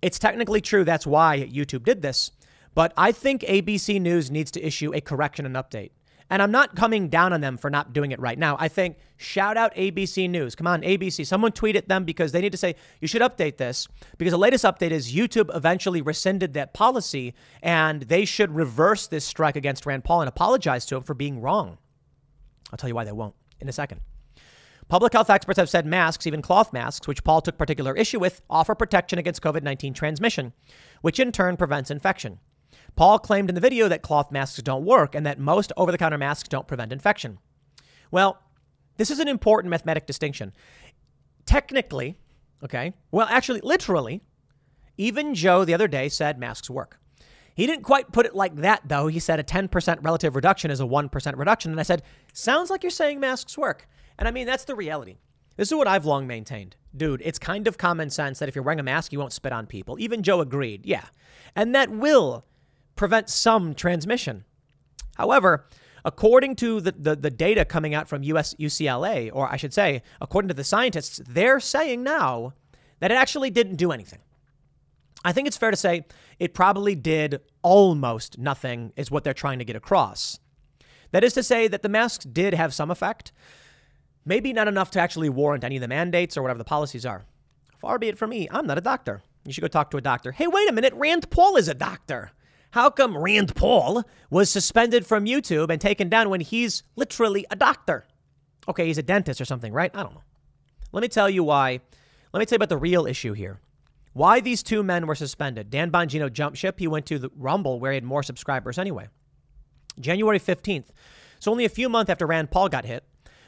it's 0.00 0.18
technically 0.18 0.60
true 0.60 0.84
that's 0.84 1.06
why 1.06 1.40
YouTube 1.40 1.84
did 1.84 2.02
this. 2.02 2.30
But 2.74 2.92
I 2.96 3.12
think 3.12 3.42
ABC 3.42 4.00
News 4.00 4.30
needs 4.30 4.50
to 4.52 4.66
issue 4.66 4.94
a 4.94 5.00
correction 5.00 5.46
and 5.46 5.56
update. 5.56 5.90
And 6.30 6.40
I'm 6.40 6.50
not 6.50 6.74
coming 6.74 7.10
down 7.10 7.34
on 7.34 7.42
them 7.42 7.58
for 7.58 7.68
not 7.68 7.92
doing 7.92 8.10
it 8.10 8.18
right 8.18 8.38
now. 8.38 8.56
I 8.58 8.68
think 8.68 8.96
shout 9.18 9.58
out 9.58 9.74
ABC 9.74 10.30
News. 10.30 10.54
Come 10.54 10.66
on, 10.66 10.80
ABC. 10.80 11.26
Someone 11.26 11.52
tweet 11.52 11.76
at 11.76 11.88
them 11.88 12.04
because 12.04 12.32
they 12.32 12.40
need 12.40 12.52
to 12.52 12.58
say, 12.58 12.74
you 13.02 13.06
should 13.06 13.20
update 13.20 13.58
this. 13.58 13.86
Because 14.16 14.32
the 14.32 14.38
latest 14.38 14.64
update 14.64 14.92
is 14.92 15.12
YouTube 15.12 15.54
eventually 15.54 16.00
rescinded 16.00 16.54
that 16.54 16.72
policy 16.72 17.34
and 17.62 18.02
they 18.04 18.24
should 18.24 18.54
reverse 18.54 19.06
this 19.06 19.26
strike 19.26 19.56
against 19.56 19.84
Rand 19.84 20.04
Paul 20.04 20.22
and 20.22 20.28
apologize 20.28 20.86
to 20.86 20.96
him 20.96 21.02
for 21.02 21.12
being 21.12 21.38
wrong. 21.42 21.76
I'll 22.72 22.78
tell 22.78 22.88
you 22.88 22.94
why 22.94 23.04
they 23.04 23.12
won't 23.12 23.34
in 23.60 23.68
a 23.68 23.72
second. 23.72 24.00
Public 24.88 25.12
health 25.12 25.28
experts 25.28 25.58
have 25.58 25.68
said 25.68 25.84
masks, 25.84 26.26
even 26.26 26.40
cloth 26.40 26.72
masks, 26.72 27.06
which 27.06 27.24
Paul 27.24 27.42
took 27.42 27.58
particular 27.58 27.94
issue 27.94 28.18
with, 28.18 28.40
offer 28.48 28.74
protection 28.74 29.18
against 29.18 29.42
COVID 29.42 29.62
19 29.62 29.92
transmission, 29.92 30.54
which 31.02 31.20
in 31.20 31.30
turn 31.30 31.58
prevents 31.58 31.90
infection. 31.90 32.38
Paul 32.96 33.18
claimed 33.18 33.48
in 33.48 33.54
the 33.54 33.60
video 33.60 33.88
that 33.88 34.02
cloth 34.02 34.30
masks 34.30 34.60
don't 34.62 34.84
work 34.84 35.14
and 35.14 35.24
that 35.26 35.38
most 35.38 35.72
over 35.76 35.92
the 35.92 35.98
counter 35.98 36.18
masks 36.18 36.48
don't 36.48 36.68
prevent 36.68 36.92
infection. 36.92 37.38
Well, 38.10 38.38
this 38.96 39.10
is 39.10 39.18
an 39.18 39.28
important 39.28 39.70
mathematic 39.70 40.06
distinction. 40.06 40.52
Technically, 41.46 42.16
okay, 42.62 42.92
well, 43.10 43.26
actually, 43.30 43.60
literally, 43.62 44.22
even 44.96 45.34
Joe 45.34 45.64
the 45.64 45.74
other 45.74 45.88
day 45.88 46.08
said 46.08 46.38
masks 46.38 46.70
work. 46.70 46.98
He 47.54 47.66
didn't 47.66 47.84
quite 47.84 48.12
put 48.12 48.26
it 48.26 48.34
like 48.34 48.56
that, 48.56 48.82
though. 48.86 49.08
He 49.08 49.18
said 49.18 49.38
a 49.38 49.44
10% 49.44 49.98
relative 50.02 50.36
reduction 50.36 50.70
is 50.70 50.80
a 50.80 50.84
1% 50.84 51.36
reduction. 51.36 51.70
And 51.70 51.80
I 51.80 51.82
said, 51.82 52.02
sounds 52.32 52.70
like 52.70 52.82
you're 52.82 52.90
saying 52.90 53.20
masks 53.20 53.58
work. 53.58 53.88
And 54.18 54.26
I 54.26 54.30
mean, 54.30 54.46
that's 54.46 54.64
the 54.64 54.74
reality. 54.74 55.18
This 55.56 55.68
is 55.68 55.74
what 55.74 55.88
I've 55.88 56.06
long 56.06 56.26
maintained. 56.26 56.76
Dude, 56.96 57.20
it's 57.24 57.38
kind 57.38 57.66
of 57.68 57.76
common 57.76 58.08
sense 58.08 58.38
that 58.38 58.48
if 58.48 58.54
you're 58.54 58.64
wearing 58.64 58.80
a 58.80 58.84
mask, 58.84 59.12
you 59.12 59.18
won't 59.18 59.34
spit 59.34 59.52
on 59.52 59.66
people. 59.66 59.98
Even 60.00 60.22
Joe 60.22 60.40
agreed. 60.40 60.86
Yeah. 60.86 61.04
And 61.54 61.74
that 61.74 61.90
will 61.90 62.46
prevent 62.96 63.28
some 63.28 63.74
transmission. 63.74 64.44
However, 65.16 65.66
according 66.04 66.56
to 66.56 66.80
the, 66.80 66.92
the, 66.92 67.16
the, 67.16 67.30
data 67.30 67.64
coming 67.64 67.94
out 67.94 68.08
from 68.08 68.22
US 68.24 68.54
UCLA, 68.54 69.30
or 69.32 69.50
I 69.50 69.56
should 69.56 69.74
say, 69.74 70.02
according 70.20 70.48
to 70.48 70.54
the 70.54 70.64
scientists, 70.64 71.20
they're 71.28 71.60
saying 71.60 72.02
now 72.02 72.54
that 73.00 73.10
it 73.10 73.14
actually 73.14 73.50
didn't 73.50 73.76
do 73.76 73.92
anything. 73.92 74.20
I 75.24 75.32
think 75.32 75.46
it's 75.46 75.56
fair 75.56 75.70
to 75.70 75.76
say 75.76 76.04
it 76.38 76.54
probably 76.54 76.94
did 76.94 77.40
almost 77.62 78.38
nothing, 78.38 78.92
is 78.96 79.10
what 79.10 79.22
they're 79.24 79.34
trying 79.34 79.60
to 79.60 79.64
get 79.64 79.76
across. 79.76 80.40
That 81.12 81.22
is 81.24 81.34
to 81.34 81.42
say 81.42 81.68
that 81.68 81.82
the 81.82 81.88
masks 81.88 82.24
did 82.24 82.54
have 82.54 82.74
some 82.74 82.90
effect, 82.90 83.32
maybe 84.24 84.52
not 84.52 84.68
enough 84.68 84.90
to 84.92 85.00
actually 85.00 85.28
warrant 85.28 85.62
any 85.62 85.76
of 85.76 85.82
the 85.82 85.88
mandates 85.88 86.36
or 86.36 86.42
whatever 86.42 86.58
the 86.58 86.64
policies 86.64 87.06
are. 87.06 87.24
Far 87.78 87.98
be 87.98 88.08
it 88.08 88.18
from 88.18 88.30
me, 88.30 88.48
I'm 88.50 88.66
not 88.66 88.78
a 88.78 88.82
doctor. 88.82 89.22
You 89.44 89.52
should 89.52 89.62
go 89.62 89.68
talk 89.68 89.90
to 89.90 89.96
a 89.96 90.00
doctor. 90.02 90.32
Hey, 90.32 90.46
wait 90.46 90.68
a 90.68 90.72
minute, 90.72 90.94
Rand 90.94 91.30
Paul 91.30 91.56
is 91.56 91.68
a 91.68 91.74
doctor. 91.74 92.32
How 92.72 92.88
come 92.88 93.18
Rand 93.18 93.54
Paul 93.54 94.02
was 94.30 94.48
suspended 94.48 95.06
from 95.06 95.26
YouTube 95.26 95.70
and 95.70 95.78
taken 95.78 96.08
down 96.08 96.30
when 96.30 96.40
he's 96.40 96.82
literally 96.96 97.44
a 97.50 97.56
doctor? 97.56 98.06
Okay, 98.66 98.86
he's 98.86 98.96
a 98.96 99.02
dentist 99.02 99.42
or 99.42 99.44
something, 99.44 99.74
right? 99.74 99.90
I 99.94 100.02
don't 100.02 100.14
know. 100.14 100.22
Let 100.90 101.02
me 101.02 101.08
tell 101.08 101.28
you 101.28 101.44
why. 101.44 101.80
Let 102.32 102.40
me 102.40 102.46
tell 102.46 102.56
you 102.56 102.58
about 102.58 102.70
the 102.70 102.78
real 102.78 103.06
issue 103.06 103.34
here. 103.34 103.60
Why 104.14 104.40
these 104.40 104.62
two 104.62 104.82
men 104.82 105.06
were 105.06 105.14
suspended. 105.14 105.68
Dan 105.68 105.90
Bongino 105.90 106.32
jumped 106.32 106.56
ship. 106.56 106.78
He 106.78 106.86
went 106.86 107.04
to 107.06 107.18
the 107.18 107.30
Rumble 107.36 107.78
where 107.78 107.92
he 107.92 107.96
had 107.96 108.04
more 108.04 108.22
subscribers 108.22 108.78
anyway. 108.78 109.08
January 110.00 110.40
15th, 110.40 110.86
So 111.40 111.50
only 111.50 111.66
a 111.66 111.70
few 111.70 111.90
months 111.90 112.08
after 112.08 112.26
Rand 112.26 112.50
Paul 112.50 112.70
got 112.70 112.86
hit, 112.86 113.04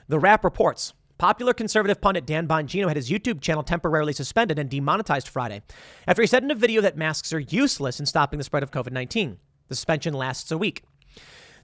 The 0.06 0.18
Wrap 0.18 0.44
reports 0.44 0.92
popular 1.18 1.54
conservative 1.54 2.00
pundit 2.00 2.26
Dan 2.26 2.48
Bongino 2.48 2.88
had 2.88 2.96
his 2.96 3.10
YouTube 3.10 3.40
channel 3.40 3.62
temporarily 3.62 4.12
suspended 4.12 4.58
and 4.58 4.70
demonetized 4.70 5.28
Friday 5.28 5.62
after 6.06 6.22
he 6.22 6.26
said 6.26 6.42
in 6.42 6.50
a 6.50 6.54
video 6.54 6.80
that 6.80 6.96
masks 6.96 7.32
are 7.32 7.40
useless 7.40 8.00
in 8.00 8.06
stopping 8.06 8.38
the 8.38 8.44
spread 8.44 8.62
of 8.62 8.70
COVID 8.70 8.92
19. 8.92 9.38
The 9.68 9.74
suspension 9.74 10.14
lasts 10.14 10.50
a 10.50 10.58
week. 10.58 10.82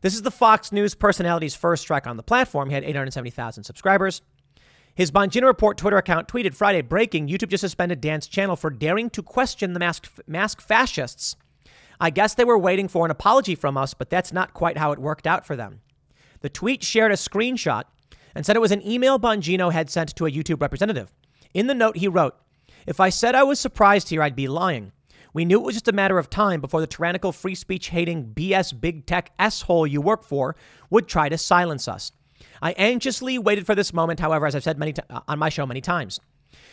This 0.00 0.14
is 0.14 0.22
the 0.22 0.30
Fox 0.30 0.72
News 0.72 0.94
personality's 0.94 1.54
first 1.54 1.82
strike 1.82 2.06
on 2.06 2.16
the 2.16 2.22
platform. 2.22 2.70
He 2.70 2.74
had 2.74 2.84
870,000 2.84 3.64
subscribers. 3.64 4.22
His 4.94 5.10
Bongino 5.10 5.44
Report 5.44 5.76
Twitter 5.76 5.98
account 5.98 6.28
tweeted 6.28 6.54
Friday 6.54 6.80
breaking 6.80 7.28
YouTube 7.28 7.48
just 7.48 7.60
suspended 7.60 8.00
Dan's 8.00 8.26
channel 8.26 8.56
for 8.56 8.70
daring 8.70 9.10
to 9.10 9.22
question 9.22 9.72
the 9.72 9.80
mask, 9.80 10.10
mask 10.26 10.60
fascists. 10.60 11.36
I 12.00 12.10
guess 12.10 12.34
they 12.34 12.44
were 12.44 12.58
waiting 12.58 12.88
for 12.88 13.04
an 13.04 13.10
apology 13.10 13.54
from 13.54 13.76
us, 13.76 13.92
but 13.92 14.08
that's 14.08 14.32
not 14.32 14.54
quite 14.54 14.78
how 14.78 14.92
it 14.92 14.98
worked 14.98 15.26
out 15.26 15.46
for 15.46 15.54
them. 15.54 15.80
The 16.40 16.48
tweet 16.48 16.82
shared 16.82 17.12
a 17.12 17.16
screenshot 17.16 17.84
and 18.34 18.44
said 18.44 18.56
it 18.56 18.60
was 18.60 18.72
an 18.72 18.86
email 18.86 19.18
Bongino 19.18 19.72
had 19.72 19.90
sent 19.90 20.14
to 20.16 20.26
a 20.26 20.30
YouTube 20.30 20.60
representative. 20.60 21.12
In 21.54 21.66
the 21.66 21.74
note, 21.74 21.96
he 21.96 22.08
wrote, 22.08 22.36
If 22.86 23.00
I 23.00 23.08
said 23.08 23.34
I 23.34 23.42
was 23.42 23.58
surprised 23.58 24.08
here, 24.08 24.22
I'd 24.22 24.36
be 24.36 24.48
lying. 24.48 24.92
We 25.32 25.44
knew 25.44 25.60
it 25.60 25.64
was 25.64 25.76
just 25.76 25.88
a 25.88 25.92
matter 25.92 26.18
of 26.18 26.28
time 26.28 26.60
before 26.60 26.80
the 26.80 26.86
tyrannical 26.86 27.32
free 27.32 27.54
speech 27.54 27.90
hating 27.90 28.32
BS 28.34 28.78
big 28.78 29.06
tech 29.06 29.32
S-hole 29.38 29.86
you 29.86 30.00
work 30.00 30.24
for 30.24 30.56
would 30.90 31.06
try 31.06 31.28
to 31.28 31.38
silence 31.38 31.86
us. 31.86 32.12
I 32.62 32.72
anxiously 32.72 33.38
waited 33.38 33.66
for 33.66 33.74
this 33.74 33.92
moment, 33.92 34.20
however, 34.20 34.46
as 34.46 34.54
I've 34.54 34.64
said 34.64 34.78
many 34.78 34.92
t- 34.92 35.02
uh, 35.08 35.20
on 35.28 35.38
my 35.38 35.48
show 35.48 35.66
many 35.66 35.80
times. 35.80 36.20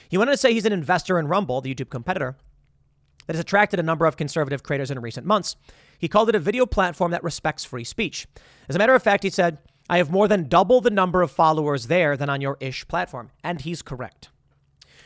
He 0.09 0.17
went 0.17 0.29
on 0.29 0.34
to 0.34 0.38
say 0.38 0.53
he's 0.53 0.65
an 0.65 0.73
investor 0.73 1.19
in 1.19 1.27
Rumble, 1.27 1.61
the 1.61 1.73
YouTube 1.73 1.89
competitor, 1.89 2.35
that 3.25 3.35
has 3.35 3.41
attracted 3.41 3.79
a 3.79 3.84
number 3.84 4.05
of 4.05 4.17
conservative 4.17 4.63
creators 4.63 4.89
in 4.89 4.99
recent 4.99 5.25
months. 5.25 5.55
He 5.99 6.07
called 6.07 6.29
it 6.29 6.35
a 6.35 6.39
video 6.39 6.65
platform 6.65 7.11
that 7.11 7.23
respects 7.23 7.63
free 7.63 7.84
speech. 7.84 8.27
As 8.69 8.75
a 8.75 8.79
matter 8.79 8.95
of 8.95 9.03
fact, 9.03 9.23
he 9.23 9.29
said, 9.29 9.59
I 9.89 9.97
have 9.97 10.11
more 10.11 10.27
than 10.27 10.49
double 10.49 10.81
the 10.81 10.89
number 10.89 11.22
of 11.22 11.31
followers 11.31 11.88
there 11.88 12.18
than 12.18 12.30
on 12.30 12.41
your 12.41 12.57
ish 12.59 12.88
platform. 12.88 13.31
And 13.43 13.61
he's 13.61 13.81
correct. 13.81 14.30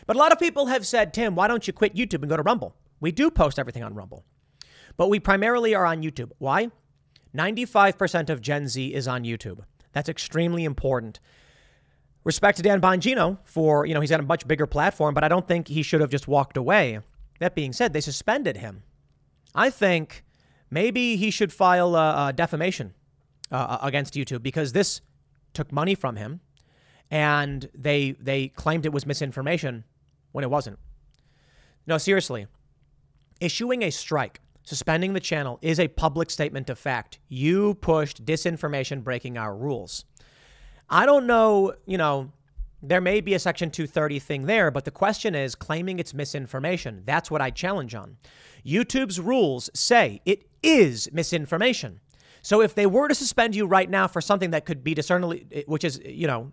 But 0.08 0.16
a 0.16 0.20
lot 0.20 0.32
of 0.32 0.40
people 0.40 0.68
have 0.68 0.88
said, 0.88 1.14
Tim, 1.14 1.36
why 1.36 1.48
don't 1.48 1.68
you 1.68 1.74
quit 1.74 1.96
YouTube 1.96 2.22
and 2.22 2.30
go 2.30 2.38
to 2.38 2.44
Rumble? 2.44 2.76
We 3.00 3.12
do 3.12 3.30
post 3.30 3.60
everything 3.60 3.84
on 3.84 3.94
Rumble, 3.94 4.24
but 4.98 5.10
we 5.10 5.20
primarily 5.20 5.74
are 5.74 5.86
on 5.86 6.04
YouTube. 6.04 6.32
Why? 6.38 6.70
95% 7.36 8.30
of 8.30 8.42
Gen 8.42 8.68
Z 8.68 8.94
is 8.94 9.08
on 9.08 9.24
YouTube. 9.24 9.60
That's 9.94 10.10
extremely 10.10 10.64
important. 10.64 11.20
Respect 12.24 12.58
to 12.58 12.64
Dan 12.64 12.82
Bongino 12.82 13.40
for, 13.44 13.86
you 13.86 13.94
know, 13.94 14.02
he's 14.02 14.10
got 14.10 14.20
a 14.20 14.24
much 14.24 14.48
bigger 14.48 14.68
platform, 14.68 15.14
but 15.14 15.24
I 15.24 15.28
don't 15.28 15.48
think 15.48 15.68
he 15.68 15.82
should 15.82 16.02
have 16.02 16.12
just 16.12 16.28
walked 16.28 16.58
away. 16.58 17.00
That 17.40 17.56
being 17.56 17.74
said, 17.74 17.94
they 17.94 18.02
suspended 18.02 18.58
him. 18.58 18.84
I 19.56 19.70
think 19.70 20.24
maybe 20.70 21.16
he 21.16 21.32
should 21.32 21.52
file 21.52 21.96
a, 21.96 22.28
a 22.28 22.34
defamation 22.34 22.94
uh, 23.52 23.78
against 23.82 24.14
YouTube 24.14 24.44
because 24.44 24.74
this 24.74 25.02
took 25.54 25.72
money 25.72 25.96
from 25.96 26.16
him, 26.16 26.42
and 27.10 27.70
they 27.76 28.12
they 28.12 28.48
claimed 28.50 28.86
it 28.86 28.94
was 28.94 29.06
misinformation 29.06 29.84
when 30.32 30.44
it 30.44 30.50
wasn't. 30.50 30.80
No, 31.86 31.98
seriously, 31.98 32.48
issuing 33.40 33.84
a 33.84 33.90
strike, 33.90 34.40
suspending 34.64 35.14
the 35.14 35.20
channel 35.20 35.60
is 35.62 35.80
a 35.80 35.88
public 35.88 36.30
statement 36.30 36.70
of 36.70 36.80
fact. 36.80 37.20
You 37.28 37.74
pushed 37.76 38.26
disinformation, 38.26 39.04
breaking 39.04 39.38
our 39.38 39.56
rules. 39.56 40.06
I 40.90 41.06
don't 41.06 41.28
know, 41.28 41.74
you 41.86 41.98
know. 41.98 42.32
There 42.84 43.00
may 43.00 43.22
be 43.22 43.36
a 43.36 43.40
Section 43.40 43.70
230 43.70 44.18
thing 44.18 44.46
there, 44.48 44.72
but 44.72 44.86
the 44.86 44.92
question 44.92 45.36
is 45.36 45.54
claiming 45.54 46.00
it's 46.00 46.16
misinformation. 46.16 47.04
That's 47.06 47.30
what 47.30 47.40
I 47.40 47.52
challenge 47.52 47.94
on. 47.94 48.18
YouTube's 48.66 49.20
rules 49.20 49.70
say 49.76 50.20
it 50.26 50.46
is 50.64 51.08
misinformation. 51.14 52.01
So 52.42 52.62
if 52.62 52.74
they 52.74 52.86
were 52.86 53.08
to 53.08 53.16
suspend 53.16 53.56
you 53.56 53.66
right 53.66 53.90
now 53.90 54.08
for 54.08 54.22
something 54.22 54.52
that 54.52 54.66
could 54.66 54.84
be 54.84 54.94
discernibly, 54.94 55.46
eh, 55.52 55.64
which 55.68 55.84
is, 55.84 56.02
you 56.04 56.28
know, 56.28 56.52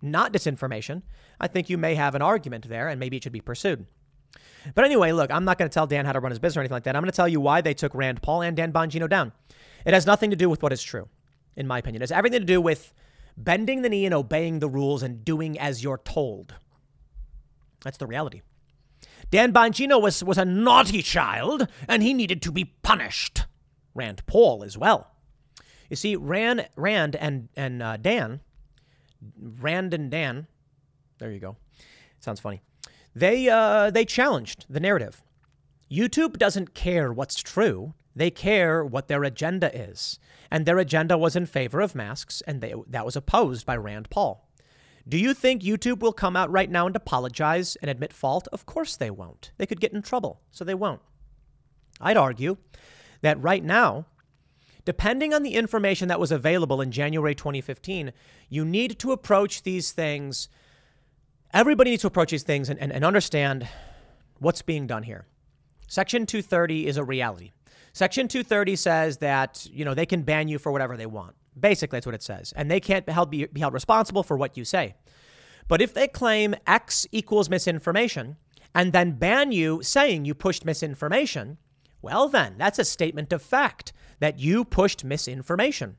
not 0.00 0.32
disinformation, 0.32 1.02
I 1.40 1.48
think 1.48 1.68
you 1.68 1.76
may 1.76 1.94
have 1.94 2.14
an 2.14 2.22
argument 2.22 2.68
there 2.68 2.88
and 2.88 2.98
maybe 2.98 3.16
it 3.16 3.24
should 3.24 3.32
be 3.32 3.40
pursued. 3.40 3.86
But 4.74 4.84
anyway, 4.84 5.12
look, 5.12 5.30
I'm 5.30 5.44
not 5.44 5.58
going 5.58 5.68
to 5.68 5.72
tell 5.72 5.86
Dan 5.86 6.04
how 6.04 6.12
to 6.12 6.20
run 6.20 6.30
his 6.30 6.38
business 6.38 6.56
or 6.56 6.60
anything 6.60 6.74
like 6.74 6.84
that. 6.84 6.96
I'm 6.96 7.02
going 7.02 7.10
to 7.10 7.16
tell 7.16 7.28
you 7.28 7.40
why 7.40 7.60
they 7.60 7.74
took 7.74 7.94
Rand 7.94 8.22
Paul 8.22 8.42
and 8.42 8.56
Dan 8.56 8.72
Bongino 8.72 9.08
down. 9.08 9.32
It 9.84 9.94
has 9.94 10.06
nothing 10.06 10.30
to 10.30 10.36
do 10.36 10.50
with 10.50 10.62
what 10.62 10.72
is 10.72 10.82
true, 10.82 11.08
in 11.56 11.66
my 11.66 11.78
opinion. 11.78 12.02
It 12.02 12.04
has 12.04 12.12
everything 12.12 12.40
to 12.40 12.46
do 12.46 12.60
with 12.60 12.92
bending 13.36 13.82
the 13.82 13.88
knee 13.88 14.04
and 14.04 14.14
obeying 14.14 14.58
the 14.58 14.68
rules 14.68 15.02
and 15.02 15.24
doing 15.24 15.58
as 15.58 15.82
you're 15.82 15.98
told. 15.98 16.54
That's 17.84 17.98
the 17.98 18.06
reality. 18.06 18.42
Dan 19.30 19.52
Bongino 19.52 20.00
was, 20.00 20.24
was 20.24 20.38
a 20.38 20.44
naughty 20.44 21.02
child 21.02 21.68
and 21.86 22.02
he 22.02 22.14
needed 22.14 22.42
to 22.42 22.52
be 22.52 22.64
punished. 22.64 23.44
Rand 23.94 24.24
Paul 24.26 24.64
as 24.64 24.76
well. 24.76 25.12
You 25.88 25.96
see, 25.96 26.16
Rand, 26.16 26.68
Rand 26.76 27.16
and, 27.16 27.48
and 27.56 27.82
uh, 27.82 27.96
Dan, 27.96 28.40
Rand 29.40 29.94
and 29.94 30.10
Dan, 30.10 30.46
there 31.18 31.32
you 31.32 31.40
go. 31.40 31.56
Sounds 32.20 32.40
funny. 32.40 32.60
They, 33.14 33.48
uh, 33.48 33.90
they 33.90 34.04
challenged 34.04 34.66
the 34.68 34.80
narrative. 34.80 35.22
YouTube 35.90 36.36
doesn't 36.36 36.74
care 36.74 37.12
what's 37.12 37.42
true. 37.42 37.94
They 38.14 38.30
care 38.30 38.84
what 38.84 39.08
their 39.08 39.24
agenda 39.24 39.74
is. 39.74 40.18
And 40.50 40.66
their 40.66 40.78
agenda 40.78 41.16
was 41.16 41.36
in 41.36 41.46
favor 41.46 41.80
of 41.80 41.94
masks, 41.94 42.42
and 42.46 42.60
they, 42.60 42.74
that 42.88 43.04
was 43.04 43.16
opposed 43.16 43.64
by 43.64 43.76
Rand 43.76 44.10
Paul. 44.10 44.48
Do 45.08 45.16
you 45.16 45.32
think 45.32 45.62
YouTube 45.62 46.00
will 46.00 46.12
come 46.12 46.36
out 46.36 46.50
right 46.50 46.70
now 46.70 46.86
and 46.86 46.94
apologize 46.94 47.76
and 47.76 47.90
admit 47.90 48.12
fault? 48.12 48.46
Of 48.52 48.66
course 48.66 48.96
they 48.96 49.10
won't. 49.10 49.52
They 49.56 49.66
could 49.66 49.80
get 49.80 49.92
in 49.92 50.02
trouble, 50.02 50.42
so 50.50 50.64
they 50.64 50.74
won't. 50.74 51.00
I'd 52.00 52.16
argue 52.16 52.58
that 53.22 53.40
right 53.42 53.64
now, 53.64 54.06
depending 54.88 55.34
on 55.34 55.42
the 55.42 55.52
information 55.52 56.08
that 56.08 56.18
was 56.18 56.32
available 56.32 56.80
in 56.80 56.90
January 56.90 57.34
2015, 57.34 58.10
you 58.48 58.64
need 58.64 58.98
to 58.98 59.12
approach 59.12 59.62
these 59.62 59.92
things. 59.92 60.48
Everybody 61.52 61.90
needs 61.90 62.00
to 62.00 62.06
approach 62.06 62.30
these 62.30 62.42
things 62.42 62.70
and, 62.70 62.80
and, 62.80 62.90
and 62.90 63.04
understand 63.04 63.68
what's 64.38 64.62
being 64.62 64.86
done 64.86 65.02
here. 65.02 65.26
Section 65.88 66.24
230 66.24 66.86
is 66.86 66.96
a 66.96 67.04
reality. 67.04 67.52
Section 67.92 68.28
230 68.28 68.76
says 68.76 69.18
that, 69.18 69.66
you 69.70 69.84
know, 69.84 69.92
they 69.92 70.06
can 70.06 70.22
ban 70.22 70.48
you 70.48 70.58
for 70.58 70.72
whatever 70.72 70.96
they 70.96 71.04
want. 71.04 71.34
Basically, 71.60 71.98
that's 71.98 72.06
what 72.06 72.14
it 72.14 72.22
says. 72.22 72.54
And 72.56 72.70
they 72.70 72.80
can't 72.80 73.04
be 73.04 73.12
held, 73.12 73.30
be, 73.30 73.44
be 73.44 73.60
held 73.60 73.74
responsible 73.74 74.22
for 74.22 74.38
what 74.38 74.56
you 74.56 74.64
say. 74.64 74.94
But 75.68 75.82
if 75.82 75.92
they 75.92 76.08
claim 76.08 76.54
X 76.66 77.06
equals 77.12 77.50
misinformation 77.50 78.38
and 78.74 78.94
then 78.94 79.18
ban 79.18 79.52
you 79.52 79.82
saying 79.82 80.24
you 80.24 80.32
pushed 80.34 80.64
misinformation, 80.64 81.58
well, 82.02 82.28
then 82.28 82.54
that's 82.58 82.78
a 82.78 82.84
statement 82.84 83.32
of 83.32 83.42
fact 83.42 83.92
that 84.20 84.38
you 84.38 84.64
pushed 84.64 85.04
misinformation. 85.04 85.96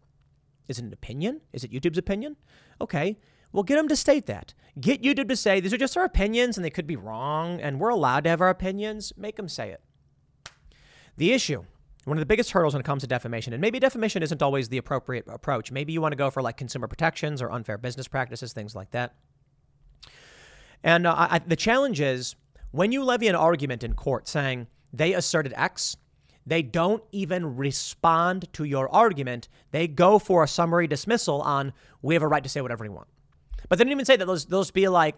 Is 0.67 0.79
it 0.79 0.85
an 0.85 0.93
opinion? 0.93 1.41
Is 1.53 1.63
it 1.63 1.71
YouTube's 1.71 1.97
opinion? 1.97 2.37
Okay. 2.79 3.17
Well, 3.51 3.63
get 3.63 3.77
them 3.77 3.87
to 3.87 3.95
state 3.95 4.27
that. 4.27 4.53
Get 4.79 5.01
YouTube 5.01 5.29
to 5.29 5.35
say 5.35 5.59
these 5.59 5.73
are 5.73 5.77
just 5.77 5.97
our 5.97 6.05
opinions 6.05 6.57
and 6.57 6.63
they 6.63 6.69
could 6.69 6.85
be 6.85 6.95
wrong 6.95 7.59
and 7.59 7.79
we're 7.79 7.89
allowed 7.89 8.25
to 8.25 8.29
have 8.29 8.41
our 8.41 8.49
opinions. 8.49 9.11
Make 9.17 9.35
them 9.37 9.49
say 9.49 9.71
it. 9.71 9.81
The 11.17 11.33
issue 11.33 11.65
one 12.05 12.17
of 12.17 12.21
the 12.21 12.25
biggest 12.25 12.51
hurdles 12.51 12.73
when 12.73 12.81
it 12.81 12.85
comes 12.85 13.01
to 13.03 13.07
defamation, 13.07 13.53
and 13.53 13.61
maybe 13.61 13.79
defamation 13.79 14.23
isn't 14.23 14.41
always 14.41 14.69
the 14.69 14.77
appropriate 14.77 15.25
approach. 15.27 15.71
Maybe 15.71 15.93
you 15.93 16.01
want 16.01 16.11
to 16.11 16.17
go 16.17 16.29
for 16.29 16.41
like 16.41 16.57
consumer 16.57 16.87
protections 16.87 17.41
or 17.41 17.51
unfair 17.51 17.77
business 17.77 18.07
practices, 18.07 18.53
things 18.53 18.75
like 18.75 18.91
that. 18.91 19.15
And 20.83 21.05
uh, 21.05 21.15
I, 21.17 21.39
the 21.39 21.55
challenge 21.55 22.01
is 22.01 22.35
when 22.71 22.91
you 22.91 23.03
levy 23.03 23.27
an 23.27 23.35
argument 23.35 23.83
in 23.83 23.93
court 23.93 24.27
saying 24.27 24.67
they 24.91 25.13
asserted 25.13 25.53
X, 25.55 25.97
they 26.45 26.61
don't 26.61 27.03
even 27.11 27.57
respond 27.57 28.51
to 28.53 28.63
your 28.63 28.89
argument. 28.93 29.47
They 29.71 29.87
go 29.87 30.19
for 30.19 30.43
a 30.43 30.47
summary 30.47 30.87
dismissal 30.87 31.41
on 31.41 31.73
we 32.01 32.15
have 32.15 32.23
a 32.23 32.27
right 32.27 32.43
to 32.43 32.49
say 32.49 32.61
whatever 32.61 32.83
we 32.83 32.89
want. 32.89 33.07
But 33.67 33.77
they 33.77 33.83
don't 33.83 33.91
even 33.91 34.05
say 34.05 34.15
that. 34.15 34.25
Those 34.25 34.45
those 34.45 34.71
be 34.71 34.87
like 34.87 35.15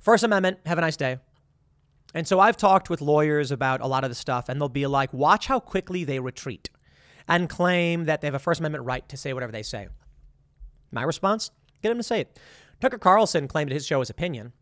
First 0.00 0.24
Amendment, 0.24 0.58
have 0.66 0.78
a 0.78 0.80
nice 0.80 0.96
day. 0.96 1.18
And 2.14 2.26
so 2.26 2.40
I've 2.40 2.56
talked 2.56 2.90
with 2.90 3.00
lawyers 3.00 3.50
about 3.50 3.80
a 3.80 3.86
lot 3.86 4.04
of 4.04 4.10
the 4.10 4.14
stuff, 4.14 4.48
and 4.48 4.60
they'll 4.60 4.68
be 4.68 4.86
like, 4.86 5.12
watch 5.12 5.46
how 5.46 5.60
quickly 5.60 6.04
they 6.04 6.18
retreat 6.20 6.70
and 7.28 7.48
claim 7.48 8.04
that 8.04 8.20
they 8.20 8.26
have 8.26 8.34
a 8.34 8.38
First 8.38 8.60
Amendment 8.60 8.84
right 8.84 9.08
to 9.08 9.16
say 9.16 9.32
whatever 9.32 9.52
they 9.52 9.62
say. 9.62 9.88
My 10.90 11.02
response? 11.02 11.50
Get 11.82 11.88
them 11.88 11.98
to 11.98 12.02
say 12.02 12.22
it. 12.22 12.38
Tucker 12.80 12.98
Carlson 12.98 13.48
claimed 13.48 13.70
his 13.70 13.86
show 13.86 14.00
his 14.00 14.10
opinion 14.10 14.52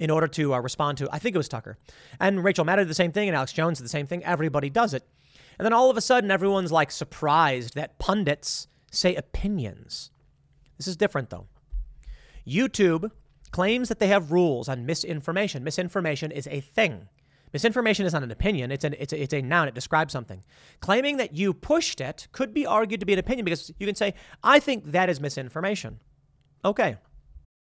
in 0.00 0.10
order 0.10 0.26
to 0.26 0.54
uh, 0.54 0.58
respond 0.58 0.98
to, 0.98 1.08
I 1.12 1.20
think 1.20 1.34
it 1.34 1.38
was 1.38 1.48
Tucker. 1.48 1.78
And 2.18 2.42
Rachel 2.42 2.64
Maddow 2.64 2.78
did 2.78 2.88
the 2.88 2.94
same 2.94 3.12
thing, 3.12 3.28
and 3.28 3.36
Alex 3.36 3.52
Jones 3.52 3.78
did 3.78 3.84
the 3.84 3.90
same 3.90 4.06
thing. 4.06 4.24
Everybody 4.24 4.70
does 4.70 4.94
it. 4.94 5.06
And 5.58 5.64
then 5.64 5.74
all 5.74 5.90
of 5.90 5.96
a 5.96 6.00
sudden, 6.00 6.30
everyone's 6.30 6.72
like 6.72 6.90
surprised 6.90 7.74
that 7.74 7.98
pundits 7.98 8.66
say 8.90 9.14
opinions. 9.14 10.10
This 10.78 10.88
is 10.88 10.96
different, 10.96 11.28
though. 11.28 11.46
YouTube 12.46 13.10
claims 13.50 13.88
that 13.90 13.98
they 13.98 14.08
have 14.08 14.32
rules 14.32 14.68
on 14.68 14.86
misinformation. 14.86 15.62
Misinformation 15.62 16.32
is 16.32 16.46
a 16.46 16.60
thing. 16.60 17.08
Misinformation 17.52 18.06
is 18.06 18.12
not 18.12 18.22
an 18.22 18.30
opinion, 18.30 18.70
it's, 18.70 18.84
an, 18.84 18.94
it's, 18.98 19.12
a, 19.12 19.20
it's 19.20 19.34
a 19.34 19.42
noun, 19.42 19.66
it 19.66 19.74
describes 19.74 20.12
something. 20.12 20.44
Claiming 20.80 21.16
that 21.16 21.34
you 21.34 21.52
pushed 21.52 22.00
it 22.00 22.28
could 22.30 22.54
be 22.54 22.64
argued 22.64 23.00
to 23.00 23.06
be 23.06 23.12
an 23.12 23.18
opinion 23.18 23.44
because 23.44 23.72
you 23.78 23.86
can 23.86 23.96
say, 23.96 24.14
I 24.44 24.60
think 24.60 24.92
that 24.92 25.10
is 25.10 25.20
misinformation. 25.20 25.98
Okay. 26.64 26.96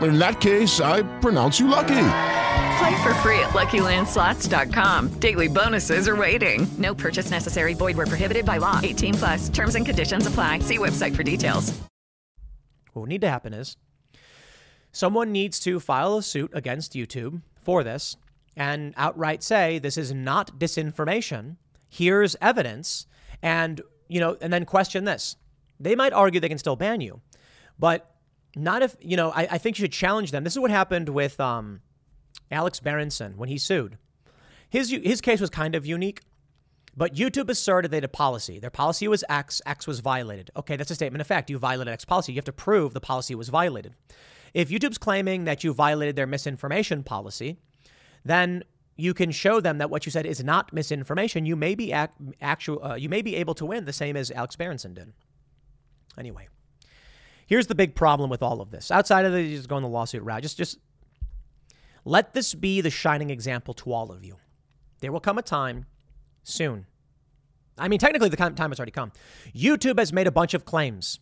In 0.00 0.18
that 0.18 0.40
case, 0.40 0.80
I 0.80 1.02
pronounce 1.20 1.60
you 1.60 1.68
lucky. 1.68 2.08
Play 2.78 3.02
for 3.02 3.14
free 3.22 3.38
at 3.40 3.50
LuckyLandSlots.com. 3.50 5.18
Daily 5.18 5.48
bonuses 5.48 6.08
are 6.08 6.16
waiting. 6.16 6.66
No 6.78 6.94
purchase 6.94 7.30
necessary. 7.30 7.74
Void 7.74 7.96
where 7.96 8.06
prohibited 8.06 8.44
by 8.44 8.58
law. 8.58 8.80
18 8.82 9.14
plus. 9.14 9.48
Terms 9.48 9.74
and 9.74 9.86
conditions 9.86 10.26
apply. 10.26 10.58
See 10.60 10.78
website 10.78 11.16
for 11.16 11.22
details. 11.22 11.70
What 12.92 13.02
would 13.02 13.08
need 13.08 13.20
to 13.22 13.28
happen 13.28 13.52
is 13.52 13.76
someone 14.92 15.32
needs 15.32 15.60
to 15.60 15.80
file 15.80 16.16
a 16.16 16.22
suit 16.22 16.50
against 16.54 16.94
YouTube 16.94 17.42
for 17.62 17.84
this 17.84 18.16
and 18.56 18.94
outright 18.96 19.42
say 19.42 19.78
this 19.78 19.98
is 19.98 20.12
not 20.14 20.58
disinformation. 20.58 21.56
Here's 21.88 22.36
evidence, 22.40 23.06
and 23.42 23.80
you 24.08 24.18
know, 24.18 24.36
and 24.40 24.52
then 24.52 24.64
question 24.64 25.04
this. 25.04 25.36
They 25.78 25.94
might 25.94 26.14
argue 26.14 26.40
they 26.40 26.48
can 26.48 26.58
still 26.58 26.76
ban 26.76 27.02
you, 27.02 27.20
but 27.78 28.15
not 28.56 28.82
if 28.82 28.96
you 29.00 29.16
know. 29.16 29.30
I, 29.30 29.42
I 29.52 29.58
think 29.58 29.78
you 29.78 29.84
should 29.84 29.92
challenge 29.92 30.30
them. 30.32 30.42
This 30.42 30.54
is 30.54 30.58
what 30.58 30.70
happened 30.70 31.08
with 31.10 31.38
um, 31.38 31.80
Alex 32.50 32.80
Berenson 32.80 33.36
when 33.36 33.48
he 33.48 33.58
sued. 33.58 33.98
His 34.68 34.90
his 34.90 35.20
case 35.20 35.40
was 35.40 35.50
kind 35.50 35.74
of 35.74 35.86
unique. 35.86 36.22
But 36.98 37.14
YouTube 37.14 37.50
asserted 37.50 37.90
they 37.90 37.98
had 37.98 38.04
a 38.04 38.08
policy. 38.08 38.58
Their 38.58 38.70
policy 38.70 39.06
was 39.06 39.22
X, 39.28 39.60
X 39.66 39.86
was 39.86 40.00
violated. 40.00 40.50
Okay, 40.56 40.76
that's 40.76 40.90
a 40.90 40.94
statement 40.94 41.20
of 41.20 41.26
fact. 41.26 41.50
You 41.50 41.58
violated 41.58 41.92
X 41.92 42.06
policy. 42.06 42.32
You 42.32 42.38
have 42.38 42.46
to 42.46 42.52
prove 42.52 42.94
the 42.94 43.02
policy 43.02 43.34
was 43.34 43.50
violated. 43.50 43.94
If 44.54 44.70
YouTube's 44.70 44.96
claiming 44.96 45.44
that 45.44 45.62
you 45.62 45.74
violated 45.74 46.16
their 46.16 46.26
misinformation 46.26 47.02
policy, 47.02 47.58
then 48.24 48.64
you 48.96 49.12
can 49.12 49.30
show 49.30 49.60
them 49.60 49.76
that 49.76 49.90
what 49.90 50.06
you 50.06 50.12
said 50.12 50.24
is 50.24 50.42
not 50.42 50.72
misinformation. 50.72 51.44
You 51.44 51.54
may 51.54 51.74
be 51.74 51.92
ac- 51.92 52.12
actual, 52.40 52.82
uh, 52.82 52.94
you 52.94 53.10
may 53.10 53.20
be 53.20 53.36
able 53.36 53.52
to 53.56 53.66
win 53.66 53.84
the 53.84 53.92
same 53.92 54.16
as 54.16 54.30
Alex 54.30 54.56
Berenson 54.56 54.94
did. 54.94 55.12
Anyway, 56.18 56.48
here's 57.46 57.66
the 57.66 57.74
big 57.74 57.94
problem 57.94 58.30
with 58.30 58.42
all 58.42 58.60
of 58.60 58.70
this. 58.70 58.90
Outside 58.90 59.24
of 59.24 59.32
the 59.32 59.48
just 59.56 59.68
going 59.68 59.82
the 59.82 59.88
lawsuit 59.88 60.22
route, 60.22 60.42
just 60.42 60.56
just 60.56 60.78
let 62.04 62.34
this 62.34 62.54
be 62.54 62.80
the 62.80 62.90
shining 62.90 63.30
example 63.30 63.74
to 63.74 63.92
all 63.92 64.12
of 64.12 64.24
you. 64.24 64.36
There 65.00 65.12
will 65.12 65.20
come 65.20 65.38
a 65.38 65.42
time 65.42 65.86
soon. 66.42 66.86
I 67.78 67.88
mean, 67.88 67.98
technically, 67.98 68.28
the 68.28 68.36
time 68.36 68.70
has 68.70 68.78
already 68.78 68.92
come. 68.92 69.12
YouTube 69.54 69.98
has 69.98 70.12
made 70.12 70.26
a 70.26 70.32
bunch 70.32 70.54
of 70.54 70.64
claims. 70.64 71.18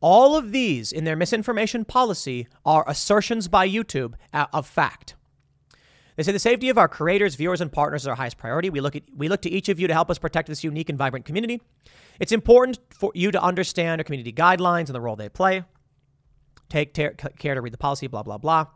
All 0.00 0.36
of 0.36 0.52
these 0.52 0.92
in 0.92 1.04
their 1.04 1.16
misinformation 1.16 1.84
policy 1.84 2.46
are 2.64 2.88
assertions 2.88 3.48
by 3.48 3.68
YouTube 3.68 4.14
uh, 4.32 4.46
of 4.52 4.66
fact. 4.66 5.16
They 6.18 6.24
say 6.24 6.32
the 6.32 6.40
safety 6.40 6.68
of 6.68 6.78
our 6.78 6.88
creators, 6.88 7.36
viewers, 7.36 7.60
and 7.60 7.70
partners 7.70 8.02
is 8.02 8.08
our 8.08 8.16
highest 8.16 8.38
priority. 8.38 8.70
We 8.70 8.80
look 8.80 8.96
at 8.96 9.04
we 9.16 9.28
look 9.28 9.40
to 9.42 9.50
each 9.50 9.68
of 9.68 9.78
you 9.78 9.86
to 9.86 9.94
help 9.94 10.10
us 10.10 10.18
protect 10.18 10.48
this 10.48 10.64
unique 10.64 10.88
and 10.88 10.98
vibrant 10.98 11.24
community. 11.24 11.62
It's 12.18 12.32
important 12.32 12.80
for 12.90 13.12
you 13.14 13.30
to 13.30 13.40
understand 13.40 14.00
our 14.00 14.04
community 14.04 14.32
guidelines 14.32 14.86
and 14.86 14.96
the 14.96 15.00
role 15.00 15.14
they 15.14 15.28
play. 15.28 15.62
Take 16.68 16.92
care 16.92 17.14
to 17.14 17.60
read 17.60 17.72
the 17.72 17.78
policy, 17.78 18.08
blah 18.08 18.24
blah 18.24 18.36
blah. 18.36 18.66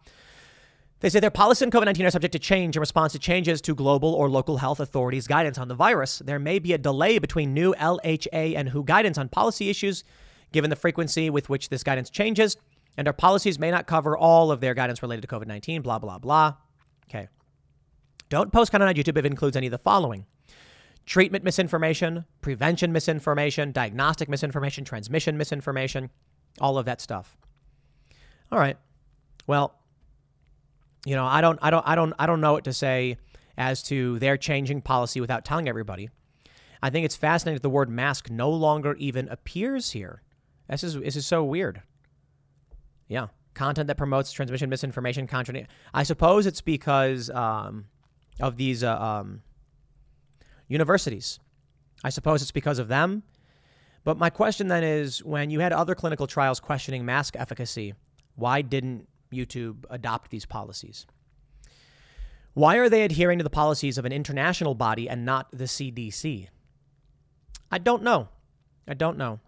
They 1.00 1.10
say 1.10 1.18
their 1.18 1.32
policy 1.32 1.64
on 1.64 1.72
COVID 1.72 1.86
19 1.86 2.06
are 2.06 2.10
subject 2.12 2.30
to 2.30 2.38
change 2.38 2.76
in 2.76 2.80
response 2.80 3.10
to 3.14 3.18
changes 3.18 3.60
to 3.62 3.74
global 3.74 4.14
or 4.14 4.30
local 4.30 4.58
health 4.58 4.78
authorities' 4.78 5.26
guidance 5.26 5.58
on 5.58 5.66
the 5.66 5.74
virus. 5.74 6.20
There 6.24 6.38
may 6.38 6.60
be 6.60 6.74
a 6.74 6.78
delay 6.78 7.18
between 7.18 7.52
new 7.52 7.74
LHA 7.74 8.54
and 8.54 8.68
WHO 8.68 8.84
guidance 8.84 9.18
on 9.18 9.28
policy 9.28 9.68
issues, 9.68 10.04
given 10.52 10.70
the 10.70 10.76
frequency 10.76 11.28
with 11.28 11.48
which 11.48 11.70
this 11.70 11.82
guidance 11.82 12.08
changes, 12.08 12.56
and 12.96 13.08
our 13.08 13.12
policies 13.12 13.58
may 13.58 13.72
not 13.72 13.88
cover 13.88 14.16
all 14.16 14.52
of 14.52 14.60
their 14.60 14.74
guidance 14.74 15.02
related 15.02 15.22
to 15.22 15.26
COVID 15.26 15.48
19, 15.48 15.82
blah, 15.82 15.98
blah, 15.98 16.20
blah. 16.20 16.54
Okay. 17.12 17.28
Don't 18.28 18.52
post 18.52 18.70
content 18.70 18.88
on 18.88 18.94
YouTube 18.94 19.18
if 19.18 19.24
it 19.24 19.26
includes 19.26 19.56
any 19.56 19.66
of 19.66 19.70
the 19.70 19.78
following 19.78 20.26
treatment 21.04 21.44
misinformation, 21.44 22.24
prevention 22.40 22.92
misinformation, 22.92 23.72
diagnostic 23.72 24.28
misinformation, 24.28 24.84
transmission 24.84 25.36
misinformation, 25.36 26.10
all 26.60 26.78
of 26.78 26.86
that 26.86 27.00
stuff. 27.00 27.36
All 28.52 28.58
right. 28.58 28.76
Well, 29.46 29.74
you 31.04 31.16
know, 31.16 31.26
I 31.26 31.40
don't, 31.40 31.58
I 31.60 31.70
don't, 31.70 31.86
I 31.86 31.94
don't, 31.96 32.14
I 32.18 32.26
don't 32.26 32.40
know 32.40 32.52
what 32.52 32.64
to 32.64 32.72
say 32.72 33.16
as 33.58 33.82
to 33.84 34.18
their 34.20 34.36
changing 34.36 34.80
policy 34.80 35.20
without 35.20 35.44
telling 35.44 35.68
everybody. 35.68 36.08
I 36.82 36.90
think 36.90 37.04
it's 37.04 37.16
fascinating 37.16 37.56
that 37.56 37.62
the 37.62 37.70
word 37.70 37.90
mask 37.90 38.30
no 38.30 38.50
longer 38.50 38.94
even 38.94 39.28
appears 39.28 39.90
here. 39.90 40.22
This 40.68 40.84
is 40.84 40.94
this 40.94 41.16
is 41.16 41.26
so 41.26 41.44
weird. 41.44 41.82
Yeah, 43.08 43.28
content 43.54 43.86
that 43.88 43.96
promotes 43.96 44.32
transmission 44.32 44.70
misinformation, 44.70 45.26
content. 45.26 45.66
I 45.92 46.02
suppose 46.02 46.46
it's 46.46 46.60
because 46.60 47.30
um, 47.30 47.86
of 48.40 48.56
these 48.56 48.82
uh, 48.82 48.98
um, 48.98 49.42
universities. 50.68 51.38
I 52.04 52.10
suppose 52.10 52.42
it's 52.42 52.50
because 52.50 52.78
of 52.78 52.88
them. 52.88 53.22
But 54.04 54.18
my 54.18 54.30
question 54.30 54.68
then 54.68 54.82
is, 54.82 55.22
when 55.24 55.50
you 55.50 55.60
had 55.60 55.72
other 55.72 55.94
clinical 55.94 56.26
trials 56.26 56.58
questioning 56.58 57.04
mask 57.04 57.36
efficacy, 57.36 57.94
why 58.34 58.62
didn't 58.62 59.08
YouTube 59.32 59.84
adopt 59.90 60.30
these 60.30 60.44
policies? 60.44 61.06
Why 62.54 62.76
are 62.76 62.88
they 62.88 63.04
adhering 63.04 63.38
to 63.38 63.44
the 63.44 63.50
policies 63.50 63.98
of 63.98 64.04
an 64.04 64.12
international 64.12 64.74
body 64.74 65.08
and 65.08 65.24
not 65.24 65.50
the 65.52 65.64
CDC? 65.64 66.48
I 67.70 67.78
don't 67.78 68.02
know. 68.02 68.28
I 68.86 68.94
don't 68.94 69.16
know. 69.16 69.40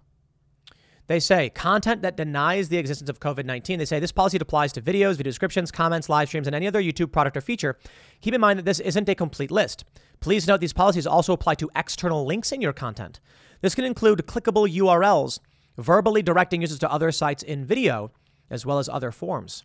They 1.07 1.21
say 1.21 1.51
content 1.51 2.01
that 2.03 2.17
denies 2.17 2.71
the 2.71 2.79
existence 2.79 3.11
of 3.11 3.21
COVID 3.21 3.45
19. 3.45 3.79
They 3.79 3.85
say 3.85 4.01
this 4.01 4.13
policy 4.13 4.39
applies 4.41 4.73
to 4.73 4.81
videos, 4.81 5.17
video 5.17 5.25
descriptions, 5.25 5.71
comments, 5.71 6.09
live 6.09 6.29
streams, 6.29 6.47
and 6.47 6.57
any 6.57 6.67
other 6.67 6.83
YouTube 6.83 7.13
product 7.13 7.37
or 7.37 7.43
feature. 7.43 7.79
Keep 8.23 8.35
in 8.35 8.41
mind 8.41 8.59
that 8.59 8.65
this 8.65 8.81
isn't 8.81 9.09
a 9.09 9.15
complete 9.15 9.51
list. 9.51 9.85
Please 10.21 10.47
note 10.47 10.61
these 10.61 10.73
policies 10.73 11.07
also 11.07 11.35
apply 11.35 11.57
to 11.57 11.71
external 11.77 12.25
links 12.25 12.53
in 12.53 12.63
your 12.63 12.73
content. 12.73 13.21
This 13.61 13.75
can 13.75 13.85
include 13.85 14.27
clickable 14.27 14.67
URLs, 14.67 15.41
verbally 15.77 16.23
directing 16.23 16.63
users 16.63 16.79
to 16.79 16.91
other 16.91 17.13
sites 17.13 17.43
in 17.43 17.67
video, 17.67 18.11
as 18.51 18.65
well 18.65 18.79
as 18.79 18.89
other 18.89 19.13
forms. 19.13 19.65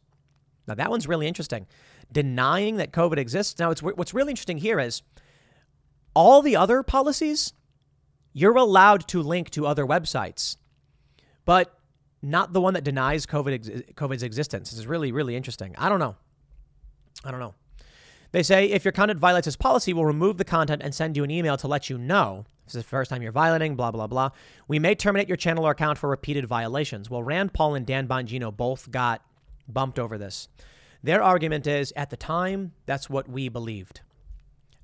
Now, 0.68 0.76
that 0.76 0.90
one's 0.90 1.07
really 1.07 1.28
interesting. 1.28 1.68
Denying 2.11 2.78
that 2.78 2.91
COVID 2.91 3.18
exists. 3.18 3.60
Now, 3.60 3.72
it's, 3.72 3.82
what's 3.82 4.14
really 4.14 4.32
interesting 4.32 4.57
here 4.57 4.80
is 4.80 5.02
all 6.14 6.41
the 6.41 6.56
other 6.56 6.84
policies, 6.84 7.53
you're 8.34 8.56
allowed 8.56 9.07
to 9.07 9.22
link 9.22 9.49
to 9.52 9.66
other 9.66 9.86
websites, 9.86 10.57
but 11.45 11.80
not 12.22 12.53
the 12.53 12.61
one 12.61 12.74
that 12.74 12.84
denies 12.84 13.26
COVID 13.26 13.94
COVID's 13.94 14.24
existence. 14.24 14.72
This 14.72 14.80
is 14.80 14.88
really, 14.88 15.11
really 15.11 15.36
interesting. 15.36 15.76
I 15.78 15.90
don't 15.90 15.99
know. 15.99 16.16
I 17.24 17.32
don't 17.32 17.40
know. 17.40 17.56
They 18.32 18.44
say 18.44 18.66
if 18.66 18.86
your 18.86 18.91
content 18.91 19.20
violates 19.20 19.45
this 19.45 19.56
policy, 19.56 19.94
we'll 19.94 20.06
remove 20.06 20.38
the 20.38 20.45
content 20.45 20.82
and 20.84 20.94
send 20.94 21.18
you 21.18 21.24
an 21.24 21.32
email 21.32 21.57
to 21.57 21.68
let 21.68 21.90
you 21.90 21.98
know. 21.98 22.45
This 22.66 22.76
is 22.76 22.84
the 22.84 22.88
first 22.88 23.10
time 23.10 23.24
you're 23.24 23.32
violating, 23.32 23.76
blah, 23.76 23.90
blah, 23.90 24.06
blah. 24.06 24.30
We 24.68 24.78
may 24.78 24.94
terminate 24.94 25.28
your 25.28 25.38
channel 25.38 25.66
or 25.66 25.72
account 25.72 25.98
for 25.98 26.10
repeated 26.10 26.45
violations. 26.45 27.10
Well, 27.10 27.24
Rand 27.24 27.53
Paul 27.53 27.74
and 27.74 27.86
Dan 27.86 28.07
Bongino 28.07 28.56
both 28.56 28.91
got 28.91 29.24
bumped 29.68 29.98
over 29.98 30.18
this. 30.18 30.48
Their 31.02 31.24
argument 31.24 31.66
is 31.66 31.91
at 31.95 32.11
the 32.11 32.18
time, 32.18 32.74
that's 32.86 33.10
what 33.10 33.28
we 33.28 33.49
believed. 33.49 34.02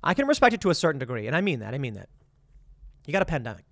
I 0.02 0.14
can 0.14 0.26
respect 0.26 0.54
it 0.54 0.60
to 0.62 0.70
a 0.70 0.74
certain 0.74 0.98
degree, 0.98 1.26
and 1.26 1.36
I 1.36 1.40
mean 1.40 1.60
that. 1.60 1.74
I 1.74 1.78
mean 1.78 1.94
that. 1.94 2.08
You 3.06 3.12
got 3.12 3.22
a 3.22 3.26
pandemic. 3.26 3.64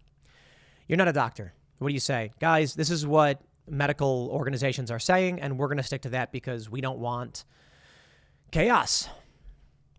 You're 0.86 0.98
not 0.98 1.09
a 1.09 1.12
doctor. 1.12 1.55
What 1.79 1.89
do 1.89 1.95
you 1.95 2.01
say? 2.01 2.31
Guys, 2.41 2.75
this 2.75 2.91
is 2.91 3.07
what 3.07 3.41
medical 3.69 4.29
organizations 4.31 4.91
are 4.91 4.99
saying, 4.99 5.41
and 5.41 5.59
we're 5.59 5.69
going 5.69 5.79
to 5.79 5.83
stick 5.83 6.03
to 6.03 6.11
that 6.11 6.33
because 6.33 6.71
we 6.71 6.81
don't 6.81 6.99
want 6.99 7.45
chaos. 8.51 9.09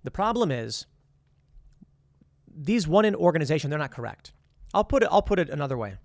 The 0.04 0.12
problem 0.12 0.52
is 0.52 0.86
these 2.56 2.88
one 2.88 3.06
in 3.06 3.16
organization, 3.16 3.70
they're 3.70 3.80
not 3.80 3.92
correct. 3.92 4.32
I'll 4.74 4.84
put 4.84 5.04
it, 5.04 5.10
I'll 5.12 5.22
put 5.22 5.40
it 5.40 5.50
another 5.50 5.78
way. 5.78 5.96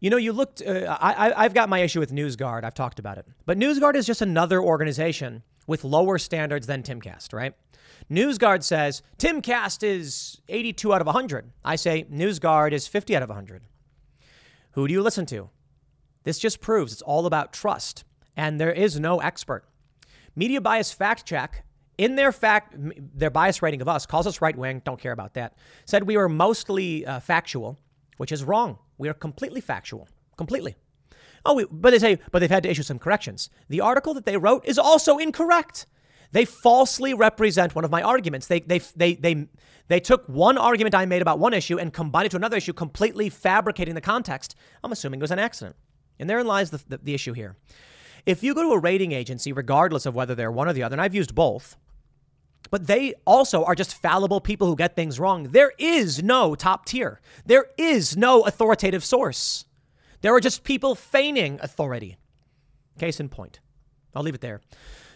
You 0.00 0.10
know, 0.10 0.16
you 0.16 0.32
looked, 0.32 0.60
uh, 0.62 0.96
I, 1.00 1.32
I've 1.36 1.54
got 1.54 1.68
my 1.68 1.78
issue 1.78 2.00
with 2.00 2.10
NewsGuard. 2.10 2.64
I've 2.64 2.74
talked 2.74 2.98
about 2.98 3.18
it. 3.18 3.26
But 3.46 3.56
NewsGuard 3.56 3.94
is 3.94 4.04
just 4.04 4.20
another 4.20 4.60
organization 4.60 5.44
with 5.68 5.84
lower 5.84 6.18
standards 6.18 6.66
than 6.66 6.82
Timcast, 6.82 7.32
right? 7.32 7.54
NewsGuard 8.10 8.64
says 8.64 9.02
Timcast 9.18 9.84
is 9.84 10.40
82 10.48 10.92
out 10.92 11.00
of 11.00 11.06
100. 11.06 11.52
I 11.64 11.76
say 11.76 12.04
NewsGuard 12.04 12.72
is 12.72 12.88
50 12.88 13.14
out 13.14 13.22
of 13.22 13.28
100. 13.28 13.62
Who 14.72 14.88
do 14.88 14.94
you 14.94 15.02
listen 15.02 15.26
to? 15.26 15.50
This 16.24 16.38
just 16.38 16.60
proves 16.60 16.92
it's 16.92 17.02
all 17.02 17.26
about 17.26 17.52
trust, 17.52 18.04
and 18.36 18.60
there 18.60 18.72
is 18.72 18.98
no 18.98 19.18
expert. 19.18 19.64
Media 20.34 20.60
Bias 20.60 20.92
Fact 20.92 21.26
Check, 21.26 21.64
in 21.98 22.16
their 22.16 22.32
fact, 22.32 22.74
their 22.76 23.30
bias 23.30 23.60
rating 23.60 23.82
of 23.82 23.88
us, 23.88 24.06
calls 24.06 24.26
us 24.26 24.40
right 24.40 24.56
wing, 24.56 24.80
don't 24.84 25.00
care 25.00 25.12
about 25.12 25.34
that, 25.34 25.54
said 25.84 26.04
we 26.04 26.16
were 26.16 26.28
mostly 26.28 27.04
uh, 27.04 27.20
factual, 27.20 27.78
which 28.16 28.32
is 28.32 28.44
wrong. 28.44 28.78
We 28.96 29.08
are 29.08 29.14
completely 29.14 29.60
factual, 29.60 30.08
completely. 30.36 30.76
Oh, 31.44 31.54
we, 31.54 31.66
but 31.70 31.90
they 31.90 31.98
say, 31.98 32.18
but 32.30 32.38
they've 32.38 32.50
had 32.50 32.62
to 32.62 32.70
issue 32.70 32.82
some 32.82 32.98
corrections. 32.98 33.50
The 33.68 33.80
article 33.80 34.14
that 34.14 34.24
they 34.24 34.36
wrote 34.36 34.64
is 34.64 34.78
also 34.78 35.18
incorrect. 35.18 35.86
They 36.32 36.44
falsely 36.44 37.14
represent 37.14 37.74
one 37.74 37.84
of 37.84 37.90
my 37.90 38.02
arguments. 38.02 38.46
They, 38.46 38.60
they, 38.60 38.78
they, 38.96 39.14
they, 39.14 39.46
they 39.88 40.00
took 40.00 40.26
one 40.28 40.58
argument 40.58 40.94
I 40.94 41.04
made 41.04 41.22
about 41.22 41.38
one 41.38 41.54
issue 41.54 41.78
and 41.78 41.92
combined 41.92 42.26
it 42.26 42.30
to 42.30 42.36
another 42.36 42.56
issue, 42.56 42.72
completely 42.72 43.28
fabricating 43.28 43.94
the 43.94 44.00
context. 44.00 44.56
I'm 44.82 44.92
assuming 44.92 45.20
it 45.20 45.22
was 45.22 45.30
an 45.30 45.38
accident. 45.38 45.76
And 46.18 46.28
therein 46.28 46.46
lies 46.46 46.70
the, 46.70 46.82
the, 46.88 46.98
the 46.98 47.14
issue 47.14 47.34
here. 47.34 47.56
If 48.24 48.42
you 48.42 48.54
go 48.54 48.62
to 48.62 48.72
a 48.72 48.78
rating 48.78 49.12
agency, 49.12 49.52
regardless 49.52 50.06
of 50.06 50.14
whether 50.14 50.34
they're 50.34 50.52
one 50.52 50.68
or 50.68 50.72
the 50.72 50.82
other, 50.82 50.94
and 50.94 51.00
I've 51.00 51.14
used 51.14 51.34
both, 51.34 51.76
but 52.70 52.86
they 52.86 53.14
also 53.26 53.64
are 53.64 53.74
just 53.74 53.94
fallible 53.94 54.40
people 54.40 54.66
who 54.66 54.76
get 54.76 54.96
things 54.96 55.20
wrong. 55.20 55.44
There 55.44 55.72
is 55.78 56.22
no 56.22 56.54
top 56.54 56.86
tier, 56.86 57.20
there 57.44 57.66
is 57.76 58.16
no 58.16 58.42
authoritative 58.42 59.04
source. 59.04 59.66
There 60.22 60.34
are 60.34 60.40
just 60.40 60.62
people 60.62 60.94
feigning 60.94 61.58
authority. 61.60 62.16
Case 62.98 63.18
in 63.18 63.28
point. 63.28 63.58
I'll 64.14 64.22
leave 64.22 64.36
it 64.36 64.40
there. 64.40 64.60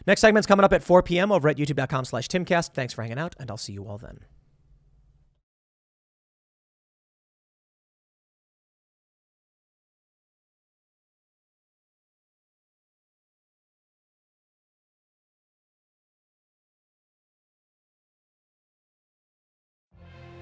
Next 0.06 0.20
segment's 0.20 0.46
coming 0.46 0.64
up 0.64 0.72
at 0.72 0.82
4 0.82 1.02
p.m. 1.02 1.32
over 1.32 1.48
at 1.48 1.56
youtube.com 1.56 2.04
slash 2.04 2.28
timcast. 2.28 2.72
Thanks 2.74 2.94
for 2.94 3.02
hanging 3.02 3.18
out, 3.18 3.34
and 3.38 3.50
I'll 3.50 3.56
see 3.56 3.72
you 3.72 3.86
all 3.86 3.98
then. 3.98 4.20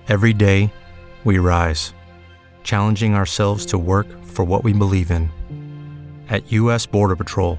Every 0.06 0.34
day, 0.34 0.70
we 1.24 1.38
rise, 1.38 1.94
challenging 2.62 3.14
ourselves 3.14 3.64
to 3.66 3.78
work 3.78 4.06
for 4.22 4.44
what 4.44 4.62
we 4.62 4.74
believe 4.74 5.10
in. 5.10 5.30
At 6.28 6.52
U.S. 6.52 6.84
Border 6.84 7.16
Patrol, 7.16 7.58